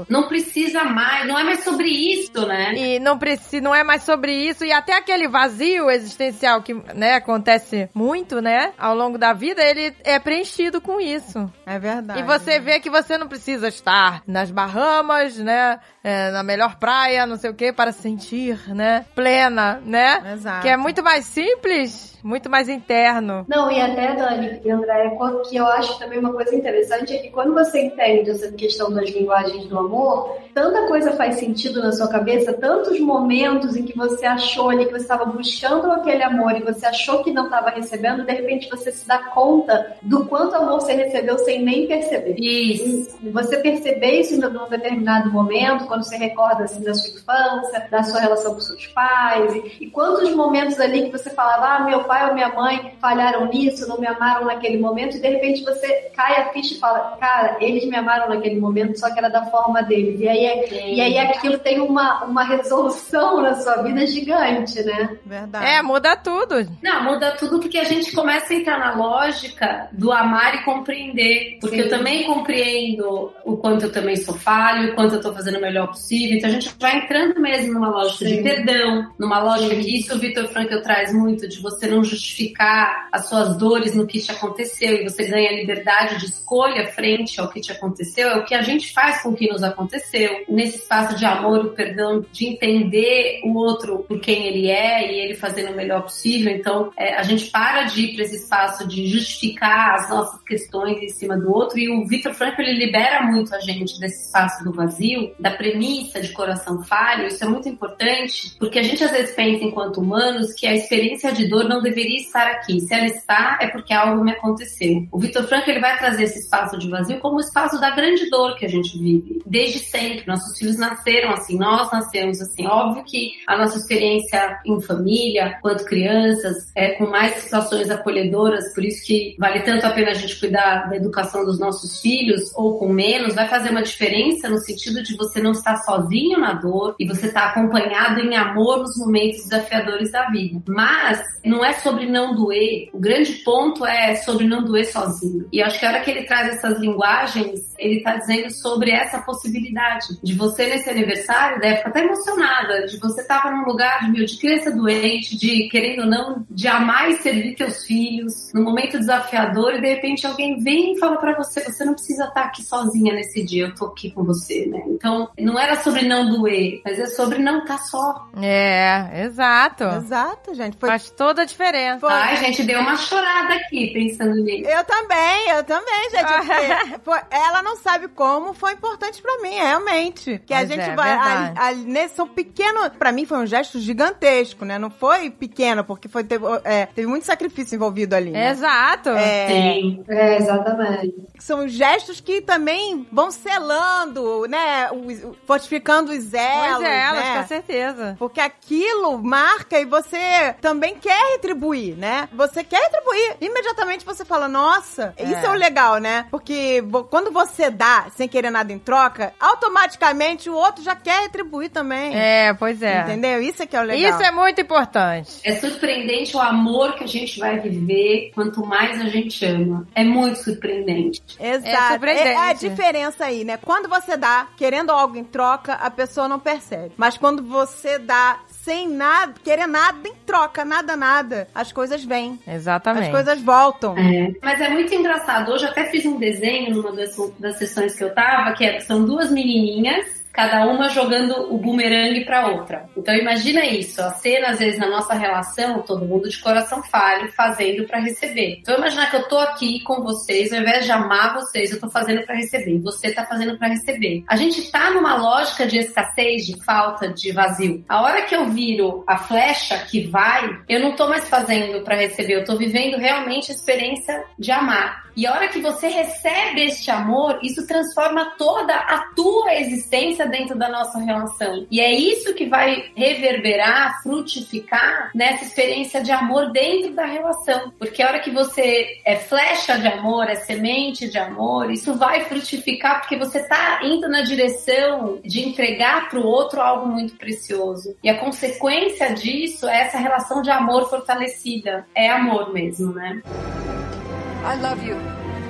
Não 0.08 0.28
precisa 0.28 0.84
mais, 0.84 1.26
não 1.26 1.38
é 1.38 1.44
mais 1.44 1.62
sobre 1.64 1.88
isso, 1.88 2.46
né? 2.46 2.74
E 2.74 2.98
não 2.98 3.18
precisa, 3.18 3.62
não 3.62 3.74
é 3.74 3.84
mais 3.84 4.02
sobre 4.02 4.32
isso. 4.32 4.64
E 4.64 4.72
até 4.72 4.94
aquele 4.94 5.28
vazio 5.28 5.90
existencial 5.90 6.62
que, 6.62 6.74
né, 6.94 7.14
acontece 7.14 7.88
muito, 7.94 8.40
né, 8.40 8.72
ao 8.78 8.94
longo 8.94 9.18
da 9.18 9.32
vida, 9.32 9.62
ele 9.62 9.94
é 10.04 10.18
preenchido 10.18 10.80
com 10.80 11.00
isso. 11.00 11.50
É 11.66 11.78
verdade. 11.78 12.20
E 12.20 12.22
você 12.22 12.58
vê 12.58 12.80
que 12.80 12.90
você 12.90 13.18
não 13.18 13.28
precisa 13.28 13.68
estar 13.68 14.22
nas 14.26 14.50
Bahamas, 14.50 15.36
né? 15.36 15.78
é, 16.06 16.30
na 16.30 16.44
melhor 16.44 16.76
praia, 16.78 17.26
não 17.26 17.34
sei 17.34 17.50
o 17.50 17.54
que, 17.54 17.72
para 17.72 17.90
se 17.90 18.00
sentir, 18.00 18.72
né? 18.72 19.04
Plena, 19.12 19.82
né? 19.84 20.34
Exato. 20.34 20.62
Que 20.62 20.68
é 20.68 20.76
muito 20.76 21.02
mais 21.02 21.24
simples, 21.24 22.16
muito 22.22 22.48
mais 22.48 22.68
interno. 22.68 23.44
Não, 23.48 23.72
e 23.72 23.80
até, 23.80 24.14
Dani 24.14 24.60
e 24.64 24.70
André, 24.70 25.10
que 25.48 25.56
eu 25.56 25.66
acho 25.66 25.98
também 25.98 26.20
uma 26.20 26.32
coisa 26.32 26.54
interessante 26.54 27.12
é 27.12 27.18
que 27.18 27.30
quando 27.30 27.52
você 27.52 27.86
entende 27.86 28.30
essa 28.30 28.52
questão 28.52 28.92
das 28.92 29.10
linguagens 29.26 29.66
do 29.66 29.78
amor, 29.78 30.38
tanta 30.54 30.86
coisa 30.86 31.12
faz 31.12 31.36
sentido 31.36 31.82
na 31.82 31.92
sua 31.92 32.08
cabeça, 32.08 32.52
tantos 32.52 32.98
momentos 33.00 33.76
em 33.76 33.84
que 33.84 33.96
você 33.96 34.24
achou 34.24 34.70
ali 34.70 34.86
que 34.86 34.92
você 34.92 35.02
estava 35.02 35.24
buscando 35.24 35.90
aquele 35.90 36.22
amor 36.22 36.52
e 36.56 36.62
você 36.62 36.86
achou 36.86 37.22
que 37.22 37.32
não 37.32 37.46
estava 37.46 37.70
recebendo, 37.70 38.24
de 38.24 38.32
repente 38.32 38.70
você 38.70 38.92
se 38.92 39.06
dá 39.06 39.18
conta 39.18 39.96
do 40.00 40.24
quanto 40.26 40.54
amor 40.54 40.80
você 40.80 40.92
recebeu 40.92 41.36
sem 41.38 41.62
nem 41.62 41.86
perceber. 41.86 42.36
Isso. 42.38 43.18
Você 43.32 43.58
perceber 43.58 44.20
isso 44.20 44.34
em 44.34 44.44
um 44.46 44.68
determinado 44.68 45.30
momento, 45.30 45.86
quando 45.86 46.04
você 46.04 46.16
recorda 46.16 46.64
assim 46.64 46.82
da 46.82 46.94
sua 46.94 47.10
infância, 47.10 47.88
da 47.90 48.02
sua 48.04 48.20
relação 48.20 48.54
com 48.54 48.60
seus 48.60 48.86
pais, 48.86 49.54
e, 49.54 49.84
e 49.84 49.90
quantos 49.90 50.32
momentos 50.34 50.78
ali 50.78 51.04
que 51.04 51.12
você 51.12 51.30
falava, 51.30 51.66
ah, 51.66 51.84
meu 51.84 52.04
pai 52.04 52.28
ou 52.28 52.34
minha 52.34 52.48
mãe 52.50 52.94
falharam 53.00 53.46
nisso, 53.46 53.88
não 53.88 53.98
me 53.98 54.06
amaram 54.06 54.46
naquele 54.46 54.78
momento, 54.78 55.16
e 55.16 55.20
de 55.20 55.28
repente 55.28 55.64
você 55.64 56.10
cai 56.14 56.40
a 56.40 56.52
ficha 56.52 56.74
e 56.74 56.78
fala, 56.78 57.16
cara, 57.18 57.56
eles 57.60 57.84
me 57.86 57.96
amaram 57.96 58.28
naquele 58.28 58.58
momento, 58.60 58.98
só 58.98 59.05
que 59.12 59.18
era 59.18 59.28
da 59.28 59.44
forma 59.46 59.82
deles. 59.82 60.20
E 60.20 60.28
aí, 60.28 60.44
é- 60.44 60.92
e 60.94 61.00
aí 61.00 61.18
aquilo 61.18 61.58
tem 61.58 61.80
uma, 61.80 62.24
uma 62.24 62.44
resolução 62.44 63.40
na 63.42 63.54
sua 63.54 63.82
vida 63.82 64.06
gigante, 64.06 64.82
né? 64.82 65.16
Verdade. 65.24 65.64
É, 65.66 65.82
muda 65.82 66.16
tudo. 66.16 66.66
Não, 66.82 67.04
muda 67.04 67.32
tudo 67.32 67.58
porque 67.60 67.78
a 67.78 67.84
gente 67.84 68.12
começa 68.12 68.52
a 68.52 68.56
entrar 68.56 68.78
na 68.78 68.94
lógica 68.94 69.88
do 69.92 70.12
amar 70.12 70.54
e 70.56 70.64
compreender. 70.64 71.58
Porque 71.60 71.76
Sim. 71.76 71.82
eu 71.82 71.88
também 71.88 72.24
compreendo 72.24 73.32
o 73.44 73.56
quanto 73.56 73.84
eu 73.86 73.92
também 73.92 74.16
sou 74.16 74.34
falho, 74.34 74.92
o 74.92 74.94
quanto 74.94 75.14
eu 75.14 75.20
tô 75.20 75.32
fazendo 75.32 75.58
o 75.58 75.60
melhor 75.60 75.88
possível. 75.88 76.36
Então 76.36 76.50
a 76.50 76.52
gente 76.52 76.70
vai 76.78 76.98
entrando 76.98 77.40
mesmo 77.40 77.74
numa 77.74 77.88
lógica 77.88 78.24
de 78.24 78.36
Sim. 78.36 78.42
perdão, 78.42 79.10
numa 79.18 79.38
lógica 79.40 79.74
Sim. 79.74 79.80
que 79.80 79.98
isso 79.98 80.14
o 80.14 80.18
Vitor 80.18 80.46
Frankl 80.48 80.78
traz 80.82 81.12
muito, 81.12 81.48
de 81.48 81.60
você 81.60 81.86
não 81.86 82.02
justificar 82.04 83.08
as 83.12 83.28
suas 83.28 83.56
dores 83.56 83.94
no 83.94 84.06
que 84.06 84.20
te 84.20 84.30
aconteceu 84.30 84.94
e 84.94 85.04
você 85.04 85.24
ganha 85.26 85.52
liberdade 85.52 86.18
de 86.18 86.26
escolha 86.26 86.86
frente 86.88 87.40
ao 87.40 87.48
que 87.48 87.60
te 87.60 87.72
aconteceu. 87.72 88.28
É 88.28 88.36
o 88.36 88.44
que 88.44 88.54
a 88.54 88.62
gente 88.62 88.92
faz 88.96 89.22
com 89.22 89.34
que 89.34 89.46
nos 89.46 89.62
aconteceu. 89.62 90.42
Nesse 90.48 90.78
espaço 90.78 91.14
de 91.18 91.26
amor, 91.26 91.66
o 91.66 91.72
perdão, 91.72 92.24
de 92.32 92.46
entender 92.46 93.42
o 93.44 93.54
outro 93.54 93.98
por 94.08 94.18
quem 94.18 94.46
ele 94.46 94.70
é 94.70 95.12
e 95.12 95.20
ele 95.20 95.34
fazendo 95.34 95.72
o 95.72 95.76
melhor 95.76 96.00
possível. 96.00 96.50
Então, 96.50 96.90
é, 96.96 97.14
a 97.14 97.22
gente 97.22 97.50
para 97.50 97.82
de 97.82 98.06
ir 98.06 98.14
para 98.14 98.24
esse 98.24 98.36
espaço 98.36 98.88
de 98.88 99.06
justificar 99.06 99.96
as 99.96 100.08
nossas 100.08 100.40
questões 100.42 100.96
em 101.02 101.10
cima 101.10 101.36
do 101.36 101.52
outro. 101.52 101.78
E 101.78 101.90
o 101.90 102.06
Victor 102.06 102.32
Frankl, 102.32 102.62
ele 102.62 102.86
libera 102.86 103.22
muito 103.22 103.54
a 103.54 103.60
gente 103.60 104.00
desse 104.00 104.24
espaço 104.24 104.64
do 104.64 104.72
vazio, 104.72 105.30
da 105.38 105.50
premissa 105.50 106.18
de 106.18 106.32
coração 106.32 106.82
falho. 106.82 107.26
Isso 107.26 107.44
é 107.44 107.46
muito 107.46 107.68
importante, 107.68 108.56
porque 108.58 108.78
a 108.78 108.82
gente 108.82 109.04
às 109.04 109.10
vezes 109.10 109.34
pensa, 109.34 109.62
enquanto 109.62 110.00
humanos, 110.00 110.54
que 110.54 110.66
a 110.66 110.74
experiência 110.74 111.32
de 111.32 111.46
dor 111.48 111.68
não 111.68 111.82
deveria 111.82 112.16
estar 112.16 112.46
aqui. 112.46 112.80
Se 112.80 112.94
ela 112.94 113.06
está, 113.06 113.58
é 113.60 113.68
porque 113.68 113.92
algo 113.92 114.24
me 114.24 114.32
aconteceu. 114.32 115.06
O 115.12 115.18
Victor 115.18 115.44
Frankl, 115.44 115.70
ele 115.70 115.80
vai 115.80 115.98
trazer 115.98 116.24
esse 116.24 116.38
espaço 116.38 116.78
de 116.78 116.88
vazio 116.88 117.20
como 117.20 117.36
o 117.36 117.40
espaço 117.40 117.78
da 117.78 117.90
grande 117.90 118.30
dor 118.30 118.56
que 118.56 118.64
a 118.64 118.68
gente 118.68 118.85
vive. 118.92 119.42
Desde 119.46 119.78
sempre. 119.78 120.24
Nossos 120.26 120.58
filhos 120.58 120.76
nasceram 120.76 121.30
assim, 121.30 121.58
nós 121.58 121.90
nascemos 121.92 122.40
assim. 122.40 122.66
Óbvio 122.66 123.04
que 123.04 123.32
a 123.46 123.56
nossa 123.56 123.78
experiência 123.78 124.58
em 124.64 124.80
família, 124.80 125.58
quanto 125.60 125.84
crianças, 125.84 126.70
é 126.74 126.92
com 126.92 127.06
mais 127.06 127.34
situações 127.36 127.90
acolhedoras, 127.90 128.74
por 128.74 128.84
isso 128.84 129.04
que 129.06 129.36
vale 129.38 129.60
tanto 129.60 129.86
a 129.86 129.90
pena 129.90 130.10
a 130.10 130.14
gente 130.14 130.38
cuidar 130.38 130.88
da 130.88 130.96
educação 130.96 131.44
dos 131.44 131.58
nossos 131.58 132.00
filhos, 132.00 132.52
ou 132.54 132.78
com 132.78 132.88
menos, 132.88 133.34
vai 133.34 133.48
fazer 133.48 133.70
uma 133.70 133.82
diferença 133.82 134.48
no 134.48 134.58
sentido 134.58 135.02
de 135.02 135.16
você 135.16 135.40
não 135.40 135.52
estar 135.52 135.76
sozinho 135.78 136.38
na 136.38 136.54
dor 136.54 136.94
e 136.98 137.06
você 137.06 137.26
estar 137.26 137.48
acompanhado 137.48 138.20
em 138.20 138.36
amor 138.36 138.78
nos 138.78 138.96
momentos 138.96 139.44
desafiadores 139.44 140.12
da 140.12 140.28
vida. 140.30 140.62
Mas 140.68 141.22
não 141.44 141.64
é 141.64 141.72
sobre 141.74 142.06
não 142.06 142.34
doer. 142.34 142.90
O 142.92 142.98
grande 142.98 143.32
ponto 143.44 143.86
é 143.86 144.16
sobre 144.16 144.46
não 144.46 144.64
doer 144.64 144.86
sozinho. 144.86 145.46
E 145.52 145.62
acho 145.62 145.78
que 145.78 145.86
a 145.86 145.90
hora 145.90 146.00
que 146.00 146.10
ele 146.10 146.24
traz 146.24 146.56
essas 146.56 146.78
linguagens, 146.78 147.74
ele 147.78 147.98
está 147.98 148.16
dizendo 148.16 148.50
sobre 148.50 148.75
sobre 148.76 148.90
essa 148.90 149.18
possibilidade 149.22 150.18
de 150.22 150.34
você 150.34 150.66
nesse 150.66 150.90
aniversário, 150.90 151.58
deve 151.58 151.76
ficar 151.78 151.88
até 151.88 152.04
emocionada, 152.04 152.86
de 152.86 152.98
você 152.98 153.22
estar 153.22 153.50
num 153.50 153.64
lugar 153.64 154.10
de, 154.12 154.24
de 154.26 154.38
criança 154.38 154.70
doente, 154.70 155.36
de 155.36 155.68
querendo 155.70 156.00
ou 156.00 156.06
não, 156.06 156.44
de 156.50 156.68
amar 156.68 157.10
e 157.10 157.16
servir 157.16 157.54
teus 157.54 157.84
filhos, 157.84 158.52
num 158.52 158.62
momento 158.62 158.98
desafiador 158.98 159.74
e 159.74 159.80
de 159.80 159.88
repente 159.88 160.26
alguém 160.26 160.62
vem 160.62 160.92
e 160.92 160.98
fala 160.98 161.16
para 161.16 161.34
você, 161.36 161.64
você 161.64 161.84
não 161.86 161.94
precisa 161.94 162.24
estar 162.24 162.42
aqui 162.42 162.62
sozinha 162.62 163.14
nesse 163.14 163.42
dia, 163.42 163.66
eu 163.66 163.74
tô 163.74 163.86
aqui 163.86 164.10
com 164.10 164.24
você, 164.24 164.66
né? 164.66 164.82
Então, 164.88 165.30
não 165.38 165.58
era 165.58 165.76
sobre 165.76 166.02
não 166.02 166.28
doer, 166.28 166.82
mas 166.84 166.98
é 166.98 167.06
sobre 167.06 167.38
não 167.38 167.60
estar 167.60 167.78
só. 167.78 168.28
É, 168.42 169.22
exato. 169.24 169.84
Exato, 169.84 170.54
gente. 170.54 170.76
Foi... 170.76 170.88
Faz 170.90 171.10
toda 171.10 171.42
a 171.42 171.44
diferença. 171.46 172.00
Foi- 172.00 172.12
Ai, 172.12 172.36
gente, 172.36 172.62
deu 172.62 172.80
uma 172.80 172.96
chorada 172.96 173.54
aqui 173.54 173.92
pensando 173.92 174.34
nisso. 174.34 174.68
Eu 174.68 174.84
também, 174.84 175.48
eu 175.50 175.64
também, 175.64 176.10
gente. 176.10 177.00
porque 177.02 177.24
ela 177.30 177.62
não 177.62 177.76
sabe 177.76 178.08
como 178.08 178.52
foi 178.52 178.65
importante 178.72 179.20
pra 179.22 179.38
mim, 179.38 179.54
realmente. 179.54 180.40
Que 180.46 180.52
a 180.54 180.58
Mas 180.58 180.68
gente 180.68 180.80
é 180.80 180.94
vai. 180.94 181.10
a- 181.12 181.52
a- 181.56 181.72
nesse, 181.72 182.14
são 182.16 182.26
pequenos. 182.28 182.88
Pra 182.98 183.12
mim 183.12 183.24
foi 183.26 183.38
um 183.38 183.46
gesto 183.46 183.78
gigantesco, 183.78 184.64
né? 184.64 184.78
Não 184.78 184.90
foi 184.90 185.30
pequeno, 185.30 185.84
porque 185.84 186.08
foi, 186.08 186.24
teve, 186.24 186.44
é, 186.64 186.86
teve 186.86 187.06
muito 187.06 187.24
sacrifício 187.26 187.74
envolvido 187.76 188.14
ali. 188.14 188.30
né? 188.30 188.50
Exato. 188.50 189.10
É, 189.10 189.46
Sim. 189.48 190.04
É, 190.08 190.36
exatamente. 190.36 191.14
são 191.38 191.68
gestos 191.68 192.20
que 192.20 192.40
também 192.40 193.06
vão 193.12 193.30
selando, 193.30 194.46
né? 194.48 194.90
os- 194.92 195.22
o- 195.24 195.36
fortificando 195.46 196.12
os 196.12 196.32
elos. 196.32 196.76
Pois 196.76 196.82
é, 196.88 197.00
elas, 197.00 197.24
né? 197.24 197.40
com 197.42 197.48
certeza. 197.48 198.16
Porque 198.18 198.40
aquilo 198.40 199.18
marca 199.22 199.78
e 199.80 199.84
você 199.84 200.54
também 200.60 200.96
quer 200.96 201.32
retribuir, 201.32 201.96
né? 201.96 202.28
Você 202.32 202.62
quer 202.64 202.80
retribuir. 202.82 203.36
Imediatamente 203.40 204.04
você 204.04 204.24
fala, 204.24 204.48
nossa, 204.48 205.14
É. 205.16 205.24
isso 205.24 205.46
é 205.46 205.50
o 205.50 205.54
legal, 205.54 205.98
né? 205.98 206.26
Porque 206.30 206.82
quando 207.10 207.30
você 207.30 207.70
dá 207.70 208.06
sem 208.16 208.28
querer 208.28 208.50
nada 208.56 208.72
em 208.72 208.78
troca, 208.78 209.34
automaticamente 209.38 210.48
o 210.48 210.54
outro 210.54 210.82
já 210.82 210.96
quer 210.96 211.22
retribuir 211.22 211.70
também. 211.70 212.16
É, 212.16 212.54
pois 212.54 212.82
é. 212.82 213.02
Entendeu? 213.02 213.42
Isso 213.42 213.62
é 213.62 213.66
que 213.66 213.76
é 213.76 213.80
o 213.80 213.84
legal. 213.84 214.10
Isso 214.10 214.22
é 214.22 214.30
muito 214.30 214.60
importante. 214.60 215.40
É 215.44 215.54
surpreendente 215.56 216.36
o 216.36 216.40
amor 216.40 216.94
que 216.94 217.04
a 217.04 217.06
gente 217.06 217.38
vai 217.38 217.58
viver 217.58 218.30
quanto 218.34 218.64
mais 218.64 219.00
a 219.00 219.04
gente 219.04 219.44
ama. 219.44 219.86
É 219.94 220.02
muito 220.02 220.38
surpreendente. 220.38 221.22
Exato. 221.38 221.66
É 221.66 221.88
surpreendente. 221.90 222.28
É 222.28 222.36
a 222.36 222.52
diferença 222.52 223.24
aí, 223.26 223.44
né? 223.44 223.58
Quando 223.58 223.88
você 223.88 224.16
dá 224.16 224.46
querendo 224.56 224.90
algo 224.90 225.16
em 225.16 225.24
troca, 225.24 225.74
a 225.74 225.90
pessoa 225.90 226.28
não 226.28 226.38
percebe. 226.38 226.92
Mas 226.96 227.18
quando 227.18 227.42
você 227.42 227.98
dá 227.98 228.40
sem 228.66 228.88
nada, 228.88 229.32
querer 229.44 229.68
nada 229.68 230.08
em 230.08 230.14
troca, 230.26 230.64
nada, 230.64 230.96
nada, 230.96 231.46
as 231.54 231.70
coisas 231.70 232.02
vêm. 232.04 232.36
Exatamente. 232.48 233.04
As 233.04 233.10
coisas 233.12 233.40
voltam. 233.40 233.96
É. 233.96 234.32
Mas 234.42 234.60
é 234.60 234.68
muito 234.68 234.92
engraçado. 234.92 235.52
Hoje 235.52 235.66
eu 235.66 235.70
até 235.70 235.84
fiz 235.84 236.04
um 236.04 236.18
desenho 236.18 236.74
numa 236.74 236.90
das, 236.90 237.14
das 237.38 237.58
sessões 237.58 237.94
que 237.94 238.02
eu 238.02 238.12
tava, 238.12 238.52
que 238.54 238.64
é- 238.64 238.80
são 238.80 239.04
duas 239.04 239.30
menininhas, 239.30 240.04
cada 240.36 240.66
uma 240.66 240.90
jogando 240.90 241.52
o 241.52 241.56
bumerangue 241.56 242.26
pra 242.26 242.46
outra. 242.46 242.84
Então 242.94 243.14
imagina 243.14 243.64
isso, 243.64 244.02
a 244.02 244.10
cena 244.10 244.48
às 244.48 244.58
vezes 244.58 244.78
na 244.78 244.88
nossa 244.88 245.14
relação, 245.14 245.80
todo 245.80 246.04
mundo 246.04 246.28
de 246.28 246.38
coração 246.38 246.82
falho, 246.82 247.32
fazendo 247.32 247.86
pra 247.86 247.98
receber. 247.98 248.58
Então 248.60 248.76
imaginar 248.76 249.10
que 249.10 249.16
eu 249.16 249.26
tô 249.28 249.38
aqui 249.38 249.80
com 249.80 250.02
vocês, 250.02 250.52
ao 250.52 250.60
invés 250.60 250.84
de 250.84 250.92
amar 250.92 251.34
vocês, 251.34 251.72
eu 251.72 251.80
tô 251.80 251.88
fazendo 251.88 252.22
pra 252.26 252.36
receber, 252.36 252.78
você 252.80 253.10
tá 253.12 253.24
fazendo 253.24 253.56
pra 253.56 253.68
receber. 253.68 254.22
A 254.28 254.36
gente 254.36 254.70
tá 254.70 254.90
numa 254.90 255.16
lógica 255.16 255.66
de 255.66 255.78
escassez, 255.78 256.46
de 256.46 256.62
falta, 256.62 257.08
de 257.08 257.32
vazio. 257.32 257.82
A 257.88 258.02
hora 258.02 258.22
que 258.22 258.36
eu 258.36 258.46
viro 258.50 259.02
a 259.06 259.16
flecha 259.16 259.78
que 259.86 260.06
vai, 260.06 260.50
eu 260.68 260.80
não 260.80 260.94
tô 260.94 261.08
mais 261.08 261.26
fazendo 261.28 261.82
pra 261.82 261.96
receber, 261.96 262.34
eu 262.34 262.44
tô 262.44 262.56
vivendo 262.56 262.98
realmente 262.98 263.50
a 263.50 263.54
experiência 263.54 264.22
de 264.38 264.52
amar. 264.52 265.05
E 265.16 265.26
a 265.26 265.32
hora 265.32 265.48
que 265.48 265.60
você 265.60 265.88
recebe 265.88 266.62
este 266.62 266.90
amor, 266.90 267.38
isso 267.42 267.66
transforma 267.66 268.34
toda 268.36 268.74
a 268.74 268.98
tua 269.14 269.54
existência 269.54 270.26
dentro 270.26 270.58
da 270.58 270.68
nossa 270.68 270.98
relação. 270.98 271.66
E 271.70 271.80
é 271.80 271.90
isso 271.90 272.34
que 272.34 272.44
vai 272.44 272.90
reverberar, 272.94 274.02
frutificar 274.02 275.10
nessa 275.14 275.44
experiência 275.44 276.02
de 276.02 276.12
amor 276.12 276.52
dentro 276.52 276.92
da 276.92 277.06
relação. 277.06 277.72
Porque 277.78 278.02
a 278.02 278.08
hora 278.08 278.20
que 278.20 278.30
você 278.30 279.00
é 279.06 279.16
flecha 279.16 279.78
de 279.78 279.86
amor, 279.86 280.28
é 280.28 280.34
semente 280.34 281.08
de 281.08 281.16
amor, 281.16 281.70
isso 281.70 281.94
vai 281.94 282.24
frutificar 282.24 283.00
porque 283.00 283.16
você 283.16 283.42
tá 283.48 283.80
indo 283.82 284.08
na 284.08 284.20
direção 284.20 285.18
de 285.24 285.48
entregar 285.48 286.10
pro 286.10 286.26
outro 286.26 286.60
algo 286.60 286.86
muito 286.88 287.16
precioso. 287.16 287.96
E 288.02 288.10
a 288.10 288.18
consequência 288.18 289.14
disso 289.14 289.66
é 289.66 289.80
essa 289.80 289.96
relação 289.96 290.42
de 290.42 290.50
amor 290.50 290.90
fortalecida. 290.90 291.86
É 291.94 292.10
amor 292.10 292.52
mesmo, 292.52 292.92
né? 292.92 293.22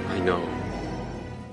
I 0.09 0.21
know. 0.21 0.66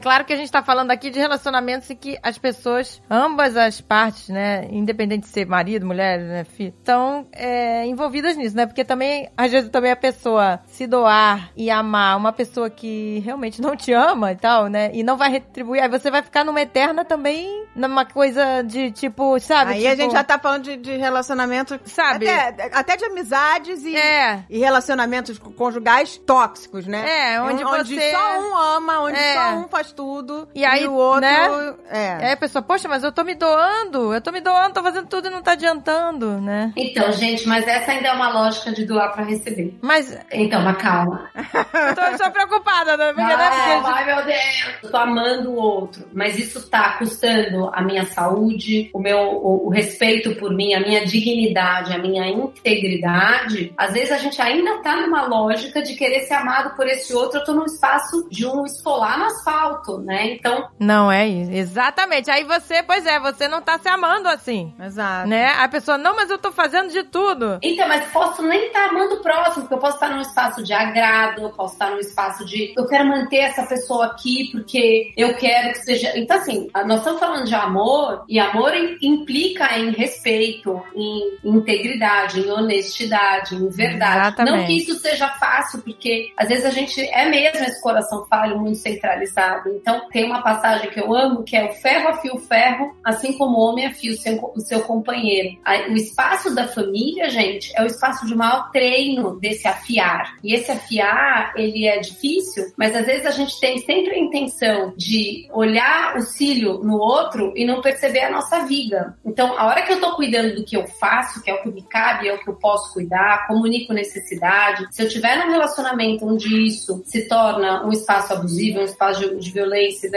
Claro 0.03 0.25
que 0.25 0.33
a 0.33 0.35
gente 0.35 0.51
tá 0.51 0.61
falando 0.61 0.91
aqui 0.91 1.09
de 1.09 1.17
relacionamentos 1.17 1.89
em 1.89 1.95
que 1.95 2.19
as 2.21 2.37
pessoas, 2.37 3.01
ambas 3.09 3.55
as 3.55 3.79
partes, 3.79 4.27
né, 4.27 4.67
independente 4.69 5.21
de 5.21 5.29
ser 5.29 5.47
marido, 5.47 5.85
mulher, 5.85 6.19
né, 6.19 6.43
filho, 6.43 6.73
estão 6.77 7.25
é, 7.31 7.85
envolvidas 7.85 8.35
nisso, 8.35 8.53
né? 8.55 8.65
Porque 8.65 8.83
também, 8.83 9.29
às 9.37 9.49
vezes, 9.49 9.69
também 9.69 9.91
a 9.91 9.95
pessoa 9.95 10.59
se 10.67 10.85
doar 10.85 11.51
e 11.55 11.71
amar 11.71 12.17
uma 12.17 12.33
pessoa 12.33 12.69
que 12.69 13.19
realmente 13.23 13.61
não 13.61 13.77
te 13.77 13.93
ama 13.93 14.33
e 14.33 14.35
tal, 14.35 14.67
né? 14.67 14.91
E 14.93 15.03
não 15.03 15.15
vai 15.15 15.31
retribuir, 15.31 15.81
aí 15.81 15.87
você 15.87 16.11
vai 16.11 16.21
ficar 16.21 16.43
numa 16.43 16.59
eterna 16.61 17.05
também, 17.05 17.65
numa 17.73 18.03
coisa 18.05 18.61
de 18.61 18.91
tipo, 18.91 19.39
sabe? 19.39 19.75
Aí 19.75 19.87
a 19.87 19.91
Tipo, 19.91 20.01
gente 20.01 20.11
já 20.11 20.23
tá 20.25 20.37
falando 20.37 20.63
de, 20.63 20.75
de 20.75 20.97
relacionamento, 20.97 21.79
Sabe? 21.85 22.27
Até, 22.29 22.69
até 22.73 22.97
de 22.97 23.05
amizades 23.05 23.83
e, 23.85 23.95
É. 23.95 24.43
e 24.49 24.59
relacionamentos 24.59 25.39
conjugais 25.39 26.17
tóxicos, 26.17 26.85
né? 26.85 27.33
É, 27.35 27.41
onde 27.41 27.63
você- 27.63 28.11
só 28.11 28.39
um 28.41 28.57
ama, 28.57 28.99
onde 28.99 29.17
É. 29.17 29.33
só 29.35 29.55
um 29.59 29.67
faz 29.69 29.92
tudo 29.95 30.47
E 30.53 30.63
aí, 30.65 30.87
o 30.87 30.93
outro 30.93 31.21
né? 31.21 31.73
é. 31.89 32.17
É, 32.29 32.31
a 32.33 32.37
pessoa, 32.37 32.61
poxa, 32.61 32.87
mas 32.87 33.03
eu 33.03 33.11
tô 33.11 33.23
me 33.23 33.35
doando, 33.35 34.13
eu 34.13 34.21
tô 34.21 34.31
me 34.31 34.41
doando, 34.41 34.73
tô 34.73 34.83
fazendo 34.83 35.07
tudo 35.07 35.27
e 35.27 35.31
não 35.31 35.41
tá 35.41 35.51
adiantando, 35.53 36.39
né? 36.41 36.73
Então, 36.75 37.11
gente, 37.11 37.47
mas 37.47 37.67
essa 37.67 37.91
ainda 37.91 38.09
é 38.09 38.13
uma 38.13 38.29
lógica 38.29 38.71
de 38.71 38.85
doar 38.85 39.11
pra 39.13 39.23
receber. 39.23 39.77
Mas 39.81 40.17
Então, 40.31 40.61
mas 40.61 40.77
calma. 40.77 41.29
eu 41.35 41.95
tô, 41.95 42.23
tô 42.23 42.31
preocupada, 42.31 42.97
né? 42.97 43.07
Porque, 43.13 43.21
né? 43.21 43.35
Ai, 43.35 43.75
Porque- 43.81 43.93
ai, 43.93 44.05
meu 44.05 44.25
Deus, 44.25 44.65
eu 44.83 44.91
tô 44.91 44.97
amando 44.97 45.51
o 45.51 45.55
outro, 45.55 46.05
mas 46.13 46.37
isso 46.37 46.69
tá 46.69 46.97
custando 46.97 47.69
a 47.73 47.81
minha 47.81 48.05
saúde, 48.05 48.89
o 48.93 48.99
meu 48.99 49.19
o, 49.19 49.67
o 49.67 49.69
respeito 49.69 50.35
por 50.35 50.51
mim, 50.53 50.73
a 50.73 50.79
minha 50.79 51.05
dignidade, 51.05 51.93
a 51.93 51.97
minha 51.97 52.27
integridade. 52.27 53.73
Às 53.77 53.93
vezes 53.93 54.11
a 54.11 54.17
gente 54.17 54.41
ainda 54.41 54.81
tá 54.81 54.95
numa 54.95 55.25
lógica 55.25 55.81
de 55.81 55.95
querer 55.95 56.21
ser 56.21 56.33
amado 56.35 56.75
por 56.75 56.87
esse 56.87 57.13
outro. 57.13 57.39
Eu 57.39 57.43
tô 57.45 57.53
num 57.53 57.65
espaço 57.65 58.27
de 58.29 58.45
um 58.45 58.65
esfolar 58.65 59.17
no 59.19 59.25
asfalto, 59.25 59.82
né? 59.99 60.31
Então, 60.33 60.67
Não 60.79 61.11
é 61.11 61.27
isso. 61.27 61.51
Exatamente. 61.51 62.29
Aí 62.31 62.43
você, 62.43 62.81
pois 62.83 63.05
é, 63.05 63.19
você 63.19 63.47
não 63.47 63.61
tá 63.61 63.77
se 63.77 63.87
amando 63.87 64.27
assim. 64.29 64.73
Exato. 64.79 65.27
Né? 65.27 65.47
A 65.59 65.67
pessoa, 65.67 65.97
não, 65.97 66.15
mas 66.15 66.29
eu 66.29 66.37
tô 66.37 66.51
fazendo 66.51 66.89
de 66.91 67.03
tudo. 67.03 67.59
Então, 67.61 67.87
mas 67.87 68.05
posso 68.11 68.41
nem 68.41 68.67
estar 68.67 68.89
amando 68.89 69.15
o 69.15 69.21
próximo, 69.21 69.63
porque 69.63 69.73
eu 69.73 69.79
posso 69.79 69.95
estar 69.95 70.09
num 70.09 70.21
espaço 70.21 70.63
de 70.63 70.73
agrado, 70.73 71.41
eu 71.41 71.49
posso 71.49 71.73
estar 71.73 71.89
num 71.91 71.99
espaço 71.99 72.45
de 72.45 72.73
eu 72.77 72.85
quero 72.87 73.05
manter 73.05 73.37
essa 73.37 73.63
pessoa 73.65 74.05
aqui 74.07 74.49
porque 74.51 75.13
eu 75.17 75.35
quero 75.35 75.73
que 75.73 75.79
seja. 75.79 76.11
Então, 76.17 76.37
assim, 76.37 76.69
nós 76.85 76.99
estamos 76.99 77.19
falando 77.19 77.45
de 77.45 77.55
amor, 77.55 78.23
e 78.27 78.39
amor 78.39 78.73
im- 78.75 78.97
implica 79.01 79.77
em 79.77 79.91
respeito, 79.91 80.81
em 80.95 81.37
integridade, 81.43 82.39
em 82.41 82.49
honestidade, 82.49 83.55
em 83.55 83.69
verdade. 83.69 84.19
Exatamente. 84.27 84.57
Não 84.57 84.65
que 84.65 84.77
isso 84.77 84.95
seja 84.99 85.27
fácil, 85.39 85.81
porque 85.81 86.31
às 86.37 86.47
vezes 86.49 86.65
a 86.65 86.69
gente 86.69 87.01
é 87.01 87.25
mesmo 87.29 87.63
esse 87.65 87.81
coração 87.81 88.25
falho, 88.29 88.57
muito 88.59 88.77
centralizado. 88.77 89.72
Então, 89.75 90.07
tem 90.09 90.25
uma 90.25 90.41
passagem 90.41 90.89
que 90.89 90.99
eu 90.99 91.13
amo, 91.13 91.43
que 91.43 91.55
é 91.55 91.65
o 91.65 91.73
ferro 91.73 92.09
afia 92.09 92.33
o 92.33 92.39
ferro, 92.39 92.95
assim 93.03 93.37
como 93.37 93.57
o 93.57 93.61
homem 93.61 93.85
afia 93.85 94.11
o 94.11 94.17
seu, 94.17 94.51
o 94.55 94.59
seu 94.59 94.81
companheiro. 94.81 95.57
O 95.89 95.93
espaço 95.93 96.53
da 96.53 96.67
família, 96.67 97.29
gente, 97.29 97.73
é 97.75 97.83
o 97.83 97.87
espaço 97.87 98.25
de 98.25 98.35
maior 98.35 98.71
treino 98.71 99.39
desse 99.39 99.67
afiar. 99.67 100.37
E 100.43 100.53
esse 100.53 100.71
afiar, 100.71 101.53
ele 101.55 101.85
é 101.85 101.99
difícil, 101.99 102.71
mas 102.77 102.95
às 102.95 103.05
vezes 103.05 103.25
a 103.25 103.31
gente 103.31 103.59
tem 103.59 103.77
sempre 103.79 104.15
a 104.15 104.19
intenção 104.19 104.93
de 104.95 105.47
olhar 105.51 106.15
o 106.15 106.21
cílio 106.21 106.79
no 106.79 106.97
outro 106.97 107.53
e 107.55 107.65
não 107.65 107.81
perceber 107.81 108.21
a 108.21 108.31
nossa 108.31 108.65
viga. 108.65 109.15
Então, 109.25 109.57
a 109.57 109.65
hora 109.65 109.81
que 109.81 109.93
eu 109.93 109.99
tô 109.99 110.15
cuidando 110.15 110.55
do 110.55 110.63
que 110.63 110.77
eu 110.77 110.87
faço, 110.87 111.41
que 111.41 111.49
é 111.49 111.53
o 111.53 111.61
que 111.61 111.71
me 111.71 111.81
cabe, 111.83 112.27
é 112.27 112.33
o 112.33 112.39
que 112.39 112.49
eu 112.49 112.55
posso 112.55 112.93
cuidar, 112.93 113.47
comunico 113.47 113.93
necessidade. 113.93 114.87
Se 114.91 115.03
eu 115.03 115.09
tiver 115.09 115.37
num 115.37 115.51
relacionamento 115.51 116.25
onde 116.25 116.65
isso 116.65 117.01
se 117.05 117.27
torna 117.27 117.85
um 117.85 117.91
espaço 117.91 118.33
abusivo, 118.33 118.79
um 118.79 118.83
espaço 118.83 119.35
de 119.37 119.52
violência, 119.53 120.09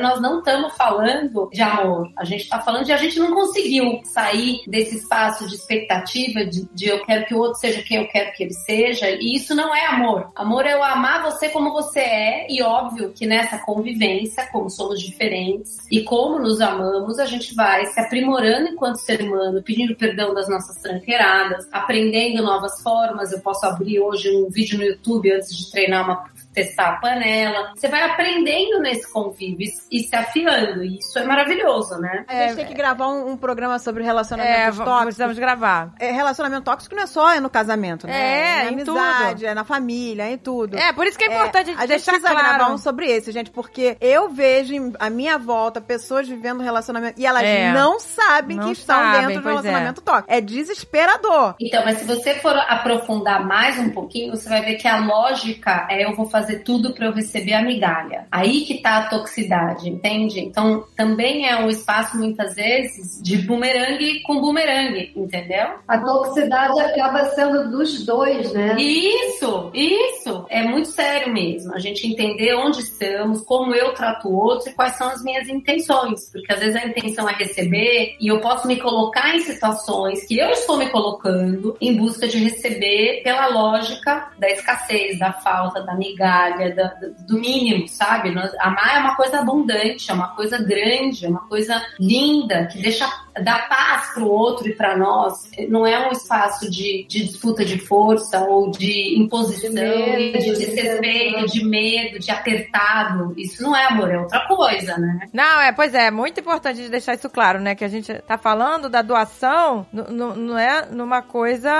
nós 0.00 0.20
não 0.20 0.38
estamos 0.38 0.74
falando 0.76 1.48
de 1.52 1.62
amor. 1.62 2.10
A 2.16 2.24
gente 2.24 2.44
está 2.44 2.60
falando 2.60 2.84
de 2.84 2.92
a 2.92 2.96
gente 2.96 3.18
não 3.18 3.34
conseguiu 3.34 4.00
sair 4.04 4.62
desse 4.66 4.96
espaço 4.96 5.46
de 5.48 5.54
expectativa, 5.54 6.44
de, 6.44 6.68
de 6.72 6.88
eu 6.88 7.04
quero 7.04 7.26
que 7.26 7.34
o 7.34 7.38
outro 7.38 7.58
seja 7.60 7.82
quem 7.82 7.98
eu 7.98 8.08
quero 8.08 8.32
que 8.32 8.44
ele 8.44 8.54
seja. 8.54 9.10
E 9.10 9.34
isso 9.34 9.54
não 9.54 9.74
é 9.74 9.86
amor. 9.86 10.30
Amor 10.34 10.66
é 10.66 10.74
eu 10.74 10.82
amar 10.82 11.22
você 11.22 11.48
como 11.48 11.72
você 11.72 12.00
é, 12.00 12.46
e 12.50 12.62
óbvio 12.62 13.12
que 13.12 13.26
nessa 13.26 13.58
convivência, 13.58 14.46
como 14.50 14.70
somos 14.70 15.00
diferentes 15.00 15.78
e 15.90 16.02
como 16.02 16.38
nos 16.38 16.60
amamos, 16.60 17.18
a 17.18 17.26
gente 17.26 17.54
vai 17.54 17.86
se 17.86 18.00
aprimorando 18.00 18.68
enquanto 18.68 18.96
ser 18.96 19.22
humano, 19.22 19.62
pedindo 19.62 19.94
perdão 19.96 20.34
das 20.34 20.48
nossas 20.48 20.76
tranqueiradas, 20.76 21.66
aprendendo 21.72 22.42
novas 22.42 22.80
formas. 22.82 23.32
Eu 23.32 23.40
posso 23.40 23.64
abrir 23.66 24.00
hoje 24.00 24.30
um 24.36 24.48
vídeo 24.50 24.78
no 24.78 24.84
YouTube 24.84 25.32
antes 25.32 25.56
de 25.56 25.70
treinar 25.70 26.04
uma 26.04 26.16
testar 26.54 26.88
a 26.90 26.96
panela. 26.96 27.72
Você 27.74 27.88
vai 27.88 28.02
aprendendo 28.02 28.80
nesse 28.80 29.12
convívio 29.12 29.68
e 29.90 30.00
se 30.00 30.14
afiando. 30.16 30.84
E 30.84 30.98
isso 30.98 31.18
é 31.18 31.24
maravilhoso, 31.24 31.98
né? 31.98 32.24
A 32.28 32.34
gente 32.46 32.56
tem 32.56 32.66
que 32.66 32.74
gravar 32.74 33.08
um, 33.08 33.30
um 33.32 33.36
programa 33.36 33.78
sobre 33.78 34.02
É, 34.02 34.06
relacionamentos 34.06 34.78
v- 34.78 34.84
tóxicos. 34.84 35.04
precisamos 35.04 35.38
gravar. 35.38 35.90
É, 35.98 36.10
relacionamento 36.12 36.62
tóxico 36.62 36.94
não 36.94 37.02
é 37.02 37.06
só 37.06 37.40
no 37.40 37.50
casamento, 37.50 38.06
né? 38.06 38.14
É, 38.14 38.54
na 38.56 38.70
em 38.70 38.74
amizade, 38.74 39.34
tudo. 39.40 39.46
é 39.46 39.54
na 39.54 39.64
família, 39.64 40.30
em 40.30 40.38
tudo. 40.38 40.76
É, 40.78 40.92
por 40.92 41.06
isso 41.06 41.18
que 41.18 41.24
é 41.24 41.26
importante 41.34 41.70
a 41.70 41.74
gente 41.74 41.88
deixar 41.88 42.12
precisa 42.12 42.30
claro. 42.32 42.56
gravar 42.58 42.72
um 42.72 42.78
sobre 42.78 43.10
esse, 43.10 43.32
gente, 43.32 43.50
porque 43.50 43.96
eu 44.00 44.28
vejo 44.28 44.74
à 45.00 45.10
minha 45.10 45.36
volta 45.38 45.80
pessoas 45.80 46.28
vivendo 46.28 46.62
relacionamento 46.62 47.20
e 47.20 47.26
elas 47.26 47.42
É. 47.42 47.72
não 47.72 47.98
sabem 47.98 48.56
Não 48.56 48.66
que 48.66 48.72
estão 48.72 48.96
sabem, 48.96 49.20
dentro 49.26 49.32
de 49.34 49.38
um 49.38 49.42
pois 49.42 49.54
é. 49.56 49.58
relacionamento 49.60 50.00
tóxico. 50.02 50.32
É 50.32 50.40
desesperador. 50.40 51.54
Então, 51.60 51.82
mas 51.84 51.98
se 51.98 52.04
você 52.04 52.34
for 52.34 52.54
aprofundar 52.56 53.44
mais 53.46 53.78
um 53.78 53.90
pouquinho, 53.90 54.30
você 54.36 54.48
vai 54.48 54.62
ver 54.62 54.74
que 54.76 54.86
a 54.86 54.98
lógica 55.04 55.86
é 55.90 56.04
eu 56.04 56.14
vou 56.14 56.26
fazer 56.28 56.43
tudo 56.64 56.92
para 56.92 57.06
eu 57.06 57.12
receber 57.12 57.54
a 57.54 57.62
migalha. 57.62 58.26
Aí 58.30 58.62
que 58.62 58.78
tá 58.78 58.98
a 58.98 59.08
toxicidade, 59.08 59.88
entende? 59.88 60.40
Então, 60.40 60.84
também 60.96 61.48
é 61.48 61.56
um 61.56 61.68
espaço, 61.68 62.16
muitas 62.16 62.54
vezes, 62.54 63.22
de 63.22 63.38
bumerangue 63.38 64.22
com 64.22 64.40
bumerangue, 64.40 65.12
entendeu? 65.16 65.74
A 65.86 65.98
toxicidade 65.98 66.78
acaba 66.80 67.24
sendo 67.30 67.70
dos 67.70 68.04
dois, 68.04 68.52
né? 68.52 68.76
Isso, 68.78 69.70
isso. 69.72 70.46
É 70.48 70.62
muito 70.62 70.88
sério 70.88 71.32
mesmo. 71.32 71.74
A 71.74 71.78
gente 71.78 72.06
entender 72.06 72.54
onde 72.54 72.80
estamos, 72.80 73.42
como 73.42 73.74
eu 73.74 73.92
trato 73.94 74.28
o 74.28 74.34
outro 74.34 74.70
e 74.70 74.72
quais 74.72 74.96
são 74.96 75.08
as 75.08 75.22
minhas 75.22 75.48
intenções. 75.48 76.30
Porque 76.30 76.52
às 76.52 76.60
vezes 76.60 76.76
a 76.76 76.86
intenção 76.86 77.28
é 77.28 77.32
receber 77.32 78.16
e 78.20 78.28
eu 78.28 78.40
posso 78.40 78.66
me 78.66 78.76
colocar 78.76 79.34
em 79.34 79.40
situações 79.40 80.24
que 80.26 80.38
eu 80.38 80.50
estou 80.50 80.76
me 80.76 80.88
colocando 80.90 81.76
em 81.80 81.96
busca 81.96 82.26
de 82.26 82.38
receber 82.38 83.22
pela 83.22 83.46
lógica 83.48 84.30
da 84.38 84.50
escassez, 84.50 85.18
da 85.18 85.32
falta, 85.32 85.82
da 85.82 85.94
migalha, 85.94 86.33
da- 86.74 86.94
do 87.26 87.38
mínimo, 87.38 87.86
sabe? 87.88 88.30
Amar 88.60 88.96
é 88.96 88.98
uma 88.98 89.16
coisa 89.16 89.38
abundante, 89.40 90.10
é 90.10 90.14
uma 90.14 90.34
coisa 90.34 90.58
grande, 90.58 91.26
é 91.26 91.28
uma 91.28 91.46
coisa 91.48 91.82
linda, 91.98 92.66
que 92.66 92.80
deixa 92.80 93.06
dá 93.42 93.58
paz 93.68 94.12
pro 94.14 94.28
outro 94.28 94.68
e 94.68 94.74
para 94.74 94.96
nós. 94.96 95.50
Não 95.68 95.86
é 95.86 96.08
um 96.08 96.12
espaço 96.12 96.70
de, 96.70 97.04
de 97.08 97.24
disputa 97.24 97.64
de 97.64 97.78
força 97.78 98.40
ou 98.44 98.70
de 98.70 99.18
imposição, 99.18 99.70
De 99.70 99.74
medo, 99.74 100.38
de 100.38 100.44
de 100.44 100.50
desrespeito, 100.52 101.46
de 101.46 101.64
medo, 101.64 102.18
de 102.18 102.30
apertado. 102.30 103.34
Isso 103.36 103.62
não 103.62 103.74
é 103.74 103.86
amor, 103.86 104.10
é 104.10 104.18
outra 104.18 104.46
coisa, 104.46 104.96
né? 104.98 105.28
Não, 105.32 105.60
é, 105.60 105.72
pois 105.72 105.94
é, 105.94 106.10
muito 106.10 106.38
importante 106.40 106.82
de 106.82 106.88
deixar 106.88 107.14
isso 107.14 107.28
claro, 107.28 107.60
né? 107.60 107.74
Que 107.74 107.84
a 107.84 107.88
gente 107.88 108.12
tá 108.22 108.38
falando 108.38 108.88
da 108.88 109.02
doação, 109.02 109.86
não 109.92 110.58
é 110.58 110.86
numa 110.90 111.22
coisa 111.22 111.72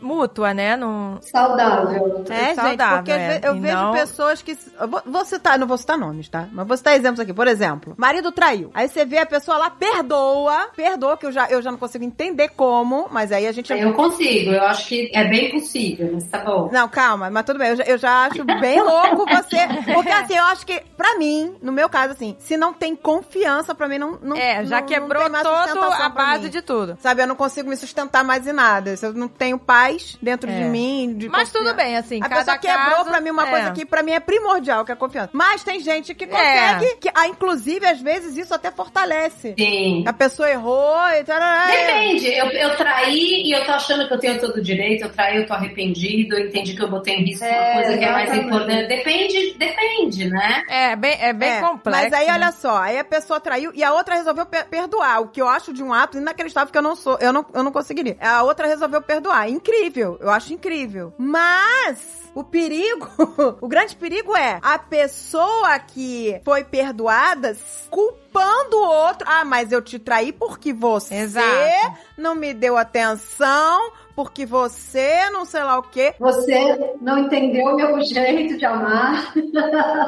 mútua, 0.00 0.52
né? 0.52 0.76
Num... 0.76 1.18
Saudável. 1.22 2.24
É, 2.28 2.54
saudável, 2.54 2.96
gente, 2.96 2.96
porque 2.96 3.12
é. 3.12 3.40
eu 3.42 3.58
vejo 3.58 3.76
não- 3.82 3.92
pessoas 3.92 4.42
que. 4.42 4.56
vou, 4.88 5.02
vou 5.06 5.24
citar, 5.24 5.58
não 5.58 5.66
vou 5.66 5.76
citar 5.78 5.98
nomes, 5.98 6.28
tá? 6.28 6.48
Mas 6.52 6.66
vou 6.66 6.76
citar 6.76 6.94
exemplos 6.94 7.20
aqui. 7.20 7.32
Por 7.32 7.46
exemplo, 7.48 7.94
marido 7.96 8.30
traiu. 8.32 8.70
Aí 8.74 8.88
você 8.88 9.04
vê 9.04 9.18
a 9.18 9.26
pessoa 9.26 9.56
lá, 9.58 9.70
perdoa, 9.70 10.68
perdoa, 10.74 11.16
que 11.16 11.26
eu 11.26 11.32
já, 11.32 11.46
eu 11.48 11.60
já 11.62 11.70
não 11.70 11.78
consigo 11.78 12.04
entender 12.04 12.48
como, 12.50 13.08
mas 13.10 13.32
aí 13.32 13.46
a 13.46 13.52
gente. 13.52 13.72
Eu 13.72 13.94
consigo, 13.94 14.50
eu 14.50 14.62
acho 14.64 14.86
que 14.88 15.10
é 15.14 15.24
bem 15.28 15.50
possível, 15.50 16.10
mas 16.12 16.24
tá 16.24 16.38
bom. 16.38 16.70
Não, 16.72 16.88
calma, 16.88 17.30
mas 17.30 17.44
tudo 17.44 17.58
bem. 17.58 17.68
Eu 17.68 17.76
já, 17.76 17.84
eu 17.84 17.98
já 17.98 18.26
acho 18.26 18.44
bem 18.44 18.80
louco 18.82 19.24
você. 19.26 19.58
Porque 19.94 20.10
assim, 20.10 20.34
eu 20.36 20.44
acho 20.44 20.66
que, 20.66 20.80
pra 20.96 21.16
mim, 21.16 21.56
no 21.62 21.72
meu 21.72 21.88
caso, 21.88 22.12
assim, 22.12 22.36
se 22.38 22.56
não 22.56 22.72
tem 22.72 22.94
confiança, 22.96 23.74
pra 23.74 23.88
mim 23.88 23.98
não. 23.98 24.18
não 24.22 24.36
É, 24.36 24.64
já 24.64 24.80
não- 24.80 24.86
quebrou 24.86 25.28
não 25.28 25.38
sustentação 25.42 25.92
a 26.04 26.08
base 26.08 26.48
de 26.48 26.62
tudo. 26.62 26.96
Sabe, 27.00 27.22
eu 27.22 27.26
não 27.26 27.36
consigo 27.36 27.68
me 27.68 27.76
sustentar 27.76 28.24
mais 28.24 28.46
em 28.46 28.52
nada. 28.52 28.96
Se 28.96 29.06
eu 29.06 29.12
não 29.12 29.28
tenho 29.28 29.58
paz 29.58 30.16
dentro 30.22 30.50
É. 30.50 30.54
de 30.58 30.64
mim. 30.64 31.14
De 31.16 31.28
Mas 31.28 31.48
confiança. 31.48 31.58
tudo 31.72 31.76
bem, 31.76 31.96
assim, 31.96 32.18
A 32.22 32.28
cada 32.28 32.36
pessoa 32.44 32.58
quebrou 32.58 32.96
caso, 32.98 33.10
pra 33.10 33.20
mim 33.20 33.30
uma 33.30 33.46
é. 33.46 33.50
coisa 33.50 33.70
que 33.72 33.84
pra 33.86 34.02
mim 34.02 34.12
é 34.12 34.20
primordial, 34.20 34.84
que 34.84 34.90
é 34.90 34.94
a 34.94 34.96
confiança. 34.96 35.30
Mas 35.32 35.62
tem 35.62 35.80
gente 35.80 36.14
que 36.14 36.24
É. 36.24 36.26
consegue, 36.26 36.96
que, 36.96 37.10
ah, 37.14 37.26
inclusive, 37.28 37.86
às 37.86 38.00
vezes, 38.00 38.36
isso 38.36 38.54
até 38.54 38.70
fortalece. 38.70 39.54
Sim. 39.58 40.04
A 40.06 40.12
pessoa 40.12 40.50
errou 40.50 40.96
e 41.18 41.24
tal. 41.24 41.38
Depende, 41.70 42.26
eu, 42.28 42.46
eu 42.46 42.76
traí 42.76 43.42
e 43.44 43.52
eu 43.52 43.64
tô 43.64 43.72
achando 43.72 44.06
que 44.06 44.14
eu 44.14 44.18
tenho 44.18 44.40
todo 44.40 44.56
o 44.56 44.62
direito, 44.62 45.04
eu 45.04 45.12
traí, 45.12 45.36
eu 45.38 45.46
tô 45.46 45.54
arrependido, 45.54 46.36
eu 46.36 46.46
entendi 46.46 46.74
que 46.74 46.82
eu 46.82 46.88
botei 46.90 47.14
em 47.16 47.24
risco 47.24 47.44
uma 47.44 47.52
É, 47.54 47.74
coisa 47.74 47.98
que 47.98 48.04
é 48.04 48.12
mais 48.12 48.36
importante. 48.36 48.88
Depende, 48.88 49.54
depende, 49.58 50.28
né? 50.30 50.62
É 50.68 50.96
bem, 50.96 51.16
é 51.20 51.32
bem 51.32 51.50
É, 51.50 51.60
complexo. 51.60 52.00
Mas 52.02 52.12
aí, 52.12 52.26
né? 52.26 52.32
olha 52.34 52.52
só, 52.52 52.76
aí 52.78 52.98
a 52.98 53.04
pessoa 53.04 53.40
traiu 53.40 53.72
e 53.74 53.82
a 53.82 53.92
outra 53.92 54.14
resolveu 54.14 54.46
per- 54.46 54.66
perdoar. 54.68 55.20
O 55.22 55.28
que 55.28 55.40
eu 55.40 55.48
acho 55.48 55.72
de 55.72 55.82
um 55.82 55.92
ato 55.92 56.18
inacreditável 56.18 56.70
que 56.72 56.78
eu 56.78 56.82
não 56.82 56.94
sou, 56.96 57.18
eu 57.20 57.32
não, 57.32 57.44
eu 57.54 57.62
não 57.62 57.72
conseguiria. 57.72 58.16
A 58.20 58.42
outra 58.42 58.66
resolveu 58.66 59.00
perdoar. 59.02 59.48
Incrível, 59.48 60.18
eu 60.20 60.30
acho 60.30 60.52
incrível. 60.52 61.12
Mas 61.18 62.21
o 62.34 62.42
perigo, 62.42 63.08
o 63.60 63.68
grande 63.68 63.94
perigo 63.96 64.36
é 64.36 64.58
a 64.62 64.78
pessoa 64.78 65.78
que 65.78 66.40
foi 66.44 66.64
perdoada 66.64 67.56
culpando 67.90 68.76
o 68.76 68.88
outro. 68.88 69.26
Ah, 69.28 69.44
mas 69.44 69.72
eu 69.72 69.82
te 69.82 69.98
traí 69.98 70.32
porque 70.32 70.72
você 70.72 71.14
Exato. 71.14 71.98
não 72.16 72.34
me 72.34 72.54
deu 72.54 72.76
atenção, 72.76 73.92
porque 74.14 74.44
você 74.46 75.30
não 75.30 75.44
sei 75.44 75.62
lá 75.62 75.78
o 75.78 75.82
quê. 75.82 76.14
Você 76.18 76.94
não 77.00 77.18
entendeu 77.18 77.66
o 77.66 77.76
meu 77.76 78.00
jeito 78.02 78.56
de 78.58 78.64
amar. 78.64 79.32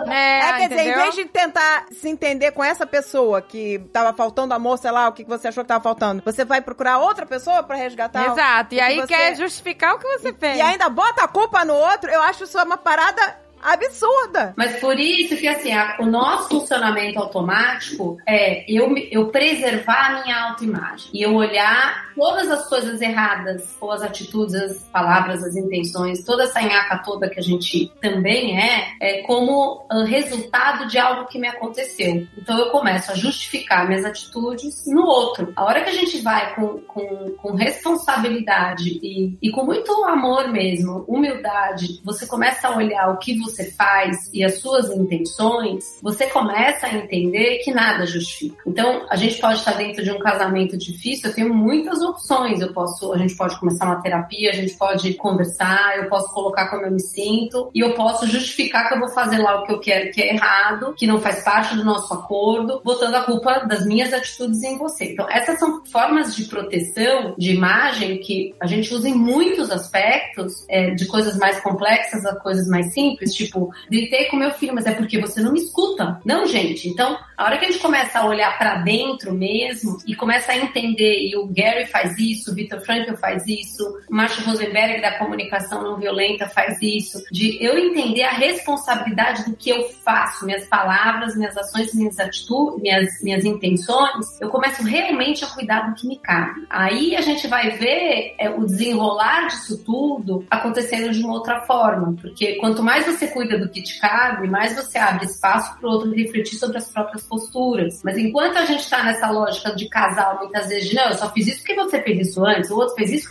É, 0.09 0.39
É, 0.41 0.53
quer 0.59 0.69
dizer, 0.69 0.81
em 0.81 0.89
entendeu? 0.89 1.03
vez 1.03 1.15
de 1.15 1.25
tentar 1.27 1.87
se 1.91 2.09
entender 2.09 2.53
com 2.53 2.63
essa 2.63 2.87
pessoa 2.87 3.41
que 3.41 3.79
tava 3.93 4.13
faltando 4.13 4.55
amor, 4.55 4.79
sei 4.79 4.91
lá, 4.91 5.09
o 5.09 5.13
que 5.13 5.25
que 5.25 5.31
você 5.31 5.49
achou 5.49 5.65
que 5.65 5.69
tava 5.69 5.83
faltando, 5.83 6.23
você 6.25 6.45
vai 6.45 6.61
procurar 6.61 6.99
outra 6.99 7.27
pessoa 7.27 7.63
pra 7.63 7.77
resgatar? 7.77 8.31
Exato. 8.33 8.75
E 8.75 8.81
aí 8.81 8.97
você- 9.01 9.07
quer 9.07 9.37
justificar 9.37 9.95
o 9.95 9.99
que 9.99 10.07
você 10.19 10.33
fez. 10.33 10.57
E 10.59 10.61
ainda 10.61 10.89
bota 10.89 11.25
a 11.25 11.29
culpa 11.29 11.65
no 11.65 11.75
outro, 11.75 12.11
eu 12.11 12.23
acho 12.23 12.45
isso 12.45 12.59
uma 12.63 12.77
parada 12.77 13.44
absurda. 13.65 14.53
Mas 14.57 14.77
por 14.81 14.99
isso 15.01 15.37
que 15.37 15.49
assim, 15.49 15.73
a- 15.73 15.97
o 16.01 16.07
nosso 16.07 16.49
funcionamento 16.51 17.19
automático 17.19 18.19
é 18.27 18.65
eu, 18.73 18.95
eu 19.11 19.29
preservar 19.29 20.07
a 20.19 20.23
minha 20.23 20.49
autoimagem 20.51 21.09
e 21.13 21.23
eu 21.23 21.35
olhar 21.35 22.13
todas 22.15 22.49
as 22.51 22.69
coisas 22.69 23.01
erradas, 23.01 23.75
ou 23.81 23.91
as 23.91 24.03
atitudes, 24.03 24.55
as 24.55 24.79
palavras, 24.85 25.43
as 25.43 25.57
intenções, 25.57 26.23
toda 26.25 26.45
essa 26.45 26.61
nhaca 26.61 26.99
toda 26.99 27.29
que 27.29 27.41
a 27.41 27.43
gente 27.43 27.91
também 28.01 28.61
é, 28.61 28.93
é 29.01 29.23
como 29.23 29.85
ah, 29.91 30.05
resultado 30.05 30.87
de 30.87 30.99
algo 30.99 31.27
que 31.29 31.39
me 31.39 31.49
aconteceu. 31.49 32.27
Então 32.37 32.59
eu 32.59 32.71
começo 32.71 33.11
a 33.11 33.15
justificar 33.15 33.87
minhas 33.89 34.05
atitudes 34.05 34.85
no 34.87 35.03
outro. 35.05 35.53
A 35.57 35.65
hora 35.65 35.83
que 35.83 35.91
a 35.91 35.95
gente 35.95 36.19
vai 36.21 36.55
com, 36.55 36.79
com, 36.83 37.35
com 37.37 37.55
responsabilidade 37.55 38.99
e, 39.03 39.37
e 39.41 39.51
com 39.51 39.65
muito 39.65 39.93
amor 40.05 40.49
mesmo, 40.49 41.05
humildade, 41.09 42.01
você 42.05 42.27
começa 42.27 42.69
a 42.69 42.77
olhar 42.77 43.09
o 43.11 43.19
que 43.19 43.39
você 43.41 43.54
faz 43.63 44.31
e 44.33 44.43
as 44.43 44.59
suas 44.59 44.91
intenções, 44.91 45.99
você 46.03 46.27
começa 46.27 46.87
a 46.87 46.95
entender 46.95 47.59
que 47.59 47.73
nada 47.73 48.07
justifica. 48.07 48.63
Então, 48.67 49.07
a 49.09 49.17
gente 49.17 49.41
pode 49.41 49.59
estar 49.59 49.73
dentro 49.73 50.03
de 50.03 50.11
um 50.11 50.19
casamento 50.19 50.77
difícil, 50.77 51.29
eu 51.29 51.35
tenho 51.35 51.55
muitas 51.55 52.03
opções. 52.03 52.61
Eu 52.61 52.73
posso, 52.73 53.13
a 53.13 53.19
gente 53.19 53.37
pode 53.37 53.59
começar 53.59 53.87
uma 53.87 54.03
terapia, 54.03 54.51
a 54.51 54.55
gente 54.55 54.75
pode 54.75 55.15
conversar, 55.15 55.99
eu 55.99 56.09
posso 56.09 56.33
colocar 56.33 56.69
como 56.69 56.83
eu 56.83 56.91
me 56.91 57.01
sinto 57.01 57.71
e 57.75 57.81
eu 57.81 57.95
posso 57.95 58.27
justificar 58.27 58.89
que 58.89 58.95
eu 58.95 59.01
vou 59.01 59.09
fazer 59.09 59.39
lá 59.39 59.61
o 59.61 59.67
que 59.67 59.73
eu 59.73 59.81
quero 59.81 60.11
que 60.11 60.23
é 60.23 60.35
errado, 60.35 60.95
que 60.95 61.07
não 61.07 61.21
faz 61.21 61.43
parte 61.43 61.77
do 61.77 61.85
nosso 61.85 62.13
acordo, 62.13 62.81
botando 62.85 63.15
a 63.15 63.23
culpa 63.23 63.61
das 63.61 63.87
minhas 63.87 64.13
atitudes 64.13 64.63
em 64.63 64.79
você. 64.79 65.13
Então, 65.13 65.29
essas 65.31 65.59
são 65.59 65.85
formas 65.87 66.35
de 66.35 66.45
proteção 66.45 67.35
de 67.37 67.53
imagem 67.53 68.19
que 68.19 68.55
a 68.61 68.67
gente 68.67 68.93
usa 68.93 69.09
em 69.09 69.15
muitos 69.15 69.71
aspectos, 69.71 70.65
é, 70.69 70.91
de 70.91 71.07
coisas 71.07 71.37
mais 71.39 71.61
complexas 71.61 72.25
a 72.25 72.35
coisas 72.37 72.67
mais 72.69 72.93
simples, 72.93 73.35
tipo, 73.47 73.71
gritei 73.91 74.27
com 74.27 74.37
meu 74.37 74.51
filho, 74.53 74.75
mas 74.75 74.87
é 74.87 74.93
porque 74.93 75.21
você 75.21 75.41
não 75.41 75.53
me 75.53 75.61
escuta. 75.61 76.21
Não, 76.25 76.47
gente. 76.47 76.89
Então, 76.89 77.19
a 77.37 77.45
hora 77.45 77.59
que 77.59 77.65
a 77.65 77.71
gente 77.71 77.81
começa 77.81 78.21
a 78.21 78.27
olhar 78.27 78.57
para 78.57 78.77
dentro 78.77 79.33
mesmo 79.33 79.99
e 80.07 80.15
começa 80.15 80.53
a 80.53 80.57
entender, 80.57 81.29
e 81.29 81.37
o 81.37 81.47
Gary 81.47 81.87
faz 81.87 82.17
isso, 82.19 82.53
o 82.53 82.55
Victor 82.55 82.81
Frankl 82.81 83.15
faz 83.17 83.47
isso, 83.47 83.85
o 84.09 84.15
Marshall 84.15 84.47
Rosenberg 84.47 85.01
da 85.01 85.19
comunicação 85.19 85.83
não 85.83 85.97
violenta 85.97 86.49
faz 86.49 86.79
isso, 86.81 87.23
de 87.33 87.63
eu 87.65 87.77
entender 87.79 88.23
a 88.23 88.31
responsabilidade 88.31 89.45
do 89.45 89.57
que 89.57 89.71
eu 89.71 89.89
faço, 90.05 90.47
minhas 90.47 90.67
palavras, 90.67 91.37
minhas 91.37 91.57
ações, 91.57 91.93
minhas 91.95 92.19
atitudes, 92.19 92.81
minhas, 92.81 93.23
minhas 93.23 93.45
intenções, 93.45 94.41
eu 94.41 94.49
começo 94.49 94.83
realmente 94.83 95.45
a 95.45 95.49
cuidar 95.49 95.89
do 95.89 95.95
que 95.95 96.07
me 96.07 96.19
cabe. 96.19 96.65
Aí 96.71 97.17
a 97.17 97.21
gente 97.21 97.49
vai 97.49 97.71
ver 97.71 98.35
é, 98.39 98.49
o 98.49 98.65
desenrolar 98.65 99.49
disso 99.49 99.83
tudo 99.85 100.45
acontecendo 100.51 101.11
de 101.11 101.21
uma 101.23 101.35
outra 101.35 101.63
forma, 101.63 102.15
porque 102.21 102.55
quanto 102.57 102.83
mais 102.83 103.07
você 103.07 103.24
cuida 103.29 103.59
do 103.59 103.69
que 103.69 103.83
te 103.83 103.99
cabe, 104.01 104.49
mais 104.49 104.75
você 104.75 104.99
abre 104.99 105.27
espaço 105.27 105.79
para 105.79 105.89
o 105.89 105.93
outro 105.93 106.15
refletir 106.15 106.57
sobre 106.57 106.79
as 106.79 106.91
próprias 106.91 107.23
posturas. 107.23 108.01
Mas 108.05 108.17
enquanto 108.17 108.57
a 108.57 108.65
gente 108.65 108.81
está 108.81 109.03
nessa 109.03 109.31
lógica 109.31 109.75
de 109.75 109.89
casal, 109.89 110.39
muitas 110.39 110.69
vezes, 110.69 110.89
de 110.89 110.95
não, 110.95 111.07
eu 111.07 111.15
só 111.15 111.31
fiz 111.33 111.47
isso 111.47 111.59
porque 111.59 111.75
você 111.75 112.03
fez 112.03 112.29
isso 112.29 112.45
antes, 112.45 112.71
o 112.71 112.77
outro 112.77 112.95
fez 112.95 113.13
isso. 113.13 113.29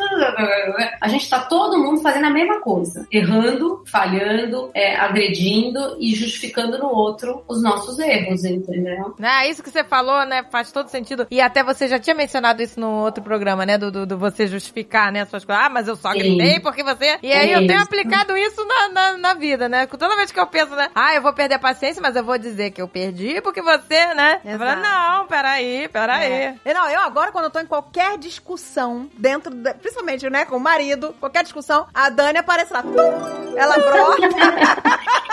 A 1.02 1.08
gente 1.08 1.24
está 1.24 1.40
todo 1.40 1.80
mundo 1.80 2.02
fazendo 2.02 2.26
a 2.26 2.30
mesma 2.30 2.62
coisa, 2.62 3.08
errando, 3.12 3.84
falhando, 3.88 4.70
é, 4.74 4.96
agredindo 4.96 5.98
e 6.00 6.14
justificando 6.16 6.78
no 6.78 6.88
outro 6.88 7.44
os 7.48 7.62
nossos 7.62 8.00
erros, 8.00 8.44
entendeu? 8.44 9.16
Ah, 9.22 9.48
isso 9.48 9.64
que 9.64 9.70
você 9.70 9.84
falou, 9.84 10.26
né, 10.26 10.44
faz 10.52 10.72
todo 10.72 10.88
sentido. 10.90 11.28
E 11.30 11.40
até 11.42 11.64
você 11.64 11.88
já 11.88 12.00
tinha 12.00 12.16
mencionado 12.16 12.62
isso 12.62 12.80
no 12.80 12.90
outro 13.04 13.24
programa, 13.24 13.66
né, 13.66 13.78
do, 13.78 13.92
do, 13.92 14.06
do 14.06 14.18
você 14.18 14.48
justificar, 14.48 15.12
né, 15.12 15.26
suas 15.26 15.46
coisas. 15.46 15.64
Ah, 15.66 15.70
mas 15.70 15.88
eu 15.88 15.96
só 15.96 16.12
gritei 16.12 16.60
porque 16.60 16.84
você... 16.84 17.18
E 17.22 17.32
aí 17.32 17.52
eu 17.52 17.66
tenho 17.66 17.80
Isso. 17.80 17.84
aplicado 17.84 18.36
isso 18.38 18.66
na, 18.66 18.90
na, 18.90 19.18
na 19.18 19.34
vida, 19.34 19.70
né? 19.70 19.83
Né? 19.84 19.98
Toda 19.98 20.16
vez 20.16 20.32
que 20.32 20.40
eu 20.40 20.48
penso, 20.48 20.76
né? 20.76 20.90
Ah, 20.96 21.14
eu 21.16 21.22
vou 21.22 21.34
perder 21.34 21.56
a 21.56 21.60
paciência, 21.60 22.02
mas 22.02 22.16
eu 22.16 22.24
vou 22.24 22.38
dizer 22.38 22.72
que 22.72 22.82
eu 22.82 22.88
perdi 22.88 23.42
porque 23.42 23.62
você, 23.62 24.14
né? 24.14 24.40
Eu 24.46 24.58
falo, 24.58 24.76
não, 24.82 25.28
peraí, 25.28 25.88
peraí. 25.90 26.32
É. 26.32 26.56
E 26.66 26.74
Não, 26.74 26.90
eu 26.90 27.02
agora, 27.02 27.32
quando 27.32 27.46
eu 27.46 27.52
tô 27.52 27.60
em 27.60 27.66
qualquer 27.66 28.18
discussão, 28.18 29.10
dentro, 29.18 29.54
da- 29.54 29.74
principalmente, 29.74 30.30
né, 30.30 30.46
com 30.46 30.58
o 30.58 30.60
marido, 30.60 31.16
qualquer 31.20 31.44
discussão, 31.44 31.88
a 31.94 32.10
Dani 32.10 32.40
aparece 32.40 32.74
lá. 32.74 32.82
Tum! 32.82 33.54
Ela 33.56 33.76
brota. 33.78 34.22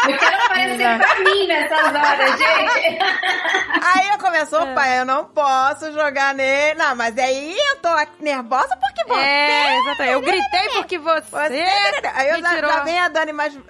Eu 0.08 0.18
quero 0.18 0.36
aparecer 0.44 0.98
pra 0.98 1.18
mim 1.20 1.46
nessas 1.46 1.86
horas, 1.94 2.38
gente. 2.38 2.98
aí 3.82 4.08
eu 4.10 4.18
começo, 4.18 4.56
opa, 4.56 4.88
eu 4.88 5.04
não 5.04 5.24
posso 5.26 5.92
jogar 5.92 6.34
nele. 6.34 6.78
Não, 6.78 6.94
mas 6.96 7.16
aí 7.18 7.56
eu 7.56 7.76
tô 7.76 7.88
nervosa 8.20 8.76
porque 8.76 9.04
você. 9.08 9.20
É, 9.20 9.78
exatamente. 9.78 10.12
Eu 10.12 10.20
gritei 10.20 10.68
porque 10.74 10.98
você, 10.98 11.20
Você, 11.30 11.64
aí 12.14 12.28
eu 12.30 12.40
já, 12.40 12.56
já 12.60 12.80
vem 12.80 12.98
a 12.98 13.08
Dani 13.08 13.32
mais. 13.32 13.54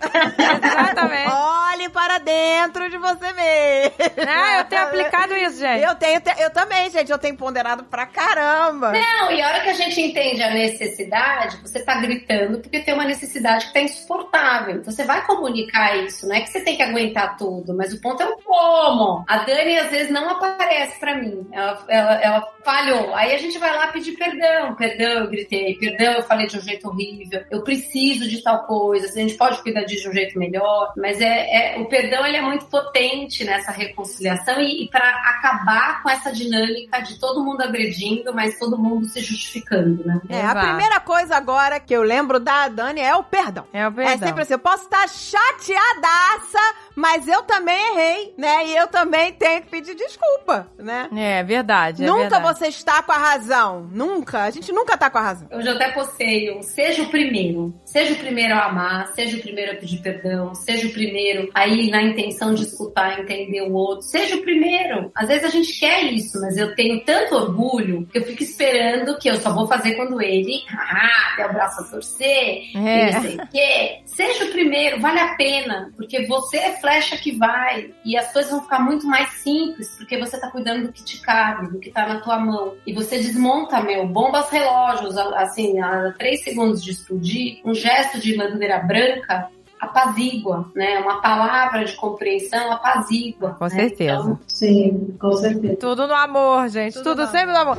Exatamente. 0.72 1.30
Olhe 1.32 1.88
para 1.88 2.18
dentro 2.18 2.90
de 2.90 2.98
você 2.98 3.32
mesmo. 3.32 3.94
Ah, 4.28 4.58
eu 4.58 4.64
tenho 4.64 4.82
aplicado 4.82 5.34
isso, 5.36 5.58
gente. 5.58 5.82
Eu 5.82 5.94
tenho, 5.94 6.20
te- 6.20 6.34
eu 6.40 6.50
também, 6.50 6.90
gente. 6.90 7.10
Eu 7.10 7.18
tenho 7.18 7.36
ponderado 7.36 7.84
pra 7.84 8.06
caramba. 8.06 8.92
Não, 8.92 9.30
e 9.32 9.40
a 9.42 9.48
hora 9.48 9.60
que 9.60 9.70
a 9.70 9.74
gente 9.74 10.00
entende 10.00 10.42
a 10.42 10.50
necessidade, 10.50 11.56
você 11.62 11.80
tá 11.80 11.94
gritando 12.00 12.58
porque 12.60 12.80
tem 12.80 12.94
uma 12.94 13.04
necessidade 13.04 13.66
que 13.66 13.72
tá 13.72 13.80
insuportável. 13.80 14.76
Então 14.76 14.92
você 14.92 15.04
vai 15.04 15.24
comunicar 15.26 15.96
isso, 15.98 16.26
não 16.28 16.34
é 16.36 16.40
que 16.40 16.50
você 16.50 16.60
tem 16.60 16.76
que 16.76 16.82
aguentar 16.82 17.36
tudo, 17.36 17.74
mas 17.76 17.92
o 17.92 18.00
ponto 18.00 18.22
é 18.22 18.26
o 18.26 18.36
como. 18.38 19.24
A 19.28 19.38
Dani 19.38 19.78
às 19.78 19.90
vezes 19.90 20.10
não 20.10 20.28
aparece 20.30 20.98
pra 20.98 21.14
mim. 21.16 21.46
Ela, 21.52 21.84
ela, 21.88 22.14
ela 22.20 22.48
falhou. 22.64 23.14
Aí 23.14 23.34
a 23.34 23.38
gente 23.38 23.58
vai 23.58 23.74
lá 23.74 23.86
pedir 23.88 24.12
perdão. 24.12 24.74
Perdão, 24.74 25.24
eu 25.24 25.28
gritei. 25.30 25.74
Perdão, 25.78 26.12
eu 26.14 26.22
falei 26.24 26.46
de 26.46 26.58
um 26.58 26.60
jeito 26.62 26.88
horrível. 26.88 27.44
Eu 27.50 27.62
preciso 27.62 28.28
de 28.28 28.42
tal 28.42 28.64
coisa. 28.66 29.06
A 29.08 29.12
gente 29.12 29.34
pode 29.34 29.62
cuidar 29.62 29.82
disso 29.84 30.02
de 30.04 30.08
um 30.10 30.12
jeito 30.12 30.38
melhor. 30.38 30.59
Mas 30.96 31.20
é, 31.20 31.76
é- 31.76 31.80
o 31.80 31.86
perdão 31.86 32.24
ele 32.26 32.36
é 32.36 32.42
muito 32.42 32.66
potente 32.66 33.44
nessa 33.44 33.70
reconciliação 33.72 34.60
e, 34.60 34.84
e 34.84 34.88
para 34.88 35.08
acabar 35.08 36.02
com 36.02 36.10
essa 36.10 36.32
dinâmica 36.32 37.00
de 37.00 37.18
todo 37.18 37.44
mundo 37.44 37.62
agredindo, 37.62 38.32
mas 38.34 38.58
todo 38.58 38.78
mundo 38.78 39.06
se 39.06 39.20
justificando, 39.20 40.04
né? 40.06 40.20
É, 40.28 40.42
a 40.44 40.54
primeira 40.54 41.00
coisa 41.00 41.36
agora 41.36 41.78
que 41.80 41.94
eu 41.94 42.02
lembro 42.02 42.38
da 42.40 42.68
Dani 42.68 43.00
é 43.00 43.14
o 43.14 43.22
perdão. 43.22 43.66
É 43.72 43.86
o 43.86 43.90
É 43.90 43.92
perdão. 43.92 44.28
sempre 44.28 44.42
assim, 44.42 44.52
eu 44.52 44.58
posso 44.58 44.84
estar 44.84 45.08
chateadaça, 45.08 46.58
mas 47.00 47.26
eu 47.26 47.42
também 47.42 47.76
errei, 47.92 48.34
né? 48.36 48.66
E 48.66 48.76
eu 48.76 48.86
também 48.88 49.32
tenho 49.32 49.62
que 49.62 49.68
pedir 49.68 49.94
desculpa, 49.94 50.68
né? 50.78 51.08
É 51.16 51.42
verdade. 51.42 52.04
é 52.04 52.06
nunca 52.06 52.20
verdade. 52.38 52.58
você 52.58 52.66
está 52.68 53.02
com 53.02 53.12
a 53.12 53.16
razão. 53.18 53.88
Nunca. 53.90 54.42
A 54.44 54.50
gente 54.50 54.70
nunca 54.72 54.96
tá 54.98 55.08
com 55.08 55.18
a 55.18 55.22
razão. 55.22 55.48
Hoje 55.50 55.66
eu 55.68 55.74
até 55.74 55.90
postei 55.92 56.50
um, 56.54 56.62
seja 56.62 57.02
o 57.02 57.06
primeiro. 57.06 57.74
Seja 57.84 58.12
o 58.12 58.16
primeiro 58.16 58.54
a 58.54 58.66
amar, 58.66 59.06
seja 59.14 59.36
o 59.36 59.40
primeiro 59.40 59.72
a 59.72 59.76
pedir 59.76 59.98
perdão, 60.02 60.54
seja 60.54 60.86
o 60.86 60.90
primeiro 60.92 61.50
a 61.54 61.66
ir 61.66 61.90
na 61.90 62.02
intenção 62.02 62.54
de 62.54 62.64
escutar, 62.64 63.18
entender 63.18 63.62
o 63.62 63.72
outro. 63.72 64.02
Seja 64.06 64.36
o 64.36 64.42
primeiro. 64.42 65.10
Às 65.14 65.28
vezes 65.28 65.44
a 65.44 65.48
gente 65.48 65.78
quer 65.80 66.04
isso, 66.04 66.38
mas 66.40 66.56
eu 66.56 66.74
tenho 66.74 67.02
tanto 67.04 67.34
orgulho 67.34 68.06
que 68.12 68.18
eu 68.18 68.24
fico 68.24 68.42
esperando 68.42 69.18
que 69.18 69.28
eu 69.30 69.36
só 69.36 69.52
vou 69.54 69.66
fazer 69.66 69.94
quando 69.94 70.20
ele, 70.20 70.62
ah, 70.70 71.34
der 71.36 71.46
o 71.50 71.52
braço 71.52 71.80
a 71.80 71.84
torcer, 71.84 72.62
É. 72.76 73.08
e 73.08 73.12
não 73.12 73.22
sei 73.22 73.36
o 73.36 73.46
quê. 73.48 74.00
Seja 74.04 74.44
o 74.44 74.50
primeiro, 74.50 75.00
vale 75.00 75.18
a 75.18 75.34
pena, 75.34 75.90
porque 75.96 76.26
você 76.26 76.58
é 76.58 76.72
flecha 76.90 77.16
que 77.16 77.30
vai 77.36 77.92
e 78.04 78.16
as 78.16 78.32
coisas 78.32 78.50
vão 78.50 78.62
ficar 78.62 78.80
muito 78.80 79.06
mais 79.06 79.28
simples, 79.34 79.94
porque 79.96 80.18
você 80.18 80.40
tá 80.40 80.50
cuidando 80.50 80.88
do 80.88 80.92
que 80.92 81.04
te 81.04 81.20
cabe, 81.20 81.68
do 81.68 81.78
que 81.78 81.90
tá 81.90 82.04
na 82.06 82.20
tua 82.20 82.38
mão. 82.40 82.74
E 82.84 82.92
você 82.92 83.18
desmonta, 83.18 83.80
meu, 83.80 84.06
bombas 84.08 84.50
relógios, 84.50 85.16
a- 85.16 85.40
assim, 85.40 85.78
a 85.78 86.12
três 86.18 86.42
segundos 86.42 86.82
de 86.82 86.90
explodir, 86.90 87.60
um 87.64 87.72
gesto 87.74 88.18
de 88.18 88.36
bandeira 88.36 88.78
branca 88.80 89.48
apazigua, 89.80 90.68
né? 90.74 90.98
Uma 90.98 91.22
palavra 91.22 91.84
de 91.84 91.94
compreensão 91.94 92.72
apazigua. 92.72 93.54
Com 93.54 93.64
né? 93.64 93.70
certeza. 93.70 94.12
Então, 94.20 94.38
Sim, 94.48 95.16
com 95.18 95.32
certeza. 95.34 95.76
Tudo 95.76 96.06
no 96.08 96.14
amor, 96.14 96.68
gente. 96.68 96.94
Tudo, 96.94 97.04
Tudo 97.04 97.22
no 97.22 97.28
sempre 97.28 97.52
no 97.52 97.58
amor. 97.58 97.78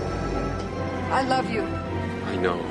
I 2.34 2.38
know. 2.38 2.71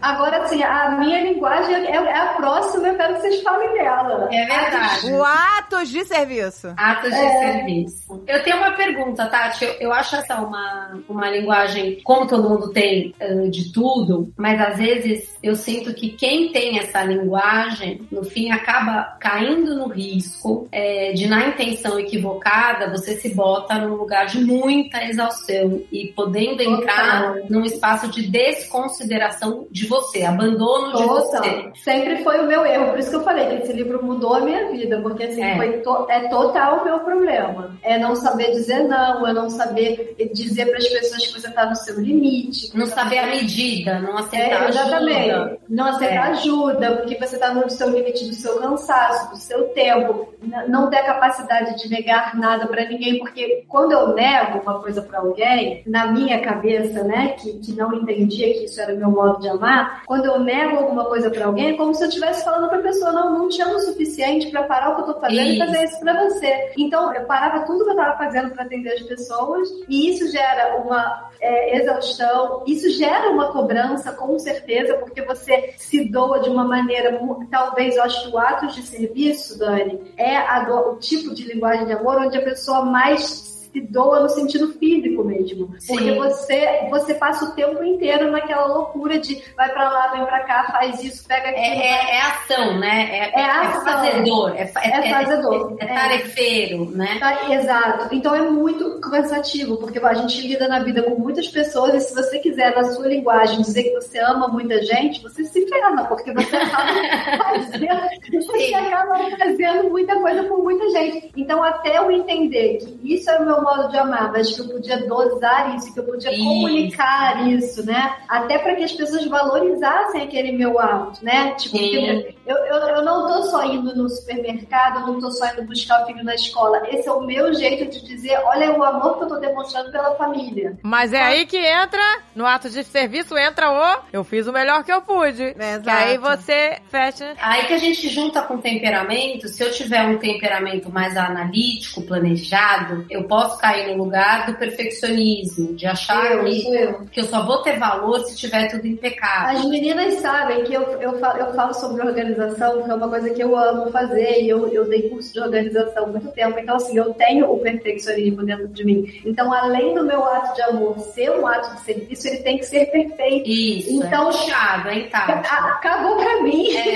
Agora, 0.00 0.42
assim, 0.42 0.62
a 0.62 0.90
minha 0.98 1.22
linguagem 1.22 1.74
é, 1.74 1.90
é 1.96 2.16
a 2.18 2.26
próxima, 2.34 2.88
eu 2.88 2.96
quero 2.96 3.14
que 3.14 3.20
vocês 3.22 3.42
falem 3.42 3.72
dela. 3.74 4.28
é 4.32 4.44
verdade. 4.46 5.12
O 5.12 5.24
atos 5.24 5.88
de 5.88 6.04
serviço. 6.04 6.72
Atos 6.76 7.10
de 7.10 7.16
É. 7.16 7.38
serviço. 7.56 8.22
Eu 8.26 8.42
tenho 8.42 8.56
uma 8.58 8.72
pergunta, 8.72 9.26
Tati. 9.26 9.64
Eu, 9.64 9.72
eu 9.80 9.92
acho 9.92 10.16
essa 10.16 10.36
uma, 10.40 10.98
uma 11.08 11.30
linguagem, 11.30 12.00
como 12.04 12.26
todo 12.26 12.48
mundo 12.48 12.72
tem, 12.72 13.14
eh, 13.18 13.48
de 13.48 13.72
tudo, 13.72 14.32
mas 14.36 14.60
às 14.60 14.76
vezes 14.78 15.36
eu 15.42 15.54
sinto 15.56 15.92
que 15.94 16.10
quem 16.10 16.52
tem 16.52 16.78
essa 16.78 17.02
linguagem, 17.02 18.06
no 18.10 18.24
fim, 18.24 18.50
acaba 18.50 19.16
caindo 19.20 19.74
no 19.74 19.88
risco 19.88 20.68
eh, 20.72 21.12
de, 21.14 21.26
na 21.26 21.48
intenção 21.48 21.98
equivocada, 21.98 22.90
você 22.90 23.16
se 23.16 23.34
bota 23.34 23.78
num 23.78 23.94
lugar 23.94 24.26
de 24.26 24.44
muita 24.44 25.02
exaustão 25.04 25.82
e 25.90 26.08
podendo 26.14 26.62
entrar 26.62 27.22
Total. 27.34 27.46
num 27.48 27.64
espaço 27.64 28.08
de 28.08 28.28
desconsideração 28.28 29.66
de 29.70 29.85
você, 29.86 30.22
abandono 30.24 30.96
de 30.96 31.04
você. 31.04 31.36
Total. 31.36 31.72
Sempre 31.76 32.22
foi 32.22 32.40
o 32.40 32.46
meu 32.46 32.64
erro. 32.66 32.90
Por 32.90 32.98
isso 32.98 33.10
que 33.10 33.16
eu 33.16 33.22
falei 33.22 33.46
que 33.46 33.54
esse 33.62 33.72
livro 33.72 34.04
mudou 34.04 34.34
a 34.34 34.40
minha 34.40 34.70
vida. 34.70 35.00
Porque, 35.00 35.24
assim, 35.24 35.42
É. 35.42 35.56
foi 35.56 35.72
to- 35.80 36.06
é 36.08 36.28
total 36.28 36.78
o 36.80 36.84
meu 36.84 36.98
problema. 37.00 37.76
É 37.82 37.98
não 37.98 38.14
saber 38.16 38.50
dizer 38.52 38.84
não, 38.84 39.26
é 39.26 39.32
não 39.32 39.48
saber 39.50 40.14
dizer 40.34 40.66
para 40.66 40.78
as 40.78 40.88
pessoas 40.88 41.26
que 41.26 41.40
você 41.40 41.48
está 41.48 41.66
no 41.66 41.76
seu 41.76 42.00
limite. 42.00 42.76
Não 42.76 42.86
saber 42.86 43.18
a 43.18 43.26
medida, 43.26 43.98
não 44.00 44.16
aceitar 44.18 44.46
É, 44.48 44.54
ajuda. 44.54 44.68
exatamente. 44.68 45.60
Não 45.68 45.86
aceitar 45.86 46.14
É. 46.14 46.30
ajuda, 46.32 46.92
porque 46.96 47.14
você 47.16 47.34
está 47.36 47.52
no 47.54 47.68
seu 47.70 47.90
limite 47.90 48.24
do 48.26 48.34
seu 48.34 48.56
cansaço, 48.58 49.30
do 49.30 49.36
seu 49.36 49.64
tempo. 49.68 50.28
Não 50.68 50.88
ter 50.90 50.98
a 50.98 51.04
capacidade 51.06 51.76
de 51.82 51.88
negar 51.90 52.36
nada 52.38 52.66
para 52.66 52.84
ninguém, 52.88 53.18
porque 53.18 53.64
quando 53.68 53.92
eu 53.92 54.14
nego 54.14 54.58
uma 54.60 54.80
coisa 54.80 55.02
para 55.02 55.18
alguém, 55.20 55.82
na 55.86 56.06
minha 56.12 56.40
cabeça, 56.40 57.02
né, 57.02 57.34
que, 57.38 57.54
que 57.58 57.72
não 57.72 57.92
entendia 57.94 58.52
que 58.54 58.64
isso 58.64 58.80
era 58.80 58.94
o 58.94 58.96
meu 58.96 59.10
modo 59.10 59.40
de 59.40 59.48
amar, 59.48 59.75
quando 60.06 60.26
eu 60.26 60.38
nego 60.40 60.76
alguma 60.76 61.04
coisa 61.06 61.30
para 61.30 61.46
alguém, 61.46 61.70
é 61.70 61.76
como 61.76 61.94
se 61.94 62.02
eu 62.04 62.08
estivesse 62.08 62.44
falando 62.44 62.68
para 62.68 62.78
a 62.78 62.82
pessoa: 62.82 63.12
não, 63.12 63.38
não 63.38 63.48
te 63.48 63.60
amo 63.62 63.74
o 63.76 63.80
suficiente 63.80 64.50
para 64.50 64.62
parar 64.64 64.90
o 64.90 64.94
que 64.96 65.00
eu 65.10 65.14
tô 65.14 65.20
fazendo 65.20 65.40
e 65.48 65.56
Isso. 65.56 65.66
fazer 65.66 65.84
isso 65.84 66.00
para 66.00 66.24
você. 66.24 66.72
Então, 66.78 67.12
eu 67.14 67.24
parava 67.24 67.64
tudo 67.66 67.84
que 67.84 67.90
eu 67.90 67.94
estava 67.96 68.16
fazendo 68.18 68.50
para 68.50 68.64
atender 68.64 68.92
as 68.92 69.02
pessoas, 69.02 69.68
e 69.88 70.10
isso 70.10 70.30
gera 70.30 70.76
uma 70.78 71.30
é, 71.40 71.78
exaustão. 71.78 72.62
Isso 72.66 72.88
gera 72.90 73.30
uma 73.30 73.52
cobrança, 73.52 74.12
com 74.12 74.38
certeza, 74.38 74.94
porque 74.98 75.22
você 75.22 75.74
se 75.76 76.08
doa 76.10 76.40
de 76.40 76.48
uma 76.50 76.64
maneira, 76.64 77.18
talvez, 77.50 77.96
eu 77.96 78.02
acho 78.02 78.22
que 78.28 78.34
o 78.34 78.38
ato 78.38 78.66
de 78.68 78.82
serviço, 78.82 79.58
Dani, 79.58 80.00
é 80.16 80.36
do- 80.64 80.92
o 80.92 80.96
tipo 80.96 81.34
de 81.34 81.44
linguagem 81.52 81.86
de 81.86 81.92
amor 81.92 82.16
onde 82.20 82.36
a 82.38 82.42
pessoa 82.42 82.84
mais 82.84 83.55
se 83.76 83.80
doa 83.92 84.20
no 84.20 84.28
sentido 84.30 84.68
físico 84.78 85.22
mesmo. 85.22 85.74
Sim. 85.78 85.94
Porque 85.94 86.12
você, 86.12 86.86
você 86.88 87.14
passa 87.14 87.44
o 87.44 87.50
tempo 87.54 87.82
inteiro 87.84 88.30
naquela 88.30 88.64
loucura 88.66 89.18
de 89.18 89.42
vai 89.54 89.68
pra 89.70 89.90
lá, 89.90 90.08
vem 90.12 90.24
pra 90.24 90.40
cá, 90.44 90.64
faz 90.72 91.02
isso, 91.04 91.26
pega 91.28 91.50
aquilo. 91.50 91.64
É, 91.64 91.86
é, 91.86 92.16
é 92.16 92.20
ação, 92.22 92.78
né? 92.78 93.08
É, 93.34 93.40
É 93.40 93.44
ação. 93.50 93.84
fazedor, 93.84 94.54
é, 94.56 94.66
fa- 94.66 94.80
É 94.82 95.10
fazedor. 95.10 95.76
é, 95.78 95.84
é 95.84 95.88
É. 95.90 95.94
tarefeiro, 95.94 96.90
né? 96.90 97.18
Tá, 97.20 97.52
Exato. 97.52 98.14
Então 98.14 98.34
é 98.34 98.40
muito 98.42 98.98
cansativo, 99.00 99.76
porque 99.76 99.98
a 99.98 100.14
gente 100.14 100.46
lida 100.46 100.66
na 100.68 100.78
vida 100.80 101.02
com 101.02 101.16
muitas 101.16 101.48
pessoas 101.48 101.94
e 101.94 102.00
se 102.00 102.14
você 102.14 102.38
quiser, 102.38 102.74
na 102.74 102.84
sua 102.84 103.06
linguagem, 103.08 103.60
dizer 103.60 103.82
que 103.84 103.94
você 103.94 104.18
ama 104.20 104.48
muita 104.48 104.82
gente, 104.82 105.22
você 105.22 105.44
se 105.44 105.66
ferra, 105.68 106.04
porque 106.04 106.32
você 106.32 106.56
acaba 106.56 106.86
fazendo, 107.44 108.42
você 108.46 108.74
acaba 108.74 109.36
fazendo 109.38 109.90
muita 109.90 110.18
coisa 110.20 110.42
por 110.44 110.62
muita 110.62 110.88
gente. 110.90 111.30
Então, 111.36 111.62
até 111.62 111.98
eu 111.98 112.10
entender 112.10 112.78
que 112.78 113.14
isso 113.14 113.28
é 113.30 113.38
o 113.38 113.44
meu 113.44 113.60
modo 113.66 113.88
de 113.90 113.98
amar, 113.98 114.30
mas 114.32 114.54
que 114.54 114.60
eu 114.60 114.68
podia 114.68 115.06
dosar 115.06 115.74
isso, 115.74 115.92
que 115.92 116.00
eu 116.00 116.04
podia 116.04 116.32
Isso. 116.32 116.44
comunicar 116.44 117.48
isso, 117.48 117.84
né? 117.84 118.16
Até 118.28 118.58
para 118.58 118.76
que 118.76 118.84
as 118.84 118.92
pessoas 118.92 119.26
valorizassem 119.26 120.22
aquele 120.22 120.52
meu 120.52 120.78
ato, 120.78 121.24
né? 121.24 121.54
Tipo, 121.54 121.76
eu, 121.76 122.56
eu, 122.56 122.76
eu 122.76 123.04
não 123.04 123.26
tô 123.26 123.42
só 123.44 123.64
indo 123.64 123.94
no 123.94 124.08
supermercado, 124.08 125.00
eu 125.00 125.06
não 125.06 125.20
tô 125.20 125.30
só 125.30 125.46
indo 125.52 125.64
buscar 125.64 126.02
o 126.02 126.06
filho 126.06 126.22
na 126.22 126.34
escola. 126.34 126.82
Esse 126.88 127.08
é 127.08 127.12
o 127.12 127.22
meu 127.22 127.52
jeito 127.52 127.90
de 127.90 128.06
dizer, 128.06 128.38
olha 128.44 128.72
o 128.72 128.82
amor 128.84 129.18
que 129.18 129.24
eu 129.24 129.28
tô 129.28 129.36
demonstrando 129.36 129.90
pela 129.90 130.14
família. 130.14 130.78
Mas 130.82 131.12
é 131.12 131.22
aí 131.22 131.46
que 131.46 131.56
entra, 131.56 132.20
no 132.34 132.46
ato 132.46 132.70
de 132.70 132.84
serviço, 132.84 133.36
entra 133.36 133.70
o 133.70 133.86
eu 134.12 134.24
fiz 134.24 134.46
o 134.46 134.52
melhor 134.52 134.84
que 134.84 134.92
eu 134.92 135.00
pude. 135.02 135.42
Exato. 135.42 135.82
Que 135.82 135.90
aí 135.90 136.18
você 136.18 136.78
fecha. 136.88 137.34
Aí 137.40 137.66
que 137.66 137.72
a 137.72 137.78
gente 137.78 138.08
junta 138.08 138.42
com 138.42 138.58
temperamento, 138.58 139.48
se 139.48 139.62
eu 139.62 139.70
tiver 139.70 140.02
um 140.06 140.18
temperamento 140.18 140.90
mais 140.90 141.16
analítico, 141.16 142.02
planejado, 142.02 143.06
eu 143.10 143.24
posso 143.24 143.45
cair 143.58 143.88
no 143.96 144.04
lugar 144.04 144.46
do 144.46 144.54
perfeccionismo, 144.58 145.74
de 145.74 145.86
achar 145.86 146.32
Eu, 146.32 146.44
que, 146.44 146.74
eu. 146.74 147.00
que 147.12 147.20
eu 147.20 147.24
só 147.24 147.44
vou 147.44 147.58
ter 147.62 147.78
valor 147.78 148.20
se 148.20 148.36
tiver 148.36 148.68
tudo 148.70 148.86
impecável. 148.86 149.58
As 149.58 149.64
meninas 149.66 150.14
sabem 150.14 150.64
que 150.64 150.74
eu, 150.74 150.82
eu, 151.00 151.18
falo, 151.18 151.38
eu 151.38 151.54
falo 151.54 151.74
sobre 151.74 152.02
organização, 152.06 152.82
que 152.82 152.90
é 152.90 152.94
uma 152.94 153.08
coisa 153.08 153.30
que 153.30 153.42
eu 153.42 153.56
amo 153.56 153.90
fazer, 153.90 154.42
e 154.42 154.48
eu, 154.48 154.68
eu 154.68 154.88
dei 154.88 155.08
curso 155.08 155.32
de 155.32 155.40
organização 155.40 156.04
há 156.04 156.06
muito 156.08 156.28
tempo, 156.32 156.58
então 156.58 156.76
assim, 156.76 156.96
eu 156.96 157.12
tenho 157.14 157.50
o 157.50 157.58
perfeccionismo 157.58 158.44
dentro 158.44 158.68
de 158.68 158.84
mim. 158.84 159.20
Então, 159.24 159.52
além 159.52 159.94
do 159.94 160.04
meu 160.04 160.24
ato 160.24 160.54
de 160.54 160.62
amor 160.62 160.98
ser 160.98 161.30
um 161.30 161.46
ato 161.46 161.74
de 161.76 161.80
serviço, 161.82 162.26
ele 162.28 162.38
tem 162.38 162.58
que 162.58 162.64
ser 162.66 162.86
perfeito. 162.86 163.48
Isso, 163.48 163.90
Então- 164.04 164.28
é 164.28 164.32
puxado, 164.32 164.88
hein? 164.90 165.08
A- 165.12 165.76
Acabou 165.76 166.16
pra 166.16 166.42
mim. 166.42 166.74
É. 166.76 166.95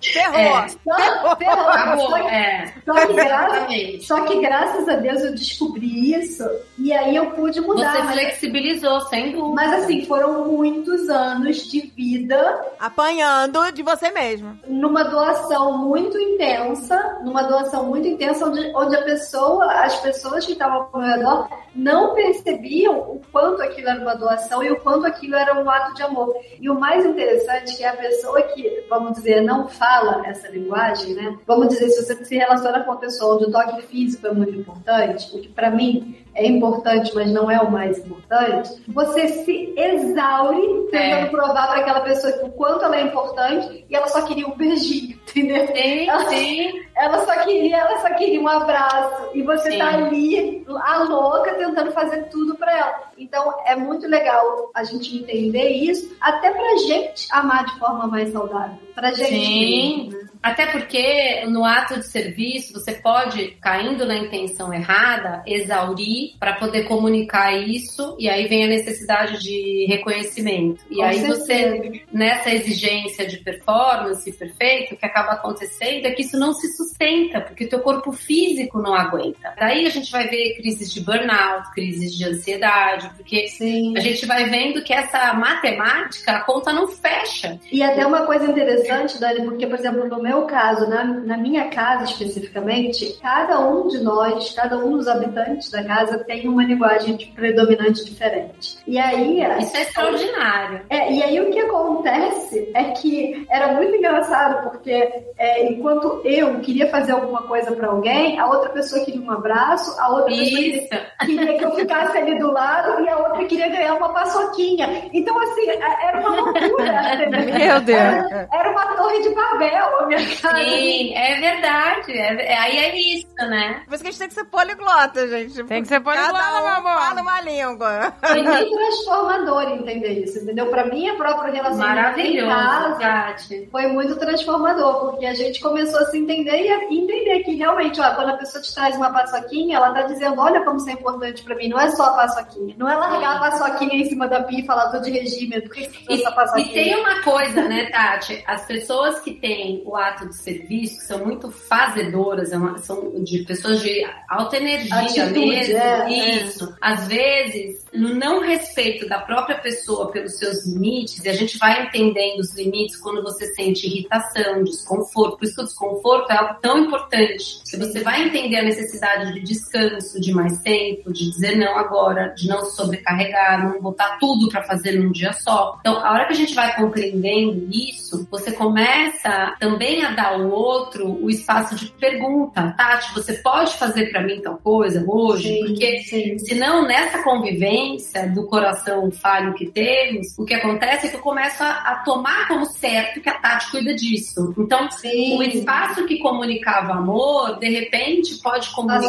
Ferrou. 0.00 0.38
É. 0.58 0.68
Só, 0.68 1.36
ferrou. 1.36 1.68
Acabou, 1.68 2.10
Só 2.10 2.14
que- 2.22 2.28
é. 2.28 2.74
Só 2.84 2.94
que, 3.06 3.12
graças, 3.14 3.54
Exatamente. 3.56 4.04
só 4.04 4.20
que 4.24 4.40
graças 4.40 4.88
a 4.88 4.96
Deus 4.96 5.22
eu 5.22 5.30
descobri 5.32 6.14
isso 6.14 6.44
e 6.78 6.92
aí 6.92 7.16
eu 7.16 7.30
pude 7.30 7.60
mudar. 7.60 7.92
Você 7.92 8.02
mas, 8.02 8.12
flexibilizou, 8.12 9.00
sem 9.02 9.32
dúvida. 9.32 9.54
mas 9.54 9.72
assim, 9.82 10.04
foram 10.04 10.44
muitos 10.46 11.08
anos 11.08 11.56
de 11.70 11.80
vida 11.96 12.64
Apanhando 12.78 13.70
de 13.72 13.82
você 13.82 14.10
mesmo. 14.10 14.58
numa 14.68 15.02
doação 15.04 15.78
muito 15.78 16.18
intensa, 16.18 17.18
numa 17.24 17.42
doação 17.44 17.84
muito 17.86 18.06
intensa, 18.06 18.46
onde, 18.46 18.72
onde 18.76 18.96
a 18.96 19.02
pessoa, 19.02 19.64
as 19.72 19.98
pessoas 20.00 20.44
que 20.44 20.52
estavam 20.52 20.88
ao 20.92 21.00
meu 21.00 21.08
redor 21.16 21.48
não 21.74 22.14
percebiam 22.14 22.96
o 22.98 23.20
quanto 23.32 23.62
aquilo 23.62 23.88
era 23.88 24.00
uma 24.00 24.14
doação 24.14 24.62
e 24.62 24.70
o 24.70 24.76
quanto 24.80 25.06
aquilo 25.06 25.34
era 25.34 25.60
um 25.60 25.68
ato 25.68 25.94
de 25.94 26.02
amor. 26.02 26.34
E 26.60 26.68
o 26.70 26.78
mais 26.78 27.04
interessante 27.04 27.72
é 27.72 27.76
que 27.76 27.84
a 27.84 27.92
pessoa 27.96 28.42
que, 28.42 28.84
vamos 28.88 29.14
dizer, 29.14 29.33
não 29.40 29.68
fala 29.68 30.26
essa 30.26 30.48
linguagem, 30.48 31.14
né? 31.14 31.38
Vamos 31.46 31.68
dizer, 31.68 31.88
se 31.90 32.02
você 32.02 32.24
se 32.24 32.36
relaciona 32.36 32.80
com 32.84 32.90
uma 32.90 33.00
pessoa 33.00 33.36
onde 33.36 33.44
o 33.44 33.50
toque 33.50 33.82
físico 33.82 34.26
é 34.26 34.32
muito 34.32 34.54
importante, 34.54 35.34
o 35.36 35.40
que 35.40 35.48
pra 35.48 35.70
mim 35.70 36.23
é 36.34 36.46
importante, 36.46 37.12
mas 37.14 37.30
não 37.30 37.50
é 37.50 37.58
o 37.60 37.70
mais 37.70 37.98
importante, 37.98 38.70
você 38.88 39.28
se 39.28 39.72
exaure 39.76 40.88
tentando 40.90 41.26
É. 41.26 41.26
provar 41.26 41.68
para 41.68 41.80
aquela 41.80 42.00
pessoa 42.00 42.32
o 42.44 42.50
quanto 42.52 42.84
ela 42.84 42.96
é 42.96 43.02
importante 43.02 43.84
e 43.88 43.94
ela 43.94 44.06
só 44.08 44.22
queria 44.22 44.46
um 44.46 44.56
beijinho, 44.56 45.18
entendeu? 45.28 45.66
Sim, 45.74 46.08
Ela- 46.08 46.28
sim. 46.28 46.84
Ela 46.96 47.24
só 47.26 47.44
queria, 47.44 47.76
ela 47.76 48.00
só 48.00 48.14
queria 48.14 48.40
um 48.40 48.46
abraço 48.46 49.30
e 49.34 49.42
você 49.42 49.72
Sim. 49.72 49.78
tá 49.78 49.88
ali, 49.94 50.64
a 50.68 51.02
louca, 51.02 51.52
tentando 51.54 51.90
fazer 51.90 52.28
tudo 52.28 52.54
pra 52.56 52.70
ela. 52.76 52.94
Então 53.18 53.52
é 53.66 53.74
muito 53.74 54.06
legal 54.06 54.70
a 54.74 54.84
gente 54.84 55.16
entender 55.16 55.70
isso, 55.70 56.14
até 56.20 56.50
pra 56.52 56.76
gente 56.86 57.26
amar 57.32 57.64
de 57.66 57.78
forma 57.80 58.06
mais 58.06 58.30
saudável. 58.32 58.78
Pra 58.94 59.10
gente. 59.12 59.28
Sim. 59.28 60.04
mesmo, 60.04 60.18
né? 60.22 60.28
Até 60.40 60.66
porque 60.66 61.44
no 61.48 61.64
ato 61.64 61.94
de 61.98 62.06
serviço 62.06 62.74
você 62.74 62.92
pode, 62.92 63.52
caindo 63.62 64.04
na 64.06 64.14
intenção 64.14 64.72
errada, 64.72 65.42
exaurir 65.46 66.23
para 66.38 66.54
poder 66.54 66.84
comunicar 66.84 67.52
isso 67.52 68.16
e 68.18 68.28
aí 68.28 68.46
vem 68.46 68.64
a 68.64 68.68
necessidade 68.68 69.42
de 69.42 69.86
reconhecimento. 69.88 70.84
E 70.90 70.96
Com 70.96 71.02
aí 71.02 71.18
certeza. 71.18 71.40
você, 71.40 72.02
nessa 72.12 72.50
exigência 72.50 73.26
de 73.26 73.38
performance 73.38 74.30
perfeita, 74.32 74.94
o 74.94 74.96
que 74.96 75.06
acaba 75.06 75.32
acontecendo 75.32 76.06
é 76.06 76.10
que 76.10 76.22
isso 76.22 76.38
não 76.38 76.52
se 76.52 76.68
sustenta, 76.76 77.40
porque 77.40 77.64
o 77.64 77.68
teu 77.68 77.80
corpo 77.80 78.12
físico 78.12 78.80
não 78.80 78.94
aguenta. 78.94 79.54
Daí 79.58 79.86
a 79.86 79.90
gente 79.90 80.10
vai 80.10 80.28
ver 80.28 80.54
crises 80.56 80.92
de 80.92 81.00
burnout, 81.00 81.70
crises 81.74 82.14
de 82.16 82.24
ansiedade, 82.24 83.10
porque 83.16 83.48
Sim. 83.48 83.96
a 83.96 84.00
gente 84.00 84.26
vai 84.26 84.48
vendo 84.48 84.82
que 84.82 84.92
essa 84.92 85.32
matemática, 85.34 86.32
a 86.32 86.40
conta 86.40 86.72
não 86.72 86.88
fecha. 86.88 87.58
E 87.70 87.82
até 87.82 88.06
uma 88.06 88.26
coisa 88.26 88.46
interessante, 88.46 89.18
Dani, 89.18 89.44
porque, 89.44 89.66
por 89.66 89.78
exemplo, 89.78 90.08
no 90.08 90.22
meu 90.22 90.42
caso, 90.42 90.88
na, 90.88 91.04
na 91.04 91.36
minha 91.36 91.68
casa 91.68 92.04
especificamente, 92.04 93.18
cada 93.20 93.60
um 93.60 93.88
de 93.88 93.98
nós, 93.98 94.52
cada 94.52 94.78
um 94.78 94.96
dos 94.96 95.08
habitantes 95.08 95.70
da 95.70 95.82
casa 95.84 96.13
tem 96.18 96.48
uma 96.48 96.64
linguagem 96.64 97.16
de- 97.16 97.26
predominante 97.26 98.04
diferente. 98.04 98.78
E 98.86 98.98
aí, 98.98 99.40
Isso 99.60 99.76
é 99.76 99.82
extraordinário. 99.82 100.80
É, 100.90 101.12
e 101.12 101.22
aí 101.22 101.40
o 101.40 101.50
que 101.50 101.58
acontece 101.58 102.70
é 102.74 102.84
que 102.92 103.46
era 103.50 103.72
muito 103.74 103.94
engraçado, 103.96 104.70
porque 104.70 105.24
é, 105.38 105.64
enquanto 105.66 106.20
eu 106.24 106.60
queria 106.60 106.88
fazer 106.90 107.12
alguma 107.12 107.42
coisa 107.42 107.72
pra 107.72 107.88
alguém, 107.88 108.38
a 108.38 108.46
outra 108.46 108.70
pessoa 108.70 109.04
queria 109.04 109.20
um 109.20 109.30
abraço, 109.30 109.98
a 110.00 110.08
outra 110.10 110.26
pessoa 110.26 110.46
queria, 110.60 110.76
Isso. 110.76 110.88
queria 111.24 111.58
que 111.58 111.64
eu 111.64 111.74
ficasse 111.74 112.16
ali 112.18 112.38
do 112.38 112.50
lado 112.52 113.02
e 113.04 113.08
a 113.08 113.16
outra 113.18 113.44
queria 113.46 113.68
ganhar 113.68 113.94
uma 113.94 114.12
paçoquinha. 114.12 115.08
Então, 115.12 115.38
assim, 115.40 115.68
é- 115.70 116.06
era 116.08 116.20
uma 116.20 116.40
loucura. 116.40 117.14
entendeu? 117.14 117.54
Meu 117.58 117.80
Deus. 117.80 117.98
Era, 117.98 118.48
era 118.52 118.70
uma 118.70 118.86
torre 118.96 119.22
de 119.22 119.28
Babel 119.34 120.00
a 120.00 120.06
minha 120.06 120.18
casa. 120.36 120.64
Sim, 120.64 121.14
é 121.14 121.40
verdade. 121.40 122.12
É- 122.12 122.52
é- 122.52 122.58
aí 122.58 122.76
é 122.78 122.96
isso, 122.98 123.34
né? 123.38 123.82
Por 123.86 123.94
isso 123.94 124.02
que 124.02 124.08
a 124.08 124.12
gente 124.12 124.18
tem 124.20 124.28
que 124.28 124.34
ser 124.34 124.44
poliglota, 124.44 125.28
gente. 125.28 125.64
Tem 125.64 125.82
que 125.82 125.88
ser 125.88 126.00
poliglota, 126.04 126.32
Cada 126.38 126.58
um 126.58 126.62
meu 126.62 126.72
amor. 126.74 127.02
fala 127.02 127.22
uma 127.22 127.40
língua. 127.40 128.14
Foi 128.20 128.42
bem 128.42 128.70
transformador 128.70 129.62
entender 129.62 130.24
isso, 130.24 130.38
entendeu? 130.38 130.66
Pra 130.66 130.84
minha 130.86 131.14
própria 131.16 131.52
relacionamento 131.52 132.20
em 132.20 132.44
Maravilhoso, 132.44 132.48
casa, 132.48 132.98
Tati. 132.98 133.68
foi 133.72 133.86
muito 133.88 134.16
transformador, 134.16 135.10
porque 135.10 135.26
a 135.26 135.34
gente 135.34 135.60
começou 135.60 135.98
a 136.00 136.04
se 136.06 136.18
entender 136.18 136.66
e 136.90 136.98
entender 136.98 137.42
que 137.44 137.54
realmente, 137.56 138.00
ó, 138.00 138.14
quando 138.14 138.30
a 138.30 138.36
pessoa 138.36 138.62
te 138.62 138.74
traz 138.74 138.96
uma 138.96 139.10
paçoquinha, 139.12 139.76
ela 139.76 139.92
tá 139.92 140.02
dizendo, 140.02 140.40
olha 140.40 140.62
como 140.64 140.76
isso 140.76 140.88
é 140.90 140.92
importante 140.92 141.42
pra 141.42 141.56
mim, 141.56 141.68
não 141.68 141.80
é 141.80 141.88
só 141.90 142.04
a 142.04 142.12
paçoquinha. 142.14 142.74
Não 142.78 142.88
é 142.88 142.94
largar 142.96 143.36
a 143.36 143.38
paçoquinha 143.50 143.94
em 143.94 144.04
cima 144.08 144.28
da 144.28 144.42
pia 144.42 144.60
e 144.60 144.66
falar, 144.66 144.90
tô 144.90 144.98
de 145.00 145.10
regime, 145.10 145.60
por 145.62 145.70
que 145.70 145.84
você 145.84 145.98
E, 146.10 146.20
essa 146.20 146.30
e 146.30 146.34
paçoquinha? 146.34 146.72
tem 146.72 146.94
uma 147.00 147.22
coisa, 147.22 147.62
né, 147.68 147.86
Tati? 147.90 148.42
As 148.46 148.64
pessoas 148.66 149.20
que 149.20 149.32
têm 149.34 149.82
o 149.86 149.96
ato 149.96 150.28
de 150.28 150.36
serviço, 150.36 150.98
que 150.98 151.04
são 151.06 151.18
muito 151.24 151.50
fazedoras, 151.50 152.52
é 152.52 152.56
são 152.78 153.10
de 153.22 153.38
pessoas 153.44 153.80
de 153.80 154.04
alta 154.28 154.56
energia 154.56 154.94
Atitude, 155.24 155.46
mesmo. 155.46 155.76
é, 155.76 155.93
isso. 156.08 156.74
Às 156.80 157.06
vezes, 157.06 157.84
no 157.92 158.14
não 158.14 158.40
respeito 158.40 159.08
da 159.08 159.20
própria 159.20 159.58
pessoa 159.58 160.10
pelos 160.10 160.38
seus 160.38 160.66
limites, 160.66 161.24
e 161.24 161.28
a 161.28 161.32
gente 161.32 161.58
vai 161.58 161.84
entendendo 161.86 162.40
os 162.40 162.54
limites 162.54 162.96
quando 162.96 163.22
você 163.22 163.46
sente 163.54 163.86
irritação, 163.86 164.62
desconforto. 164.64 165.38
Por 165.38 165.44
isso 165.44 165.54
que 165.54 165.62
o 165.62 165.64
desconforto 165.64 166.30
é 166.30 166.36
algo 166.36 166.60
tão 166.60 166.78
importante. 166.78 167.62
Que 167.68 167.76
você 167.76 168.02
vai 168.02 168.24
entender 168.24 168.56
a 168.56 168.62
necessidade 168.62 169.32
de 169.34 169.40
descanso, 169.40 170.20
de 170.20 170.32
mais 170.32 170.60
tempo, 170.60 171.12
de 171.12 171.30
dizer 171.30 171.56
não 171.56 171.76
agora, 171.78 172.28
de 172.28 172.48
não 172.48 172.64
se 172.64 172.76
sobrecarregar, 172.76 173.64
não 173.64 173.80
botar 173.80 174.18
tudo 174.18 174.48
pra 174.48 174.62
fazer 174.64 174.92
num 174.92 175.12
dia 175.12 175.32
só. 175.32 175.76
Então, 175.80 176.04
a 176.04 176.12
hora 176.12 176.26
que 176.26 176.32
a 176.32 176.36
gente 176.36 176.54
vai 176.54 176.74
compreendendo 176.76 177.68
isso, 177.70 178.26
você 178.30 178.52
começa 178.52 179.54
também 179.60 180.04
a 180.04 180.10
dar 180.10 180.34
ao 180.34 180.48
outro 180.50 181.22
o 181.22 181.30
espaço 181.30 181.74
de 181.74 181.86
pergunta. 181.92 182.74
Tati, 182.76 183.14
você 183.14 183.34
pode 183.34 183.76
fazer 183.76 184.10
pra 184.10 184.22
mim 184.22 184.40
tal 184.40 184.56
coisa 184.58 185.04
hoje? 185.06 185.48
Sim, 185.48 185.66
Porque 185.66 185.83
sim. 186.02 186.38
Senão, 186.38 186.86
nessa 186.86 187.22
convivência 187.22 188.28
do 188.28 188.46
coração 188.46 189.10
falho 189.10 189.54
que 189.54 189.66
temos, 189.66 190.38
o 190.38 190.44
que 190.44 190.54
acontece 190.54 191.06
é 191.06 191.10
que 191.10 191.16
eu 191.16 191.20
começo 191.20 191.62
a, 191.62 191.70
a 191.70 191.96
tomar 192.04 192.48
como 192.48 192.66
certo 192.66 193.20
que 193.20 193.28
a 193.28 193.34
Tati 193.34 193.70
cuida 193.70 193.94
disso. 193.94 194.54
Então, 194.58 194.90
Sim. 194.90 195.38
o 195.38 195.42
espaço 195.42 196.06
que 196.06 196.18
comunicava 196.18 196.92
amor, 196.92 197.58
de 197.58 197.68
repente, 197.68 198.36
pode 198.42 198.70
comunicar 198.70 199.04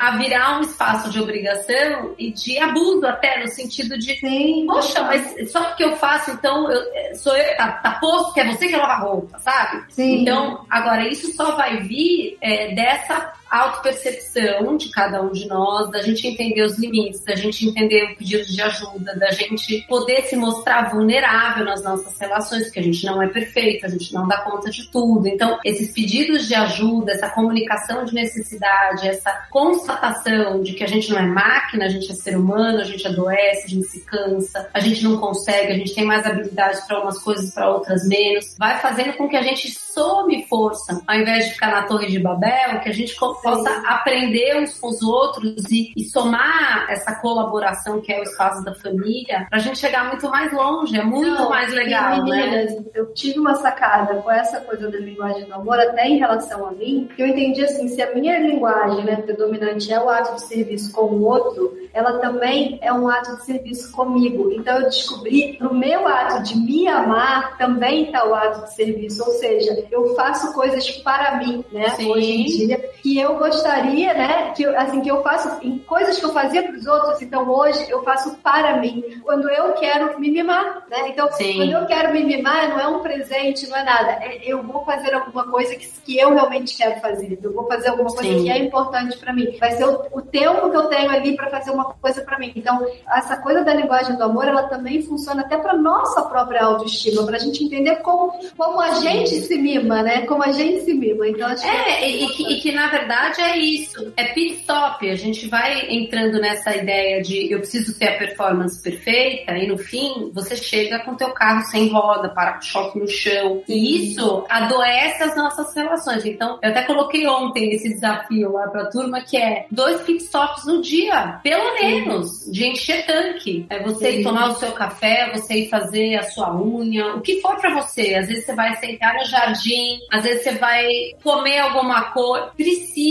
a 0.00 0.16
virar 0.16 0.58
um 0.58 0.62
espaço 0.62 1.10
de 1.10 1.20
obrigação 1.20 2.14
e 2.18 2.32
de 2.32 2.58
abuso 2.58 3.06
até, 3.06 3.40
no 3.40 3.48
sentido 3.48 3.98
de 3.98 4.14
Sim. 4.18 4.66
Poxa, 4.66 5.02
mas 5.02 5.50
só 5.50 5.64
porque 5.64 5.84
eu 5.84 5.96
faço, 5.96 6.30
então 6.30 6.70
eu, 6.70 7.14
sou 7.16 7.36
eu, 7.36 7.56
tá, 7.56 7.72
tá 7.72 7.92
posto 8.00 8.32
que 8.32 8.40
é 8.40 8.46
você 8.46 8.68
que 8.68 8.76
lava 8.76 8.92
a 8.92 8.98
roupa, 8.98 9.38
sabe? 9.38 9.84
Sim. 9.90 10.22
Então, 10.22 10.64
agora, 10.70 11.08
isso 11.08 11.32
só 11.34 11.56
vai 11.56 11.82
vir 11.82 12.36
é, 12.40 12.74
dessa 12.74 13.32
autopercepção 13.60 14.76
de 14.76 14.88
cada 14.90 15.22
um 15.22 15.30
de 15.30 15.46
nós, 15.46 15.90
da 15.90 16.02
gente 16.02 16.26
entender 16.26 16.62
os 16.62 16.78
limites, 16.78 17.20
da 17.24 17.34
gente 17.34 17.66
entender 17.66 18.04
o 18.04 18.16
pedido 18.16 18.44
de 18.44 18.60
ajuda, 18.60 19.14
da 19.16 19.30
gente 19.30 19.84
poder 19.88 20.22
se 20.22 20.36
mostrar 20.36 20.90
vulnerável 20.90 21.64
nas 21.64 21.82
nossas 21.82 22.18
relações, 22.18 22.64
porque 22.64 22.80
a 22.80 22.82
gente 22.82 23.04
não 23.04 23.22
é 23.22 23.28
perfeito, 23.28 23.86
a 23.86 23.88
gente 23.88 24.12
não 24.12 24.26
dá 24.26 24.38
conta 24.42 24.70
de 24.70 24.90
tudo. 24.90 25.26
Então, 25.28 25.58
esses 25.64 25.92
pedidos 25.92 26.48
de 26.48 26.54
ajuda, 26.54 27.12
essa 27.12 27.30
comunicação 27.30 28.04
de 28.04 28.14
necessidade, 28.14 29.08
essa 29.08 29.30
constatação 29.50 30.62
de 30.62 30.72
que 30.72 30.84
a 30.84 30.88
gente 30.88 31.10
não 31.10 31.18
é 31.18 31.26
máquina, 31.26 31.86
a 31.86 31.88
gente 31.88 32.10
é 32.10 32.14
ser 32.14 32.36
humano, 32.36 32.80
a 32.80 32.84
gente 32.84 33.06
adoece, 33.06 33.66
a 33.66 33.68
gente 33.68 33.86
se 33.86 34.00
cansa, 34.00 34.68
a 34.72 34.80
gente 34.80 35.04
não 35.04 35.18
consegue, 35.18 35.72
a 35.72 35.76
gente 35.76 35.94
tem 35.94 36.04
mais 36.04 36.26
habilidades 36.26 36.80
para 36.86 37.00
umas 37.00 37.18
coisas, 37.22 37.52
para 37.54 37.70
outras 37.70 38.06
menos, 38.08 38.56
vai 38.58 38.80
fazendo 38.80 39.16
com 39.16 39.28
que 39.28 39.36
a 39.36 39.42
gente 39.42 39.70
some 39.94 40.44
força, 40.48 41.00
ao 41.06 41.16
invés 41.16 41.46
de 41.46 41.52
ficar 41.52 41.70
na 41.70 41.82
torre 41.86 42.08
de 42.08 42.18
Babel, 42.18 42.80
que 42.80 42.88
a 42.88 42.92
gente 42.92 43.14
possa 43.44 43.70
aprender 43.86 44.56
uns 44.56 44.78
com 44.78 44.88
os 44.88 45.02
outros 45.02 45.70
e, 45.70 45.92
e 45.96 46.04
somar 46.04 46.86
essa 46.88 47.14
colaboração 47.16 48.00
que 48.00 48.12
é 48.12 48.20
o 48.20 48.22
espaço 48.22 48.64
da 48.64 48.74
família, 48.74 49.46
pra 49.50 49.58
gente 49.58 49.78
chegar 49.78 50.08
muito 50.08 50.28
mais 50.28 50.52
longe, 50.52 50.98
é 50.98 51.04
muito 51.04 51.30
Não, 51.30 51.50
mais 51.50 51.72
legal, 51.72 52.24
né? 52.24 52.46
meninas, 52.46 52.84
eu 52.94 53.12
tive 53.12 53.38
uma 53.38 53.54
sacada 53.54 54.14
com 54.14 54.30
essa 54.30 54.60
coisa 54.60 54.90
da 54.90 54.98
linguagem 54.98 55.44
do 55.44 55.54
amor, 55.54 55.78
até 55.78 56.08
em 56.08 56.18
relação 56.18 56.66
a 56.66 56.72
mim, 56.72 57.08
que 57.14 57.22
eu 57.22 57.26
entendi 57.26 57.62
assim, 57.62 57.88
se 57.88 58.02
a 58.02 58.14
minha 58.14 58.38
linguagem 58.38 59.04
né, 59.04 59.16
predominante 59.16 59.92
é 59.92 60.00
o 60.00 60.08
ato 60.08 60.34
de 60.36 60.42
serviço 60.42 60.92
com 60.92 61.02
o 61.02 61.22
outro, 61.24 61.76
ela 61.92 62.18
também 62.18 62.78
é 62.82 62.92
um 62.92 63.08
ato 63.08 63.36
de 63.36 63.44
serviço 63.44 63.92
comigo. 63.92 64.50
Então 64.50 64.78
eu 64.78 64.84
descobri, 64.84 65.56
no 65.60 65.72
meu 65.72 66.06
ato 66.08 66.42
de 66.42 66.56
me 66.56 66.88
amar, 66.88 67.56
também 67.56 68.06
está 68.06 68.26
o 68.26 68.34
ato 68.34 68.64
de 68.64 68.74
serviço, 68.74 69.22
ou 69.24 69.32
seja, 69.34 69.86
eu 69.90 70.14
faço 70.14 70.52
coisas 70.52 70.90
para 70.90 71.38
mim, 71.38 71.64
né, 71.70 71.90
Sim. 71.90 72.10
hoje 72.10 72.32
em 72.32 72.44
dia, 72.44 72.90
que 73.02 73.18
eu 73.18 73.33
eu 73.34 73.38
gostaria, 73.38 74.14
né, 74.14 74.52
que 74.52 74.64
assim 74.66 75.00
que 75.00 75.10
eu 75.10 75.22
faço 75.22 75.58
em 75.62 75.78
coisas 75.78 76.18
que 76.18 76.24
eu 76.24 76.32
fazia 76.32 76.62
para 76.62 76.76
os 76.76 76.86
outros, 76.86 77.22
então 77.22 77.48
hoje 77.48 77.84
eu 77.90 78.02
faço 78.02 78.36
para 78.36 78.76
mim. 78.78 79.02
Quando 79.22 79.48
eu 79.50 79.72
quero 79.72 80.18
me 80.18 80.30
mimar, 80.30 80.84
né? 80.88 81.08
Então, 81.08 81.30
Sim. 81.32 81.56
quando 81.56 81.72
eu 81.72 81.86
quero 81.86 82.12
me 82.12 82.22
mimar, 82.24 82.68
não 82.68 82.80
é 82.80 82.86
um 82.88 83.00
presente, 83.00 83.66
não 83.68 83.76
é 83.76 83.84
nada. 83.84 84.12
É, 84.20 84.40
eu 84.44 84.62
vou 84.62 84.84
fazer 84.84 85.12
alguma 85.14 85.44
coisa 85.50 85.74
que, 85.74 85.86
que 86.04 86.18
eu 86.18 86.34
realmente 86.34 86.76
quero 86.76 87.00
fazer. 87.00 87.38
Eu 87.42 87.52
vou 87.52 87.66
fazer 87.66 87.88
alguma 87.88 88.10
coisa 88.10 88.30
Sim. 88.30 88.44
que 88.44 88.50
é 88.50 88.58
importante 88.58 89.16
para 89.18 89.32
mim. 89.32 89.56
Vai 89.58 89.72
ser 89.72 89.84
o, 89.84 90.06
o 90.12 90.22
tempo 90.22 90.70
que 90.70 90.76
eu 90.76 90.86
tenho 90.86 91.10
ali 91.10 91.36
para 91.36 91.50
fazer 91.50 91.70
uma 91.70 91.84
coisa 91.94 92.22
para 92.22 92.38
mim. 92.38 92.52
Então, 92.54 92.86
essa 93.12 93.36
coisa 93.38 93.64
da 93.64 93.74
linguagem 93.74 94.16
do 94.16 94.24
amor, 94.24 94.46
ela 94.46 94.64
também 94.64 95.02
funciona 95.02 95.42
até 95.42 95.56
para 95.56 95.74
nossa 95.74 96.22
própria 96.22 96.62
autoestima, 96.62 97.24
para 97.24 97.36
a 97.36 97.40
gente 97.40 97.64
entender 97.64 97.96
como, 97.96 98.32
como 98.56 98.80
a 98.80 98.94
gente 98.94 99.30
se 99.40 99.58
mima, 99.58 100.02
né? 100.02 100.26
Como 100.26 100.42
a 100.42 100.52
gente 100.52 100.82
se 100.84 100.94
mima. 100.94 101.26
Então, 101.28 101.48
acho 101.48 101.62
que 101.62 101.68
É, 101.68 102.08
e, 102.08 102.24
e 102.24 102.28
que, 102.28 102.52
e 102.52 102.60
que, 102.60 102.72
na 102.72 102.88
verdade 102.88 103.23
é 103.38 103.56
isso. 103.58 104.12
É 104.16 104.24
pit 104.24 104.60
stop. 104.60 105.08
A 105.08 105.14
gente 105.14 105.48
vai 105.48 105.86
entrando 105.90 106.40
nessa 106.40 106.74
ideia 106.74 107.22
de 107.22 107.52
eu 107.52 107.58
preciso 107.58 107.98
ter 107.98 108.08
a 108.08 108.18
performance 108.18 108.80
perfeita 108.82 109.52
e 109.52 109.66
no 109.66 109.78
fim 109.78 110.30
você 110.32 110.56
chega 110.56 111.00
com 111.00 111.14
teu 111.14 111.30
carro 111.30 111.62
sem 111.66 111.88
roda, 111.88 112.28
para 112.28 112.60
choque 112.60 112.98
no 112.98 113.08
chão. 113.08 113.62
E 113.68 114.12
isso 114.12 114.44
adoece 114.48 115.22
as 115.22 115.36
nossas 115.36 115.74
relações. 115.74 116.24
Então, 116.24 116.58
eu 116.62 116.70
até 116.70 116.82
coloquei 116.82 117.26
ontem 117.26 117.72
esse 117.72 117.88
desafio 117.88 118.52
lá 118.52 118.68
pra 118.68 118.90
turma 118.90 119.20
que 119.20 119.36
é 119.36 119.66
dois 119.70 120.00
pit 120.02 120.22
stops 120.22 120.64
no 120.66 120.82
dia, 120.82 121.40
pelo 121.42 121.74
menos, 121.74 122.50
de 122.50 122.66
encher 122.66 123.06
tanque. 123.06 123.66
É 123.70 123.82
você 123.82 124.20
ir 124.20 124.22
tomar 124.22 124.50
o 124.50 124.56
seu 124.56 124.72
café, 124.72 125.30
você 125.32 125.54
ir 125.60 125.68
fazer 125.68 126.16
a 126.16 126.22
sua 126.22 126.54
unha, 126.54 127.14
o 127.14 127.20
que 127.20 127.40
for 127.40 127.56
pra 127.56 127.74
você. 127.74 128.14
Às 128.14 128.28
vezes 128.28 128.44
você 128.44 128.54
vai 128.54 128.76
sentar 128.76 129.14
no 129.14 129.24
jardim, 129.24 129.98
às 130.10 130.22
vezes 130.22 130.44
você 130.44 130.52
vai 130.52 130.86
comer 131.22 131.58
alguma 131.58 132.10
coisa. 132.12 132.46
Precisa, 132.56 133.03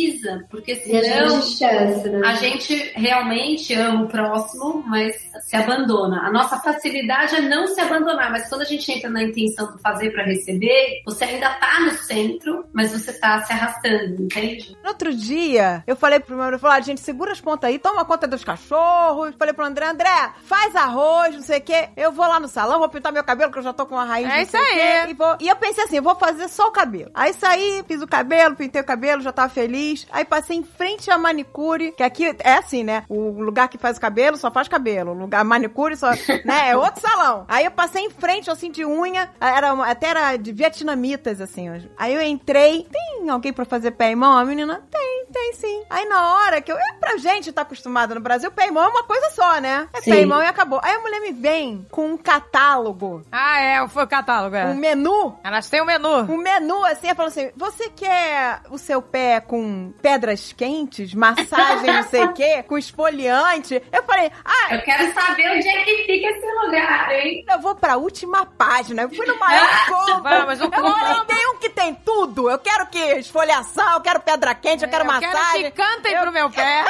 porque 0.49 0.71
E 0.85 0.97
a 0.97 1.01
senão 1.01 2.19
né? 2.19 2.27
a 2.27 2.33
gente 2.35 2.91
realmente 2.95 3.73
ama 3.73 4.03
o 4.03 4.07
próximo, 4.07 4.83
mas 4.87 5.15
se 5.41 5.55
abandona. 5.55 6.21
A 6.21 6.31
nossa 6.31 6.57
facilidade 6.59 7.35
é 7.35 7.41
não 7.41 7.67
se 7.67 7.79
abandonar, 7.79 8.31
mas 8.31 8.49
quando 8.49 8.61
a 8.61 8.65
gente 8.65 8.91
entra 8.91 9.09
na 9.09 9.23
intenção 9.23 9.75
de 9.75 9.81
fazer 9.81 10.11
pra 10.11 10.23
receber, 10.23 11.01
você 11.05 11.25
ainda 11.25 11.49
tá 11.49 11.79
no 11.81 11.91
centro, 11.91 12.65
mas 12.73 12.91
você 12.91 13.13
tá 13.13 13.41
se 13.43 13.53
arrastando, 13.53 14.23
entende? 14.23 14.75
No 14.81 14.89
outro 14.89 15.13
dia, 15.13 15.83
eu 15.85 15.95
falei 15.95 16.19
pro 16.19 16.35
meu 16.35 16.59
falei, 16.59 16.77
ah, 16.77 16.81
gente, 16.81 17.01
segura 17.01 17.31
as 17.31 17.41
pontas 17.41 17.69
aí, 17.69 17.77
toma 17.79 18.05
conta 18.05 18.27
dos 18.27 18.43
cachorros. 18.43 19.35
Falei 19.37 19.53
pro 19.53 19.65
André, 19.65 19.85
André, 19.85 20.31
faz 20.43 20.75
arroz, 20.75 21.35
não 21.35 21.41
sei 21.41 21.59
o 21.59 21.61
quê. 21.61 21.89
Eu 21.95 22.11
vou 22.11 22.27
lá 22.27 22.39
no 22.39 22.47
salão, 22.47 22.79
vou 22.79 22.89
pintar 22.89 23.11
meu 23.11 23.23
cabelo, 23.23 23.51
que 23.51 23.59
eu 23.59 23.63
já 23.63 23.73
tô 23.73 23.85
com 23.85 23.95
uma 23.95 24.05
raiz. 24.05 24.29
É 24.29 24.41
isso 24.41 24.57
aí. 24.57 24.73
quê, 24.73 25.11
E, 25.11 25.13
vou... 25.13 25.37
e 25.39 25.47
eu 25.47 25.55
pensei 25.55 25.83
assim, 25.83 25.97
eu 25.97 26.03
vou 26.03 26.15
fazer 26.15 26.47
só 26.47 26.67
o 26.67 26.71
cabelo. 26.71 27.11
Aí 27.13 27.33
saí, 27.33 27.83
fiz 27.87 28.01
o 28.01 28.07
cabelo, 28.07 28.55
pintei 28.55 28.81
o 28.81 28.85
cabelo, 28.85 29.21
já 29.21 29.31
tava 29.31 29.49
feliz. 29.49 29.82
Aí 30.11 30.25
passei 30.25 30.57
em 30.57 30.63
frente 30.63 31.09
à 31.11 31.17
manicure, 31.17 31.91
que 31.91 32.03
aqui 32.03 32.35
é 32.39 32.53
assim, 32.55 32.83
né? 32.83 33.03
O 33.09 33.41
lugar 33.41 33.67
que 33.67 33.77
faz 33.77 33.97
o 33.97 34.01
cabelo 34.01 34.37
só 34.37 34.49
faz 34.51 34.67
cabelo. 34.67 35.11
O 35.11 35.13
lugar 35.13 35.43
manicure 35.43 35.95
só, 35.97 36.11
né? 36.45 36.69
É 36.69 36.77
outro 36.77 37.01
salão. 37.01 37.45
Aí 37.47 37.65
eu 37.65 37.71
passei 37.71 38.03
em 38.05 38.09
frente, 38.09 38.49
assim, 38.49 38.71
de 38.71 38.85
unha. 38.85 39.29
Era 39.39 39.71
até 39.89 40.07
era 40.07 40.37
de 40.37 40.51
vietnamitas, 40.51 41.41
assim. 41.41 41.69
hoje. 41.69 41.89
Aí 41.97 42.13
eu 42.13 42.21
entrei. 42.21 42.87
Tem 42.91 43.29
alguém 43.29 43.51
pra 43.53 43.65
fazer 43.65 43.91
pé 43.91 44.11
e 44.11 44.15
mão? 44.15 44.37
A 44.37 44.45
menina, 44.45 44.81
tem, 44.91 45.25
tem 45.31 45.53
sim. 45.53 45.83
Aí 45.89 46.05
na 46.05 46.33
hora 46.35 46.61
que 46.61 46.71
eu... 46.71 46.77
É 46.77 46.93
pra 46.99 47.17
gente 47.17 47.51
tá 47.51 47.61
acostumada 47.63 48.15
no 48.15 48.21
Brasil, 48.21 48.49
pé 48.51 48.67
e 48.67 48.71
mão 48.71 48.83
é 48.83 48.87
uma 48.87 49.03
coisa 49.03 49.29
só, 49.31 49.59
né? 49.59 49.87
É 49.93 50.01
Sim. 50.01 50.11
pé 50.11 50.21
e 50.21 50.25
mão 50.25 50.41
e 50.41 50.45
acabou. 50.45 50.79
Aí 50.83 50.93
a 50.93 50.99
mulher 50.99 51.19
me 51.19 51.31
vem 51.31 51.85
com 51.91 52.07
um 52.13 52.17
catálogo, 52.17 53.23
Ah, 53.31 53.59
é, 53.59 53.87
foi 53.87 54.03
o 54.03 54.07
catálogo, 54.07 54.55
é. 54.55 54.65
um 54.65 54.75
menu 54.75 55.35
Elas 55.43 55.69
têm 55.69 55.81
o 55.81 55.85
menu. 55.85 56.21
um 56.31 56.37
menu 56.37 56.83
assim, 56.85 57.07
ela 57.07 57.15
falou 57.15 57.29
assim: 57.29 57.51
você 57.57 57.89
quer 57.89 58.61
o 58.69 58.77
seu 58.77 59.01
pé 59.01 59.39
com 59.41 59.59
pedras 60.01 60.53
quentes, 60.53 61.13
massagem, 61.13 61.93
não 61.93 62.03
sei 62.03 62.23
o 62.23 62.33
quê, 62.33 62.63
com 62.67 62.77
esfoliante? 62.77 63.81
Eu 63.91 64.03
falei, 64.03 64.31
ah, 64.43 64.75
Eu 64.75 64.81
quero 64.81 65.13
saber 65.13 65.49
onde 65.51 65.67
é 65.67 65.83
que 65.83 65.97
fica 66.05 66.27
esse 66.27 66.65
lugar, 66.65 67.11
hein? 67.11 67.45
eu 67.49 67.59
vou 67.59 67.75
pra 67.75 67.97
última 67.97 68.45
página. 68.45 69.03
Eu 69.03 69.09
fui 69.09 69.25
no 69.25 69.37
maior 69.39 69.67
combo. 69.87 70.27
O 70.27 70.51
eu 70.51 70.69
falei, 70.71 71.25
tem 71.27 71.47
um 71.53 71.57
que 71.59 71.69
tem 71.69 71.93
tudo. 71.95 72.49
Eu 72.49 72.57
quero 72.59 72.87
que 72.87 72.99
esfoliação, 72.99 73.93
eu 73.93 74.01
quero 74.01 74.19
pedra 74.21 74.53
quente, 74.55 74.83
eu 74.83 74.89
quero 74.89 75.03
eu 75.03 75.07
massagem. 75.07 75.61
quero 75.61 75.63
que 75.63 75.81
cantem 75.81 76.19
pro 76.19 76.31
meu 76.31 76.49
pé. 76.51 76.83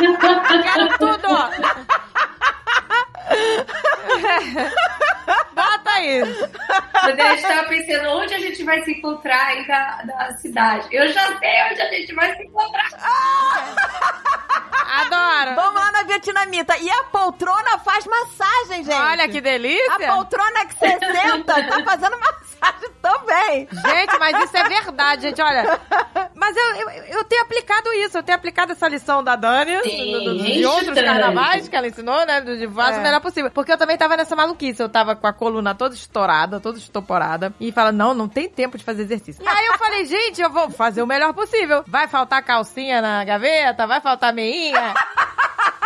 eu 0.00 0.62
quero 0.62 0.98
tudo. 0.98 1.28
Bota 5.52 6.00
isso. 6.00 6.48
Quando 7.00 7.20
a 7.20 7.28
gente 7.36 7.42
tava 7.42 7.68
pensando 7.68 8.08
onde 8.10 8.34
a 8.34 8.38
gente 8.38 8.64
vai 8.64 8.82
se 8.82 8.92
encontrar 8.92 9.46
aí 9.46 9.66
da, 9.66 10.02
da 10.04 10.32
cidade. 10.36 10.88
Eu 10.90 11.08
já 11.12 11.26
sei 11.38 11.62
onde 11.70 11.82
a 11.82 11.90
gente 11.92 12.14
vai 12.14 12.34
se 12.36 12.42
encontrar. 12.44 12.88
Adoro. 15.00 15.54
Vamos 15.54 15.80
lá 15.80 15.92
na 15.92 16.02
vietnamita. 16.04 16.76
E 16.78 16.90
a 16.90 17.04
poltrona 17.04 17.78
faz 17.78 18.06
massagem, 18.06 18.84
gente. 18.84 18.94
Olha 18.94 19.28
que 19.28 19.40
delícia. 19.40 19.94
A 20.10 20.14
poltrona 20.14 20.64
que 20.66 20.74
você 20.74 20.98
senta 20.98 21.54
tá 21.68 21.84
fazendo 21.84 22.18
massagem 22.18 22.90
também. 23.02 23.68
Gente, 23.70 24.18
mas 24.18 24.44
isso 24.44 24.56
é 24.56 24.64
verdade, 24.64 25.22
gente. 25.22 25.40
Olha, 25.42 25.78
mas 26.34 26.56
eu, 26.56 26.64
eu, 26.76 26.90
eu 27.18 27.24
tenho 27.24 27.42
aplicado 27.42 27.92
isso. 27.94 28.16
Eu 28.18 28.22
tenho 28.22 28.36
aplicado 28.36 28.72
essa 28.72 28.88
lição 28.88 29.22
da 29.22 29.36
Dani, 29.36 29.78
Sim, 29.82 30.12
do- 30.12 30.24
do- 30.24 30.38
de 30.42 30.64
outros 30.66 30.98
carnavais 31.00 31.68
que 31.68 31.76
ela 31.76 31.86
ensinou, 31.86 32.24
né? 32.26 32.40
De 32.40 32.66
faça 32.68 32.98
É. 32.98 33.02
possível. 33.20 33.50
Porque 33.50 33.72
eu 33.72 33.78
também 33.78 33.96
tava 33.96 34.16
nessa 34.16 34.36
maluquice. 34.36 34.82
Eu 34.82 34.88
tava 34.88 35.16
com 35.16 35.26
a 35.26 35.32
coluna 35.32 35.74
toda 35.74 35.94
estourada, 35.94 36.60
toda 36.60 36.78
estoporada. 36.78 37.52
E 37.60 37.72
fala, 37.72 37.92
não, 37.92 38.14
não 38.14 38.28
tem 38.28 38.48
tempo 38.48 38.78
de 38.78 38.84
fazer 38.84 39.02
exercício. 39.02 39.42
Aí 39.46 39.66
eu 39.66 39.78
falei, 39.78 40.04
gente, 40.04 40.40
eu 40.40 40.50
vou 40.50 40.70
fazer 40.70 41.02
o 41.02 41.06
melhor 41.06 41.32
possível. 41.32 41.84
Vai 41.86 42.08
faltar 42.08 42.42
calcinha 42.42 43.00
na 43.00 43.24
gaveta, 43.24 43.86
vai 43.86 44.00
faltar 44.00 44.32
meinha. 44.32 44.94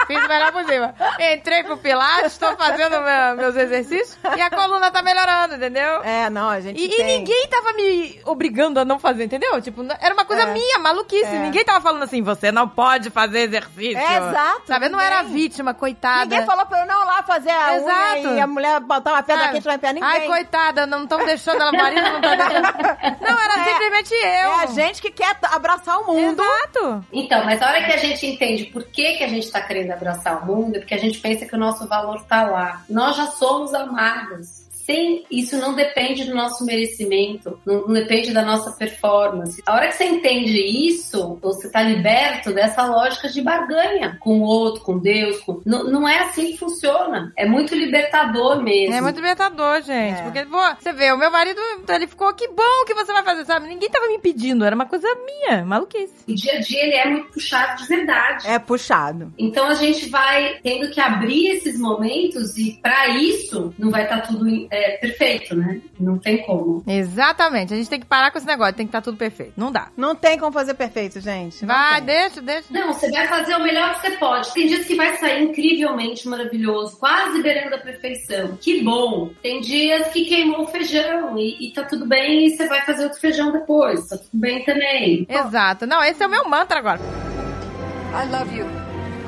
Fiz 0.07 0.25
o 0.25 0.29
melhor 0.29 0.53
possível. 0.53 0.91
Entrei 1.33 1.63
pro 1.65 1.77
Pilates, 1.77 2.37
tô 2.39 2.55
fazendo 2.57 3.01
meu- 3.01 3.37
meus 3.37 3.57
exercícios 3.57 4.19
e 4.37 4.41
a 4.41 4.51
coluna 4.51 4.91
tá 4.91 5.03
melhorando, 5.03 5.55
entendeu? 5.57 6.03
É, 6.03 6.29
não, 6.31 6.49
a 6.49 6.61
gente 6.61 6.81
E, 6.81 6.87
e 6.87 6.97
tem. 6.97 7.19
ninguém 7.19 7.47
tava 7.49 7.73
me 7.75 8.21
obrigando 8.25 8.81
a 8.81 8.85
não 8.85 8.99
fazer, 8.99 9.25
entendeu? 9.25 9.61
Tipo, 9.61 9.83
era 10.01 10.13
uma 10.15 10.25
coisa 10.25 10.43
É. 10.43 10.47
minha, 10.53 10.79
maluquice. 10.79 11.25
É. 11.27 11.39
Ninguém 11.39 11.65
tava 11.65 11.81
falando 11.81 12.03
assim, 12.03 12.23
você 12.23 12.51
não 12.53 12.69
pode 12.69 13.11
fazer 13.11 13.41
exercício. 13.41 13.99
É, 13.99 14.17
exato, 14.17 14.63
Sabe? 14.67 14.87
Eu 14.87 14.91
não 14.91 15.01
era 15.01 15.23
vítima, 15.23 15.75
coitada. 15.75 16.25
Ninguém 16.25 16.45
falou 16.47 16.67
pra 16.67 16.81
eu 16.81 16.87
não 16.87 17.05
lá 17.05 17.23
fazer 17.23 17.51
a 17.51 17.77
Exato. 17.77 18.19
unha 18.29 18.33
e 18.37 18.41
a 18.41 18.47
mulher 18.47 18.81
botar 18.81 19.13
uma 19.13 19.23
pedra 19.23 19.43
Sabe? 19.45 19.55
quente 19.55 19.67
na 19.67 19.79
perna. 19.79 20.01
Ninguém. 20.01 20.21
Ai, 20.23 20.27
coitada, 20.27 20.87
não 20.87 21.03
estão 21.05 21.25
deixando 21.25 21.61
ela, 21.61 21.73
marido 21.73 22.03
não 22.03 22.21
tá 22.21 22.35
deixando. 22.35 22.63
Não, 23.23 23.39
era 23.41 23.61
É. 23.61 23.65
simplesmente 23.65 24.15
eu. 24.15 24.21
É 24.23 24.63
a 24.63 24.67
gente 24.67 25.01
que 25.01 25.11
quer 25.11 25.37
abraçar 25.43 25.99
o 26.01 26.07
mundo. 26.07 26.43
Exato. 26.43 27.05
Então, 27.13 27.45
mas 27.45 27.61
a 27.63 27.67
hora 27.69 27.83
que 27.85 27.93
a 27.93 27.97
gente 27.97 28.27
entende 28.27 28.65
por 28.67 28.85
que, 28.85 29.15
que 29.15 29.25
a 29.25 29.29
gente 29.29 29.51
tá 29.51 29.61
querendo 29.61 29.92
abraçar 29.93 30.43
o 30.43 30.47
mundo, 30.47 30.77
é 30.77 30.79
porque 30.79 30.95
a 30.95 30.99
gente 30.99 31.21
pensa 31.21 31.47
que 31.47 31.55
o 31.55 31.59
nosso 31.59 31.87
valor 31.87 32.25
tá 32.25 32.43
lá. 32.43 32.85
Nós 32.89 33.17
já 33.17 33.27
somos 33.29 33.75
amados. 33.75 34.62
Sem, 34.85 35.25
isso 35.31 35.57
não 35.59 35.75
depende 35.75 36.25
do 36.25 36.35
nosso 36.35 36.65
merecimento, 36.65 37.59
não, 37.65 37.87
não 37.87 37.93
depende 37.95 38.33
da 38.33 38.43
nossa 38.43 38.73
performance. 38.73 39.63
A 39.67 39.75
hora 39.75 39.89
que 39.89 39.95
você 39.95 40.05
entende 40.05 40.59
isso, 40.87 41.39
você 41.41 41.71
tá 41.71 41.83
liberto 41.83 42.53
dessa 42.53 42.85
lógica 42.85 43.29
de 43.29 43.41
barganha 43.41 44.17
com 44.21 44.41
o 44.41 44.43
outro, 44.43 44.83
com 44.83 44.99
Deus. 44.99 45.41
Com... 45.41 45.61
Não, 45.65 45.85
não 45.85 46.09
é 46.09 46.19
assim 46.21 46.53
que 46.53 46.59
funciona. 46.59 47.33
É 47.37 47.47
muito 47.47 47.75
libertador 47.75 48.63
mesmo. 48.63 48.95
É 48.95 49.01
muito 49.01 49.17
libertador, 49.17 49.83
gente. 49.83 50.21
É. 50.21 50.23
Porque, 50.23 50.45
pô, 50.45 50.61
você 50.79 50.93
vê, 50.93 51.13
o 51.13 51.19
meu 51.19 51.31
marido, 51.31 51.61
ele 51.89 52.07
ficou, 52.07 52.33
que 52.35 52.49
bom 52.49 52.85
que 52.87 52.95
você 52.95 53.13
vai 53.13 53.23
fazer, 53.23 53.45
sabe? 53.45 53.69
Ninguém 53.69 53.89
tava 53.89 54.07
me 54.09 54.15
impedindo, 54.15 54.65
era 54.65 54.75
uma 54.75 54.87
coisa 54.87 55.09
minha, 55.25 55.65
maluquice. 55.65 56.13
O 56.29 56.35
dia 56.35 56.55
a 56.55 56.61
dia 56.61 56.83
ele 56.83 56.95
é 56.95 57.09
muito 57.09 57.33
puxado 57.33 57.83
de 57.83 57.89
verdade. 57.89 58.49
É 58.49 58.59
puxado. 58.59 59.33
Então 59.39 59.67
a 59.67 59.75
gente 59.75 60.09
vai 60.09 60.59
tendo 60.63 60.91
que 60.91 61.01
abrir 61.01 61.49
esses 61.49 61.79
momentos 61.79 62.57
e 62.57 62.79
para 62.83 63.09
isso 63.09 63.73
não 63.79 63.91
vai 63.91 64.05
estar 64.05 64.21
tudo 64.23 64.49
é, 64.73 64.97
perfeito, 64.97 65.55
né? 65.55 65.83
Não 66.01 66.17
tem 66.19 66.43
como. 66.47 66.83
Exatamente, 66.87 67.75
a 67.75 67.77
gente 67.77 67.91
tem 67.91 68.01
que 68.01 68.07
parar 68.07 68.31
com 68.31 68.39
esse 68.39 68.47
negócio, 68.47 68.73
tem 68.73 68.87
que 68.87 68.89
estar 68.89 69.03
tudo 69.03 69.19
perfeito. 69.19 69.53
Não 69.55 69.71
dá. 69.71 69.89
Não 69.95 70.15
tem 70.17 70.39
como 70.39 70.51
fazer 70.51 70.73
perfeito, 70.73 71.21
gente. 71.21 71.67
Não 71.67 71.75
Vai, 71.75 71.97
tem. 72.01 72.07
deixa, 72.07 72.41
deixa. 72.41 72.65
Não, 72.71 72.91
você 72.91 73.11
vai 73.11 73.29
fazer 73.29 73.55
o 73.55 73.63
melhor 73.63 73.95
que 73.95 74.01
você 74.01 74.17
pode. 74.17 74.55
Tem 74.55 74.67
dias 74.67 74.87
que 74.87 74.95
vai 74.95 75.15
sair 75.19 75.43
incrivelmente 75.43 76.27
maravilhoso, 76.27 76.99
quase 76.99 77.43
beirando 77.43 77.75
a 77.75 77.79
perfeição. 77.79 78.57
Que 78.59 78.83
bom. 78.83 79.31
Tem 79.43 79.61
dias 79.61 80.09
que 80.09 80.25
queimou 80.25 80.63
o 80.63 80.69
feijão 80.69 81.37
e, 81.37 81.69
e 81.69 81.73
tá 81.75 81.85
tudo 81.85 82.07
bem 82.07 82.47
e 82.47 82.57
você 82.57 82.67
vai 82.67 82.81
fazer 82.87 83.05
outro 83.05 83.21
feijão 83.21 83.53
depois. 83.53 84.09
Tá 84.09 84.17
tudo 84.17 84.31
bem 84.33 84.65
também. 84.65 85.27
Exato. 85.29 85.87
Não, 85.87 86.03
esse 86.03 86.23
é 86.23 86.27
o 86.27 86.31
meu 86.31 86.49
mantra 86.49 86.79
agora. 86.79 87.01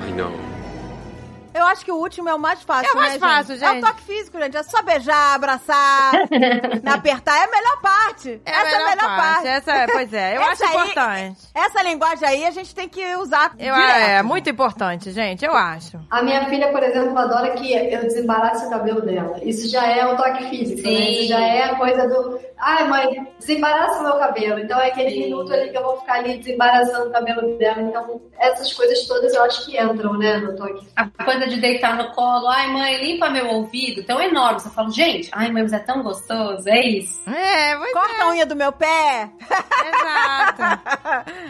I 0.06 0.12
know. 0.12 0.53
Eu 1.54 1.64
acho 1.66 1.84
que 1.84 1.92
o 1.92 1.96
último 1.96 2.28
é 2.28 2.34
o 2.34 2.38
mais 2.38 2.62
fácil, 2.62 2.90
É 2.90 2.92
o 2.92 2.96
mais 2.96 3.12
né, 3.12 3.18
fácil, 3.20 3.54
É 3.54 3.58
gente. 3.58 3.78
o 3.84 3.86
toque 3.86 4.02
físico, 4.02 4.38
gente. 4.40 4.56
É 4.56 4.62
só 4.64 4.82
beijar, 4.82 5.34
abraçar, 5.36 6.12
né, 6.30 6.60
apertar. 6.92 7.36
É 7.38 7.44
a 7.44 7.50
melhor 7.50 7.80
parte. 7.80 8.40
É 8.44 8.50
Essa 8.50 8.68
é 8.68 8.74
a 8.74 8.84
melhor 8.90 9.16
parte. 9.16 9.46
Essa 9.46 9.72
é, 9.72 9.86
pois 9.86 10.12
é, 10.12 10.36
eu 10.36 10.42
Essa 10.50 10.52
acho 10.52 10.64
aí- 10.64 10.70
importante. 10.84 11.40
Essa 11.54 11.82
linguagem 11.82 12.28
aí 12.28 12.44
a 12.46 12.50
gente 12.50 12.74
tem 12.74 12.88
que 12.88 13.14
usar 13.16 13.52
Eu, 13.58 13.74
direto. 13.74 13.96
é 13.98 14.22
muito 14.22 14.50
importante, 14.50 15.10
gente, 15.12 15.44
eu 15.44 15.54
acho. 15.56 16.00
A 16.10 16.22
minha 16.22 16.44
filha, 16.46 16.68
por 16.72 16.82
exemplo, 16.82 17.16
adora 17.16 17.50
que 17.52 17.72
eu 17.72 18.00
desembarace 18.02 18.66
o 18.66 18.70
cabelo 18.70 19.00
dela. 19.02 19.38
Isso 19.42 19.68
já 19.70 19.86
é 19.86 20.04
o 20.06 20.16
toque 20.16 20.44
físico, 20.50 20.82
né? 20.82 20.96
Sim. 20.96 21.10
Isso 21.20 21.28
já 21.28 21.40
é 21.40 21.62
a 21.70 21.76
coisa 21.76 22.08
do 22.08 22.40
ai 22.58 22.88
mãe, 22.88 23.34
desembaraça 23.38 24.02
meu 24.02 24.18
cabelo. 24.18 24.60
Então 24.60 24.80
é 24.80 24.88
aquele 24.88 25.10
Sim. 25.10 25.20
minuto 25.24 25.52
ali 25.52 25.70
que 25.70 25.76
eu 25.76 25.82
vou 25.82 25.98
ficar 26.00 26.14
ali 26.14 26.38
desembaraçando 26.38 27.08
o 27.08 27.12
cabelo 27.12 27.58
dela. 27.58 27.82
Então 27.82 28.20
essas 28.38 28.72
coisas 28.72 29.06
todas 29.06 29.32
eu 29.34 29.42
acho 29.42 29.66
que 29.66 29.80
entram, 29.80 30.14
né, 30.14 30.38
no 30.38 30.56
toque. 30.56 30.86
A 30.96 31.24
coisa 31.24 31.46
de 31.46 31.60
deitar 31.60 31.96
no 31.96 32.10
colo, 32.12 32.48
ai 32.48 32.68
mãe, 32.68 33.04
limpa 33.04 33.30
meu 33.30 33.48
ouvido, 33.48 34.04
tão 34.04 34.20
enorme. 34.20 34.60
Você 34.60 34.70
fala, 34.70 34.90
gente, 34.90 35.30
ai 35.32 35.50
mãe, 35.50 35.62
mas 35.62 35.72
é 35.72 35.78
tão 35.78 36.02
gostoso, 36.02 36.68
é 36.68 36.86
isso. 36.86 37.28
É, 37.28 37.76
pois 37.76 37.92
Corta 37.92 38.24
a 38.24 38.30
unha 38.30 38.46
do 38.46 38.56
meu 38.56 38.72
pé. 38.72 39.30
Exato. 39.40 40.62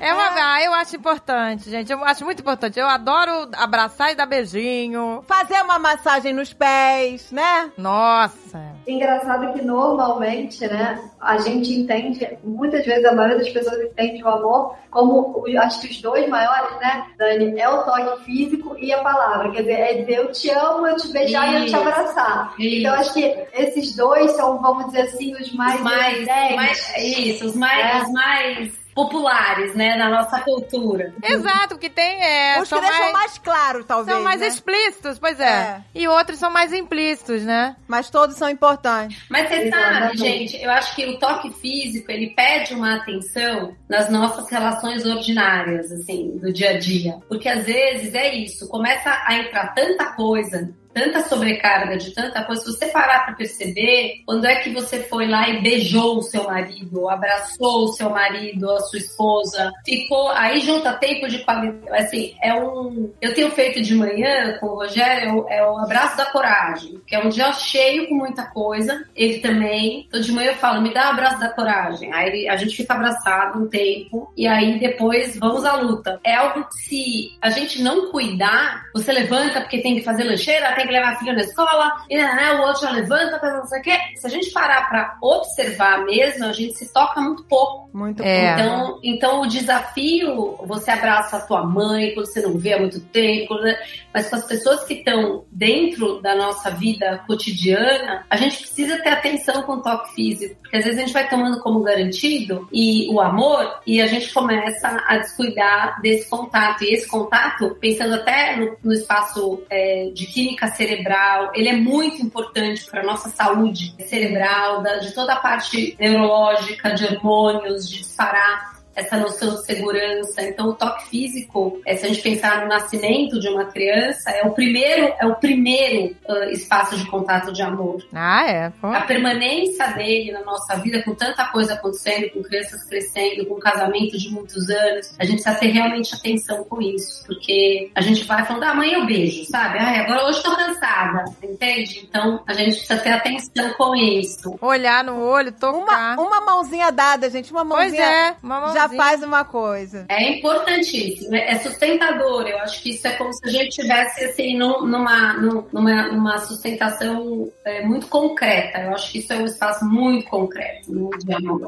É 0.01 0.13
uma, 0.13 0.25
ah, 0.55 0.63
eu 0.63 0.73
acho 0.75 0.97
importante, 0.97 1.71
gente. 1.71 1.93
Eu 1.93 2.05
acho 2.05 2.25
muito 2.25 2.41
importante. 2.41 2.79
Eu 2.79 2.87
adoro 2.87 3.51
abraçar 3.57 4.13
e 4.13 4.15
dar 4.15 4.27
beijinho. 4.27 5.23
Fazer 5.27 5.61
uma 5.63 5.79
massagem 5.79 6.33
nos 6.33 6.53
pés, 6.53 7.31
né? 7.31 7.73
Nossa. 7.77 8.44
Engraçado 8.87 9.53
que 9.53 9.63
normalmente, 9.65 10.67
né, 10.67 11.01
a 11.21 11.39
gente 11.39 11.73
entende, 11.73 12.39
muitas 12.45 12.85
vezes 12.85 13.05
a 13.05 13.13
maioria 13.15 13.39
das 13.39 13.49
pessoas 13.51 13.81
entende 13.83 14.23
o 14.23 14.29
amor 14.29 14.75
como, 14.91 15.45
acho 15.59 15.81
que 15.81 15.89
os 15.89 16.01
dois 16.03 16.29
maiores, 16.29 16.79
né, 16.81 17.07
Dani, 17.19 17.59
é 17.59 17.69
o 17.69 17.83
toque 17.83 18.25
físico 18.25 18.77
e 18.79 18.93
a 18.93 19.03
palavra. 19.03 19.51
Quer 19.51 19.61
dizer, 19.63 19.73
é 19.81 19.95
dizer 19.95 20.17
eu 20.19 20.33
te 20.33 20.51
amo, 20.51 20.87
eu 20.87 20.97
te 20.97 21.09
beijar 21.13 21.49
e 21.51 21.55
eu 21.55 21.61
te 21.63 21.67
Isso. 21.67 21.77
abraçar. 21.77 22.55
Isso. 22.59 22.77
Então 22.81 22.95
acho 22.95 23.15
que 23.15 23.37
esses 23.55 23.97
dois 23.97 24.31
são, 24.33 24.61
vamos 24.61 24.87
dizer 24.87 25.03
assim, 25.03 25.35
os 25.35 25.53
mais, 25.55 25.77
Os 25.77 25.81
mais, 25.83 26.27
mais- 26.55 26.95
isso, 26.99 27.47
os 27.47 27.57
mais, 27.57 27.85
É. 27.85 28.03
os 28.03 28.13
mais 28.13 28.84
populares, 28.95 29.75
né, 29.75 29.97
na 29.97 30.09
nossa 30.09 30.41
cultura. 30.41 31.13
Exato, 31.23 31.77
que 31.77 31.91
tem 31.91 32.23
é, 32.23 32.57
Os 32.57 32.63
que 32.63 32.69
são 32.69 32.81
deixam 32.81 33.01
mais, 33.01 33.13
mais 33.13 33.39
claro, 33.39 33.85
talvez. 33.85 34.15
são 34.15 34.25
mais 34.25 34.41
né? 34.41 34.47
explícitos, 34.49 35.19
pois 35.19 35.41
é. 35.41 35.45
É. 35.45 35.81
E 35.95 36.09
outros 36.09 36.39
são 36.39 36.51
mais 36.51 36.73
implícitos, 36.73 37.43
né? 37.43 37.77
Mas 37.89 38.09
todos 38.11 38.37
são 38.37 38.49
importantes. 38.49 39.23
Mas 39.29 39.49
você 39.49 39.71
sabe, 39.71 40.17
gente, 40.17 40.63
eu 40.63 40.71
acho 40.71 40.95
que 40.95 41.07
o 41.07 41.19
toque 41.19 41.51
físico, 41.55 42.11
ele 42.11 42.31
pede 42.31 42.75
uma 42.75 42.97
atenção 42.97 43.75
nas 43.89 44.09
nossas 44.09 44.49
relações 44.51 45.05
ordinárias, 45.05 45.91
assim, 45.91 46.39
do 46.39 46.53
dia 46.53 46.71
a 46.71 46.79
dia. 46.79 47.19
Porque 47.29 47.49
às 47.49 47.65
vezes 47.65 48.15
é 48.15 48.35
isso, 48.35 48.69
começa 48.69 49.11
a 49.27 49.35
entrar 49.37 49.75
tanta 49.75 50.13
coisa, 50.13 50.71
tanta 50.95 51.23
sobrecarga 51.29 51.97
de 51.97 52.13
tanta 52.13 52.43
coisa, 52.45 52.63
se 52.63 52.69
você 52.73 52.87
parar 52.87 53.25
pra 53.27 53.35
perceber, 53.35 54.23
quando 54.25 54.47
é 54.47 54.57
que 54.57 54.71
você 54.71 55.01
foi 55.01 55.27
lá 55.27 55.49
e 55.49 55.61
beijou 55.61 56.19
o 56.19 56.23
seu 56.23 56.45
marido, 56.45 57.01
ou 57.03 57.11
abraçou 57.11 57.85
o 57.85 57.89
seu 57.89 58.09
marido, 58.11 58.71
a 58.71 58.81
sua 58.81 58.99
esposa, 58.99 59.73
ficou, 59.85 60.31
aí 60.31 60.61
junta 60.61 60.93
tempo 60.95 61.29
de 61.29 61.39
qualidade, 61.45 61.89
assim, 61.91 62.35
é 62.43 62.55
um, 62.55 63.13
eu 63.21 63.35
tenho 63.35 63.51
feito 63.51 63.83
de 63.83 63.95
manhã 63.95 64.57
com 64.61 64.67
o 64.67 64.75
Rogério, 64.77 65.29
é 65.29 65.33
o- 65.33 65.49
é 65.49 65.67
o 65.71 65.79
abraço 65.79 66.17
da 66.17 66.27
coragem, 66.27 67.01
que 67.07 67.15
é 67.15 67.19
um 67.19 67.29
dia 67.29 67.53
cheio 67.53 68.09
com 68.09 68.15
muita 68.15 68.47
coisa, 68.47 69.05
ele 69.17 69.39
também, 69.41 70.05
então 70.09 70.21
de 70.21 70.31
manhã 70.33 70.51
eu 70.51 70.57
falo, 70.57 70.81
me 70.81 70.93
dá 70.95 71.09
o 71.09 71.13
abraço 71.13 71.41
da 71.41 71.49
coragem, 71.51 72.13
aí 72.13 72.49
a 72.49 72.57
gente 72.57 72.77
fica 72.77 72.95
abraçado 72.95 73.61
um 73.61 73.69
tempo, 73.69 74.33
e 74.37 74.47
aí 74.47 74.79
depois 74.79 75.37
vamos 75.39 75.65
à 75.65 75.75
luta. 75.77 76.21
É 76.25 76.35
algo 76.35 76.65
que 76.69 76.75
se 76.79 77.33
a 77.41 77.51
gente 77.51 77.83
não 77.83 78.11
cuidar, 78.11 78.85
você 78.95 79.13
levanta 79.13 79.61
porque 79.61 79.79
tem 79.81 79.95
que 79.97 80.03
fazer 80.03 80.25
lancheira, 80.25 80.73
tem 80.75 80.84
que 80.87 80.93
levar 80.93 81.19
filho 81.19 81.33
na 81.35 81.41
escola, 81.41 81.93
e 82.09 82.17
né, 82.17 82.53
o 82.55 82.63
outro 82.67 82.83
já 82.83 82.91
levanta 82.91 83.39
pra 83.39 83.59
não 83.59 83.67
sei 83.67 83.81
o 83.81 83.83
quê. 83.83 83.99
Se 84.17 84.27
a 84.27 84.31
gente 84.31 84.51
parar 84.51 84.89
pra 84.89 85.17
observar 85.23 86.05
mesmo, 86.05 86.45
a 86.45 86.53
gente 86.53 86.75
se 86.75 86.93
toca 86.93 87.21
muito 87.21 87.45
pouco. 87.45 87.91
Muito 87.93 88.23
É. 88.23 88.53
Então, 88.55 88.99
então 89.03 89.41
o 89.43 89.47
desafio, 89.47 90.57
você 90.65 90.91
abraça 90.91 91.37
a 91.37 91.41
tua 91.41 91.65
mãe 91.65 92.13
quando 92.15 92.27
você 92.27 92.41
não 92.41 92.59
vê 92.59 92.73
há 92.75 92.81
muito 92.81 93.01
tempo, 93.01 93.49
quando- 93.49 93.75
mas 94.13 94.29
com 94.29 94.37
as 94.37 94.45
pessoas 94.47 94.85
que 94.85 94.95
estão 94.95 95.45
dentro 95.51 96.21
da 96.21 96.35
nossa 96.35 96.71
vida 96.71 97.23
cotidiana, 97.27 98.25
a 98.29 98.37
gente 98.37 98.59
precisa 98.59 98.99
ter 99.03 99.11
atenção 99.11 99.63
com 99.63 99.75
o 99.75 99.83
toque 99.83 100.15
físico, 100.15 100.57
porque 100.63 100.77
às 100.77 100.85
vezes 100.85 100.99
a 100.99 101.03
gente 101.05 101.13
vai 101.13 101.29
tomando 101.29 101.61
como 101.61 101.83
garantido 101.83 102.69
e 102.73 103.09
o 103.11 103.21
amor 103.21 103.81
e 103.87 104.01
a 104.01 104.07
gente 104.07 104.33
começa 104.33 105.03
a 105.07 105.17
descuidar 105.19 106.01
desse 106.01 106.29
contato. 106.29 106.83
E 106.85 106.95
esse 106.95 107.07
contato, 107.09 107.77
pensando 107.81 108.15
até 108.15 108.57
no, 108.57 108.77
no 108.83 108.93
espaço 108.93 109.63
é, 109.71 110.11
de 110.13 110.27
química 110.27 110.67
cerebral, 110.77 111.53
ele 111.55 111.69
é 111.69 111.77
muito 111.77 112.23
importante 112.23 112.85
para 112.91 113.03
nossa 113.03 113.29
saúde 113.29 113.95
cerebral, 114.07 114.83
de 115.01 115.13
toda 115.13 115.35
a 115.35 115.41
parte 115.41 115.97
neurológica, 115.99 116.95
de 116.95 117.05
hormônios, 117.05 117.89
de 117.89 117.99
disparar 117.99 118.74
essa 118.95 119.17
noção 119.17 119.55
de 119.55 119.65
segurança. 119.65 120.43
Então, 120.43 120.69
o 120.69 120.75
toque 120.75 121.09
físico, 121.09 121.81
é, 121.87 121.97
se 121.97 122.05
a 122.07 122.09
gente 122.09 122.23
pensar 122.23 122.63
no 122.63 122.69
nascimento 122.69 123.39
de 123.41 123.49
uma 123.49 123.67
criança, 123.67 124.31
é 124.31 124.47
o 124.47 124.53
primeiro, 124.53 125.13
é 125.19 125.27
o 125.27 125.35
primeiro 125.37 126.15
ah, 126.29 126.47
espaço 126.51 126.97
de 126.97 127.07
contato 127.07 127.53
de 127.53 127.63
amor. 127.63 128.05
Ah, 128.13 128.49
é. 128.49 128.71
Pô. 128.81 128.89
A 128.89 129.03
permanência 129.03 129.87
dele 129.93 130.33
na 130.33 130.43
nossa 130.43 130.77
vida, 130.77 131.03
com 131.03 131.15
tanta 131.15 131.47
coisa 131.47 131.75
acontecendo, 131.75 132.31
com 132.31 132.43
crianças 132.43 132.85
crescendo, 132.85 133.47
com 133.47 133.55
um 133.55 133.61
casamento 133.61 134.19
de 134.19 134.31
muitos 134.31 134.69
anos, 134.71 135.15
a 135.19 135.25
gente 135.25 135.43
precisa 135.43 135.55
ter 135.55 135.69
realmente 135.69 136.15
atenção 136.15 136.65
com 136.65 136.81
isso, 136.81 137.25
porque 137.27 137.91
a 137.95 138.01
gente 138.01 138.25
vai 138.25 138.45
falando, 138.45 138.65
ah, 138.65 138.71
amanhã 138.71 138.99
eu 138.99 139.07
beijo, 139.07 139.45
sabe? 139.51 139.79
Ai, 139.79 140.01
agora 140.01 140.27
hoje 140.27 140.43
tô 140.43 140.55
cansada, 140.55 141.25
entende? 141.43 142.07
Então, 142.09 142.43
a 142.47 142.53
gente 142.53 142.77
precisa 142.77 142.99
ter 142.99 143.11
atenção 143.11 143.73
com 143.77 143.95
isso. 143.95 144.57
Olhar 144.61 145.05
no 145.05 145.21
olho, 145.21 145.55
Uma, 145.63 145.73
tocar. 145.73 146.19
uma 146.19 146.41
mãozinha 146.41 146.91
dada, 146.91 147.31
gente. 147.31 147.51
Uma 147.51 147.65
Pois 147.65 147.93
mãozinha 147.93 148.05
é, 148.05 148.37
uma 148.43 148.73
já 148.73 148.84
faz 148.89 149.23
uma 149.23 149.45
coisa. 149.45 150.07
É 150.09 150.23
importantíssimo, 150.31 151.35
é 151.35 151.59
sustentador. 151.59 152.47
Eu 152.47 152.59
acho 152.59 152.83
que 152.83 152.91
isso 152.91 153.07
é 153.07 153.13
como 153.13 153.33
se 153.33 153.47
a 153.47 153.51
gente 153.51 153.71
tivesse 153.83 154.25
assim 154.25 154.57
num- 154.57 154.87
numa, 154.87 155.35
num- 155.35 155.67
numa, 155.73 156.03
numa 156.09 156.39
sustentação 156.39 157.51
é, 157.65 157.85
muito 157.85 158.07
concreta. 158.09 158.79
Eu 158.81 158.95
acho 158.95 159.11
que 159.13 159.19
isso 159.19 159.33
é 159.33 159.37
um 159.37 159.45
espaço 159.47 159.85
muito 159.85 160.29
concreto 160.29 160.93
no. 160.93 161.11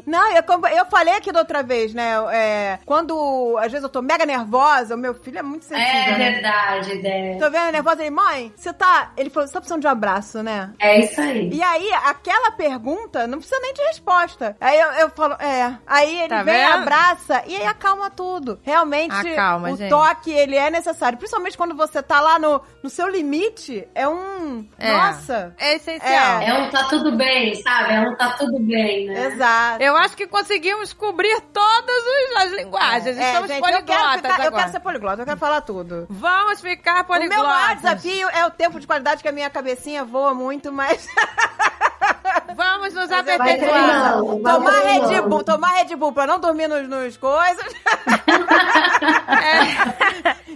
Não, 0.05 0.31
eu, 0.31 0.43
eu 0.77 0.85
falei 0.87 1.13
aqui 1.15 1.31
da 1.31 1.39
outra 1.39 1.63
vez, 1.63 1.93
né? 1.93 2.13
é, 2.31 2.79
quando 2.85 3.57
às 3.59 3.71
vezes 3.71 3.83
eu 3.83 3.89
tô 3.89 4.01
mega 4.01 4.25
nervosa, 4.25 4.95
o 4.95 4.97
meu 4.97 5.13
filho 5.13 5.39
é 5.39 5.43
muito 5.43 5.65
sensível. 5.65 5.87
É 5.87 6.17
né? 6.17 6.31
verdade, 6.31 7.01
Dé. 7.01 7.37
Tô 7.39 7.49
vendo 7.49 7.71
nervosa 7.71 8.01
ele, 8.01 8.11
mãe, 8.11 8.51
você 8.55 8.73
tá. 8.73 9.11
Ele 9.17 9.29
falou, 9.29 9.47
você 9.47 9.53
tá 9.53 9.59
precisando 9.59 9.81
de 9.81 9.87
um 9.87 9.91
abraço, 9.91 10.43
né? 10.43 10.71
É 10.79 10.99
isso 10.99 11.19
aí. 11.21 11.49
E 11.51 11.61
aí, 11.61 11.91
aquela 12.05 12.51
pergunta 12.51 13.27
não 13.27 13.37
precisa 13.39 13.59
nem 13.61 13.73
de 13.73 13.81
resposta. 13.83 14.55
Aí 14.59 14.79
eu, 14.79 14.87
eu 14.93 15.09
falo, 15.09 15.33
é. 15.35 15.77
Aí 15.85 16.19
ele 16.19 16.27
Tá 16.29 16.43
vem, 16.43 16.53
vendo? 16.55 16.73
abraça 16.73 17.06
e 17.47 17.55
aí 17.55 17.65
acalma 17.65 18.09
tudo. 18.09 18.59
Realmente, 18.63 19.13
Acalma, 19.15 19.71
o 19.71 19.77
gente. 19.77 19.89
toque, 19.89 20.31
ele 20.31 20.55
é 20.55 20.69
necessário. 20.69 21.17
Principalmente 21.17 21.57
quando 21.57 21.75
você 21.75 22.01
tá 22.01 22.19
lá 22.19 22.37
no, 22.39 22.61
no 22.83 22.89
seu 22.89 23.07
limite. 23.07 23.87
É 23.93 24.07
um. 24.07 24.67
É. 24.77 24.91
Nossa. 24.91 25.55
É 25.57 25.75
essencial. 25.75 26.41
É 26.41 26.53
um 26.53 26.69
tá 26.69 26.83
tudo 26.85 27.15
bem, 27.15 27.55
sabe? 27.61 27.93
É 27.93 28.01
um 28.01 28.15
tá 28.15 28.31
tudo 28.33 28.59
bem, 28.59 29.07
né? 29.07 29.27
Exato. 29.27 29.83
Eu 29.83 29.95
acho 29.97 30.15
que 30.17 30.27
conseguimos 30.27 30.93
cobrir 30.93 31.39
todas 31.53 32.03
as 32.37 32.51
linguagens. 32.51 33.17
É, 33.17 33.27
Estamos 33.27 33.47
gente, 33.49 33.57
eu 33.59 33.63
quero, 33.63 33.85
poliglotas 33.85 34.31
ficar, 34.31 34.45
eu 34.45 34.51
quero 34.51 34.71
ser 34.71 34.79
poliglota, 34.79 35.21
eu 35.21 35.25
quero 35.25 35.39
falar 35.39 35.61
tudo. 35.61 36.07
Vamos 36.09 36.61
ficar 36.61 37.05
O 37.05 37.13
meu 37.13 37.27
maior 37.29 37.29
poliglotas. 37.29 37.81
desafio 37.81 38.29
é 38.29 38.45
o 38.45 38.51
tempo 38.51 38.79
de 38.79 38.87
qualidade 38.87 39.21
que 39.21 39.27
a 39.27 39.31
minha 39.31 39.49
cabecinha 39.49 40.03
voa 40.03 40.33
muito, 40.33 40.71
mas 40.71 41.07
Vamos 42.55 42.93
nos 42.93 43.09
é 43.11 43.19
aperfeiçoar. 43.19 44.19
tomar 44.43 44.79
Red. 44.83 45.21
Bull, 45.21 45.43
tomar 45.43 45.67
Red 45.73 45.95
Bull 45.95 46.13
pra 46.13 46.27
não 46.27 46.39
dormir 46.39 46.67
nos, 46.67 46.87
nos 46.87 47.17
coisas 47.17 47.65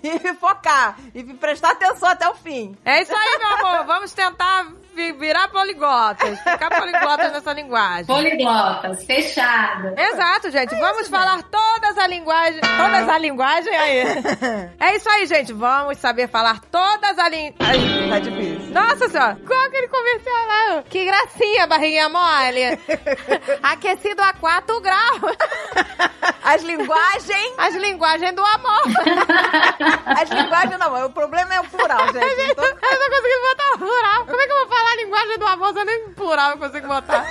e 0.04 0.34
focar 0.36 0.96
e 1.14 1.24
prestar 1.24 1.72
atenção 1.72 2.10
até 2.10 2.28
o 2.28 2.36
fim. 2.36 2.76
É 2.86 3.02
isso 3.02 3.14
aí, 3.16 3.40
meu 3.40 3.68
amor. 3.68 3.86
Vamos 3.86 4.14
tentar 4.14 4.68
vi- 4.96 5.12
virar 5.14 5.48
poliglotas. 5.50 6.40
Ficar 6.40 6.70
poliglotas 6.70 7.32
nessa 7.32 7.54
linguagem. 7.54 8.06
Poliglotas, 8.06 9.04
fechado. 9.06 9.94
Exato, 9.98 10.50
gente. 10.50 10.74
Vamos 10.76 11.08
falar 11.08 11.44
todas 11.44 11.98
a 11.98 12.08
linguagem. 12.08 12.62
Todas 12.62 13.10
a 13.10 13.18
linguagem 13.18 13.76
aí. 13.76 14.02
É 14.80 14.96
isso 14.96 15.10
aí, 15.10 15.26
gente. 15.28 15.54
Vamos 15.54 15.98
saber 16.00 16.28
falar 16.28 16.60
todas 16.72 17.18
a 17.20 17.30
linguagem. 17.30 18.10
Tá 18.10 18.20
difícil. 18.20 18.74
Nossa 18.74 19.08
senhora, 19.10 19.38
qual 19.48 19.60
aquele 19.66 19.88
comercial 19.88 20.46
lá? 20.48 20.84
Que 20.90 21.06
gracinha, 21.06 21.68
barriguinha 21.72 22.10
mole. 22.10 22.78
Aquecido 23.64 24.22
a 24.22 24.34
4 24.34 24.82
graus. 24.82 25.22
As 26.44 26.62
linguagens, 26.64 27.54
As 27.58 27.76
linguagens 27.76 28.36
do 28.36 28.44
amor. 28.44 28.82
as 30.06 30.30
linguagens 30.30 30.78
não, 30.80 31.06
o 31.06 31.10
problema 31.12 31.54
é 31.54 31.60
o 31.60 31.64
plural, 31.66 32.12
gente. 32.12 32.52
Então, 32.52 32.66
Eu 32.66 33.00
não 33.00 33.10
consegui 33.10 33.42
botar 33.48 33.78
plural. 33.78 34.26
Como 34.26 34.42
é 34.42 34.46
que 34.48 34.52
eu 34.52 34.58
vou 34.58 34.68
falar 34.68 34.92
a 34.92 34.96
linguagem 34.96 35.38
do 35.38 35.48
amor 35.48 35.74
se 35.74 35.80
eu 35.80 35.86
nem 35.86 36.10
plural 36.14 36.52
eu 36.52 36.58
consigo 36.58 36.88
botar? 36.88 37.26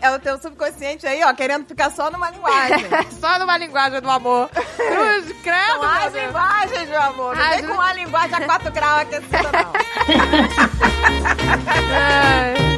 é 0.00 0.10
o 0.10 0.18
teu 0.18 0.38
subconsciente 0.40 1.06
aí, 1.06 1.22
ó, 1.22 1.32
querendo 1.34 1.66
ficar 1.66 1.90
só 1.90 2.10
numa 2.10 2.30
linguagem. 2.30 2.86
Só 3.20 3.38
numa 3.38 3.58
linguagem 3.58 4.00
do 4.00 4.10
amor. 4.10 4.48
Cruz, 4.48 5.42
credo, 5.42 5.80
São 5.80 5.82
as 5.82 6.14
linguagens, 6.14 6.88
meu 6.88 7.02
amor. 7.02 7.36
Não 7.36 7.48
vem 7.50 7.66
com 7.66 7.72
uma 7.74 7.92
linguagem 7.92 8.34
a 8.34 8.40
4 8.46 8.72
graus 8.72 9.02
aquecida, 9.02 9.50
não. 9.52 9.72
Ai. 11.92 12.77